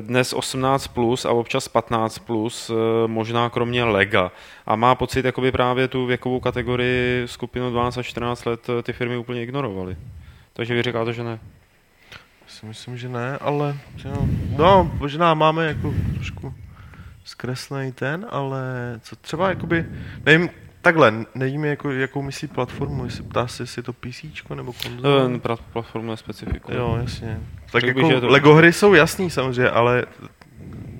dnes 0.00 0.32
18 0.32 0.86
plus 0.88 1.24
a 1.24 1.30
občas 1.30 1.68
15 1.68 2.18
plus, 2.18 2.70
eh, 2.70 3.08
možná 3.08 3.50
kromě 3.50 3.84
Lega. 3.84 4.32
A 4.66 4.76
má 4.76 4.94
pocit, 4.94 5.24
jakoby 5.24 5.52
právě 5.52 5.88
tu 5.88 6.06
věkovou 6.06 6.40
kategorii 6.40 7.28
skupinu 7.28 7.70
12 7.70 7.98
a 7.98 8.02
14 8.02 8.44
let 8.44 8.66
eh, 8.68 8.82
ty 8.82 8.92
firmy 8.92 9.16
úplně 9.16 9.42
ignorovaly. 9.42 9.96
Takže 10.52 10.74
vy 10.74 10.82
říkáte, 10.82 11.12
že 11.12 11.24
ne. 11.24 11.38
Si 12.46 12.66
myslím, 12.66 12.96
že 12.96 13.08
ne, 13.08 13.38
ale 13.38 13.76
jo, 14.04 14.28
no, 14.58 14.90
možná 14.98 15.34
máme 15.34 15.66
jako 15.66 15.94
trošku 16.14 16.54
zkreslený 17.24 17.92
ten, 17.92 18.26
ale 18.30 18.60
co 19.02 19.16
třeba 19.16 19.48
jakoby, 19.48 19.86
nevím, 20.24 20.50
takhle, 20.86 21.24
nevím, 21.34 21.64
jako, 21.64 21.90
jakou 21.90 22.22
myslí 22.22 22.48
platformu, 22.48 23.04
jestli 23.04 23.22
ptá 23.24 23.46
se, 23.46 23.62
jestli 23.62 23.78
je 23.80 23.82
to 23.82 23.92
PC 23.92 24.24
nebo 24.54 24.72
konzole. 24.72 25.34
Eh, 25.34 25.38
pra- 25.38 25.58
Platformu 25.72 26.10
nespecifikuje. 26.10 26.78
Jo, 26.78 26.98
jasně. 27.00 27.40
Tak 27.72 27.82
Řekl 27.82 27.86
jako 27.98 28.08
že 28.10 28.14
je 28.14 28.20
to- 28.20 28.28
Lego 28.28 28.54
hry 28.54 28.72
jsou 28.72 28.94
jasný 28.94 29.30
samozřejmě, 29.30 29.70
ale 29.70 30.04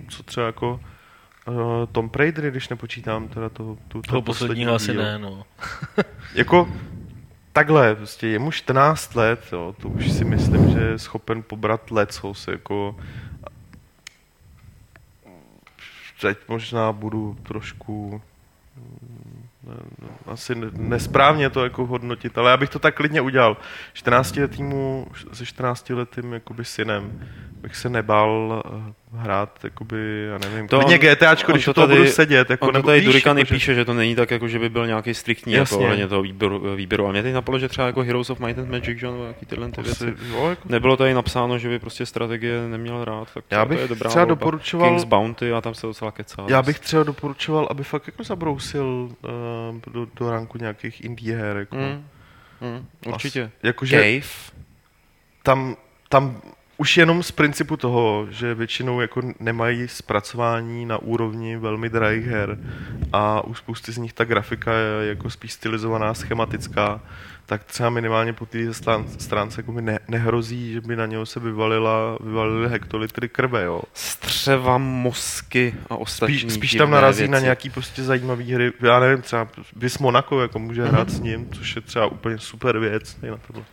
co 0.09 0.23
třeba 0.23 0.47
jako 0.47 0.81
uh, 1.49 1.55
Tomb 1.93 2.17
Raider, 2.17 2.51
když 2.51 2.69
nepočítám 2.69 3.29
teda 3.29 3.49
to, 3.49 3.77
tu, 3.89 4.03
Toho 4.03 4.23
posledního 4.23 4.75
asi 4.75 4.93
díl. 4.93 5.03
ne, 5.03 5.19
no. 5.19 5.45
Jako 6.35 6.69
takhle, 7.53 7.95
prostě 7.95 8.27
je 8.27 8.39
mu 8.39 8.51
14 8.51 9.15
let, 9.15 9.41
jo, 9.53 9.75
to 9.83 9.89
už 9.89 10.13
si 10.13 10.25
myslím, 10.25 10.71
že 10.73 10.81
je 10.81 10.99
schopen 10.99 11.43
pobrat 11.43 11.91
lecos, 11.91 12.49
jako 12.49 12.97
teď 16.21 16.39
možná 16.49 16.93
budu 16.93 17.37
trošku 17.43 18.11
ne- 18.13 18.21
asi 20.27 20.55
ne- 20.55 20.71
nesprávně 20.73 21.51
to 21.51 21.65
jako 21.65 21.87
hodnotit, 21.87 22.39
ale 22.39 22.51
já 22.51 22.57
bych 22.57 22.71
to 22.71 22.79
tak 22.79 22.95
klidně 22.95 23.21
udělal. 23.21 23.57
14 23.93 24.37
letýmu, 24.37 25.07
se 25.33 25.47
14 25.47 25.91
letým 25.91 26.33
jakoby 26.33 26.65
synem 26.65 27.29
bych 27.67 27.77
se 27.77 27.89
nebál 27.89 28.63
eh, 28.67 28.93
hrát, 29.13 29.65
jakoby, 29.65 30.27
já 30.33 30.39
nevím, 30.39 30.69
To 30.69 30.79
to 30.81 30.87
klidně 30.87 30.99
GTAčko, 31.15 31.53
když 31.53 31.65
to 31.65 31.75
tady- 31.75 31.95
budu 31.97 32.07
sedět, 32.11 32.51
jako, 32.51 32.67
On 32.67 32.73
to 32.73 32.79
nebo 32.79 32.87
tady 32.89 32.99
víš, 33.01 33.07
Durikan 33.07 33.39
jako, 33.39 33.49
že- 33.49 33.55
píše, 33.55 33.75
že 33.75 33.85
to 33.85 33.95
není 33.95 34.15
tak, 34.17 34.31
jako 34.31 34.49
že 34.49 34.59
by 34.59 34.69
byl 34.69 34.87
nějaký 34.87 35.15
striktní 35.15 35.53
jako 35.53 35.79
ohledně 35.79 36.09
toho 36.09 36.23
výběru, 36.23 36.77
výběru. 36.77 37.07
A 37.09 37.13
mě 37.13 37.23
teď 37.23 37.35
napadlo, 37.35 37.59
že 37.59 37.69
třeba 37.69 37.87
jako 37.87 38.03
Heroes 38.03 38.31
of 38.31 38.41
Might 38.41 38.59
and 38.59 38.71
Magic, 38.71 38.99
že, 38.99 39.07
nebo 39.07 39.25
jaký 39.25 39.47
tyhle 39.47 39.69
ty 39.71 39.83
věci. 39.83 40.15
jo, 40.31 40.49
jako 40.49 40.69
Nebylo 40.69 40.97
tady 40.97 41.15
napsáno, 41.15 41.59
že 41.59 41.69
by 41.69 41.79
prostě 41.79 42.07
strategie 42.07 42.69
neměl 42.69 43.05
rád, 43.05 43.29
tak 43.35 43.45
Já 43.51 43.63
to 43.65 43.69
bych 43.69 43.79
je 43.81 43.89
dobrá 43.89 44.11
třeba 44.11 44.25
volba. 44.25 44.35
doporučoval- 44.41 44.89
King's 44.89 45.05
Bounty 45.05 45.53
a 45.53 45.61
tam 45.61 45.75
se 45.75 45.87
docela 45.87 46.11
kecá. 46.13 46.45
Já 46.49 46.63
bych 46.63 46.79
třeba 46.79 47.03
doporučoval, 47.03 47.67
aby 47.71 47.85
fakt 47.85 48.07
jako 48.07 48.25
zabrousil 48.25 48.87
uh, 49.85 49.93
do, 49.93 50.07
do 50.21 50.31
ranku 50.31 50.59
nějakých 50.59 51.05
indie 51.05 51.37
her. 51.37 51.57
Jako. 51.57 51.77
Mm, 51.77 52.05
mm, 52.61 52.87
určitě. 53.07 53.51
Jakože 53.63 53.97
Cave. 53.97 54.33
tam, 55.43 55.77
tam 56.09 56.41
už 56.79 56.97
jenom 56.97 57.23
z 57.23 57.31
principu 57.31 57.77
toho, 57.77 58.27
že 58.31 58.55
většinou 58.55 59.01
jako 59.01 59.23
nemají 59.41 59.89
zpracování 59.89 60.87
na 60.87 60.99
úrovni 60.99 61.57
velmi 61.57 61.89
drahých 61.89 62.27
her 62.27 62.59
a 63.13 63.45
u 63.45 63.55
spousty 63.55 63.93
z 63.93 63.97
nich 63.99 64.13
ta 64.13 64.25
grafika 64.25 64.73
je 64.73 65.09
jako 65.09 65.31
spíš 65.31 65.53
stylizovaná, 65.53 66.15
schematická, 66.15 67.01
tak 67.47 67.65
třeba 67.65 67.91
minimálně 67.91 68.33
po 68.33 68.47
té 68.47 68.59
strán- 68.75 69.05
stránce 69.19 69.61
jako 69.61 69.73
mi 69.73 69.83
ne, 69.83 69.99
nehrozí, 70.09 70.73
že 70.73 70.81
by 70.81 70.97
na 70.97 71.07
něho 71.07 71.27
se 71.27 71.41
vyvalila, 71.41 72.19
vyvalily 72.21 72.69
hektolitry 72.69 73.29
krve, 73.29 73.65
jo. 73.65 73.83
Střeva, 73.95 74.79
mosky 74.79 75.75
a 75.91 75.97
ostatní 75.97 76.39
Spíš, 76.39 76.53
spíš 76.53 76.75
tam 76.75 76.91
narazí 76.91 77.19
věci. 77.19 77.33
na 77.33 77.39
nějaký 77.39 77.71
prostě 77.71 78.03
zajímavý 78.03 78.53
hry. 78.53 78.73
Já 78.81 79.01
nevím, 79.01 79.23
třeba 79.23 79.49
Vis 79.77 79.99
Monaco 79.99 80.41
jako 80.43 80.59
může 80.59 80.83
Mhm. 80.83 80.91
hrát 80.91 81.11
s 81.11 81.21
ním, 81.21 81.51
což 81.53 81.77
je 81.77 81.83
třeba 81.83 82.07
úplně 82.07 82.39
super 82.39 82.79
věc. 82.79 83.17
Na 83.31 83.37
tohle. 83.47 83.65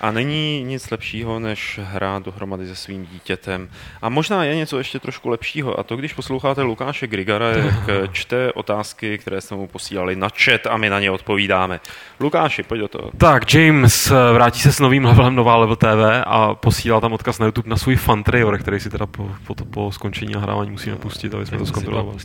A 0.00 0.10
není 0.10 0.62
nic 0.62 0.90
lepšího, 0.90 1.38
než 1.38 1.80
hrát 1.82 2.22
dohromady 2.22 2.66
se 2.66 2.74
svým 2.76 3.06
dítětem. 3.06 3.68
A 4.02 4.08
možná 4.08 4.44
je 4.44 4.56
něco 4.56 4.78
ještě 4.78 4.98
trošku 4.98 5.28
lepšího. 5.28 5.80
A 5.80 5.82
to, 5.82 5.96
když 5.96 6.12
posloucháte 6.12 6.62
Lukáše 6.62 7.06
Grigara, 7.06 7.48
jak 7.48 7.90
čte 8.12 8.52
otázky, 8.52 9.18
které 9.18 9.40
jsme 9.40 9.56
mu 9.56 9.66
posílali 9.66 10.16
na 10.16 10.28
chat 10.44 10.66
a 10.66 10.76
my 10.76 10.90
na 10.90 11.00
ně 11.00 11.10
odpovídáme. 11.10 11.80
Lukáši, 12.20 12.62
pojď 12.62 12.80
do 12.80 12.88
toho. 12.88 13.10
Tak, 13.16 13.54
James 13.54 14.10
eh, 14.10 14.32
vrátí 14.32 14.60
se 14.60 14.72
s 14.72 14.80
novým 14.80 15.04
levelem 15.04 15.34
Nová 15.34 15.56
Level 15.56 15.76
TV 15.76 16.22
a 16.26 16.54
posílá 16.54 17.00
tam 17.00 17.12
odkaz 17.12 17.38
na 17.38 17.46
YouTube 17.46 17.70
na 17.70 17.76
svůj 17.76 17.96
fan 17.96 18.22
trailer, 18.22 18.58
který 18.58 18.80
si 18.80 18.90
teda 18.90 19.06
po, 19.06 19.30
po, 19.46 19.54
to, 19.54 19.64
po 19.64 19.92
skončení 19.92 20.32
nahrávání 20.32 20.70
musíme 20.70 20.96
pustit, 20.96 21.34
aby 21.34 21.46
jsme 21.46 21.58
to 21.58 21.66
zkontrolovali. 21.66 22.18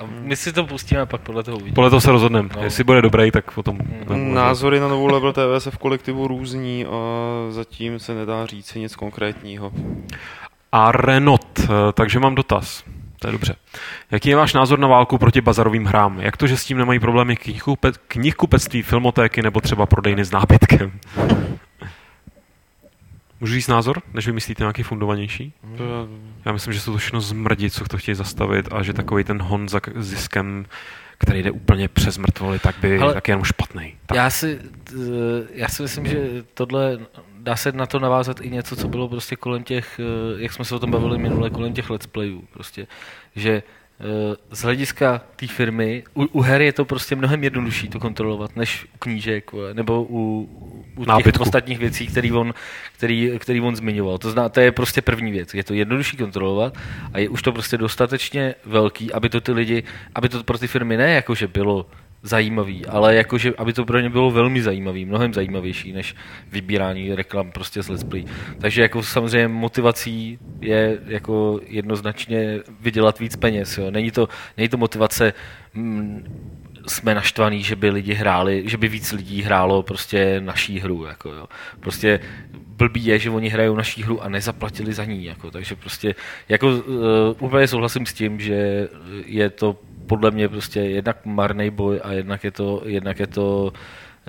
A 0.00 0.04
my 0.08 0.36
si 0.36 0.52
to 0.52 0.66
pustíme 0.66 1.00
a 1.00 1.06
pak 1.06 1.20
podle 1.20 1.42
toho 1.42 1.56
uvidíme. 1.56 1.74
Podle 1.74 1.90
toho 1.90 2.00
se 2.00 2.12
rozhodneme. 2.12 2.48
No. 2.56 2.62
Jestli 2.64 2.84
bude 2.84 3.02
dobrý, 3.02 3.30
tak 3.30 3.50
potom... 3.50 3.78
Názory 4.14 4.80
na 4.80 4.88
novou 4.88 5.06
Level 5.06 5.32
TV 5.32 5.38
se 5.58 5.70
v 5.70 5.78
kolektivu 5.78 6.26
různí 6.28 6.86
a 6.86 6.90
zatím 7.50 7.98
se 7.98 8.14
nedá 8.14 8.46
říct 8.46 8.74
nic 8.74 8.96
konkrétního. 8.96 9.72
A 10.72 10.92
Renot, 10.92 11.60
eh, 11.60 11.68
takže 11.94 12.18
mám 12.20 12.34
dotaz. 12.34 12.84
To 13.20 13.28
je 13.28 13.32
dobře. 13.32 13.56
Jaký 14.10 14.28
je 14.28 14.36
váš 14.36 14.54
názor 14.54 14.78
na 14.78 14.88
válku 14.88 15.18
proti 15.18 15.40
bazarovým 15.40 15.84
hrám? 15.84 16.20
Jak 16.20 16.36
to, 16.36 16.46
že 16.46 16.56
s 16.56 16.64
tím 16.64 16.78
nemají 16.78 16.98
problémy 16.98 17.34
knihkupe- 17.34 17.94
knihkupectví, 18.08 18.82
filmotéky 18.82 19.42
nebo 19.42 19.60
třeba 19.60 19.86
prodejny 19.86 20.24
s 20.24 20.30
nábytkem? 20.30 20.92
Můžu 23.40 23.54
říct 23.54 23.68
názor, 23.68 24.02
než 24.14 24.26
vymyslíte 24.26 24.62
nějaký 24.62 24.82
fundovanější? 24.82 25.52
Já 26.44 26.52
myslím, 26.52 26.72
že 26.74 26.80
jsou 26.80 26.92
to 26.92 26.98
všechno 26.98 27.20
zmrdi, 27.20 27.70
co 27.70 27.84
to 27.84 27.98
chtějí 27.98 28.14
zastavit 28.14 28.68
a 28.72 28.82
že 28.82 28.92
takový 28.92 29.24
ten 29.24 29.42
hon 29.42 29.68
za 29.68 29.80
ziskem, 29.96 30.66
který 31.18 31.42
jde 31.42 31.50
úplně 31.50 31.88
přes 31.88 32.18
mrtvoly, 32.18 32.58
tak 32.58 32.74
by 32.80 32.98
Ale- 32.98 33.14
tak 33.14 33.28
je 33.28 33.32
jenom 33.32 33.44
špatný. 33.44 33.94
Tak. 34.06 34.16
Já 34.16 34.30
si, 34.30 34.58
t- 34.84 34.92
já 35.54 35.68
si 35.68 35.82
myslím, 35.82 36.06
že 36.06 36.28
tohle 36.54 36.98
dá 37.38 37.56
se 37.56 37.72
na 37.72 37.86
to 37.86 37.98
navázat 37.98 38.40
i 38.40 38.50
něco, 38.50 38.76
co 38.76 38.88
bylo 38.88 39.08
prostě 39.08 39.36
kolem 39.36 39.64
těch, 39.64 40.00
eh, 40.00 40.42
jak 40.42 40.52
jsme 40.52 40.64
se 40.64 40.74
o 40.74 40.78
tom 40.78 40.90
bavili 40.90 41.18
minule, 41.18 41.50
kolem 41.50 41.72
těch 41.72 41.90
let's 41.90 42.06
playů. 42.06 42.44
Prostě, 42.52 42.86
že 43.36 43.50
eh, 43.52 43.62
z 44.50 44.62
hlediska 44.62 45.20
té 45.36 45.46
firmy, 45.46 46.04
u, 46.14 46.24
u 46.24 46.40
her 46.40 46.62
je 46.62 46.72
to 46.72 46.84
prostě 46.84 47.16
mnohem 47.16 47.44
jednodušší 47.44 47.88
to 47.88 48.00
kontrolovat, 48.00 48.56
než 48.56 48.84
u 48.94 48.98
knížek 48.98 49.50
nebo 49.72 50.02
u, 50.02 50.48
u 50.96 51.00
těch 51.00 51.06
Nábytku. 51.06 51.42
ostatních 51.42 51.78
věcí, 51.78 52.06
který 52.06 52.32
on, 52.32 52.54
který, 52.96 53.32
který 53.38 53.60
on 53.60 53.76
zmiňoval. 53.76 54.18
To, 54.18 54.30
zná, 54.30 54.48
to 54.48 54.60
je 54.60 54.72
prostě 54.72 55.02
první 55.02 55.32
věc. 55.32 55.54
Je 55.54 55.64
to 55.64 55.74
jednodušší 55.74 56.16
kontrolovat 56.16 56.76
a 57.12 57.18
je 57.18 57.28
už 57.28 57.42
to 57.42 57.52
prostě 57.52 57.78
dostatečně 57.78 58.54
velký, 58.64 59.12
aby 59.12 59.28
to 59.28 59.40
ty 59.40 59.52
lidi, 59.52 59.82
aby 60.14 60.28
to 60.28 60.44
pro 60.44 60.58
ty 60.58 60.66
firmy 60.66 60.96
ne 60.96 61.12
jakože 61.12 61.46
bylo 61.48 61.86
zajímavý, 62.22 62.86
ale 62.86 63.14
jakože, 63.14 63.52
aby 63.58 63.72
to 63.72 63.84
pro 63.84 64.00
ně 64.00 64.10
bylo 64.10 64.30
velmi 64.30 64.62
zajímavý, 64.62 65.04
mnohem 65.04 65.34
zajímavější, 65.34 65.92
než 65.92 66.14
vybírání 66.52 67.14
reklam 67.14 67.50
prostě 67.52 67.82
z 67.82 67.88
Let's 67.88 68.04
Play. 68.04 68.24
Takže 68.58 68.82
jako 68.82 69.02
samozřejmě 69.02 69.48
motivací 69.48 70.38
je 70.60 70.98
jako 71.06 71.60
jednoznačně 71.66 72.60
vydělat 72.80 73.18
víc 73.18 73.36
peněz. 73.36 73.78
Jo. 73.78 73.90
Není, 73.90 74.10
to, 74.10 74.28
není 74.56 74.68
to 74.68 74.76
motivace 74.76 75.32
mm, 75.74 76.24
jsme 76.86 77.14
naštvaný, 77.14 77.62
že 77.62 77.76
by 77.76 77.90
lidi 77.90 78.14
hráli, 78.14 78.62
že 78.66 78.76
by 78.76 78.88
víc 78.88 79.12
lidí 79.12 79.42
hrálo 79.42 79.82
prostě 79.82 80.40
naší 80.40 80.80
hru. 80.80 81.04
Jako, 81.04 81.32
jo. 81.32 81.46
Prostě 81.80 82.20
blbý 82.76 83.06
je, 83.06 83.18
že 83.18 83.30
oni 83.30 83.48
hrajou 83.48 83.76
naší 83.76 84.02
hru 84.02 84.22
a 84.22 84.28
nezaplatili 84.28 84.92
za 84.92 85.04
ní. 85.04 85.24
Jako, 85.24 85.50
takže 85.50 85.76
prostě 85.76 86.14
jako, 86.48 86.68
uh, 86.68 86.82
úplně 87.38 87.68
souhlasím 87.68 88.06
s 88.06 88.12
tím, 88.12 88.40
že 88.40 88.88
je 89.26 89.50
to 89.50 89.76
podle 90.06 90.30
mě 90.30 90.48
prostě 90.48 90.80
jednak 90.80 91.26
marný 91.26 91.70
boj 91.70 92.00
a 92.04 92.12
jednak 92.12 92.44
je 92.44 92.50
to, 92.50 92.82
jednak 92.84 93.18
je 93.18 93.26
to 93.26 93.72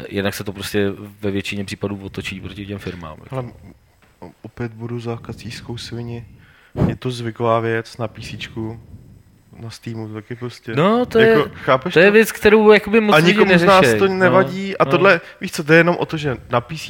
jednak 0.10 0.34
se 0.34 0.44
to 0.44 0.54
prostě 0.54 0.92
ve 1.22 1.32
většině 1.32 1.66
případů 1.66 2.00
otočí 2.04 2.42
proti 2.42 2.66
těm 2.66 2.80
firmám. 2.80 3.18
Ale 3.30 3.46
opět 4.42 4.74
budu 4.74 5.00
za 5.00 5.18
kacířskou 5.18 5.78
svini. 5.78 6.26
Je 6.88 6.96
to 6.96 7.12
zvyková 7.12 7.60
věc 7.60 7.98
na 7.98 8.08
PC. 8.08 8.50
Na 9.60 9.70
Steamu, 9.70 10.08
taky 10.14 10.36
prostě. 10.36 10.76
No, 10.76 11.06
to 11.06 11.20
jako, 11.20 11.40
je, 11.40 11.46
chápeš 11.54 11.94
to 11.94 12.00
je 12.00 12.12
věc, 12.12 12.32
kterou 12.32 12.72
jakoby 12.72 13.02
moc 13.02 13.16
a 13.16 13.20
nikomu 13.20 13.58
z 13.58 13.64
nás 13.64 13.86
to 14.00 14.08
nevadí. 14.08 14.70
No, 14.70 14.76
a 14.80 14.86
no. 14.86 14.92
tohle, 14.92 15.22
víš 15.42 15.52
co, 15.52 15.64
to 15.64 15.74
je 15.74 15.80
jenom 15.80 15.96
o 16.00 16.06
to, 16.06 16.18
že 16.18 16.36
na 16.50 16.62
PC, 16.62 16.90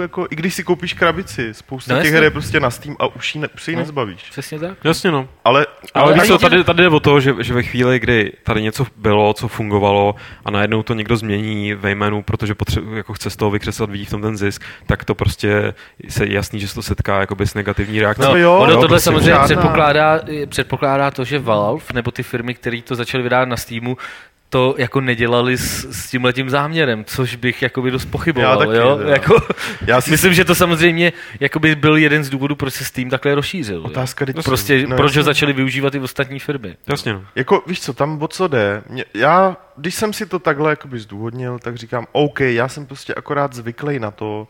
jako, 0.00 0.26
i 0.30 0.36
když 0.36 0.54
si 0.54 0.64
koupíš 0.64 0.92
krabici, 0.94 1.54
spousta 1.54 1.94
No, 1.96 2.02
těch 2.02 2.12
her 2.12 2.22
je 2.22 2.30
prostě 2.30 2.60
na 2.60 2.70
Steam 2.70 2.96
a 2.98 3.06
už 3.06 3.34
ji 3.34 3.40
ne, 3.40 3.48
už 3.54 3.68
ji 3.68 3.74
No. 3.74 3.80
nezbavíš. 3.80 4.22
Přesně 4.30 4.58
tak. 4.58 4.78
Jasně 4.84 5.10
no. 5.10 5.28
Ale, 5.44 5.66
Ale 5.94 6.04
Ale 6.04 6.14
víš 6.14 6.26
co, 6.26 6.38
tady, 6.38 6.64
tady 6.64 6.82
jde 6.82 6.88
o 6.88 7.00
to, 7.00 7.20
že, 7.20 7.34
že 7.40 7.54
ve 7.54 7.62
chvíli, 7.62 7.98
kdy 7.98 8.32
tady 8.44 8.62
něco 8.62 8.86
bylo, 8.96 9.32
co 9.32 9.48
fungovalo 9.48 10.14
a 10.44 10.50
najednou 10.50 10.82
to 10.82 10.94
někdo 10.94 11.16
změní 11.16 11.74
ve 11.74 11.90
jménu, 11.90 12.22
protože 12.22 12.54
potře- 12.54 12.94
jako 12.96 13.12
chce 13.14 13.30
z 13.30 13.36
toho 13.36 13.50
vykřesat, 13.50 13.90
vidí 13.90 14.04
v 14.04 14.10
tom 14.10 14.22
ten 14.22 14.36
zisk, 14.36 14.62
tak 14.86 15.04
to 15.04 15.14
prostě 15.14 15.74
se 16.08 16.26
jasný, 16.26 16.60
že 16.60 16.68
se 16.68 16.74
to 16.74 16.82
setká 16.82 17.20
jakoby 17.20 17.46
s 17.46 17.54
negativní 17.54 18.00
reakcí. 18.00 18.22
No, 18.22 18.28
No, 18.28 18.36
jo, 18.36 18.56
ono 18.56 18.70
jo, 18.72 18.74
tohle 18.74 18.88
prostě 18.88 19.04
samozřejmě 19.04 19.34
předpokládá, 19.44 20.20
předpokládá 20.48 21.10
to, 21.10 21.24
že 21.24 21.38
Valve 21.38 21.84
nebo 21.94 22.05
ty 22.10 22.22
firmy, 22.22 22.54
které 22.54 22.82
to 22.82 22.94
začaly 22.94 23.22
vydávat 23.22 23.48
na 23.48 23.56
Steamu, 23.56 23.96
to 24.48 24.74
jako 24.78 25.00
nedělali 25.00 25.58
s, 25.58 25.84
s 25.90 26.10
tímhletím 26.10 26.50
záměrem, 26.50 27.04
což 27.04 27.36
bych 27.36 27.62
jakoby 27.62 27.90
dost 27.90 28.04
Já 28.04 28.10
pochyboval, 28.10 28.58
taky, 28.58 28.76
jo? 28.76 28.98
jo. 29.02 29.08
Jako, 29.08 29.36
Já 29.86 30.00
si- 30.00 30.10
myslím, 30.10 30.34
že 30.34 30.44
to 30.44 30.54
samozřejmě 30.54 31.12
jakoby 31.40 31.74
byl 31.74 31.96
jeden 31.96 32.24
z 32.24 32.30
důvodů, 32.30 32.56
proč 32.56 32.74
se 32.74 32.84
Steam 32.84 33.10
takhle 33.10 33.34
rozšířil. 33.34 33.82
Otázka, 33.86 34.26
teď- 34.26 34.44
Prostě, 34.44 34.86
no, 34.86 34.96
proč 34.96 35.16
ho 35.16 35.22
začali 35.22 35.52
využívat 35.52 35.94
i 35.94 36.00
ostatní 36.00 36.38
firmy. 36.38 36.76
Jasně 36.86 37.12
no. 37.12 37.24
Jako, 37.34 37.62
víš 37.66 37.80
co, 37.80 37.92
tam 37.94 38.22
o 38.22 38.28
co 38.28 38.48
jde? 38.48 38.82
Mě, 38.88 39.04
já, 39.14 39.56
když 39.76 39.94
jsem 39.94 40.12
si 40.12 40.26
to 40.26 40.38
takhle 40.38 40.70
jakoby 40.70 40.98
zdůvodnil, 40.98 41.58
tak 41.58 41.76
říkám, 41.76 42.06
OK, 42.12 42.40
já 42.40 42.68
jsem 42.68 42.86
prostě 42.86 43.14
akorát 43.14 43.52
zvyklý 43.52 43.98
na 43.98 44.10
to, 44.10 44.48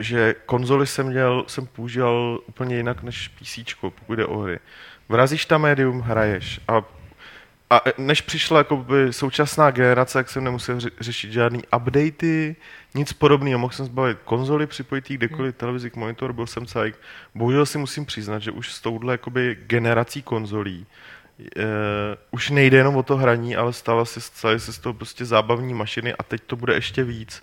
že 0.00 0.34
konzoli 0.46 0.86
jsem 0.86 1.06
měl, 1.06 1.44
jsem 1.46 1.66
používal 1.66 2.38
úplně 2.46 2.76
jinak 2.76 3.02
než 3.02 3.28
PC, 3.28 3.58
pokud 3.80 4.14
jde 4.14 4.26
o 4.26 4.38
hry. 4.38 4.58
Vrazíš 5.08 5.46
tam 5.46 5.62
médium, 5.62 6.00
hraješ 6.00 6.60
a 6.68 6.82
a 7.70 7.80
než 7.98 8.20
přišla 8.20 8.58
jakoby 8.58 9.12
současná 9.12 9.70
generace, 9.70 10.18
jak 10.18 10.30
jsem 10.30 10.44
nemusel 10.44 10.78
ře- 10.78 10.90
řešit 11.00 11.32
žádný 11.32 11.62
updaty, 11.76 12.56
nic 12.94 13.12
podobného. 13.12 13.58
Mohl 13.58 13.72
jsem 13.72 13.86
zbavit 13.86 14.18
konzoli, 14.24 14.66
připojit 14.66 15.10
ji 15.10 15.16
kdekoliv, 15.16 15.54
televizi 15.54 15.90
k 15.90 15.96
monitoru, 15.96 16.32
byl 16.32 16.46
jsem 16.46 16.66
cajk. 16.66 16.98
Bohužel 17.34 17.66
si 17.66 17.78
musím 17.78 18.06
přiznat, 18.06 18.38
že 18.38 18.50
už 18.50 18.72
s 18.72 18.80
touhle 18.80 19.14
jakoby 19.14 19.58
generací 19.66 20.22
konzolí 20.22 20.86
uh, 21.38 21.44
už 22.30 22.50
nejde 22.50 22.76
jenom 22.76 22.96
o 22.96 23.02
to 23.02 23.16
hraní, 23.16 23.56
ale 23.56 23.72
stala 23.72 24.04
se, 24.04 24.20
staly 24.20 24.60
se 24.60 24.72
z 24.72 24.78
toho 24.78 24.94
prostě 24.94 25.24
zábavní 25.24 25.74
mašiny 25.74 26.14
a 26.14 26.22
teď 26.22 26.42
to 26.46 26.56
bude 26.56 26.74
ještě 26.74 27.04
víc. 27.04 27.42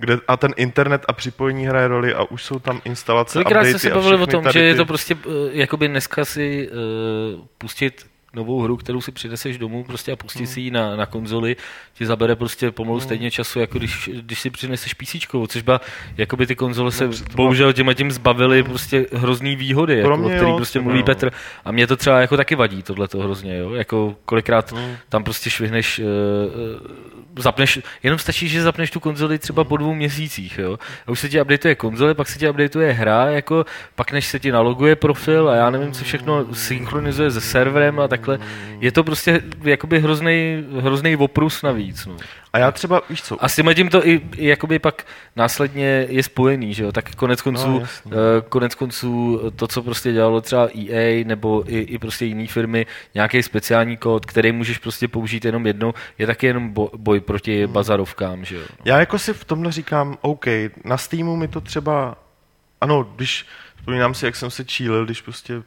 Kde, 0.00 0.18
a 0.28 0.36
ten 0.36 0.52
internet 0.56 1.04
a 1.08 1.12
připojení 1.12 1.66
hraje 1.66 1.88
roli 1.88 2.14
a 2.14 2.24
už 2.24 2.44
jsou 2.44 2.58
tam 2.58 2.80
instalace, 2.84 3.32
Kolikrát 3.32 3.64
jsme 3.64 3.78
se 3.78 3.90
bavili 3.90 4.16
o 4.16 4.26
tom, 4.26 4.44
že 4.52 4.60
je 4.60 4.74
to 4.74 4.86
prostě 4.86 5.14
uh, 5.14 5.22
jakoby 5.52 5.88
dneska 5.88 6.24
si 6.24 6.70
uh, 6.70 7.40
pustit 7.58 8.06
novou 8.34 8.62
hru, 8.62 8.76
kterou 8.76 9.00
si 9.00 9.12
přineseš 9.12 9.58
domů 9.58 9.84
prostě 9.84 10.12
a 10.12 10.16
pustit 10.16 10.38
Hmm. 10.38 10.46
si 10.46 10.60
ji 10.60 10.70
na, 10.70 10.96
na 10.96 11.06
konzoli, 11.06 11.56
ti 11.94 12.06
zabere 12.06 12.36
prostě 12.36 12.70
pomalu 12.70 13.00
stejně 13.00 13.30
času, 13.30 13.60
jako 13.60 13.78
když, 13.78 14.10
když 14.22 14.40
si 14.40 14.50
přineseš 14.50 14.94
PC, 14.94 15.16
což 15.48 15.62
byla, 15.62 15.80
jakoby 16.16 16.46
ty 16.46 16.54
konzole 16.56 16.92
se 16.92 17.08
bohužel 17.36 17.72
těma 17.72 17.94
tím 17.94 18.10
zbavily 18.10 18.62
prostě 18.62 19.06
hrozný 19.12 19.56
výhody, 19.56 19.96
No, 19.96 20.02
Pro 20.02 20.10
jako, 20.12 20.24
o 20.24 20.28
mě 20.28 20.36
který 20.36 20.50
jo, 20.50 20.56
prostě 20.56 20.78
no. 20.78 20.82
mluví 20.84 21.02
Petr. 21.02 21.30
A 21.64 21.72
mě 21.72 21.86
to 21.86 21.96
třeba 21.96 22.20
jako 22.20 22.36
taky 22.36 22.54
vadí, 22.54 22.82
tohle 22.82 23.08
to 23.08 23.18
hrozně, 23.18 23.58
jo? 23.58 23.74
Jako 23.74 24.16
kolikrát 24.24 24.72
No. 24.72 24.88
tam 25.08 25.24
prostě 25.24 25.50
švihneš, 25.50 25.98
uh, 25.98 26.06
zapneš, 27.38 27.78
jenom 28.02 28.18
stačí, 28.18 28.48
že 28.48 28.62
zapneš 28.62 28.90
tu 28.90 29.00
konzoli 29.00 29.38
třeba 29.38 29.64
po 29.64 29.76
dvou 29.76 29.94
měsících, 29.94 30.58
jo? 30.58 30.78
A 31.06 31.10
už 31.10 31.20
se 31.20 31.28
ti 31.28 31.40
updateuje 31.42 31.74
konzole, 31.74 32.14
pak 32.14 32.28
se 32.28 32.38
ti 32.38 32.50
updateuje 32.50 32.92
hra, 32.92 33.24
jako, 33.26 33.64
pak 33.94 34.12
než 34.12 34.26
se 34.26 34.38
ti 34.40 34.52
naloguje 34.52 34.96
profil 34.96 35.48
a 35.48 35.54
já 35.56 35.70
nevím, 35.70 35.92
co 35.92 36.04
všechno 36.04 36.54
synchronizuje 36.54 37.30
se 37.30 37.40
serverem 37.40 38.00
a 38.00 38.08
takhle. 38.18 38.38
Je 38.80 38.92
to 38.92 39.04
prostě 39.04 39.42
jakoby 39.62 40.00
hrozný, 40.00 40.64
hrozný 40.80 41.16
oprus 41.16 41.62
navíc, 41.62 42.06
no. 42.06 42.16
A 42.52 42.58
já 42.58 42.70
třeba, 42.72 43.02
víš 43.10 43.22
co, 43.22 43.44
A 43.44 43.48
s 43.48 43.56
tím 43.56 43.70
tím 43.74 43.88
to 43.88 44.06
i, 44.08 44.20
i 44.36 44.46
jakoby 44.46 44.78
pak 44.78 45.06
následně 45.36 46.06
je 46.08 46.22
spojený, 46.22 46.74
že 46.74 46.84
jo? 46.84 46.92
Tak 46.92 47.14
konec 47.14 47.42
konců, 47.42 47.66
No, 47.66 47.72
no, 47.72 47.80
jasně. 47.80 48.12
konec 48.48 48.74
konců 48.74 49.40
to, 49.56 49.66
co 49.68 49.82
prostě 49.82 50.12
dělalo 50.12 50.40
třeba 50.40 50.68
EA 50.88 51.24
nebo 51.24 51.64
i, 51.66 51.78
i 51.78 51.98
prostě 51.98 52.24
jiné 52.24 52.46
firmy, 52.46 52.86
nějaký 53.14 53.42
speciální 53.42 53.96
kód, 53.96 54.26
který 54.26 54.52
můžeš 54.52 54.78
prostě 54.78 55.08
použít 55.08 55.44
jenom 55.44 55.66
jednou, 55.66 55.94
je 56.18 56.26
taky 56.26 56.46
jenom 56.46 56.68
bo, 56.68 56.90
boj 56.96 57.20
proti 57.20 57.64
Hmm. 57.64 57.72
bazarovkám, 57.72 58.44
že 58.44 58.56
jo? 58.56 58.62
Já 58.84 58.98
jako 59.00 59.18
si 59.18 59.32
v 59.34 59.44
tomhle 59.44 59.72
říkám, 59.72 60.16
OK, 60.20 60.46
na 60.84 60.96
Steamu 60.96 61.36
mi 61.36 61.48
to 61.48 61.60
třeba, 61.60 62.16
ano, 62.80 63.06
když, 63.16 63.46
vzpomínám 63.88 64.14
si, 64.14 64.24
jak 64.24 64.36
jsem 64.36 64.50
se 64.50 64.64
čílil, 64.64 65.04
když 65.04 65.22
prostě 65.22 65.62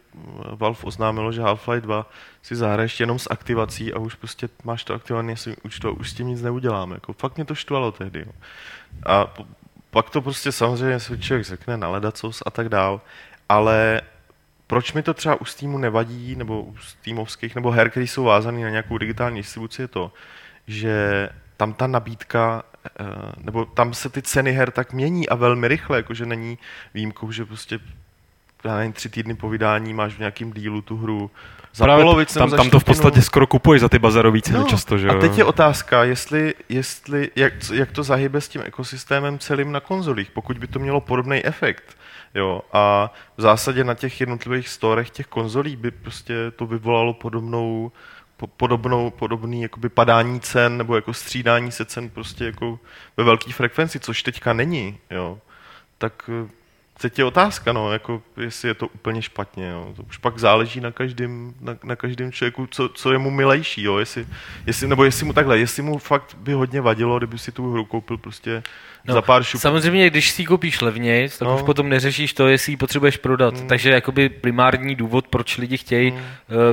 Valve 0.55 0.79
oznámilo, 0.83 1.31
že 1.31 1.41
Half-Life 1.41 1.81
2 1.81 2.09
si 2.41 2.55
zahraješ 2.55 2.99
jenom 2.99 3.19
s 3.19 3.31
aktivací 3.31 3.93
a 3.93 3.99
už 3.99 4.15
prostě 4.15 4.49
máš 4.63 4.83
to 4.83 4.93
aktivované 4.93 5.37
svým 5.37 5.55
účtu 5.63 5.87
a 5.87 5.91
už 5.91 6.09
s 6.09 6.13
tím 6.13 6.27
nic 6.27 6.41
neudělám. 6.41 6.91
Jako, 6.91 7.13
fakt 7.13 7.35
mě 7.35 7.45
to 7.45 7.55
štvalo 7.55 7.91
tehdy. 7.91 8.19
Jo. 8.19 8.31
A 9.03 9.25
p- 9.25 9.43
pak 9.89 10.09
to 10.09 10.21
prostě 10.21 10.51
samozřejmě 10.51 10.99
si 10.99 11.19
člověk 11.19 11.45
řekne 11.45 11.77
na 11.77 11.89
ledacos 11.89 12.43
a 12.45 12.49
tak 12.51 12.69
dál, 12.69 13.01
ale 13.49 14.01
proč 14.67 14.93
mi 14.93 15.03
to 15.03 15.13
třeba 15.13 15.41
u 15.41 15.45
Steamu 15.45 15.77
nevadí, 15.77 16.35
nebo 16.35 16.61
u 16.61 16.77
Steamovských, 16.77 17.55
nebo 17.55 17.71
her, 17.71 17.89
které 17.89 18.07
jsou 18.07 18.23
vázané 18.23 18.61
na 18.61 18.69
nějakou 18.69 18.97
digitální 18.97 19.39
distribuci, 19.39 19.81
je 19.81 19.87
to, 19.87 20.13
že 20.67 21.29
tam 21.57 21.73
ta 21.73 21.87
nabídka, 21.87 22.63
eh, 22.85 23.03
nebo 23.37 23.65
tam 23.65 23.93
se 23.93 24.09
ty 24.09 24.21
ceny 24.21 24.51
her 24.51 24.71
tak 24.71 24.93
mění 24.93 25.29
a 25.29 25.35
velmi 25.35 25.67
rychle, 25.67 25.97
jakože 25.97 26.25
není 26.25 26.57
výjimkou, 26.93 27.31
že 27.31 27.45
prostě 27.45 27.79
já 28.63 28.77
nevím, 28.77 28.93
tři 28.93 29.09
týdny 29.09 29.35
po 29.35 29.49
vydání 29.49 29.93
máš 29.93 30.13
v 30.13 30.19
nějakém 30.19 30.51
dílu 30.51 30.81
tu 30.81 30.97
hru 30.97 31.31
za 31.73 31.85
Právě 31.85 32.03
polovicem, 32.03 32.39
tam, 32.49 32.57
tam 32.57 32.69
to 32.69 32.79
v 32.79 32.83
podstatě 32.83 33.21
skoro 33.21 33.47
kupuješ 33.47 33.81
za 33.81 33.89
ty 33.89 33.99
bazarový 33.99 34.41
ceny 34.41 34.65
často, 34.65 34.97
že 34.97 35.07
jo? 35.07 35.13
No, 35.13 35.19
A 35.19 35.21
teď 35.21 35.37
je 35.37 35.43
otázka, 35.43 36.03
jestli, 36.03 36.53
jestli 36.69 37.31
jak, 37.35 37.53
jak 37.73 37.91
to 37.91 38.03
zahybe 38.03 38.41
s 38.41 38.47
tím 38.47 38.61
ekosystémem 38.65 39.39
celým 39.39 39.71
na 39.71 39.79
konzolích, 39.79 40.31
pokud 40.31 40.57
by 40.57 40.67
to 40.67 40.79
mělo 40.79 41.01
podobný 41.01 41.45
efekt. 41.45 41.97
Jo, 42.35 42.61
a 42.73 43.13
v 43.37 43.41
zásadě 43.41 43.83
na 43.83 43.93
těch 43.93 44.19
jednotlivých 44.19 44.69
storech 44.69 45.09
těch 45.09 45.27
konzolí 45.27 45.75
by 45.75 45.91
prostě 45.91 46.33
to 46.55 46.65
vyvolalo 46.65 47.13
podobnou, 47.13 47.91
po, 48.37 48.47
podobnou, 48.47 49.09
podobný 49.09 49.61
jakoby 49.61 49.89
padání 49.89 50.39
cen 50.39 50.77
nebo 50.77 50.95
jako 50.95 51.13
střídání 51.13 51.71
se 51.71 51.85
cen 51.85 52.09
prostě 52.09 52.45
jako 52.45 52.79
ve 53.17 53.23
velké 53.23 53.53
frekvenci, 53.53 53.99
což 53.99 54.23
teďka 54.23 54.53
není, 54.53 54.97
jo. 55.09 55.39
Tak 55.97 56.29
eh, 56.29 56.60
teď 57.01 57.19
je 57.19 57.25
otázka, 57.25 57.73
no, 57.73 57.91
jako 57.93 58.21
jestli 58.37 58.67
je 58.67 58.73
to 58.73 58.87
úplně 58.87 59.21
špatně, 59.21 59.69
jo. 59.69 59.93
To 59.95 60.03
už 60.03 60.17
pak 60.17 60.37
záleží 60.37 60.79
na 60.81 60.91
každém, 60.91 61.53
na, 61.61 61.75
na 61.83 61.95
každém 61.95 62.31
člověku, 62.31 62.67
co, 62.71 62.89
co 62.89 63.11
je 63.11 63.17
mu 63.17 63.31
milejší, 63.31 63.83
jo. 63.83 63.97
Jestli, 63.97 64.27
jestli, 64.67 64.87
nebo 64.87 65.03
jestli 65.03 65.25
mu 65.25 65.33
takhle, 65.33 65.59
jestli 65.59 65.83
mu 65.83 65.97
fakt 65.97 66.35
by 66.39 66.53
hodně 66.53 66.81
vadilo, 66.81 67.17
kdyby 67.17 67.37
si 67.37 67.51
tu 67.51 67.71
hru 67.71 67.85
koupil 67.85 68.17
prostě 68.17 68.63
no, 69.05 69.13
za 69.13 69.21
pár 69.21 69.43
šup. 69.43 69.61
Samozřejmě, 69.61 70.09
když 70.09 70.31
si 70.31 70.41
ji 70.41 70.45
koupíš 70.45 70.81
levněji, 70.81 71.29
tak 71.29 71.41
No. 71.47 71.55
už 71.55 71.61
potom 71.61 71.89
neřešíš 71.89 72.33
to, 72.33 72.47
jestli 72.47 72.73
ji 72.73 72.77
potřebuješ 72.77 73.17
prodat. 73.17 73.53
Mm. 73.61 73.67
Takže 73.67 73.89
jakoby 73.89 74.29
primární 74.29 74.95
důvod, 74.95 75.27
proč 75.27 75.57
lidi 75.57 75.77
chtějí 75.77 76.11
Mm. 76.11 76.17
uh, 76.17 76.23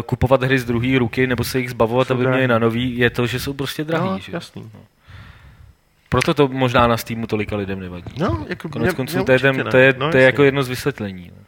kupovat 0.06 0.42
hry 0.42 0.58
z 0.58 0.64
druhé 0.64 0.98
ruky 0.98 1.26
nebo 1.26 1.44
se 1.44 1.58
jich 1.58 1.70
zbavovat, 1.70 2.08
Jsou 2.08 2.14
aby 2.14 2.26
měli 2.26 2.48
na 2.48 2.58
nový, 2.58 2.98
je 2.98 3.10
to, 3.10 3.26
že 3.26 3.40
jsou 3.40 3.52
prostě 3.52 3.84
drahý. 3.84 4.10
no, 4.10 4.18
že? 4.18 4.32
jasný. 4.32 4.70
Proto 6.08 6.34
to 6.34 6.48
možná 6.48 6.86
na 6.86 6.96
Steamu 6.96 7.26
tolika 7.26 7.56
lidem 7.56 7.80
nevadí. 7.80 8.12
No, 8.18 8.46
jako 8.48 8.68
Konec 8.68 8.86
mě- 8.88 8.96
konců 8.96 9.16
mě 9.16 9.24
to 9.24 9.32
je, 9.32 9.38
ten, 9.38 9.56
ne. 9.56 9.64
to 9.64 9.76
je, 9.76 9.94
no, 9.98 10.10
to 10.10 10.16
je 10.16 10.24
jako 10.24 10.42
jedno 10.42 10.62
z 10.62 10.68
vysvětlení. 10.68 11.30
no. 11.36 11.42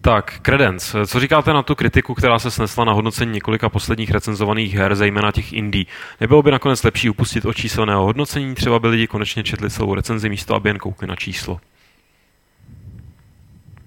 Tak, 0.00 0.40
Credence. 0.42 1.06
Co 1.06 1.20
říkáte 1.20 1.52
na 1.52 1.62
tu 1.62 1.74
kritiku, 1.74 2.14
která 2.14 2.38
se 2.38 2.50
snesla 2.50 2.84
na 2.84 2.92
hodnocení 2.92 3.32
několika 3.32 3.68
posledních 3.68 4.10
recenzovaných 4.10 4.74
her, 4.74 4.94
zejména 4.94 5.32
těch 5.32 5.52
indie? 5.52 5.84
Nebylo 6.20 6.42
by 6.42 6.50
nakonec 6.50 6.82
lepší 6.84 7.10
upustit 7.10 7.44
od 7.46 7.52
číselného 7.56 8.04
hodnocení? 8.04 8.54
Třeba 8.54 8.78
by 8.78 8.88
lidi 8.88 9.06
konečně 9.06 9.42
četli 9.42 9.70
celou 9.70 9.94
recenzi 9.94 10.28
místo, 10.28 10.54
aby 10.54 10.68
jen 10.68 10.78
koukli 10.78 11.06
na 11.08 11.16
číslo. 11.16 11.60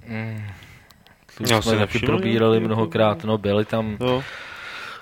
Mm. 0.08 0.44
To 1.48 1.62
jsme 1.62 1.78
taky 1.78 2.00
probírali 2.00 2.60
mnohokrát, 2.60 3.24
no 3.24 3.38
byly 3.38 3.66
tam 3.66 3.98
Jo. 4.00 4.24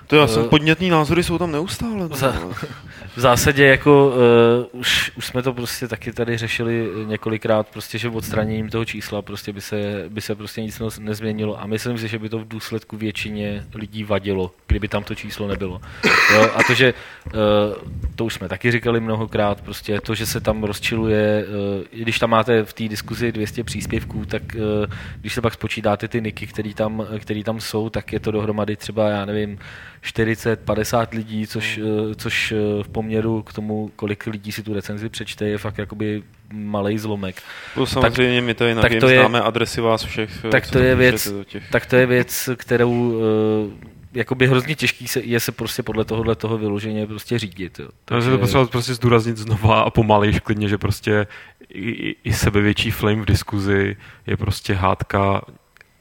To 0.06 0.16
já 0.16 0.26
jsem, 0.26 0.42
Eh, 0.44 0.48
podnětný 0.48 0.90
názory 0.90 1.22
jsou 1.22 1.38
tam 1.38 1.52
neustále. 1.52 1.94
no. 1.96 2.08
Za- 2.16 2.34
v 3.16 3.20
zásadě 3.20 3.66
jako 3.66 4.14
uh, 4.72 4.80
už, 4.80 5.12
už 5.16 5.26
jsme 5.26 5.42
to 5.42 5.52
prostě 5.52 5.88
taky 5.88 6.12
tady 6.12 6.36
řešili 6.36 6.88
několikrát, 7.06 7.68
prostě, 7.68 7.98
že 7.98 8.08
odstraněním 8.08 8.68
toho 8.68 8.84
čísla 8.84 9.22
prostě 9.22 9.52
by 9.52 9.60
se, 9.60 10.04
by 10.08 10.20
se 10.20 10.34
prostě 10.34 10.62
nic 10.62 10.78
ne- 10.78 10.86
nezměnilo 10.98 11.60
a 11.62 11.66
myslím 11.66 11.98
si, 11.98 12.08
že 12.08 12.18
by 12.18 12.28
to 12.28 12.38
v 12.38 12.48
důsledku 12.48 12.96
většině 12.96 13.64
lidí 13.74 14.04
vadilo, 14.04 14.50
kdyby 14.66 14.88
tam 14.88 15.04
to 15.04 15.14
číslo 15.14 15.48
nebylo. 15.48 15.80
Jo, 16.34 16.50
a 16.54 16.62
to, 16.66 16.74
že 16.74 16.94
uh, 17.26 17.32
to 18.16 18.24
už 18.24 18.34
jsme 18.34 18.48
taky 18.48 18.70
říkali 18.72 19.00
mnohokrát, 19.00 19.60
prostě 19.60 20.00
to, 20.00 20.14
že 20.14 20.26
se 20.26 20.40
tam 20.40 20.64
rozčiluje, 20.64 21.44
uh, 21.48 22.02
když 22.02 22.18
tam 22.18 22.30
máte 22.30 22.64
v 22.64 22.72
té 22.72 22.88
diskuzi 22.88 23.32
200 23.32 23.64
příspěvků, 23.64 24.24
tak 24.24 24.42
uh, 24.54 24.60
když 25.20 25.34
se 25.34 25.40
pak 25.40 25.54
spočítáte 25.54 26.08
ty 26.08 26.20
niky, 26.20 26.46
který 26.46 26.74
tam, 26.74 27.06
který 27.18 27.44
tam 27.44 27.60
jsou, 27.60 27.90
tak 27.90 28.12
je 28.12 28.20
to 28.20 28.30
dohromady 28.30 28.76
třeba, 28.76 29.08
já 29.08 29.24
nevím, 29.24 29.58
40, 30.04 30.60
50 30.60 31.14
lidí, 31.14 31.46
což, 31.46 31.78
eh, 31.78 32.14
což 32.14 32.52
eh, 32.52 32.82
v 32.82 32.88
poměru 32.88 33.42
k 33.42 33.52
tomu, 33.52 33.90
kolik 33.96 34.26
lidí 34.26 34.52
si 34.52 34.62
tu 34.62 34.74
recenzi 34.74 35.08
přečte, 35.08 35.46
je 35.48 35.58
fakt 35.58 35.78
jakoby 35.78 36.22
malý 36.52 36.98
zlomek. 36.98 37.42
To 37.74 37.86
samozřejmě 37.86 38.40
my 38.40 38.54
tady 38.54 38.74
na 38.74 38.82
tak 38.82 38.92
to 39.00 39.08
je- 39.08 39.18
známe 39.18 39.40
adresy 39.40 39.80
vás 39.80 40.04
všech. 40.04 40.30
tak 40.50 40.66
co 40.66 40.72
to 40.72 40.78
je 40.78 40.94
věc- 40.96 41.32
těch. 41.46 41.70
Tak 41.70 41.86
to 41.86 41.96
je 41.96 42.06
věc, 42.06 42.48
kterou 42.56 43.20
eh, 43.20 43.88
jakoby 44.14 44.46
hrozně 44.46 44.74
těžký 44.74 45.08
se, 45.08 45.20
je 45.20 45.40
se 45.40 45.52
prostě 45.52 45.82
podle 45.82 46.04
tohohle 46.04 46.34
toho 46.34 46.58
vyloženě 46.58 47.06
prostě 47.06 47.38
řídit. 47.38 47.78
Jo. 47.78 47.88
Takže 48.04 48.30
to 48.30 48.38
potřeba 48.38 48.66
prostě 48.66 48.94
zdůraznit 48.94 49.36
znova 49.36 49.80
a 49.80 49.90
pomalejš 49.90 50.40
klidně, 50.40 50.68
že 50.68 50.78
prostě 50.78 51.26
i, 51.68 52.16
i 52.24 52.32
sebevětší 52.32 52.90
flame 52.90 53.22
v 53.22 53.26
diskuzi 53.26 53.96
je 54.26 54.36
prostě 54.36 54.74
hádka 54.74 55.42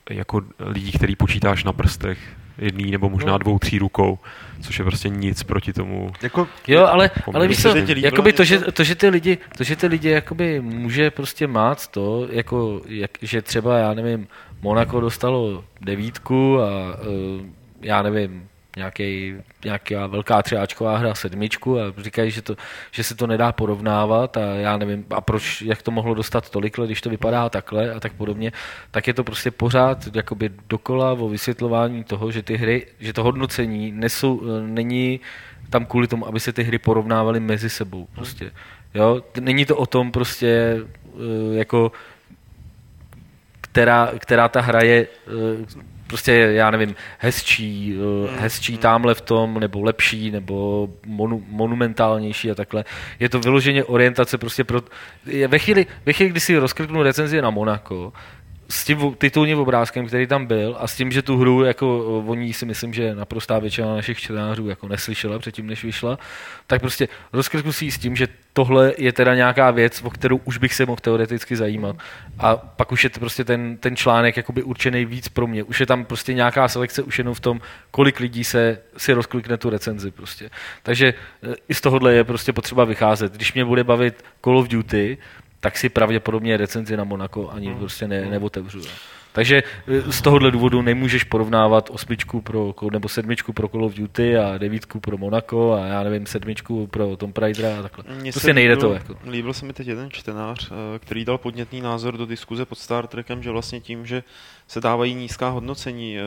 jako 0.09 0.41
lidí, 0.59 0.91
který 0.91 1.15
počítáš 1.15 1.63
na 1.63 1.73
prstech 1.73 2.17
jedný 2.57 2.91
nebo 2.91 3.09
možná 3.09 3.31
No. 3.31 3.37
dvou, 3.37 3.59
tří 3.59 3.79
rukou, 3.79 4.19
což 4.61 4.79
je 4.79 4.85
prostě 4.85 5.09
nic 5.09 5.43
proti 5.43 5.73
tomu. 5.73 6.11
Jako, 6.21 6.47
Jo, 6.67 6.85
ale, 6.85 7.11
ale 7.33 7.47
víš 7.47 7.61
co, 7.61 7.75
jakoby 7.95 8.33
to, 8.33 8.43
že, 8.43 8.59
to, 8.59 8.83
že 8.83 8.95
ty 8.95 9.09
lidi, 9.09 9.37
to, 9.57 9.63
že 9.63 9.75
ty 9.75 9.87
lidi 9.87 10.09
jakoby 10.09 10.61
může 10.61 11.11
prostě 11.11 11.47
mát 11.47 11.87
to, 11.87 12.27
jako, 12.31 12.81
jak, 12.87 13.11
že 13.21 13.41
třeba, 13.41 13.77
já 13.77 13.93
nevím, 13.93 14.27
Monaco 14.61 14.99
dostalo 14.99 15.63
devítku 15.81 16.59
a 16.61 16.97
uh, 16.99 17.45
já 17.81 18.01
nevím, 18.01 18.47
nějaký, 18.77 19.35
nějaká 19.65 20.07
velká 20.07 20.43
třiáčková 20.43 20.97
hra 20.97 21.15
sedmičku 21.15 21.79
a 21.79 21.93
říkají, 21.97 22.31
že, 22.31 22.41
to, 22.41 22.55
že 22.91 23.03
se 23.03 23.15
to 23.15 23.27
nedá 23.27 23.51
porovnávat 23.51 24.37
a 24.37 24.41
já 24.41 24.77
nevím, 24.77 25.05
a 25.09 25.21
proč, 25.21 25.61
jak 25.61 25.81
to 25.81 25.91
mohlo 25.91 26.13
dostat 26.13 26.49
tolik 26.49 26.77
když 26.85 27.01
to 27.01 27.09
vypadá 27.09 27.49
takhle 27.49 27.93
a 27.93 27.99
tak 27.99 28.13
podobně, 28.13 28.51
tak 28.91 29.07
je 29.07 29.13
to 29.13 29.23
prostě 29.23 29.51
pořád 29.51 30.15
jakoby 30.15 30.49
dokola 30.69 31.11
o 31.11 31.29
vysvětlování 31.29 32.03
toho, 32.03 32.31
že 32.31 32.43
ty 32.43 32.57
hry, 32.57 32.87
že 32.99 33.13
to 33.13 33.23
hodnocení 33.23 33.91
nesou, 33.91 34.41
není 34.61 35.19
tam 35.69 35.85
kvůli 35.85 36.07
tomu, 36.07 36.27
aby 36.27 36.39
se 36.39 36.53
ty 36.53 36.63
hry 36.63 36.79
porovnávaly 36.79 37.39
mezi 37.39 37.69
sebou. 37.69 38.07
Prostě. 38.15 38.51
Jo? 38.93 39.21
Není 39.39 39.65
to 39.65 39.77
o 39.77 39.85
tom 39.85 40.11
prostě 40.11 40.47
eh, 40.47 41.55
jako 41.55 41.91
která, 43.61 44.11
která 44.19 44.49
ta 44.49 44.61
hra 44.61 44.83
je 44.83 45.07
eh, 45.27 45.83
prostě, 46.13 46.31
já 46.31 46.71
nevím, 46.71 46.95
hezčí, 47.17 47.95
eh, 47.97 48.41
hezčí 48.41 48.77
tamhle 48.77 49.13
v 49.15 49.21
tom, 49.21 49.59
nebo 49.59 49.81
lepší, 49.81 50.31
nebo 50.31 50.89
monu, 51.05 51.43
monumentálnější 51.47 52.51
a 52.51 52.55
takhle. 52.55 52.85
Je 53.19 53.29
to 53.29 53.39
vyloženě 53.39 53.83
orientace 53.83 54.37
prostě 54.37 54.63
pro... 54.63 54.81
je 55.25 55.47
Ve 55.47 55.59
chvíli, 55.59 55.85
ve 56.05 56.13
chvíli 56.13 56.29
kdy 56.29 56.39
si 56.39 56.57
rozkliknu 56.57 57.03
recenzi 57.03 57.41
na 57.41 57.49
Monaco, 57.49 58.13
s 58.69 58.85
tím 58.85 59.15
titulním 59.17 59.59
obrázkem, 59.59 60.07
který 60.07 60.27
tam 60.27 60.45
byl 60.45 60.75
a 60.79 60.87
s 60.87 60.95
tím, 60.95 61.11
že 61.11 61.21
tu 61.21 61.37
hru, 61.37 61.63
jako 61.63 61.85
eh, 62.25 62.29
oni 62.29 62.53
si 62.53 62.65
myslím, 62.65 62.93
že 62.93 63.15
naprostá 63.15 63.59
většina 63.59 63.95
našich 63.95 64.19
čtenářů 64.19 64.67
jako 64.67 64.87
neslyšela 64.87 65.39
předtím, 65.39 65.67
než 65.67 65.83
vyšla, 65.83 66.19
tak 66.67 66.81
prostě 66.81 67.07
ji 67.81 67.91
s 67.91 67.97
tím, 67.97 68.15
že 68.15 68.27
tohle 68.53 68.93
je 68.97 69.13
teda 69.13 69.35
nějaká 69.35 69.71
věc, 69.71 70.01
o 70.03 70.09
kterou 70.09 70.37
už 70.43 70.57
bych 70.57 70.73
se 70.73 70.85
mohl 70.85 70.99
teoreticky 71.01 71.55
zajímat. 71.55 71.95
A 72.39 72.55
pak 72.55 72.91
už 72.91 73.03
je 73.03 73.09
to 73.09 73.19
prostě 73.19 73.43
ten, 73.43 73.77
ten 73.77 73.95
článek 73.95 74.37
jakoby 74.37 74.63
určený 74.63 75.05
víc 75.05 75.29
pro 75.29 75.47
mě. 75.47 75.63
Už 75.63 75.79
je 75.79 75.85
tam 75.85 76.05
prostě 76.05 76.33
nějaká 76.33 76.67
selekce 76.67 77.01
už 77.01 77.17
jenom 77.17 77.33
v 77.33 77.39
tom, 77.39 77.61
kolik 77.91 78.19
lidí 78.19 78.43
se 78.43 78.79
si 78.97 79.13
rozklikne 79.13 79.57
tu 79.57 79.69
recenzi 79.69 80.11
prostě. 80.11 80.49
Takže 80.83 81.13
eh, 81.43 81.55
i 81.69 81.73
z 81.73 81.81
tohohle 81.81 82.13
je 82.13 82.23
prostě 82.23 82.53
potřeba 82.53 82.85
vycházet. 82.85 83.33
Když 83.33 83.53
mě 83.53 83.65
bude 83.65 83.83
bavit 83.83 84.23
Call 84.43 84.57
of 84.57 84.67
Duty, 84.67 85.17
tak 85.63 85.77
si 85.77 85.89
pravděpodobně 85.89 86.57
recenzi 86.57 86.97
na 86.97 87.03
Monaco 87.03 87.49
ani 87.49 87.67
Hmm. 87.67 87.79
prostě 87.79 88.07
ne, 88.07 88.25
neotevřu. 88.25 88.79
jo. 88.79 88.85
Takže 89.31 89.63
eh, 89.87 90.11
z 90.11 90.21
tohohle 90.21 90.51
důvodu 90.51 90.81
nemůžeš 90.81 91.23
porovnávat 91.23 91.89
osmičku 91.93 92.41
pro, 92.41 92.73
nebo 92.91 93.09
sedmičku 93.09 93.53
pro 93.53 93.67
Call 93.67 93.85
of 93.85 93.93
Duty 93.93 94.37
a 94.37 94.57
devítku 94.57 94.99
pro 94.99 95.17
Monaco 95.17 95.73
a 95.73 95.85
já 95.85 96.03
nevím, 96.03 96.25
sedmičku 96.25 96.87
pro 96.87 97.17
Tomb 97.17 97.37
Raidera 97.37 97.79
a 97.79 97.81
takhle. 97.81 98.03
Mně 98.21 98.31
se 98.31 98.39
Prostě 98.39 98.53
nejde 98.53 98.73
líbil, 98.73 98.89
to. 98.89 98.93
Jako. 98.93 99.17
Líbil 99.29 99.53
se 99.53 99.65
mi 99.65 99.73
teď 99.73 99.87
jeden 99.87 100.11
čtenář, 100.11 100.71
eh, 100.71 100.99
který 100.99 101.25
dal 101.25 101.37
podnětný 101.37 101.81
názor 101.81 102.17
do 102.17 102.25
diskuze 102.25 102.65
pod 102.65 102.77
Star 102.77 103.07
Trekem, 103.07 103.43
že 103.43 103.51
vlastně 103.51 103.79
tím, 103.79 104.05
že 104.05 104.23
se 104.67 104.81
dávají 104.81 105.13
nízká 105.13 105.49
hodnocení 105.49 106.17
eh, 106.17 106.21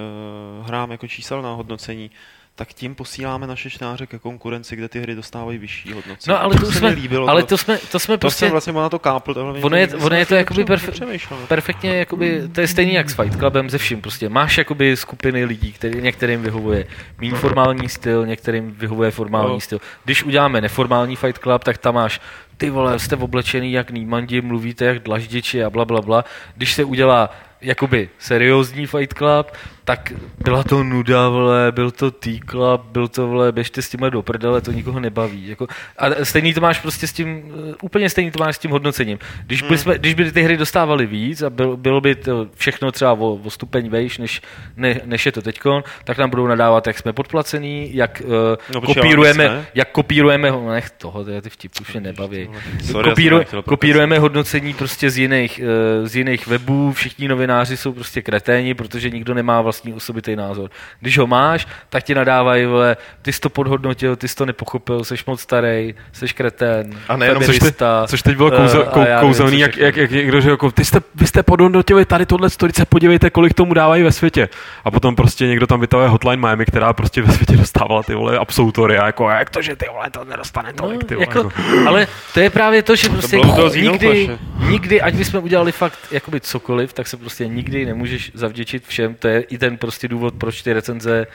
hrám 0.62 0.90
jako 0.90 1.08
číselná 1.08 1.54
hodnocení, 1.54 2.10
tak 2.58 2.68
tím 2.68 2.94
posíláme 2.94 3.46
naše 3.46 3.70
čtenáře 3.70 4.06
ke 4.06 4.18
konkurenci, 4.18 4.76
kde 4.76 4.88
ty 4.88 5.00
hry 5.00 5.14
dostávají 5.14 5.58
vyšší 5.58 5.92
hodnocení. 5.92 6.34
No 6.34 6.42
ale 6.42 6.54
to, 6.54 6.66
se 6.66 6.78
jsme, 6.78 6.88
líbilo, 6.88 7.28
ale 7.28 7.42
to 7.42 7.58
jsme, 7.58 7.78
to 7.78 7.98
jsme 7.98 8.14
to 8.14 8.18
prostě... 8.18 8.38
jsem 8.38 8.50
vlastně 8.50 8.72
na 8.72 8.88
to 8.88 8.98
kápl. 8.98 9.34
tohle 9.34 9.60
Ono 9.60 9.76
je, 9.76 9.88
ono 9.88 10.16
je 10.16 10.26
to 10.26 10.34
jakoby 10.34 10.64
perfe- 10.64 11.46
perfektně, 11.46 11.96
jakoby, 11.96 12.42
to 12.52 12.60
je 12.60 12.68
stejný 12.68 12.94
jak 12.94 13.10
s 13.10 13.14
Fight 13.14 13.38
Clubem 13.38 13.70
ze 13.70 13.78
vším. 13.78 14.00
Prostě 14.00 14.28
máš 14.28 14.58
jakoby 14.58 14.96
skupiny 14.96 15.44
lidí, 15.44 15.72
který, 15.72 16.02
některým 16.02 16.42
vyhovuje 16.42 16.86
méně 17.18 17.34
formální 17.34 17.88
styl, 17.88 18.26
některým 18.26 18.74
vyhovuje 18.78 19.10
formální 19.10 19.52
No. 19.54 19.60
styl. 19.60 19.80
Když 20.04 20.22
uděláme 20.24 20.60
neformální 20.60 21.16
Fight 21.16 21.38
Club, 21.38 21.64
tak 21.64 21.78
tam 21.78 21.94
máš 21.94 22.20
ty 22.56 22.70
vole, 22.70 22.98
jste 22.98 23.16
oblečený 23.16 23.72
jak 23.72 23.90
nýmandi, 23.90 24.40
mluvíte 24.40 24.84
jak 24.84 24.98
dlaždiči 24.98 25.64
a 25.64 25.70
bla, 25.70 25.84
bla, 25.84 26.02
bla. 26.02 26.24
Když 26.54 26.72
se 26.72 26.84
udělá 26.84 27.30
jakoby 27.60 28.08
seriózní 28.18 28.86
Fight 28.86 29.14
Club, 29.18 29.46
tak 29.86 30.12
byla 30.44 30.62
to 30.62 30.84
nuda, 30.84 31.28
vole, 31.28 31.72
byl 31.72 31.90
to 31.90 32.10
T-Club, 32.10 32.80
byl 32.84 33.08
to, 33.08 33.26
vole, 33.28 33.52
běžte 33.52 33.82
s 33.82 33.88
tímhle 33.88 34.10
do 34.10 34.22
prdele, 34.22 34.60
to 34.60 34.72
nikoho 34.72 35.00
nebaví. 35.00 35.48
Jako, 35.48 35.66
a 35.98 36.24
stejný 36.24 36.54
to 36.54 36.60
máš 36.60 36.78
prostě 36.78 37.06
s 37.06 37.12
tím, 37.12 37.42
eh, 37.70 37.74
úplně 37.82 38.10
stejný 38.10 38.30
to 38.30 38.38
máš 38.38 38.56
s 38.56 38.58
tím 38.58 38.70
hodnocením. 38.70 39.18
Když, 39.46 39.62
by, 39.62 39.78
jsme, 39.78 39.98
když 39.98 40.14
by 40.14 40.32
ty 40.32 40.42
hry 40.42 40.56
dostávaly 40.56 41.06
víc 41.06 41.42
a 41.42 41.50
byl, 41.50 41.76
bylo 41.76 42.00
by 42.00 42.14
to 42.14 42.46
všechno 42.54 42.92
třeba 42.92 43.12
o, 43.12 43.32
o 43.34 43.50
stupeň 43.50 43.88
vejš, 43.88 44.18
než, 44.18 44.42
ne, 44.76 45.00
než 45.04 45.26
je 45.26 45.32
to 45.32 45.42
teďkon, 45.42 45.82
tak 46.04 46.18
nám 46.18 46.30
budou 46.30 46.46
nadávat, 46.46 46.86
jak 46.86 46.98
jsme 46.98 47.12
podplacený, 47.12 47.90
jak 47.94 48.22
uh, 48.24 48.32
No, 48.74 48.80
kopírujeme, 48.80 49.66
jak 49.74 49.90
kopírujeme, 49.90 50.50
ho- 50.50 50.70
nech 50.70 50.90
toho, 50.90 51.24
to 51.24 51.40
ty 51.40 51.50
vtipy 51.50 51.78
už 51.80 51.92
mě 51.92 52.00
nebaví. 52.00 52.50
Sorry, 52.84 53.10
Kopíru, 53.10 53.40
kopírujeme 53.64 54.18
hodnocení 54.18 54.74
prostě 54.74 55.10
z 55.10 55.18
jiných, 55.18 55.60
eh, 55.62 56.08
z 56.08 56.16
jiných 56.16 56.46
webů, 56.46 56.92
všichni 56.92 57.28
novináři 57.28 57.76
jsou 57.76 57.92
prostě 57.92 58.22
kreténi, 58.22 58.74
protože 58.74 59.10
nikdo 59.10 59.34
nemá 59.34 59.60
vlastní 59.76 59.92
osobitý 59.94 60.36
názor. 60.36 60.70
Když 61.00 61.18
ho 61.18 61.26
máš, 61.26 61.66
tak 61.88 62.02
ti 62.04 62.14
nadávají, 62.14 62.66
vole, 62.66 62.96
ty 63.22 63.32
jsi 63.32 63.40
to 63.40 63.50
podhodnotil, 63.50 64.16
ty 64.16 64.28
jsi 64.28 64.36
to 64.36 64.46
nepochopil, 64.46 65.04
jsi 65.04 65.14
moc 65.26 65.40
starý, 65.40 65.94
jsi 66.12 66.26
kretén, 66.28 66.90
A 67.08 67.16
nejenom- 67.16 67.42
Což, 67.44 67.58
te, 67.58 67.72
což 68.06 68.22
teď 68.22 68.36
bylo 68.36 68.52
eh, 68.52 68.56
kouze, 68.56 68.84
a 68.84 68.90
kou, 68.90 69.00
nevím, 69.00 69.18
kouzelný, 69.20 69.60
jak, 69.60 69.76
jak, 69.76 69.96
jak, 69.96 70.10
někdo 70.10 70.40
řekl, 70.40 70.50
jako, 70.50 70.70
ty 70.70 70.84
jste, 70.84 71.00
vy 71.14 71.26
jste 71.26 71.42
podhodnotili 71.42 72.04
tady 72.04 72.26
tohle 72.26 72.50
storice, 72.50 72.84
podívejte, 72.84 73.30
kolik 73.30 73.54
tomu 73.54 73.74
dávají 73.74 74.02
ve 74.02 74.12
světě. 74.12 74.48
A 74.84 74.90
potom 74.90 75.16
prostě 75.16 75.46
někdo 75.46 75.66
tam 75.66 75.80
vytahuje 75.80 76.08
Hotline 76.08 76.40
Miami, 76.40 76.66
která 76.66 76.92
prostě 76.92 77.22
ve 77.22 77.32
světě 77.32 77.56
dostávala 77.56 78.02
ty 78.02 78.14
vole 78.14 78.38
absolutory 78.38 78.98
a 78.98 79.06
jako, 79.06 79.30
jak 79.30 79.50
to, 79.50 79.62
že 79.62 79.76
ty 79.76 79.86
vole, 79.92 80.10
to 80.10 80.24
nedostane 80.24 80.72
tolik, 80.72 81.04
ty 81.04 81.14
No, 81.14 81.20
vole. 81.20 81.26
jako, 81.28 81.38
jako. 81.38 81.88
ale 81.88 82.06
to 82.34 82.40
je 82.40 82.50
právě 82.50 82.82
to, 82.82 82.96
že 82.96 83.08
prostě 83.08 83.38
Xenoplash, 83.38 83.74
nikdy, 83.74 84.26
že? 84.26 84.38
nikdy, 84.68 85.00
ať 85.00 85.14
bychom 85.14 85.44
udělali 85.44 85.72
fakt 85.72 85.98
jakoby 86.10 86.40
cokoliv, 86.40 86.92
tak 86.92 87.06
se 87.06 87.16
prostě 87.16 87.46
nikdy 87.48 87.86
nemůžeš 87.86 88.30
zavděčit 88.34 88.86
všem. 88.86 89.14
To 89.14 89.28
je 89.28 89.40
i 89.40 89.58
ten 89.58 89.65
prostě 89.70 90.08
důvod, 90.08 90.34
proč 90.34 90.62
ty 90.62 90.72
recenze 90.72 91.26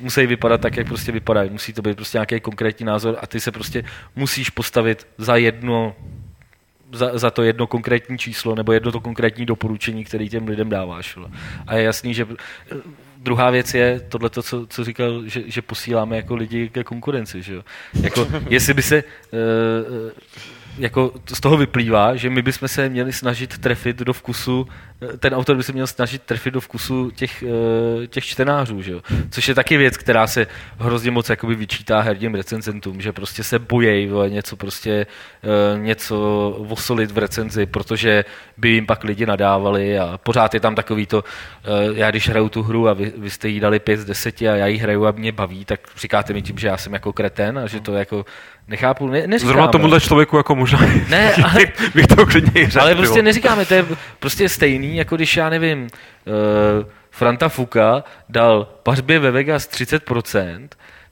musí 0.00 0.26
vypadat 0.26 0.60
tak, 0.60 0.76
jak 0.76 0.86
prostě 0.86 1.12
vypadají. 1.12 1.50
Musí 1.50 1.72
to 1.72 1.82
být 1.82 1.96
prostě 1.96 2.18
nějaký 2.18 2.40
konkrétní 2.40 2.86
názor 2.86 3.16
a 3.20 3.26
ty 3.26 3.40
se 3.40 3.52
prostě 3.52 3.84
musíš 4.16 4.50
postavit 4.50 5.06
za 5.18 5.36
jedno 5.36 5.96
za, 6.92 7.18
za 7.18 7.30
to 7.30 7.42
jedno 7.42 7.66
konkrétní 7.66 8.18
číslo 8.18 8.54
nebo 8.54 8.72
jedno 8.72 8.92
to 8.92 9.00
konkrétní 9.00 9.46
doporučení, 9.46 10.04
který 10.04 10.28
těm 10.28 10.48
lidem 10.48 10.68
dáváš. 10.68 11.16
vole. 11.16 11.28
A 11.66 11.74
je 11.74 11.84
jasný, 11.84 12.14
že 12.14 12.26
eh, 12.32 12.76
druhá 13.16 13.50
věc 13.50 13.74
je 13.74 14.00
tohle, 14.08 14.30
co, 14.30 14.66
co 14.66 14.84
říkal, 14.84 15.26
že, 15.26 15.42
že 15.46 15.62
posíláme 15.62 16.16
jako 16.16 16.34
lidi 16.34 16.68
ke 16.68 16.84
konkurenci. 16.84 17.42
Že 17.42 17.54
jo? 17.54 17.62
Jako, 18.02 18.28
jestli 18.50 18.74
by 18.74 18.82
se 18.82 18.96
eh, 18.96 19.04
jako 20.78 21.12
z 21.34 21.40
toho 21.40 21.56
vyplývá, 21.56 22.16
že 22.16 22.30
my 22.30 22.42
bychom 22.42 22.68
se 22.68 22.88
měli 22.88 23.12
snažit 23.12 23.58
trefit 23.58 23.96
do 23.96 24.12
vkusu, 24.12 24.68
eh, 25.02 25.16
ten 25.16 25.34
autor 25.34 25.56
by 25.56 25.62
se 25.62 25.72
měl 25.72 25.86
snažit 25.86 26.22
trefit 26.22 26.54
do 26.54 26.60
vkusu 26.60 27.10
těch, 27.10 27.42
eh, 27.42 28.06
těch 28.06 28.24
čtenářů, 28.24 28.82
že 28.82 28.92
jo? 28.92 29.00
což 29.30 29.48
je 29.48 29.54
taky 29.54 29.76
věc, 29.76 29.96
která 29.96 30.26
se 30.26 30.46
hrozně 30.78 31.10
moc 31.10 31.28
jakoby 31.28 31.54
vyčítá 31.54 32.00
herním 32.00 32.34
recenzentům, 32.34 33.00
že 33.00 33.12
prostě 33.12 33.44
se 33.44 33.58
bojejí 33.58 34.10
něco 34.28 34.56
prostě 34.56 35.06
eh, 35.44 35.78
něco 35.78 36.16
vosolit 36.58 37.10
v 37.10 37.18
recenzi, 37.18 37.66
protože 37.66 38.24
by 38.56 38.68
jim 38.68 38.86
pak 38.86 39.04
lidi 39.04 39.26
nadávali 39.26 39.98
a 39.98 40.18
pořád 40.22 40.54
je 40.54 40.60
tam 40.60 40.74
takový 40.74 41.06
to, 41.06 41.24
já 41.94 42.10
když 42.10 42.28
hraju 42.28 42.48
tu 42.48 42.62
hru 42.62 42.88
a 42.88 42.92
vy, 42.92 43.12
vy 43.16 43.30
jste 43.30 43.48
jí 43.48 43.60
dali 43.60 43.78
5 43.78 44.00
z 44.00 44.04
10 44.04 44.42
a 44.42 44.56
já 44.56 44.66
ji 44.66 44.76
hraju 44.78 45.06
a 45.06 45.10
mě 45.10 45.32
baví, 45.32 45.64
tak 45.64 45.80
říkáte 45.96 46.32
mi 46.32 46.42
tím, 46.42 46.58
že 46.58 46.66
já 46.66 46.76
jsem 46.76 46.92
jako 46.92 47.12
kreten 47.12 47.58
a 47.58 47.66
že 47.66 47.80
to 47.80 47.94
jako 47.94 48.24
nechápu, 48.68 49.06
ne, 49.06 49.26
neříkám, 49.26 49.48
Zrovna 49.52 49.68
tomuhle 49.68 50.00
člověku 50.00 50.36
jako 50.36 50.54
možná 50.54 50.78
Ne, 51.08 51.34
ale, 51.44 51.60
bych 51.94 52.06
to 52.06 52.26
klidně 52.26 52.70
řekl. 52.70 52.80
ale 52.80 52.94
prostě 52.94 53.22
neříkáme, 53.22 53.66
to 53.66 53.74
je 53.74 53.84
prostě 54.18 54.48
stejný, 54.48 54.96
jako 54.96 55.16
když 55.16 55.36
já 55.36 55.48
nevím, 55.48 55.82
uh, 55.82 55.88
Franta 57.10 57.48
Fuka 57.48 58.04
dal 58.28 58.64
pařbě 58.82 59.18
ve 59.18 59.30
Vegas 59.30 59.68
30%, 59.68 60.68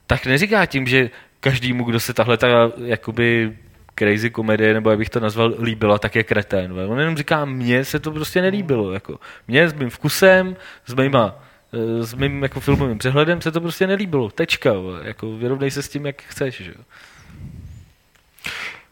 tak 0.07 0.25
neříká 0.25 0.65
tím, 0.65 0.87
že 0.87 1.09
každému, 1.39 1.83
kdo 1.83 1.99
se 1.99 2.13
tahle 2.13 2.37
ta 2.37 2.47
jakoby 2.85 3.53
crazy 3.99 4.29
komedie, 4.29 4.73
nebo 4.73 4.89
jak 4.89 4.99
bych 4.99 5.09
to 5.09 5.19
nazval, 5.19 5.55
líbila, 5.61 5.99
tak 5.99 6.15
je 6.15 6.23
kretén. 6.23 6.79
On 6.79 6.99
jenom 6.99 7.17
říká, 7.17 7.45
mně 7.45 7.85
se 7.85 7.99
to 7.99 8.11
prostě 8.11 8.41
nelíbilo. 8.41 8.91
Jako. 8.91 9.19
Mně 9.47 9.69
s 9.69 9.73
mým 9.73 9.89
vkusem, 9.89 10.55
s 10.85 10.93
mýma 10.93 11.35
eh, 11.73 12.03
s 12.03 12.13
mým 12.13 12.43
jako 12.43 12.59
filmovým 12.59 12.97
přehledem 12.97 13.41
se 13.41 13.51
to 13.51 13.61
prostě 13.61 13.87
nelíbilo. 13.87 14.29
Tečka. 14.29 14.73
Jako, 15.03 15.31
vyrovnej 15.37 15.71
se 15.71 15.81
s 15.81 15.89
tím, 15.89 16.05
jak 16.05 16.21
chceš. 16.21 16.61
Že? 16.61 16.73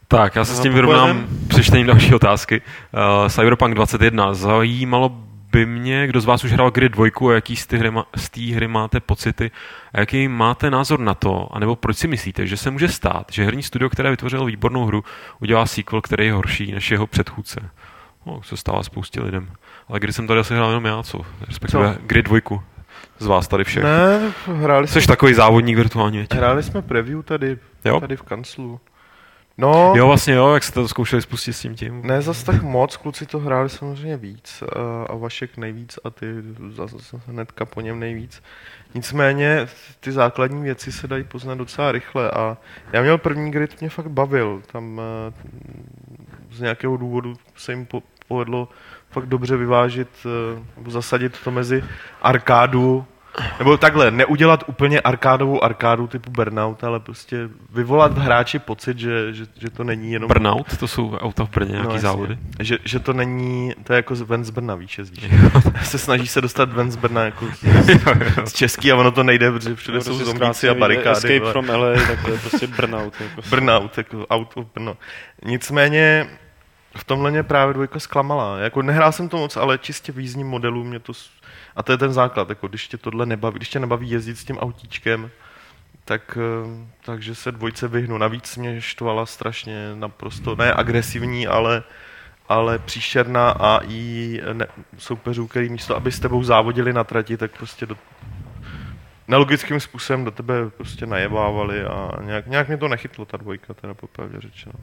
Tak, 0.08 0.36
já 0.36 0.44
se 0.44 0.54
s 0.54 0.60
tím 0.60 0.72
vyrovnám 0.72 1.26
přečtením 1.48 1.86
další 1.86 2.14
otázky. 2.14 2.62
Uh, 3.22 3.28
Cyberpunk 3.28 3.74
21. 3.74 4.34
Zajímalo 4.34 5.08
by 5.52 5.66
mě, 5.66 6.06
kdo 6.06 6.20
z 6.20 6.24
vás 6.24 6.44
už 6.44 6.52
hrál 6.52 6.70
Grid 6.70 6.92
2 6.92 7.30
a 7.30 7.34
jaký 7.34 7.56
z 7.56 7.66
té 7.66 7.76
hry, 7.76 7.90
má, 7.90 8.06
z 8.16 8.30
té 8.30 8.40
hry 8.40 8.68
máte 8.68 9.00
pocity 9.00 9.50
a 9.92 10.00
jaký 10.00 10.28
máte 10.28 10.70
názor 10.70 11.00
na 11.00 11.14
to, 11.14 11.48
anebo 11.52 11.76
proč 11.76 11.96
si 11.96 12.08
myslíte, 12.08 12.46
že 12.46 12.56
se 12.56 12.70
může 12.70 12.88
stát, 12.88 13.26
že 13.30 13.44
herní 13.44 13.62
studio, 13.62 13.90
které 13.90 14.10
vytvořilo 14.10 14.46
výbornou 14.46 14.86
hru, 14.86 15.04
udělá 15.40 15.66
sequel, 15.66 16.00
který 16.00 16.26
je 16.26 16.32
horší 16.32 16.72
než 16.72 16.90
jeho 16.90 17.06
předchůdce. 17.06 17.60
No, 18.26 18.42
se 18.42 18.56
stává 18.56 18.82
spoustě 18.82 19.20
lidem. 19.20 19.50
Ale 19.88 20.00
kdy 20.00 20.12
jsem 20.12 20.26
tady 20.26 20.40
asi 20.40 20.54
hrál 20.54 20.68
jenom 20.68 20.84
já, 20.84 21.02
co? 21.02 21.20
Respektive 21.46 21.94
co? 21.94 22.00
Grid 22.06 22.26
2 22.26 22.40
z 23.18 23.26
vás 23.26 23.48
tady 23.48 23.64
všech. 23.64 23.82
Ne, 23.82 24.32
hráli 24.46 24.88
Jsi 24.88 25.00
jsme, 25.00 25.12
takový 25.12 25.34
závodník 25.34 25.76
virtuální, 25.76 26.18
větě. 26.18 26.36
Hráli 26.36 26.62
jsme 26.62 26.82
preview 26.82 27.22
tady, 27.22 27.58
jo? 27.84 28.00
tady 28.00 28.16
v 28.16 28.22
kanclu. 28.22 28.80
No, 29.58 29.92
jo, 29.96 30.06
vlastně 30.06 30.34
jo, 30.34 30.54
jak 30.54 30.64
jste 30.64 30.74
to 30.74 30.88
zkoušeli 30.88 31.22
spustit 31.22 31.52
s 31.52 31.60
tím 31.60 31.74
tím. 31.74 32.06
Ne, 32.06 32.22
zas 32.22 32.42
tak 32.42 32.62
moc, 32.62 32.96
kluci 32.96 33.26
to 33.26 33.38
hráli 33.38 33.68
samozřejmě 33.68 34.16
víc 34.16 34.62
a, 34.62 35.12
a 35.12 35.16
Vašek 35.16 35.56
nejvíc 35.56 35.98
a 36.04 36.10
ty 36.10 36.26
zase 36.68 36.96
hnedka 37.26 37.64
po 37.64 37.80
něm 37.80 38.00
nejvíc. 38.00 38.42
Nicméně 38.94 39.68
ty 40.00 40.12
základní 40.12 40.62
věci 40.62 40.92
se 40.92 41.08
dají 41.08 41.24
poznat 41.24 41.58
docela 41.58 41.92
rychle 41.92 42.30
a 42.30 42.56
já 42.92 43.02
měl 43.02 43.18
první 43.18 43.50
grid, 43.50 43.80
mě 43.80 43.90
fakt 43.90 44.10
bavil. 44.10 44.62
Tam 44.72 45.00
eh, 45.00 45.32
z 46.52 46.60
nějakého 46.60 46.96
důvodu 46.96 47.34
se 47.56 47.72
jim 47.72 47.88
povedlo 48.28 48.68
fakt 49.10 49.26
dobře 49.26 49.56
vyvážit 49.56 50.08
eh, 50.26 50.62
nebo 50.76 50.90
zasadit 50.90 51.38
to 51.44 51.50
mezi 51.50 51.84
arkádu 52.22 53.06
nebo 53.58 53.76
takhle, 53.76 54.10
neudělat 54.10 54.64
úplně 54.66 55.00
arkádovou 55.00 55.64
arkádu 55.64 56.06
typu 56.06 56.30
Burnout, 56.30 56.84
ale 56.84 57.00
prostě 57.00 57.48
vyvolat 57.72 58.12
v 58.12 58.20
hráči 58.20 58.58
pocit, 58.58 58.98
že, 58.98 59.34
že, 59.34 59.46
že 59.58 59.70
to 59.70 59.84
není 59.84 60.12
jenom... 60.12 60.28
Burnout? 60.28 60.76
To 60.76 60.88
jsou 60.88 61.16
auta 61.16 61.44
v 61.44 61.50
Brně, 61.50 61.72
nějaký 61.72 61.92
no, 61.92 61.98
závody? 61.98 62.38
Že, 62.60 62.78
že 62.84 62.98
to 62.98 63.12
není, 63.12 63.72
to 63.84 63.92
je 63.92 63.96
jako 63.96 64.14
ven 64.14 64.44
z 64.44 64.50
Brna, 64.50 64.74
víš, 64.74 64.98
jezdíš. 64.98 65.30
se 65.82 65.98
snaží 65.98 66.26
se 66.26 66.40
dostat 66.40 66.72
ven 66.72 66.90
z 66.90 66.96
Brna 66.96 67.24
jako 67.24 67.46
z, 68.44 68.48
z 68.48 68.52
Český 68.52 68.92
a 68.92 68.96
ono 68.96 69.10
to 69.10 69.22
nejde, 69.22 69.52
protože 69.52 69.74
všude 69.74 70.00
jsou 70.00 70.10
prostě 70.10 70.24
zombíci 70.24 70.68
a 70.68 70.74
barikády. 70.74 71.16
Escape 71.16 71.40
ale... 71.40 71.52
from 71.52 71.68
LA, 71.68 71.92
tak 72.06 72.24
to 72.24 72.30
je 72.30 72.38
prostě 72.38 72.66
Burnout. 72.76 73.14
Jako. 73.20 73.42
Burnout, 73.50 73.98
jako 73.98 74.26
auto 74.26 74.66
Brno. 74.74 74.96
Nicméně 75.44 76.26
v 76.96 77.04
tomhle 77.04 77.30
mě 77.30 77.42
právě 77.42 77.74
dvojka 77.74 78.00
zklamala. 78.00 78.58
Jako 78.58 78.82
nehrál 78.82 79.12
jsem 79.12 79.28
to 79.28 79.36
moc, 79.36 79.56
ale 79.56 79.78
čistě 79.78 80.12
v 80.12 80.18
jízdním 80.18 80.46
modelu 80.46 80.84
mě 80.84 80.98
to 80.98 81.12
a 81.76 81.82
to 81.82 81.92
je 81.92 81.98
ten 81.98 82.12
základ, 82.12 82.48
jako 82.48 82.68
když 82.68 82.88
tě 82.88 82.96
tohle 82.96 83.26
nebaví, 83.26 83.56
když 83.56 83.68
tě 83.68 83.80
nebaví 83.80 84.10
jezdit 84.10 84.38
s 84.38 84.44
tím 84.44 84.58
autíčkem, 84.58 85.30
tak, 86.04 86.38
eh, 86.40 86.86
takže 87.04 87.34
se 87.34 87.52
dvojce 87.52 87.88
vyhnu. 87.88 88.18
Navíc 88.18 88.56
mě 88.56 88.80
štvala 88.80 89.26
strašně 89.26 89.90
naprosto, 89.94 90.56
ne 90.56 90.72
agresivní, 90.72 91.46
ale, 91.46 91.82
ale 92.48 92.78
příšerná 92.78 93.50
AI 93.50 94.40
ne, 94.52 94.66
soupeřů, 94.98 95.46
který 95.46 95.68
místo, 95.68 95.96
aby 95.96 96.12
s 96.12 96.20
tebou 96.20 96.42
závodili 96.42 96.92
na 96.92 97.04
trati, 97.04 97.36
tak 97.36 97.56
prostě 97.56 97.86
do, 97.86 97.96
nelogickým 99.28 99.80
způsobem 99.80 100.24
do 100.24 100.30
tebe 100.30 100.70
prostě 100.70 101.06
najebávali 101.06 101.84
a 101.84 102.10
nějak, 102.22 102.46
nějak 102.46 102.68
mě 102.68 102.76
to 102.76 102.88
nechytlo, 102.88 103.24
ta 103.24 103.36
dvojka, 103.36 103.74
teda 103.74 103.94
popravdě 103.94 104.40
řečeno. 104.40 104.74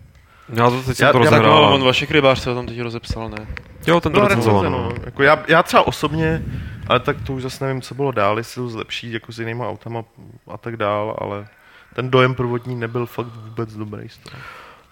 Já 0.53 0.70
to 0.70 0.84
teď 0.84 0.99
já, 0.99 1.07
jsem 1.07 1.11
to 1.11 1.18
rozehrál. 1.18 1.74
On 1.74 1.84
Vašek 1.84 2.11
Rybář 2.11 2.40
se 2.40 2.52
o 2.52 2.53
tom 2.53 2.65
teď 2.65 2.82
rozepsal, 2.82 3.30
ne? 3.30 3.48
Jo, 3.88 4.02
ten 4.02 4.11
to 4.11 4.28
no. 4.36 4.70
No. 4.70 4.94
Jako 5.06 5.24
já, 5.24 5.44
já 5.48 5.64
třeba 5.64 5.88
osobně 5.88 6.44
ale 6.88 6.99
tak 6.99 7.18
to 7.22 7.34
už 7.34 7.41
zase 7.41 7.65
nevím, 7.65 7.81
co 7.81 7.95
bylo 7.95 8.11
dál, 8.11 8.38
jestli 8.38 8.61
to 8.61 8.69
zlepší 8.69 9.11
jako 9.11 9.31
s 9.31 9.39
jinýma 9.39 9.69
autama 9.69 10.03
a 10.47 10.57
tak 10.57 10.77
dál, 10.77 11.18
ale 11.22 11.47
ten 11.95 12.11
dojem 12.11 12.35
prvotní 12.35 12.76
nebyl 12.76 13.05
fakt 13.05 13.27
vůbec 13.27 13.73
dobrý 13.73 14.10
z 14.10 14.18
toho. 14.18 14.38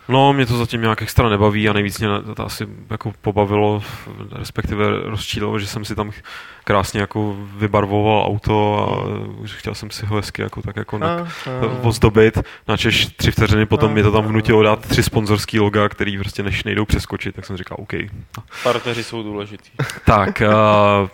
No, 0.08 0.34
mě 0.34 0.46
to 0.46 0.58
zatím 0.58 0.82
nějak 0.82 1.02
extra 1.02 1.30
nebaví 1.30 1.70
a 1.70 1.74
nejvíc 1.74 2.00
mě 2.00 2.08
to 2.36 2.46
asi 2.46 2.68
jako 2.90 3.14
pobavilo, 3.22 3.84
respektive 4.32 4.86
rozčílilo, 5.04 5.60
že 5.60 5.68
jsem 5.68 5.86
si 5.86 5.96
tam 5.96 6.12
krásně 6.64 7.02
jako 7.02 7.36
vybarvoval 7.58 8.26
auto 8.26 8.78
a 8.80 9.06
už 9.40 9.54
chtěl 9.54 9.76
jsem 9.76 9.92
si 9.92 10.06
ho 10.06 10.16
hezky 10.16 10.42
jako 10.42 10.62
tak 10.62 10.76
jako 10.76 10.98
na, 10.98 11.28
ozdobit. 11.82 12.38
Načež 12.68 13.06
tři 13.06 13.32
vteřiny 13.32 13.66
potom 13.66 13.92
mě 13.92 14.04
to 14.04 14.12
tam 14.12 14.26
vnutilo 14.26 14.64
dát 14.64 14.88
tři 14.88 15.04
sponzorský 15.04 15.60
loga, 15.60 15.90
který 15.90 16.18
prostě 16.18 16.44
než 16.44 16.64
nejdou 16.64 16.86
přeskočit, 16.86 17.36
tak 17.36 17.46
jsem 17.46 17.58
říkal 17.58 17.78
OK. 17.80 17.94
Partneři 18.64 19.04
jsou 19.04 19.24
důležitý. 19.24 19.70
Tak, 20.06 20.42
uh, 21.04 21.10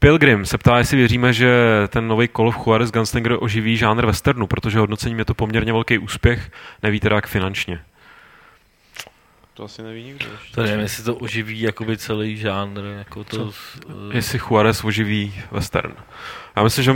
Pilgrim 0.00 0.46
se 0.46 0.58
ptá, 0.58 0.78
jestli 0.78 0.96
věříme, 0.96 1.32
že 1.32 1.50
ten 1.88 2.08
nový 2.08 2.28
Call 2.28 2.48
of 2.48 2.66
Juarez 2.66 2.90
Gunslinger 2.90 3.36
oživí 3.40 3.76
žánr 3.76 4.06
westernu, 4.06 4.46
protože 4.46 4.78
hodnocením 4.78 5.18
je 5.18 5.24
to 5.24 5.34
poměrně 5.34 5.72
velký 5.72 5.98
úspěch, 5.98 6.50
neví 6.82 7.00
teda 7.00 7.16
jak 7.16 7.26
finančně. 7.26 7.82
To 9.54 9.64
asi 9.64 9.82
neví 9.82 10.04
nikdo. 10.04 10.26
Ještě. 10.32 10.54
To 10.54 10.62
nevím, 10.62 10.80
jestli 10.80 11.04
to 11.04 11.14
oživí 11.14 11.60
jakoby 11.60 11.96
celý 11.96 12.36
žánr. 12.36 12.80
Jako 12.98 13.24
to, 13.24 13.44
uh... 13.44 13.52
Jestli 14.12 14.38
Juarez 14.38 14.84
oživí 14.84 15.34
western. 15.50 15.94
Já 16.56 16.62
myslím, 16.62 16.84
že 16.84 16.94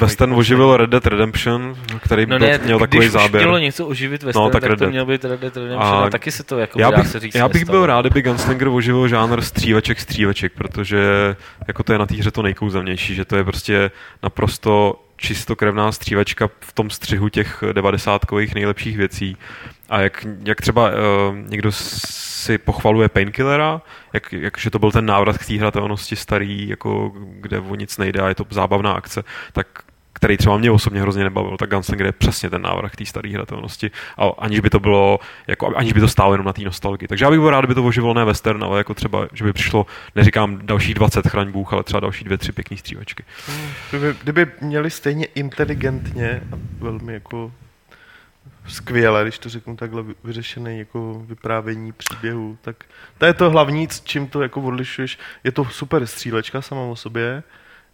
western 0.00 0.32
oživil 0.34 0.76
Red 0.76 0.90
Dead 0.90 1.06
Redemption, 1.06 1.74
který 2.04 2.26
no 2.26 2.38
ne, 2.38 2.58
měl 2.64 2.78
takový 2.78 2.98
když 2.98 3.10
záběr. 3.10 3.30
Když 3.30 3.42
mělo 3.42 3.58
něco 3.58 3.86
oživit 3.86 4.22
western, 4.22 4.44
no, 4.44 4.50
tak, 4.50 4.62
tak 4.62 4.78
to 4.78 4.90
měl 4.90 5.06
být 5.06 5.24
Red 5.24 5.40
Dead 5.40 5.56
Redemption 5.56 5.94
a, 5.94 6.04
a 6.04 6.10
taky 6.10 6.30
se 6.30 6.44
to 6.44 6.58
jako 6.58 6.80
já 6.80 6.92
bych, 6.92 7.06
se 7.06 7.20
říct 7.20 7.34
Já 7.34 7.48
bych 7.48 7.64
byl 7.64 7.86
rád, 7.86 8.00
kdyby 8.00 8.22
Gunslinger 8.22 8.68
oživil 8.68 9.08
žánr 9.08 9.42
stříveček 9.42 10.00
stříveček, 10.00 10.52
protože 10.52 11.36
jako 11.68 11.82
to 11.82 11.92
je 11.92 11.98
na 11.98 12.06
té 12.06 12.14
hře 12.14 12.30
to 12.30 12.42
nejkouzelnější, 12.42 13.14
že 13.14 13.24
to 13.24 13.36
je 13.36 13.44
prostě 13.44 13.90
naprosto 14.22 15.00
čistokrevná 15.18 15.92
střívačka 15.92 16.48
v 16.60 16.72
tom 16.72 16.90
střihu 16.90 17.28
těch 17.28 17.64
devadesátkových 17.72 18.54
nejlepších 18.54 18.96
věcí. 18.96 19.36
A 19.88 20.00
jak, 20.00 20.26
jak 20.44 20.60
třeba 20.60 20.88
uh, 20.88 20.94
někdo 21.48 21.72
si 21.72 22.58
pochvaluje 22.58 23.08
Painkillera, 23.08 23.82
jak, 24.12 24.32
jak, 24.32 24.58
že 24.58 24.70
to 24.70 24.78
byl 24.78 24.92
ten 24.92 25.06
návrat 25.06 25.38
k 25.38 25.46
té 25.46 25.54
hratelnosti 25.54 26.16
starý, 26.16 26.68
jako, 26.68 27.12
kde 27.16 27.60
o 27.60 27.74
nic 27.74 27.98
nejde 27.98 28.20
a 28.20 28.28
je 28.28 28.34
to 28.34 28.46
zábavná 28.50 28.92
akce, 28.92 29.24
tak 29.52 29.66
který 30.18 30.36
třeba 30.36 30.58
mě 30.58 30.70
osobně 30.70 31.00
hrozně 31.00 31.24
nebavil, 31.24 31.56
tak 31.56 31.70
Gunslinger 31.70 32.06
je 32.06 32.12
přesně 32.12 32.50
ten 32.50 32.62
návrh 32.62 32.96
té 32.96 33.06
staré 33.06 33.30
hratelnosti, 33.30 33.90
a 34.16 34.28
aniž 34.38 34.60
by 34.60 34.70
to 34.70 34.80
bylo, 34.80 35.18
jako, 35.46 35.76
aniž 35.76 35.92
by 35.92 36.00
to 36.00 36.08
stálo 36.08 36.34
jenom 36.34 36.46
na 36.46 36.52
té 36.52 36.62
nostalgii. 36.62 37.08
Takže 37.08 37.24
já 37.24 37.30
bych 37.30 37.40
byl 37.40 37.50
rád, 37.50 37.60
kdyby 37.60 37.74
to 37.74 37.84
oživilo 37.84 38.14
ne 38.14 38.24
western, 38.24 38.64
ale 38.64 38.78
jako 38.78 38.94
třeba, 38.94 39.28
že 39.32 39.44
by 39.44 39.52
přišlo, 39.52 39.86
neříkám 40.14 40.58
další 40.62 40.94
20 40.94 41.26
chraň 41.26 41.50
Bůh, 41.50 41.72
ale 41.72 41.82
třeba 41.82 42.00
další 42.00 42.24
dvě, 42.24 42.38
tři 42.38 42.52
pěkné 42.52 42.76
střívačky. 42.76 43.24
Kdyby, 43.90 44.14
kdyby 44.22 44.46
měli 44.60 44.90
stejně 44.90 45.24
inteligentně 45.24 46.42
a 46.52 46.58
velmi 46.78 47.12
jako 47.12 47.52
skvěle, 48.66 49.22
když 49.22 49.38
to 49.38 49.48
řeknu 49.48 49.76
takhle, 49.76 50.04
vyřešený 50.24 50.78
jako 50.78 51.22
vyprávění 51.26 51.92
příběhu, 51.92 52.58
tak 52.60 52.84
to 53.18 53.26
je 53.26 53.34
to 53.34 53.50
hlavní, 53.50 53.88
čím 54.04 54.28
to 54.28 54.42
jako 54.42 54.62
odlišuješ. 54.62 55.18
Je 55.44 55.52
to 55.52 55.64
super 55.64 56.06
střílečka 56.06 56.62
sama 56.62 56.80
o 56.80 56.96
sobě, 56.96 57.42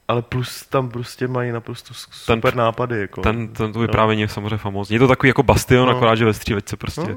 ale 0.08 0.22
plus 0.22 0.66
tam 0.66 0.88
prostě 0.88 1.28
mají 1.28 1.52
naprosto 1.52 1.94
super 1.94 2.52
ten, 2.52 2.58
nápady. 2.58 3.00
Jako. 3.00 3.20
Ten, 3.20 3.48
ten 3.48 3.72
to 3.72 3.78
vyprávění 3.78 4.22
no. 4.22 4.24
je 4.24 4.28
samozřejmě 4.28 4.56
famózní. 4.56 4.94
Je 4.94 5.00
to 5.00 5.08
takový 5.08 5.28
jako 5.28 5.42
bastion, 5.42 5.88
no. 5.88 5.96
akorát, 5.96 6.14
že 6.14 6.24
ve 6.24 6.34
střílečce 6.34 6.76
prostě 6.76 7.00
no. 7.00 7.16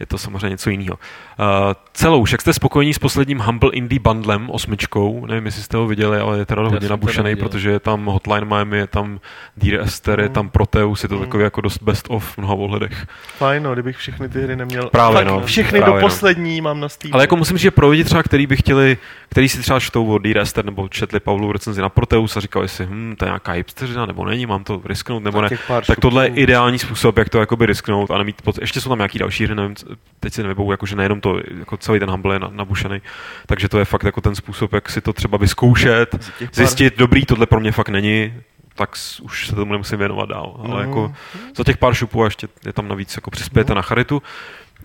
je 0.00 0.06
to 0.06 0.18
samozřejmě 0.18 0.48
něco 0.48 0.70
jiného. 0.70 0.98
Uh, 1.38 1.46
celou, 1.92 2.24
jak 2.32 2.40
jste 2.40 2.52
spokojení 2.52 2.94
s 2.94 2.98
posledním 2.98 3.38
Humble 3.38 3.70
Indie 3.72 4.00
bundlem, 4.00 4.50
osmičkou, 4.50 5.26
nevím, 5.26 5.46
jestli 5.46 5.62
jste 5.62 5.76
ho 5.76 5.86
viděli, 5.86 6.18
ale 6.18 6.38
je 6.38 6.46
teda 6.46 6.62
Já 6.62 6.68
hodně 6.68 6.88
nabušený, 6.88 7.36
protože 7.36 7.70
je 7.70 7.80
tam 7.80 8.06
Hotline 8.06 8.44
Miami, 8.44 8.76
je 8.76 8.86
tam 8.86 9.20
Dear 9.56 9.80
Esther, 9.80 10.18
no. 10.18 10.24
je 10.24 10.28
tam 10.28 10.48
Proteus, 10.48 11.02
je 11.02 11.08
to 11.08 11.14
no. 11.14 11.20
takový 11.20 11.44
jako 11.44 11.60
dost 11.60 11.82
best 11.82 12.06
of 12.08 12.34
v 12.34 12.38
mnoha 12.38 12.54
ohledech. 12.54 13.06
Fajn, 13.36 13.62
no, 13.62 13.72
kdybych 13.72 13.96
všechny 13.96 14.28
ty 14.28 14.42
hry 14.42 14.56
neměl. 14.56 14.88
Právě, 14.90 15.16
Fakt, 15.16 15.26
no. 15.26 15.46
Všechny 15.46 15.78
právě, 15.78 15.94
do 15.94 16.00
no. 16.00 16.08
poslední 16.08 16.60
no. 16.60 16.64
mám 16.64 16.80
na 16.80 16.88
Steam. 16.88 17.14
Ale 17.14 17.22
jako 17.22 17.36
musím 17.36 17.56
říct, 17.56 17.62
že 17.62 17.70
pro 17.70 17.88
lidi 17.88 18.04
třeba, 18.04 18.22
který 18.22 18.46
by 18.46 18.56
chtěli, 18.56 18.98
který 19.28 19.48
si 19.48 19.58
třeba 19.58 19.80
čtou 19.80 20.06
od 20.06 20.18
Dear 20.18 20.38
Esther 20.38 20.64
nebo 20.64 20.88
četli 20.88 21.20
Pavlu 21.20 21.52
recenzi 21.52 21.82
na 21.82 21.88
Proteus, 21.88 22.25
Windows 22.26 22.36
a 22.36 22.40
říkal 22.40 22.68
si, 22.68 22.86
hm, 22.86 23.14
to 23.18 23.24
je 23.24 23.28
nějaká 23.28 23.52
hipsterina, 23.52 24.06
nebo 24.06 24.24
není, 24.24 24.46
mám 24.46 24.64
to 24.64 24.82
risknout, 24.84 25.22
nebo 25.22 25.40
ne. 25.40 25.48
Tak 25.86 26.00
tohle 26.00 26.26
je 26.26 26.34
ideální 26.34 26.78
způsob, 26.78 27.18
jak 27.18 27.28
to 27.28 27.40
jakoby 27.40 27.66
risknout 27.66 28.10
a 28.10 28.18
nemít 28.18 28.42
pod... 28.42 28.58
Ještě 28.58 28.80
jsou 28.80 28.88
tam 28.88 28.98
nějaký 28.98 29.18
další 29.18 29.44
hry, 29.44 29.54
nevím, 29.54 29.74
teď 30.20 30.32
si 30.32 30.42
nevybavu, 30.42 30.70
jakože 30.70 30.96
nejenom 30.96 31.20
to, 31.20 31.40
jako 31.58 31.76
celý 31.76 32.00
ten 32.00 32.10
Humble 32.10 32.34
je 32.34 32.40
nabušený. 32.50 33.00
Takže 33.46 33.68
to 33.68 33.78
je 33.78 33.84
fakt 33.84 34.04
jako 34.04 34.20
ten 34.20 34.34
způsob, 34.34 34.72
jak 34.72 34.90
si 34.90 35.00
to 35.00 35.12
třeba 35.12 35.38
vyzkoušet, 35.38 36.30
zjistit, 36.52 36.98
dobrý, 36.98 37.26
tohle 37.26 37.46
pro 37.46 37.60
mě 37.60 37.72
fakt 37.72 37.88
není, 37.88 38.34
tak 38.74 38.90
už 39.22 39.46
se 39.46 39.54
tomu 39.54 39.72
nemusím 39.72 39.98
věnovat 39.98 40.28
dál. 40.28 40.56
Ale 40.58 40.82
mm. 40.82 40.88
jako 40.88 41.14
za 41.56 41.64
těch 41.64 41.76
pár 41.76 41.94
šupů 41.94 42.22
a 42.22 42.24
ještě 42.24 42.48
je 42.66 42.72
tam 42.72 42.88
navíc 42.88 43.16
jako 43.16 43.30
přispějete 43.30 43.72
mm. 43.72 43.76
na 43.76 43.82
charitu. 43.82 44.22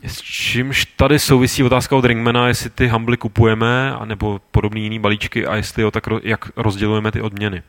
S 0.03 0.21
čímž 0.21 0.85
tady 0.85 1.19
souvisí 1.19 1.63
otázka 1.63 1.95
od 1.95 2.05
Ringmana, 2.05 2.47
jestli 2.47 2.69
ty 2.69 2.87
Humbly 2.87 3.17
kupujeme, 3.17 3.95
anebo 3.95 4.41
podobný 4.51 4.83
jiný 4.83 4.99
balíčky 4.99 5.47
a 5.47 5.55
jestli 5.55 5.83
jo, 5.83 5.91
tak 5.91 6.03
jak 6.23 6.51
rozdělujeme 6.55 7.11
ty 7.11 7.21
odměny. 7.21 7.63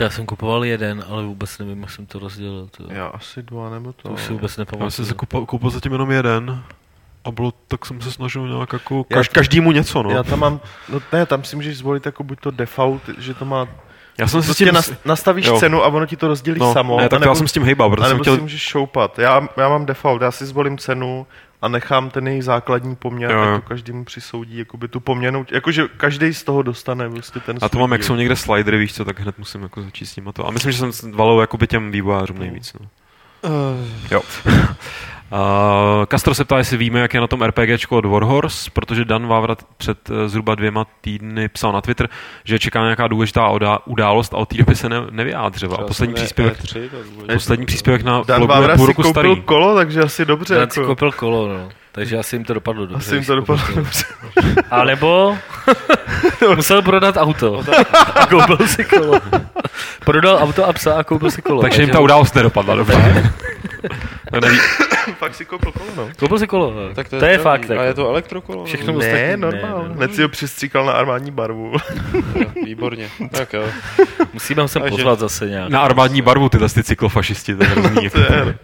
Já 0.00 0.10
jsem 0.10 0.26
kupoval 0.26 0.64
jeden, 0.64 1.04
ale 1.08 1.22
vůbec 1.22 1.58
nevím, 1.58 1.80
jak 1.80 1.90
jsem 1.90 2.06
to 2.06 2.18
rozdělil. 2.18 2.68
To... 2.76 2.92
Já 2.92 3.06
asi 3.06 3.42
dva 3.42 3.70
nebo 3.70 3.92
to. 3.92 4.08
To 4.08 4.16
si 4.16 4.32
vůbec 4.32 4.56
nepamatuju. 4.56 4.86
Já 4.86 4.90
jsem 4.90 5.04
si 5.04 5.14
koupil, 5.14 5.46
koupil 5.46 5.70
zatím 5.70 5.92
jenom 5.92 6.10
jeden. 6.10 6.64
A 7.24 7.30
bylo, 7.30 7.52
tak 7.68 7.86
jsem 7.86 8.00
se 8.00 8.12
snažil 8.12 8.48
nějak 8.48 8.72
jako, 8.72 9.04
kaž, 9.04 9.28
každému 9.28 9.72
něco, 9.72 10.02
no. 10.02 10.10
Já 10.10 10.22
tam 10.22 10.38
mám, 10.38 10.60
no 10.88 11.00
ne, 11.12 11.26
tam 11.26 11.44
si 11.44 11.56
můžeš 11.56 11.78
zvolit 11.78 12.06
jako 12.06 12.24
buď 12.24 12.40
to 12.40 12.50
default, 12.50 13.02
že 13.18 13.34
to 13.34 13.44
má 13.44 13.68
já 14.18 14.28
jsem 14.28 14.42
si 14.42 14.44
s 14.44 14.48
prostě 14.48 14.64
tím... 14.64 14.96
nastavíš 15.04 15.46
jo. 15.46 15.58
cenu 15.58 15.84
a 15.84 15.86
ono 15.86 16.06
ti 16.06 16.16
to 16.16 16.28
rozdělí 16.28 16.60
no, 16.60 16.72
samo. 16.72 16.96
Ne, 16.96 17.08
tak 17.08 17.20
nebo, 17.20 17.30
já 17.30 17.34
jsem 17.34 17.48
s 17.48 17.52
tím 17.52 17.62
hejbal, 17.62 17.90
protože 17.90 18.08
jsem 18.08 18.18
chtěl... 18.18 18.34
si 18.34 18.42
můžeš 18.42 18.62
šoupat. 18.62 19.18
Já, 19.18 19.48
já 19.56 19.68
mám 19.68 19.86
default, 19.86 20.22
já 20.22 20.30
si 20.30 20.46
zvolím 20.46 20.78
cenu 20.78 21.26
a 21.62 21.68
nechám 21.68 22.10
ten 22.10 22.28
jejich 22.28 22.44
základní 22.44 22.96
poměr, 22.96 23.30
Jo, 23.30 23.40
a 23.40 23.56
to 23.56 23.68
každému 23.68 24.04
přisoudí 24.04 24.58
jakoby 24.58 24.88
tu 24.88 25.00
poměrnou, 25.00 25.44
jakože 25.50 25.88
každý 25.96 26.34
z 26.34 26.42
toho 26.42 26.62
dostane 26.62 27.10
prostě 27.10 27.40
ten 27.40 27.58
A 27.62 27.68
to 27.68 27.78
mám, 27.78 27.92
jak 27.92 28.04
jsou 28.04 28.14
někde 28.14 28.36
slidery, 28.36 28.78
víš 28.78 28.94
co, 28.94 29.04
tak 29.04 29.20
hned 29.20 29.38
musím 29.38 29.62
jako 29.62 29.82
začít 29.82 30.06
s 30.06 30.16
nimi 30.16 30.30
to. 30.32 30.46
A 30.46 30.50
myslím, 30.50 30.72
že 30.72 30.92
jsem 30.92 31.12
valil 31.12 31.40
jakoby 31.40 31.66
těm 31.66 31.90
vývojářům 31.90 32.38
nejvíc. 32.38 32.76
No. 32.80 32.86
Jo. 34.10 34.22
Uh, 35.32 36.04
Castro 36.10 36.34
se 36.34 36.44
ptá, 36.44 36.58
jestli 36.58 36.76
víme, 36.76 37.00
jak 37.00 37.14
je 37.14 37.20
na 37.20 37.26
tom 37.26 37.42
RPGčko 37.42 37.96
od 37.96 38.04
Warhorse, 38.04 38.70
protože 38.72 39.04
Dan 39.04 39.26
Vávrat 39.26 39.58
před 39.76 40.10
uh, 40.10 40.16
zhruba 40.26 40.54
dvěma 40.54 40.86
týdny 41.00 41.48
psal 41.48 41.72
na 41.72 41.80
Twitter, 41.80 42.08
že 42.44 42.58
čeká 42.58 42.82
nějaká 42.82 43.08
důležitá 43.08 43.48
odá- 43.48 43.78
událost 43.84 44.34
a 44.34 44.36
od 44.36 44.48
té 44.48 44.56
doby 44.58 44.74
se 44.76 44.88
ne- 44.88 45.06
nevyjádřil. 45.10 45.74
A 45.74 45.76
poslední 45.86 46.14
příspěvek, 46.14 46.58
poslední 47.32 47.66
příspěvek 47.66 48.02
na 48.02 48.22
Dan 48.26 48.40
blogu 48.40 48.52
je 48.52 48.58
Vávra 48.60 48.76
půl 48.76 48.86
si 48.86 48.90
roku 48.90 49.02
koupil 49.02 49.22
starý. 49.34 49.40
kolo, 49.42 49.74
takže 49.74 50.00
asi 50.02 50.24
dobře. 50.24 50.54
Dan 50.54 50.70
si 50.70 50.80
Jako, 50.80 50.86
koupil 50.88 51.12
kolo, 51.12 51.48
no. 51.48 51.68
Takže 51.92 52.18
asi 52.18 52.36
jim 52.36 52.44
to 52.44 52.54
dopadlo 52.54 52.86
dobře. 52.86 53.06
asi 53.06 53.14
jim 53.14 53.18
když 53.18 53.26
to 53.26 53.32
si 53.32 53.38
koupil 53.40 53.56
dopadlo 53.56 53.74
kolo. 53.74 53.84
dobře. 53.84 54.62
A 54.70 54.84
nebo 54.84 55.38
musel 56.56 56.82
prodat 56.82 57.16
auto 57.20 57.62
a 58.14 58.26
koupil 58.26 58.66
si 58.66 58.84
kolo. 58.84 59.20
Prodal 60.04 60.36
auto 60.38 60.66
a 60.66 60.72
psa 60.72 60.94
a 60.98 61.04
koupil 61.04 61.30
si 61.30 61.42
kolo. 61.42 61.60
Takže 61.62 61.82
jim 61.82 61.90
ta 61.90 62.00
událost 62.00 62.34
nedopadla 62.34 62.74
dobře. 62.74 63.32
To 64.32 64.40
neví. 64.40 64.58
Fakt 65.18 65.34
si 65.34 65.44
koupil 65.44 65.72
kolo, 65.72 65.90
no. 65.96 66.08
Koupil 66.18 66.38
si 66.38 66.46
kolo. 66.46 66.74
no. 66.74 66.94
Tak 66.94 67.08
to 67.08 67.16
je, 67.24 67.38
fakt. 67.38 67.70
A 67.70 67.74
Jako. 67.74 67.84
je 67.84 67.94
to 67.94 68.08
elektrokolo? 68.08 68.64
Všechno 68.64 68.92
Ne, 68.92 68.98
ostatní- 68.98 69.36
normálně. 69.36 69.82
ne, 69.82 69.88
ne. 69.88 69.94
Hned 69.94 70.14
si 70.14 70.22
ho 70.22 70.28
přistříkal 70.28 70.84
na 70.86 70.92
armádní 70.92 71.30
barvu. 71.30 71.72
Jo, 72.34 72.46
Výborně. 72.64 73.08
Tak 73.30 73.52
jo. 73.52 73.62
Musíme 74.32 74.62
ho 74.62 74.68
sem 74.68 74.82
Takže- 74.82 74.96
pozvat 74.96 75.18
zase 75.18 75.46
nějak. 75.48 75.70
Na 75.70 75.80
armádní 75.80 76.22
barvu 76.22 76.48
tyhle 76.48 76.68
ty 76.68 76.82
cyklofašisti, 76.84 77.54
to 77.56 77.62
je 77.64 77.68
hrozný. 77.68 78.04
jako. 78.04 78.18
To 78.26 78.32
je- 78.32 78.58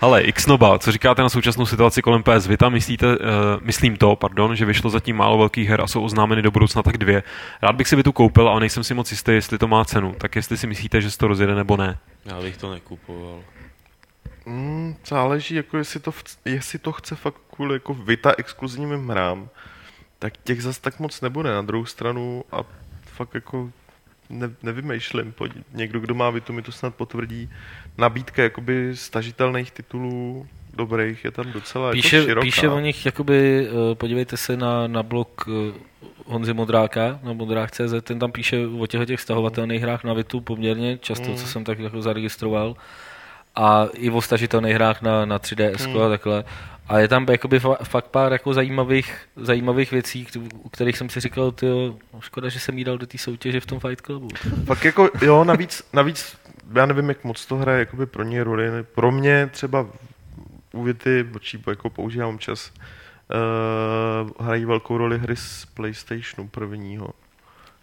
Ale 0.00 0.22
Xnoba, 0.22 0.78
co 0.78 0.92
říkáte 0.92 1.22
na 1.22 1.28
současnou 1.28 1.66
situaci 1.66 2.02
kolem 2.02 2.22
PS 2.22 2.46
Vita? 2.46 2.68
Myslíte, 2.68 3.06
uh, 3.06 3.16
myslím 3.60 3.96
to, 3.96 4.16
pardon, 4.16 4.56
že 4.56 4.64
vyšlo 4.64 4.90
zatím 4.90 5.16
málo 5.16 5.38
velkých 5.38 5.68
her 5.68 5.80
a 5.80 5.86
jsou 5.86 6.02
oznámeny 6.02 6.42
do 6.42 6.50
budoucna 6.50 6.82
tak 6.82 6.98
dvě. 6.98 7.22
Rád 7.62 7.72
bych 7.76 7.88
si 7.88 7.96
Vitu 7.96 8.12
koupil, 8.12 8.48
ale 8.48 8.60
nejsem 8.60 8.84
si 8.84 8.94
moc 8.94 9.10
jistý, 9.10 9.32
jestli 9.32 9.58
to 9.58 9.68
má 9.68 9.84
cenu. 9.84 10.14
Tak 10.18 10.36
jestli 10.36 10.56
si 10.56 10.66
myslíte, 10.66 11.00
že 11.00 11.10
se 11.10 11.18
to 11.18 11.28
rozjede 11.28 11.54
nebo 11.54 11.76
ne. 11.76 11.98
Já 12.24 12.40
bych 12.40 12.56
to 12.56 12.70
nekupoval. 12.72 13.38
Mm, 14.46 14.96
záleží, 15.06 15.54
jako 15.54 15.76
jestli 15.78 16.00
to, 16.00 16.12
jestli 16.44 16.78
to 16.78 16.92
chce 16.92 17.14
fakt 17.14 17.36
kvůli 17.54 17.74
jako 17.74 17.94
Vita 17.94 18.32
exkluzivním 18.38 19.08
hrám, 19.08 19.48
tak 20.18 20.32
těch 20.44 20.62
zas 20.62 20.78
tak 20.78 21.00
moc 21.00 21.20
nebude. 21.20 21.50
Na 21.50 21.62
druhou 21.62 21.84
stranu 21.84 22.44
a 22.52 22.58
fakt 23.02 23.34
jako 23.34 23.70
ne, 24.30 24.50
nevymýšlím. 24.62 25.32
Pojď, 25.32 25.52
někdo, 25.72 26.00
kdo 26.00 26.14
má 26.14 26.30
Vitu, 26.30 26.52
mi 26.52 26.62
to 26.62 26.72
snad 26.72 26.94
potvrdí. 26.94 27.50
Nabídka 27.98 28.42
jakoby 28.42 28.90
stažitelných 28.96 29.70
titulů 29.70 30.46
dobrých 30.74 31.24
je 31.24 31.30
tam 31.30 31.52
docela 31.52 31.92
Píše, 31.92 32.16
jako 32.16 32.26
široká. 32.28 32.44
píše 32.44 32.68
o 32.68 32.80
nich, 32.80 33.06
jakoby, 33.06 33.68
eh, 33.68 33.94
podívejte 33.94 34.36
se 34.36 34.56
na, 34.56 34.86
na 34.86 35.02
blog 35.02 35.44
eh, 35.48 35.72
Honzy 36.26 36.52
Modráka, 36.54 37.20
na 37.22 37.32
modrák.cz, 37.32 37.94
ten 38.02 38.18
tam 38.18 38.32
píše 38.32 38.66
o 38.78 38.86
těchto 38.86 39.04
těch 39.04 39.20
stahovatelných 39.20 39.82
hrách 39.82 40.04
na 40.04 40.12
Vitu 40.14 40.40
poměrně 40.40 40.98
často, 40.98 41.30
Mm. 41.30 41.36
co 41.36 41.46
jsem 41.46 41.64
tak 41.64 41.78
jako 41.78 42.02
zaregistroval. 42.02 42.76
A 43.54 43.86
i 43.94 44.10
o 44.10 44.20
stažitelných 44.22 44.74
hrách 44.74 45.02
na, 45.02 45.24
na 45.24 45.38
3DS 45.38 45.88
Mm. 45.90 46.02
a 46.02 46.08
takhle. 46.08 46.44
A 46.88 46.98
je 46.98 47.08
tam 47.08 47.26
jakoby 47.30 47.58
fa- 47.58 47.84
fakt 47.84 48.06
pár 48.06 48.32
jako 48.32 48.54
zajímavých, 48.54 49.16
zajímavých 49.36 49.90
věcí, 49.90 50.26
u 50.62 50.68
kterých 50.68 50.98
jsem 50.98 51.08
si 51.08 51.20
říkal, 51.20 51.52
tyjo, 51.52 51.94
no 52.14 52.20
škoda, 52.20 52.48
že 52.48 52.60
jsem 52.60 52.78
jí 52.78 52.84
dal 52.84 52.98
do 52.98 53.06
té 53.06 53.18
soutěže 53.18 53.60
v 53.60 53.66
tom 53.66 53.80
Fight 53.80 54.00
Clubu. 54.06 54.28
Fakt 54.66 54.84
jako, 54.84 55.10
jo, 55.22 55.44
navíc, 55.44 55.82
navíc, 55.92 56.36
já 56.74 56.86
nevím, 56.86 57.08
jak 57.08 57.24
moc 57.24 57.46
to 57.46 57.56
hraje 57.56 57.78
jakoby 57.78 58.06
pro 58.06 58.22
ně 58.22 58.44
roli. 58.44 58.68
Pro 58.82 59.12
mě 59.12 59.46
třeba 59.52 59.86
u 60.72 60.82
Vity, 60.82 61.26
očí 61.34 61.62
jako 61.66 61.90
používám 61.90 62.38
čas, 62.38 62.72
uh, 64.30 64.30
hrají 64.46 64.64
velkou 64.64 64.98
roli 64.98 65.18
hry 65.18 65.36
z 65.36 65.66
PlayStationu 65.74 66.48
prvního. 66.48 67.08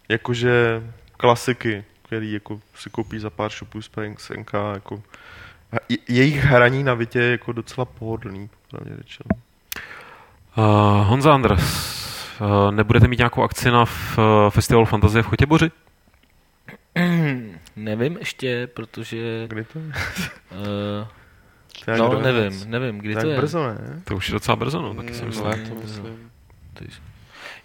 Jakože 0.08 0.82
klasiky, 1.16 1.84
který 2.02 2.32
jako 2.32 2.60
si 2.74 2.90
koupí 2.90 3.18
za 3.18 3.30
pár 3.30 3.50
shopů 3.50 3.82
z 3.82 3.88
PNK, 3.88 4.52
jako 4.74 5.02
je- 5.88 5.96
jejich 6.08 6.36
hraní 6.44 6.82
na 6.84 6.94
Vitě 6.94 7.18
je 7.18 7.30
jako 7.30 7.52
docela 7.52 7.84
pohodlný, 7.84 8.50
pravdě 8.70 8.90
řečeno. 8.96 9.28
Uh, 10.56 11.06
Honza 11.08 11.34
Andres, 11.34 11.62
uh, 12.40 12.72
nebudete 12.74 13.08
mít 13.08 13.18
nějakou 13.18 13.42
akci 13.42 13.70
na 13.70 13.82
f, 13.86 14.18
uh, 14.18 14.50
Festival 14.50 14.84
Fantazie 14.84 15.22
v 15.22 15.26
Chotěboři? 15.26 15.70
Nevím 17.76 18.16
ještě, 18.18 18.66
protože... 18.74 19.44
Kdy 19.48 19.64
to 19.64 19.78
je? 19.78 19.84
Uh, 19.84 21.06
To 21.84 21.96
no, 21.96 22.20
nevím, 22.20 22.70
nevím, 22.70 22.98
kdy 22.98 23.14
To 23.14 23.20
to 23.20 23.26
je 23.26 23.36
brzo, 23.36 23.66
ne? 23.66 24.00
To 24.04 24.16
už 24.16 24.28
je 24.28 24.32
docela 24.32 24.56
brzo, 24.56 24.82
no, 24.82 24.94
taky 24.94 25.14
si 25.14 25.20
Mm, 25.22 25.26
myslím. 25.28 25.46
léto, 25.46 25.74
myslím. 25.74 26.30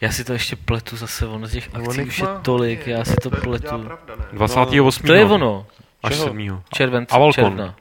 Já 0.02 0.12
si 0.12 0.24
to 0.24 0.34
ještě 0.34 0.56
pletu 0.56 0.96
zase, 0.98 1.28
ono 1.28 1.48
z 1.48 1.52
těch 1.52 1.70
akcí 1.76 2.02
už 2.02 2.20
je 2.20 2.28
tolik, 2.42 2.88
já 2.88 3.06
si 3.06 3.16
to 3.16 3.30
pletu. 3.30 3.68
pravda, 3.68 4.16
ne? 4.20 4.26
28. 4.34 5.08
To 5.08 5.14
je 5.14 5.26
ono, 5.26 5.66
Až 6.04 6.14
Čeho? 6.14 6.26
7. 6.28 6.62
červenc, 6.74 7.10
A 7.14 7.18
Volkon. 7.18 7.34
června. 7.44 7.76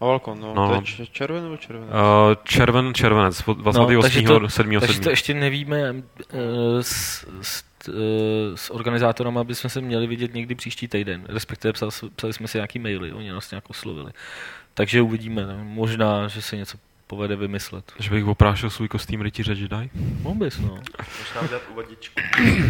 A 0.00 0.04
Valkon, 0.04 0.40
no. 0.40 0.54
No. 0.54 0.68
To 0.68 0.74
je 0.74 0.82
č- 0.82 1.06
červen 1.06 1.42
nebo 1.42 1.56
červen? 1.56 1.82
Uh, 1.88 2.34
červen, 2.44 2.94
červenec, 2.94 3.42
od 3.48 3.58
28. 3.58 3.94
No, 3.96 4.02
takže 4.02 4.22
to- 4.22 4.48
7. 4.48 4.80
Takže 4.80 5.00
to 5.00 5.10
ještě 5.10 5.34
nevíme 5.34 5.92
uh, 5.92 6.00
s, 6.80 7.26
s, 7.42 7.64
uh, 7.88 7.94
s 8.54 8.70
organizátorem, 8.74 9.38
aby 9.38 9.54
jsme 9.54 9.70
se 9.70 9.80
měli 9.80 10.06
vidět 10.06 10.34
někdy 10.34 10.54
příští 10.54 10.88
týden. 10.88 11.24
Respektive 11.28 11.72
psali, 11.72 11.90
psali 12.16 12.32
jsme 12.32 12.48
si 12.48 12.58
nějaký 12.58 12.78
maily, 12.78 13.12
oni 13.12 13.30
nás 13.30 13.50
nějak 13.50 13.70
oslovili. 13.70 14.12
Takže 14.74 15.02
uvidíme, 15.02 15.46
ne? 15.46 15.58
možná, 15.62 16.28
že 16.28 16.42
se 16.42 16.56
něco 16.56 16.78
povede 17.06 17.36
vymyslet. 17.36 17.92
Že 17.98 18.10
bych 18.10 18.24
oprášil 18.26 18.70
svůj 18.70 18.88
kostým 18.88 19.20
rytíře 19.20 19.52
Jedi? 19.52 19.90
Mohl 20.22 20.34
bys, 20.36 20.58
no. 20.58 20.68
Možná 21.18 21.40
udělat 21.42 21.62
uvadičku. 21.72 22.20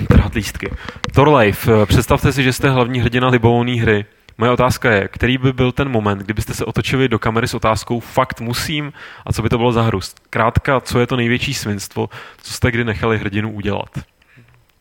Trhat 0.08 0.34
lístky. 0.34 0.70
Thorlife, 1.14 1.72
eh, 1.82 1.86
představte 1.86 2.32
si, 2.32 2.42
že 2.42 2.52
jste 2.52 2.70
hlavní 2.70 3.00
hrdina 3.00 3.28
libovolné 3.28 3.72
hry. 3.72 4.04
Moje 4.38 4.50
otázka 4.50 4.92
je, 4.92 5.08
který 5.08 5.38
by 5.38 5.52
byl 5.52 5.72
ten 5.72 5.88
moment, 5.88 6.18
kdybyste 6.18 6.54
se 6.54 6.64
otočili 6.64 7.08
do 7.08 7.18
kamery 7.18 7.48
s 7.48 7.54
otázkou 7.54 8.00
fakt 8.00 8.40
musím 8.40 8.92
a 9.26 9.32
co 9.32 9.42
by 9.42 9.48
to 9.48 9.58
bylo 9.58 9.72
za 9.72 9.82
hru? 9.82 10.00
Krátka, 10.30 10.80
co 10.80 11.00
je 11.00 11.06
to 11.06 11.16
největší 11.16 11.54
svinstvo, 11.54 12.08
co 12.42 12.52
jste 12.52 12.70
kdy 12.70 12.84
nechali 12.84 13.18
hrdinu 13.18 13.52
udělat? 13.52 13.88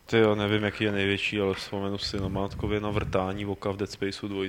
Ty 0.06 0.18
jo, 0.18 0.36
nevím, 0.36 0.64
jaký 0.64 0.84
je 0.84 0.92
největší, 0.92 1.40
ale 1.40 1.54
vzpomenu 1.54 1.98
si 1.98 2.20
na 2.20 2.28
mátkově 2.28 2.80
na 2.80 2.90
vrtání 2.90 3.46
oka 3.46 3.72
v 3.72 3.78
Dead 3.78 3.92
Spaceu 3.92 4.28
2. 4.28 4.44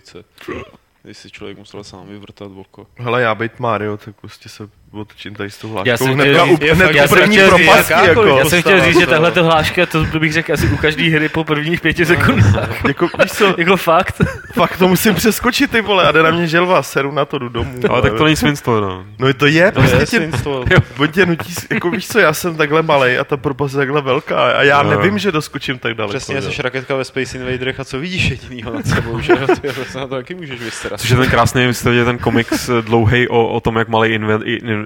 Když 1.03 1.19
si 1.19 1.31
člověk 1.31 1.59
musel 1.59 1.85
sám 1.85 2.07
vyvrtat 2.07 2.53
oko. 2.57 2.87
Hele, 2.99 3.23
já 3.23 3.35
být 3.35 3.61
Mario, 3.61 3.97
tak 3.97 4.17
prostě 4.21 4.49
se 4.49 4.69
otočím 4.93 5.35
tady 5.35 5.51
s 5.51 5.59
tou 5.59 5.69
hláškou. 5.69 5.89
Já 5.89 5.97
jsem 5.97 6.07
hnedka 6.15 6.33
chtěl 6.43 6.53
u- 6.53 6.57
říct- 6.57 6.77
hned 6.77 6.95
já 6.95 7.09
první 7.09 7.37
chtěl 7.37 7.57
říct, 7.57 7.67
propasti, 7.67 7.93
jako. 7.93 8.23
Já 8.27 8.45
jsem 8.45 8.61
chtěl 8.61 8.73
postava, 8.73 8.85
říct, 8.93 9.01
že 9.01 9.07
to- 9.07 9.11
tahle 9.13 9.31
hláška, 9.43 9.87
to 9.87 10.05
bych 10.19 10.33
řekl 10.33 10.53
asi 10.53 10.67
u 10.67 10.77
každé 10.77 11.03
hry 11.11 11.29
po 11.29 11.45
prvních 11.45 11.81
pěti 11.81 12.07
sekundách. 12.07 12.85
jako, 12.89 13.09
víš 13.23 13.33
co, 13.33 13.55
jako 13.59 13.77
fakt. 13.77 14.23
fakt 14.55 14.77
to 14.79 14.89
musím 14.89 15.15
přeskočit, 15.15 15.71
ty 15.71 15.81
vole, 15.81 16.05
a 16.09 16.13
jde 16.13 16.23
na 16.23 16.31
mě 16.31 16.47
želva, 16.47 16.83
seru 16.83 17.13
na 17.13 17.25
to, 17.25 17.39
jdu 17.39 17.49
domů. 17.49 17.79
Ale 17.89 18.03
tak 18.03 18.15
to 18.15 18.25
není 18.25 18.37
svinstvo, 18.37 18.81
no. 18.81 19.05
No 19.19 19.33
to 19.35 19.47
je, 19.47 19.73
To 19.73 19.81
je 19.83 19.89
prostě 19.89 19.99
tě, 19.99 20.17
svinstvo. 20.17 20.65
on 20.99 21.09
tě 21.09 21.27
nutí, 21.27 21.55
jako 21.71 21.91
víš 21.91 22.09
co, 22.09 22.19
já 22.19 22.33
jsem 22.33 22.57
takhle 22.57 22.83
malej 22.83 23.19
a 23.19 23.25
ta 23.25 23.37
propast 23.37 23.75
je 23.75 23.79
takhle 23.79 24.03
velká 24.03 24.51
a 24.53 24.63
já 24.63 24.83
No. 24.83 24.91
nevím, 24.91 25.19
že 25.19 25.33
doskočím 25.33 25.79
tak 25.79 25.95
daleko. 25.95 26.17
Přesně, 26.19 26.35
že? 26.41 26.51
jsi 26.51 26.63
raketka 26.63 26.95
ve 26.97 27.05
Space 27.05 27.39
Invaderech 27.39 27.81
a 27.81 27.85
co 27.85 27.99
vidíš 27.99 28.31
jedinýho 28.31 28.73
nad 28.75 28.87
sebou, 28.87 29.21
že 29.21 29.33
to 30.07 30.15
taky 30.15 30.35
můžeš 30.35 30.61
vystarat. 30.61 31.01
Což 31.01 31.11
je 31.11 31.17
ten 31.17 31.31
krásný, 31.31 31.67
viděli 31.89 32.05
ten 32.05 32.19
komiks 32.19 32.71
dlouhý 32.81 33.29
o, 33.29 33.47
o 33.49 33.61
tom, 33.61 33.77
jak 33.77 33.89
malý 33.89 34.13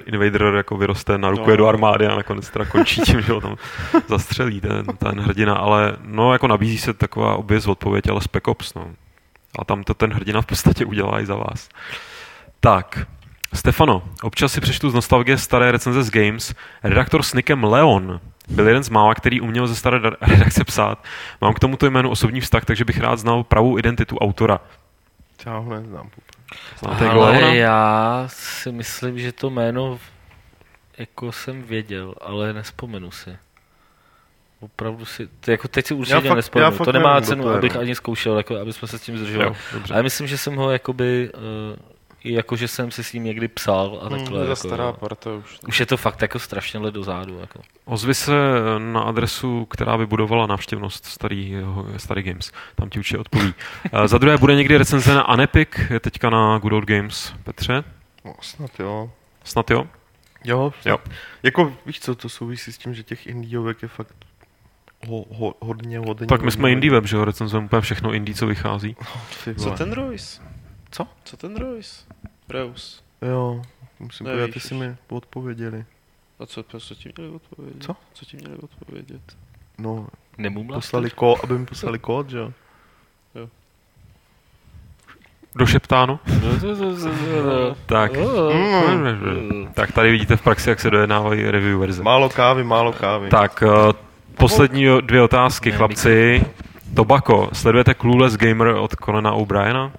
invader 0.05 0.41
jako 0.55 0.77
vyroste, 0.77 1.17
narukuje 1.17 1.53
No. 1.53 1.57
do 1.57 1.67
armády 1.67 2.07
a 2.07 2.15
nakonec 2.15 2.49
teda 2.49 2.65
končí 2.65 3.01
tím, 3.01 3.21
že 3.21 3.33
ho 3.33 3.41
tam 3.41 3.55
zastřelí 4.07 4.61
ten, 4.61 4.85
ten 4.97 5.19
hrdina, 5.21 5.55
ale 5.55 5.95
no 6.05 6.33
jako 6.33 6.47
nabízí 6.47 6.77
se 6.77 6.93
taková 6.93 7.35
oběz 7.35 7.67
odpověď, 7.67 8.09
ale 8.09 8.21
Spec 8.21 8.43
Ops, 8.47 8.73
no. 8.73 8.87
A 9.59 9.65
tam 9.65 9.83
to 9.83 9.93
ten 9.93 10.13
hrdina 10.13 10.41
v 10.41 10.45
podstatě 10.45 10.85
udělá 10.85 11.21
i 11.21 11.25
za 11.25 11.35
vás. 11.35 11.69
Tak, 12.59 13.07
Stefano, 13.53 14.03
občas 14.23 14.53
si 14.53 14.61
přečtu 14.61 14.89
z 14.89 14.93
nostalgie 14.93 15.37
staré 15.37 15.71
recenze 15.71 16.03
z 16.03 16.09
Games. 16.11 16.53
Redaktor 16.83 17.23
s 17.23 17.33
nikem 17.33 17.63
Leon 17.63 18.19
byl 18.49 18.67
jeden 18.67 18.83
z 18.83 18.89
mála, 18.89 19.15
který 19.15 19.41
uměl 19.41 19.67
ze 19.67 19.75
staré 19.75 19.99
da- 19.99 20.15
redakce 20.21 20.63
psát. 20.63 21.03
Mám 21.41 21.53
k 21.53 21.59
tomuto 21.59 21.85
jménu 21.85 22.09
osobní 22.09 22.41
vztah, 22.41 22.65
takže 22.65 22.85
bych 22.85 22.99
rád 22.99 23.19
znal 23.19 23.43
pravou 23.43 23.77
identitu 23.79 24.17
autora. 24.17 24.59
Já 25.45 25.57
ho 25.57 25.73
neznám. 25.73 26.09
Ale 27.09 27.55
já 27.57 28.23
si 28.27 28.71
myslím, 28.71 29.19
že 29.19 29.31
to 29.31 29.49
jméno 29.49 29.99
jako 30.97 31.31
jsem 31.31 31.63
věděl, 31.63 32.15
ale 32.21 32.53
nespomenu 32.53 33.11
si. 33.11 33.37
Opravdu 34.59 35.05
si, 35.05 35.27
to 35.39 35.51
jako 35.51 35.67
teď 35.67 35.85
si 35.85 35.93
určitě 35.93 36.27
fakt- 36.27 36.35
nespomenu. 36.35 36.71
já 36.71 36.85
To 36.85 36.91
nemá 36.91 37.13
nevím, 37.13 37.27
cenu, 37.27 37.49
abych 37.49 37.75
no. 37.75 37.81
ani 37.81 37.95
zkoušel, 37.95 38.37
jako, 38.37 38.57
aby 38.57 38.73
jsme 38.73 38.87
se 38.87 38.97
s 38.99 39.01
tím 39.01 39.17
zdržovali. 39.17 39.49
Jo, 39.49 39.55
dobře. 39.73 39.93
Ale 39.93 40.03
myslím, 40.03 40.27
že 40.27 40.37
jsem 40.37 40.55
ho 40.55 40.71
jakoby, 40.71 41.29
uh, 41.33 41.41
i 42.23 42.33
jako, 42.33 42.55
že 42.55 42.67
jsem 42.67 42.91
si 42.91 43.03
s 43.03 43.13
ním 43.13 43.23
někdy 43.23 43.47
psal 43.47 43.99
a 44.01 44.07
Hmm, 44.07 44.19
takhle. 44.19 44.37
To 44.39 44.43
je 44.43 44.49
jako, 44.49 44.55
stará 44.55 44.91
parta 44.93 45.33
už. 45.33 45.59
už 45.67 45.79
je 45.79 45.85
to 45.85 45.97
fakt 45.97 46.21
jako 46.21 46.39
strašně 46.39 46.79
let 46.79 46.93
dozadu. 46.93 47.39
Jako. 47.39 47.61
Ozvi 47.85 48.13
se 48.13 48.31
na 48.77 49.01
adresu, 49.01 49.65
která 49.65 49.97
by 49.97 50.05
budovala 50.05 50.47
návštěvnost 50.47 51.05
starý, 51.05 51.53
starý 51.97 52.23
Games. 52.23 52.51
Tam 52.75 52.89
ti 52.89 52.99
určitě 52.99 53.17
odpoví. 53.17 53.53
Eh, 53.93 54.07
Za 54.07 54.17
druhé 54.17 54.37
bude 54.37 54.55
někdy 54.55 54.77
recenze 54.77 55.13
na 55.15 55.21
Anepic, 55.21 55.69
je 55.89 55.99
teďka 55.99 56.29
na 56.29 56.57
Good 56.57 56.73
Old 56.73 56.85
Games. 56.85 57.33
Petře, 57.43 57.83
No, 58.25 58.33
snad 58.41 58.79
jo. 58.79 59.11
snad 59.43 59.71
jo? 59.71 59.87
Jo, 60.43 60.73
Jo. 60.85 60.97
jako 61.43 61.73
víš 61.85 61.99
co, 61.99 62.15
to 62.15 62.29
souvisí 62.29 62.71
s 62.73 62.77
tím, 62.77 62.93
že 62.93 63.03
těch 63.03 63.27
indiovek 63.27 63.81
je 63.81 63.87
fakt 63.87 64.15
ho, 65.07 65.25
ho, 65.31 65.53
hodně, 65.59 65.99
hodně. 65.99 66.27
Tak 66.27 66.41
my 66.41 66.51
jsme 66.51 66.61
hodně. 66.61 66.73
indie 66.73 66.91
web, 66.91 67.05
že 67.05 67.15
jo, 67.15 67.25
recenzujeme 67.25 67.65
úplně 67.65 67.81
všechno 67.81 68.13
indie, 68.13 68.35
co 68.35 68.47
vychází. 68.47 68.95
Ty 69.43 69.55
Co 69.55 69.71
ten 69.71 69.91
Royce? 69.91 70.41
Co? 70.91 71.07
Co 71.23 71.37
ten 71.37 71.55
Royce? 71.55 72.05
Reus. 72.49 73.03
Jo, 73.21 73.61
musím 73.99 74.25
Nevíš 74.25 74.39
podívat, 74.41 74.55
jestli 74.55 74.75
mi 74.77 74.95
odpověděli. 75.09 75.85
A 76.39 76.45
co, 76.45 76.63
co 76.63 76.95
ti 76.95 77.13
měli 77.17 77.33
odpovědět? 77.35 77.83
Co? 77.83 77.95
Co 78.13 78.25
ti 78.25 78.37
měli 78.37 78.55
odpovědět? 78.55 79.21
No, 79.77 80.07
Nemumla? 80.37 80.75
poslali 80.77 81.09
kód, 81.09 81.39
aby 81.43 81.57
mi 81.59 81.65
poslali 81.65 81.99
kód, 82.09 82.29
že 82.29 82.37
jo. 82.37 82.51
Došeptáno? 85.55 86.19
Tak. 87.85 88.11
Mm. 88.17 89.67
Tak 89.73 89.91
tady 89.91 90.11
vidíte 90.11 90.35
v 90.35 90.41
praxi, 90.41 90.69
jak 90.69 90.79
se 90.79 90.89
dojednávají 90.89 91.51
review 91.51 91.79
verze. 91.79 92.03
Málo 92.03 92.29
kávy, 92.29 92.63
málo 92.63 92.93
kávy. 92.93 93.29
Tak, 93.29 93.63
eh, 93.63 93.93
poslední 94.37 94.85
dvě 95.01 95.21
otázky, 95.21 95.71
Ne, 95.71 95.77
chlapci. 95.77 96.45
Tobako, 96.95 97.49
sledujete 97.53 97.93
Clueless 97.93 98.37
Gamer 98.37 98.67
od 98.67 98.95
Conana 99.05 99.31
O'Briena? 99.31 99.91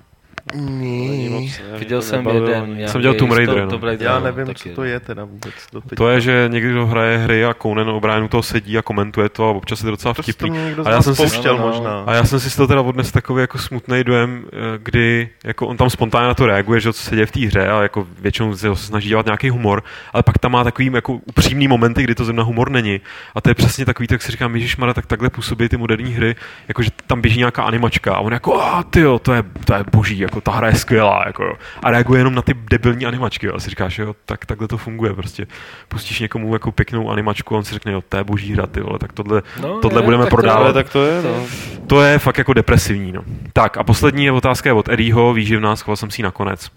Ní. 0.54 1.28
moc, 1.28 1.42
ne, 1.42 1.68
mě 1.70 1.78
Viděl 1.78 1.98
to 2.00 2.06
jsem 2.06 2.26
jeden. 2.26 2.76
nějaký 2.76 2.92
Jsem 2.92 3.00
dělal 3.00 3.14
Tomb 3.16 3.32
Raider, 3.32 3.54
toho- 3.68 3.80
no. 3.82 3.88
Já 4.00 4.18
no, 4.18 4.24
nevím, 4.24 4.54
co 4.54 4.68
to 4.68 4.84
je 4.84 5.00
teda 5.00 5.24
vůbec. 5.24 5.54
doteď. 5.72 5.96
To 5.96 6.08
je, 6.08 6.20
že 6.20 6.44
někdo 6.52 6.86
hraje 6.86 7.18
hry 7.18 7.44
a 7.44 7.54
Conan 7.62 7.88
O'Brien 7.90 8.24
u 8.24 8.28
toho 8.28 8.42
sedí 8.42 8.78
a 8.78 8.82
komentuje 8.82 9.28
to 9.28 9.44
a 9.48 9.50
občas 9.50 9.80
je 9.80 9.84
to 9.84 9.90
docela 9.90 10.14
To, 10.14 10.22
to 10.22 10.22
vtipný. 10.22 10.58
z 10.82 10.86
A 10.86 10.90
já 10.90 11.02
jsem 11.02 11.14
si- 11.14 11.40
No, 11.46 11.58
možná. 11.58 12.02
A 12.06 12.14
já 12.14 12.24
jsem 12.24 12.40
si 12.40 12.50
z 12.50 12.56
toho 12.56 12.66
teda 12.66 12.80
odnes 12.80 13.12
takový 13.12 13.40
jako 13.40 13.58
smutný 13.58 14.04
dojem, 14.04 14.44
eh, 14.52 14.56
kdy 14.82 15.28
jako 15.44 15.66
on 15.66 15.76
tam 15.76 15.90
spontánně 15.90 16.28
na 16.28 16.34
to 16.34 16.46
reaguje, 16.46 16.80
že 16.80 16.92
co 16.92 17.02
se 17.02 17.14
děje 17.14 17.26
v 17.26 17.32
té 17.32 17.40
hře 17.40 17.68
a 17.68 17.82
jako 17.82 18.06
většinou 18.20 18.56
se 18.56 18.76
snaží 18.76 19.08
dělat 19.08 19.26
nějaký 19.26 19.50
humor, 19.50 19.82
ale 20.12 20.22
pak 20.22 20.38
tam 20.38 20.52
má 20.52 20.64
takový 20.64 20.90
jako 20.94 21.12
upřímný 21.12 21.68
momenty, 21.68 22.02
kdy 22.02 22.14
to 22.14 22.24
zrovna 22.24 22.42
humor 22.42 22.70
není. 22.70 23.00
A 23.34 23.40
to 23.40 23.50
je 23.50 23.54
přesně 23.54 23.84
takový, 23.84 24.06
tak 24.06 24.22
si 24.22 24.32
říkám, 24.32 24.54
Ježíš 24.54 24.76
tak 24.94 25.06
takhle 25.06 25.30
působí 25.30 25.68
ty 25.68 25.76
moderní 25.76 26.12
hry, 26.12 26.34
jako 26.68 26.82
že 26.82 26.90
tam 27.06 27.20
běží 27.20 27.38
nějaká 27.38 27.62
animačka 27.62 28.14
a 28.14 28.20
on 28.20 28.32
jako, 28.32 28.60
a 28.62 28.82
ty 28.82 29.00
jo, 29.00 29.18
to 29.18 29.32
je, 29.32 29.42
to 29.64 29.74
je 29.74 29.84
boží, 29.92 30.18
jako 30.32 30.40
ta 30.40 30.50
hra 30.52 30.68
je 30.68 30.74
skvělá, 30.74 31.22
jako 31.26 31.44
jo. 31.44 31.52
A 31.82 31.90
reaguje 31.90 32.20
jenom 32.20 32.34
na 32.34 32.42
ty 32.42 32.54
debilní 32.70 33.06
animačky, 33.06 33.46
jo. 33.46 33.52
A 33.56 33.60
si 33.60 33.70
říkáš, 33.70 33.98
jo, 33.98 34.14
tak 34.24 34.46
takhle 34.46 34.68
to 34.68 34.78
funguje, 34.78 35.14
prostě. 35.14 35.46
Pustíš 35.88 36.20
někomu 36.20 36.52
jako 36.52 36.72
pěknou 36.72 37.10
animačku 37.10 37.54
a 37.54 37.58
on 37.58 37.64
si 37.64 37.74
řekne, 37.74 37.92
jo, 37.92 38.02
to 38.08 38.16
je 38.16 38.24
boží 38.24 38.52
hra, 38.52 38.66
ty 38.66 38.80
vole, 38.80 38.98
tak 38.98 39.12
tohle, 39.12 39.42
No, 39.62 39.78
tohle 39.80 40.00
je, 40.00 40.04
budeme 40.04 40.24
tak 40.24 40.30
to 40.30 40.36
je- 40.36 40.42
prodávat. 40.42 40.72
Tak 40.72 40.88
to 40.92 41.06
je, 41.06 41.22
no. 41.22 41.46
To 41.86 42.02
je 42.02 42.18
fakt 42.18 42.38
jako 42.38 42.52
depresivní, 42.52 43.12
no. 43.12 43.22
Tak 43.52 43.76
a 43.76 43.84
poslední 43.84 44.24
je 44.24 44.32
otázka 44.32 44.68
je 44.68 44.72
od 44.72 44.88
Eddieho, 44.88 45.32
výživná, 45.32 45.76
schoval 45.76 45.96
jsem 45.96 46.10
si 46.10 46.20
ji 46.20 46.24
nakonec. 46.24 46.70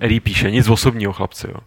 Eddie 0.00 0.20
píše, 0.20 0.50
nic 0.50 0.68
osobního, 0.68 1.12
chlapci, 1.12 1.46
jo. 1.50 1.60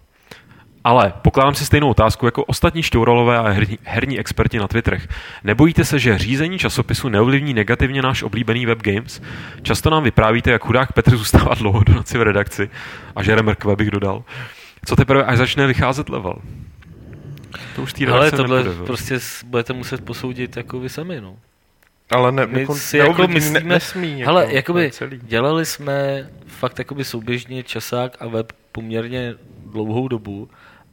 Ale 0.87 1.13
pokládám 1.21 1.55
si 1.55 1.65
stejnou 1.65 1.89
otázku 1.89 2.25
jako 2.25 2.43
ostatní 2.43 2.83
šťouralové 2.83 3.37
a 3.37 3.49
herní, 3.49 3.77
herní 3.83 4.19
experti 4.19 4.59
na 4.59 4.67
Twitterech. 4.67 5.07
Nebojíte 5.43 5.85
se, 5.85 5.99
že 5.99 6.17
řízení 6.17 6.59
časopisu 6.59 7.09
neovlivní 7.09 7.53
negativně 7.53 8.01
náš 8.01 8.23
oblíbený 8.23 8.65
web 8.65 8.81
games? 8.81 9.21
Často 9.61 9.89
nám 9.89 10.03
vyprávíte, 10.03 10.51
jak 10.51 10.63
chudák 10.63 10.93
Petr 10.93 11.17
zůstává 11.17 11.53
dlouho 11.53 11.83
do 11.83 11.93
noci 11.93 12.17
v 12.17 12.21
redakci 12.21 12.69
a 13.15 13.23
že 13.23 13.35
remrkve 13.35 13.75
bych 13.75 13.91
dodal. 13.91 14.23
Co 14.85 14.95
teprve, 14.95 15.23
až 15.23 15.37
začne 15.37 15.67
vycházet 15.67 16.09
level? 16.09 16.35
To 17.75 17.81
už 17.81 17.93
té 17.93 18.07
Ale 18.07 18.31
tohle 18.31 18.65
jo. 18.65 18.85
prostě 18.85 19.19
budete 19.45 19.73
muset 19.73 20.05
posoudit 20.05 20.57
jako 20.57 20.79
vy 20.79 20.89
sami, 20.89 21.21
no. 21.21 21.35
Ale 22.11 22.31
ne, 22.31 22.47
My 22.47 22.59
jako, 22.59 22.75
si 22.75 22.97
jako 22.97 23.27
myslíme, 23.27 23.59
ne, 23.59 23.65
nesmí. 23.65 24.23
Hele, 24.23 24.41
jako, 24.43 24.55
jakoby 24.55 24.91
celý. 24.91 25.19
dělali 25.23 25.65
jsme 25.65 26.27
fakt 26.47 26.79
jakoby 26.79 27.03
souběžně 27.03 27.63
časák 27.63 28.17
a 28.19 28.27
web 28.27 28.51
poměrně 28.71 29.35
dlouhou 29.71 30.07
dobu 30.07 30.49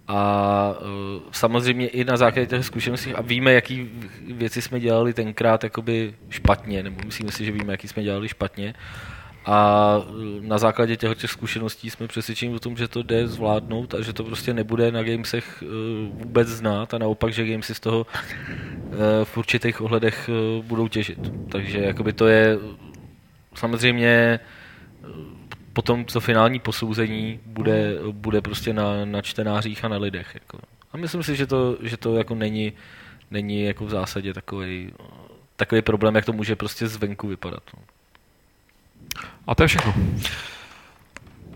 a 0.08 0.74
uh, 0.80 1.22
samozřejmě 1.32 1.88
i 1.88 2.04
na 2.04 2.16
základě 2.16 2.46
těch 2.46 2.64
zkušeností 2.64 3.14
a 3.14 3.22
víme, 3.22 3.52
jaký 3.52 3.90
věci 4.32 4.62
jsme 4.62 4.80
dělali 4.80 5.14
tenkrát 5.14 5.64
jakoby 5.64 6.14
špatně, 6.30 6.82
nebo 6.82 7.00
myslíme 7.04 7.32
si, 7.32 7.44
že 7.44 7.52
víme, 7.52 7.72
jaký 7.72 7.88
jsme 7.88 8.02
dělali 8.02 8.28
špatně 8.28 8.74
a 9.44 9.96
uh, 9.98 10.14
na 10.40 10.58
základě 10.58 10.96
těch, 10.96 11.30
zkušeností 11.30 11.90
jsme 11.90 12.08
přesvědčeni 12.08 12.54
o 12.54 12.58
tom, 12.58 12.76
že 12.76 12.88
to 12.88 13.02
jde 13.02 13.28
zvládnout 13.28 13.94
a 13.94 14.02
že 14.02 14.12
to 14.12 14.24
prostě 14.24 14.54
nebude 14.54 14.92
na 14.92 15.02
gamesech 15.02 15.62
uh, 15.62 15.68
vůbec 16.18 16.48
znát 16.48 16.94
a 16.94 16.98
naopak, 16.98 17.32
že 17.32 17.46
gamesy 17.46 17.74
z 17.74 17.80
toho 17.80 18.06
v 19.24 19.36
určitých 19.36 19.80
ohledech 19.80 20.30
budou 20.62 20.88
těžit. 20.88 21.18
Takže 21.48 21.78
jakoby 21.78 22.12
to 22.12 22.26
je 22.26 22.58
samozřejmě 23.54 24.40
potom 25.74 26.04
to 26.04 26.20
finální 26.20 26.58
posouzení 26.58 27.40
bude, 27.46 27.94
bude 28.12 28.40
prostě 28.40 28.72
na, 28.72 29.04
na 29.04 29.22
čtenářích 29.22 29.84
a 29.84 29.88
na 29.88 29.96
lidech. 29.96 30.30
Jako. 30.34 30.58
A 30.92 30.96
myslím 30.96 31.22
si, 31.22 31.36
že 31.36 31.46
to, 31.46 31.76
že 31.82 31.96
to 31.96 32.16
jako 32.16 32.34
není, 32.34 32.72
není 33.30 33.64
jako 33.64 33.86
v 33.86 33.90
zásadě 33.90 34.34
takový, 34.34 34.92
takový 35.56 35.82
problém, 35.82 36.14
jak 36.14 36.24
to 36.24 36.32
může 36.32 36.56
prostě 36.56 36.88
zvenku 36.88 37.28
vypadat. 37.28 37.62
No. 37.76 37.82
A 39.46 39.54
to 39.54 39.62
je 39.62 39.66
všechno. 39.66 39.94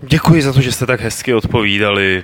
Děkuji 0.02 0.42
za 0.42 0.52
to, 0.52 0.60
že 0.60 0.72
jste 0.72 0.86
tak 0.86 1.00
hezky 1.00 1.34
odpovídali 1.34 2.22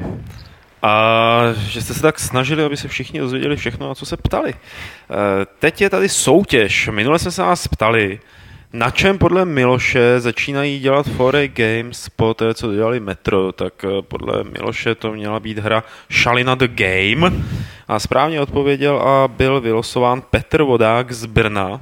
a 0.82 1.40
že 1.56 1.82
jste 1.82 1.94
se 1.94 2.02
tak 2.02 2.18
snažili, 2.18 2.64
aby 2.64 2.76
se 2.76 2.88
všichni 2.88 3.20
dozvěděli 3.20 3.56
všechno, 3.56 3.88
na 3.88 3.94
co 3.94 4.06
se 4.06 4.16
ptali. 4.16 4.54
Eh, 4.54 5.46
Teď 5.58 5.80
je 5.80 5.90
tady 5.90 6.08
soutěž. 6.08 6.88
Minule 6.92 7.18
jsme 7.18 7.30
se 7.30 7.42
vás 7.42 7.68
ptali, 7.68 8.20
na 8.74 8.90
čem 8.90 9.18
podle 9.18 9.44
Miloše 9.44 10.20
začínají 10.20 10.80
dělat 10.80 11.06
4A 11.08 11.50
Games 11.54 12.08
po 12.08 12.34
té, 12.34 12.54
co 12.54 12.74
dělali 12.74 13.00
Metro, 13.00 13.52
tak 13.52 13.84
eh, 13.84 14.02
podle 14.02 14.44
Miloše 14.44 14.94
to 14.94 15.12
měla 15.12 15.40
být 15.40 15.58
hra 15.58 15.84
Shalina 16.12 16.54
the 16.54 16.68
Game 16.68 17.32
a 17.88 17.98
správně 17.98 18.40
odpověděl 18.40 18.96
a 18.96 19.28
byl 19.28 19.60
vylosován 19.60 20.22
Petr 20.30 20.62
Vodák 20.62 21.12
z 21.12 21.26
Brna. 21.26 21.80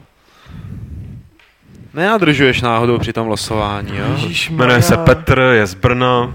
Nenadržuješ 1.94 2.60
náhodou 2.60 2.98
při 2.98 3.12
tom 3.12 3.26
losování, 3.26 3.96
jo? 3.96 4.28
Jmenuje 4.50 4.82
se 4.82 4.96
Petr, 4.96 5.38
je 5.38 5.66
z 5.66 5.74
Brna. 5.74 6.32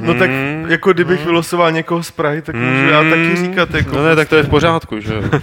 No 0.00 0.14
tak 0.14 0.30
Mm. 0.30 0.55
Jako 0.68 0.92
kdybych 0.92 1.24
vylosoval 1.24 1.72
někoho 1.72 2.02
z 2.02 2.10
Prahy, 2.10 2.42
tak 2.42 2.54
můžu 2.54 2.88
já 2.88 3.02
taky 3.02 3.36
říkat 3.36 3.74
jako... 3.74 3.96
No 3.96 4.04
ne, 4.04 4.16
tak 4.16 4.28
to 4.28 4.36
je 4.36 4.42
v 4.42 4.48
pořádku, 4.48 5.00
že 5.00 5.14
jo. 5.14 5.22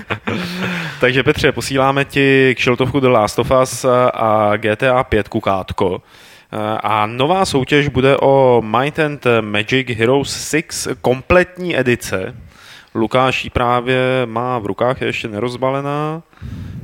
Takže 1.00 1.22
Petře, 1.22 1.52
posíláme 1.52 2.04
ti 2.04 2.54
k 2.56 2.58
Šiltovku 2.58 3.00
The 3.00 3.08
Last 3.08 3.38
of 3.38 3.52
Us 3.62 3.84
a 4.14 4.52
GTA 4.56 5.04
5 5.04 5.28
kukátko. 5.28 6.02
A 6.82 7.06
nová 7.06 7.44
soutěž 7.44 7.88
bude 7.88 8.16
o 8.16 8.62
Might 8.64 8.98
and 8.98 9.26
Magic 9.40 9.88
Heroes 9.88 10.50
6 10.50 10.88
kompletní 11.00 11.78
edice. 11.78 12.34
Lukáš 12.94 13.44
ji 13.44 13.50
právě 13.50 13.98
má 14.26 14.58
v 14.58 14.66
rukách, 14.66 15.00
je 15.00 15.06
ještě 15.06 15.28
nerozbalená, 15.28 16.22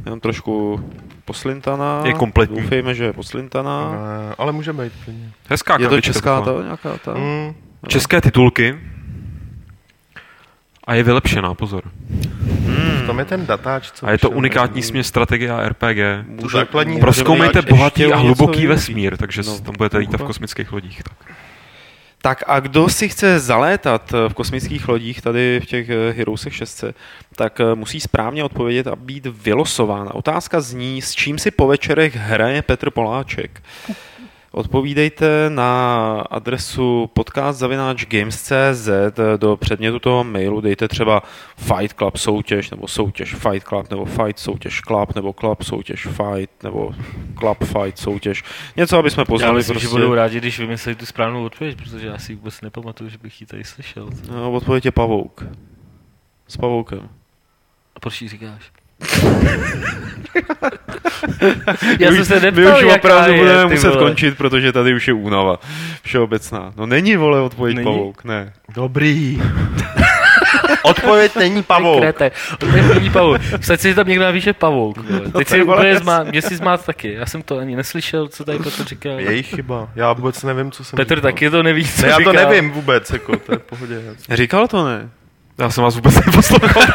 jenom 0.04 0.20
trošku 0.20 0.84
poslintaná. 1.30 2.02
Je 2.06 2.12
kompletní. 2.12 2.60
Doufejme, 2.60 2.94
že 2.94 3.04
je 3.04 3.12
poslintaná. 3.12 3.90
Ne, 3.90 4.34
ale 4.38 4.52
může 4.52 4.72
být. 4.72 4.92
Hezká 5.48 5.76
Je 5.80 5.88
to 5.88 6.00
česká 6.00 6.40
ta, 6.40 6.50
nějaká 6.62 6.98
ta? 7.04 7.14
Mm, 7.14 7.54
České 7.88 8.20
titulky. 8.20 8.78
A 10.84 10.94
je 10.94 11.02
vylepšená, 11.02 11.54
pozor. 11.54 11.82
v 13.02 13.06
tom 13.06 13.18
je 13.18 13.24
ten 13.24 13.46
datáč, 13.46 13.90
co 13.90 14.06
A 14.06 14.10
je 14.10 14.18
to 14.18 14.30
unikátní 14.30 14.82
směs 14.82 15.06
strategie 15.06 15.50
a 15.52 15.68
RPG. 15.68 15.98
Hra, 16.52 16.66
Proskoumejte 17.00 17.62
bohatý 17.62 18.12
a 18.12 18.16
hluboký 18.16 18.66
vesmír, 18.66 19.16
takže 19.16 19.42
No, 19.46 19.60
tam 19.60 19.74
budete 19.78 19.98
lítat 19.98 20.20
v 20.20 20.24
kosmických 20.24 20.72
lodích. 20.72 21.02
Tak. 21.02 21.34
Tak 22.22 22.44
a 22.46 22.60
kdo 22.60 22.88
si 22.88 23.08
chce 23.08 23.40
zalétat 23.40 24.12
v 24.28 24.34
kosmických 24.34 24.88
lodích 24.88 25.22
tady 25.22 25.60
v 25.60 25.66
těch 25.66 25.90
eh, 25.90 26.12
Heroesech 26.12 26.54
6, 26.54 26.84
tak 27.36 27.60
eh, 27.60 27.74
musí 27.74 28.00
správně 28.00 28.44
odpovědět 28.44 28.86
a 28.86 28.96
být 28.96 29.26
vylosován. 29.26 30.10
Otázka 30.12 30.60
zní, 30.60 31.02
s 31.02 31.12
čím 31.12 31.38
si 31.38 31.50
po 31.50 31.66
večerech 31.66 32.16
hraje 32.16 32.62
Petr 32.62 32.90
Poláček. 32.90 33.62
Odpovídejte 34.52 35.50
na 35.50 36.20
adresu 36.30 37.10
podcast.games.cz 37.12 38.88
do 39.36 39.56
předmětu 39.56 39.98
toho 39.98 40.24
mailu 40.24 40.60
dejte 40.60 40.88
třeba 40.88 41.22
Fight 41.56 41.96
Club 41.98 42.16
soutěž, 42.16 42.70
nebo 42.70 42.88
soutěž 42.88 43.34
Fight 43.34 43.68
Club, 43.68 43.90
nebo 43.90 44.04
Fight 44.04 44.38
soutěž 44.38 44.80
Club, 44.80 45.14
nebo 45.14 45.32
Club 45.32 45.62
soutěž 45.62 46.06
Fight, 46.06 46.62
nebo 46.62 46.94
Club 47.38 47.64
Fight 47.64 47.98
soutěž. 47.98 48.44
Něco, 48.76 48.98
aby 48.98 49.10
jsme 49.10 49.20
Já 49.20 49.24
poznali 49.24 49.56
myslím, 49.56 49.74
prostě... 49.74 49.88
že 49.88 49.94
budou 49.94 50.14
rádi, 50.14 50.38
když 50.38 50.58
vymyslí 50.58 50.94
tu 50.94 51.06
správnou 51.06 51.44
odpověď, 51.44 51.76
protože 51.76 52.06
já 52.06 52.18
si 52.18 52.34
vůbec 52.34 52.60
nepamatuju, 52.60 53.10
že 53.10 53.18
bych 53.18 53.40
ji 53.40 53.46
tady 53.46 53.64
slyšel. 53.64 54.10
No, 54.30 54.52
odpověď 54.52 54.84
je 54.84 54.92
pavouk. 54.92 55.44
S 56.48 56.56
pavoukem. 56.56 57.08
A 57.94 58.00
proč 58.00 58.22
ji 58.22 58.28
říkáš? 58.28 58.72
Já 61.98 62.10
My 62.10 62.16
jsem 62.16 62.20
už- 62.20 62.28
se 62.28 62.34
My 62.34 62.40
neptal, 62.40 62.76
už 62.76 62.82
jaká 62.82 62.94
opravdu 62.96 63.32
je, 63.32 63.38
budeme 63.38 63.66
muset 63.66 63.88
vole. 63.88 63.98
končit, 64.00 64.36
protože 64.36 64.72
tady 64.72 64.94
už 64.94 65.08
je 65.08 65.14
únava 65.14 65.58
všeobecná. 66.02 66.72
No 66.76 66.86
není, 66.86 67.16
vole, 67.16 67.40
odpověď 67.40 67.76
Není? 67.76 67.84
pavouk, 67.84 68.24
ne. 68.24 68.52
Dobrý. 68.74 69.42
Odpověď 70.82 71.36
není 71.36 71.62
pavouk. 71.62 72.00
Krete. 72.00 72.30
Odpověď 72.52 72.84
není 72.94 73.10
pavouk. 73.10 73.38
Představ 73.40 73.80
si, 73.80 73.88
že 73.88 73.94
tam 73.94 74.08
někdo 74.08 74.24
napíše 74.24 74.52
pavouk. 74.52 74.98
vole. 75.10 75.20
Teď 75.36 75.48
si 75.48 75.54
ty 75.54 75.62
vole, 75.62 75.76
úplně 75.76 75.98
zmá, 75.98 76.22
mě 76.22 76.42
si 76.42 76.56
zmát 76.56 76.86
taky. 76.86 77.12
Já 77.12 77.26
jsem 77.26 77.42
to 77.42 77.58
ani 77.58 77.76
neslyšel, 77.76 78.28
co 78.28 78.44
tady 78.44 78.58
Petr 78.58 78.84
říkal. 78.84 79.20
Jejich 79.20 79.46
chyba. 79.46 79.88
Já 79.96 80.12
vůbec 80.12 80.42
nevím, 80.42 80.70
co 80.70 80.84
jsem 80.84 80.96
Petr 80.96 81.14
říkal. 81.16 81.30
taky 81.32 81.50
to 81.50 81.62
neví, 81.62 81.84
co 81.88 82.02
Ne, 82.02 82.08
já 82.08 82.14
to 82.14 82.18
říkal. 82.20 82.34
nevím 82.34 82.70
vůbec, 82.70 83.10
jako, 83.10 83.36
to 83.36 83.52
je 83.52 83.58
v 83.58 83.62
pohodě. 83.62 84.00
Říkal 84.30 84.68
to 84.68 84.84
ne? 84.88 85.08
Já 85.60 85.70
jsem 85.70 85.84
vás 85.84 85.94
vůbec 85.94 86.14
neposlouchal. 86.26 86.82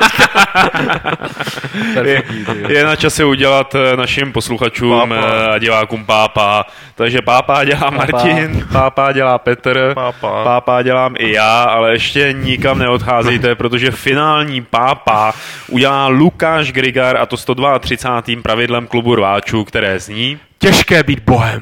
Jo. 2.04 2.22
Je 2.68 2.86
na 2.86 2.96
čase 2.96 3.26
udělat 3.26 3.76
eh, 3.76 3.98
našim 3.98 4.32
posluchačům 4.32 5.00
Pápa. 5.10 5.16
eh, 5.16 5.48
a 5.50 5.58
divákům 5.58 6.06
pápa. 6.06 6.66
Takže 6.96 7.22
pápa 7.22 7.64
dělá 7.64 7.90
Martin, 7.90 8.68
pápa 8.72 9.12
dělá 9.12 9.38
Petr, 9.38 9.92
Pápa. 9.96 10.44
pápa 10.44 10.82
dělám 10.82 11.16
i 11.18 11.32
já, 11.32 11.64
ale 11.64 11.92
ještě 11.92 12.34
nikam 12.34 12.80
neodcházejte, 12.80 13.56
protože 13.56 13.92
finální 13.92 14.62
pápa 14.62 15.34
udělá 15.70 16.08
Lukáš 16.08 16.72
Grigar 16.72 17.18
a 17.18 17.26
to 17.26 17.38
132. 17.38 18.42
pravidlem 18.42 18.88
klubu 18.88 19.16
rváčů, 19.16 19.64
které 19.64 20.00
zní 20.00 20.40
Těžké 20.60 21.04
být 21.04 21.20
bohem. 21.20 21.62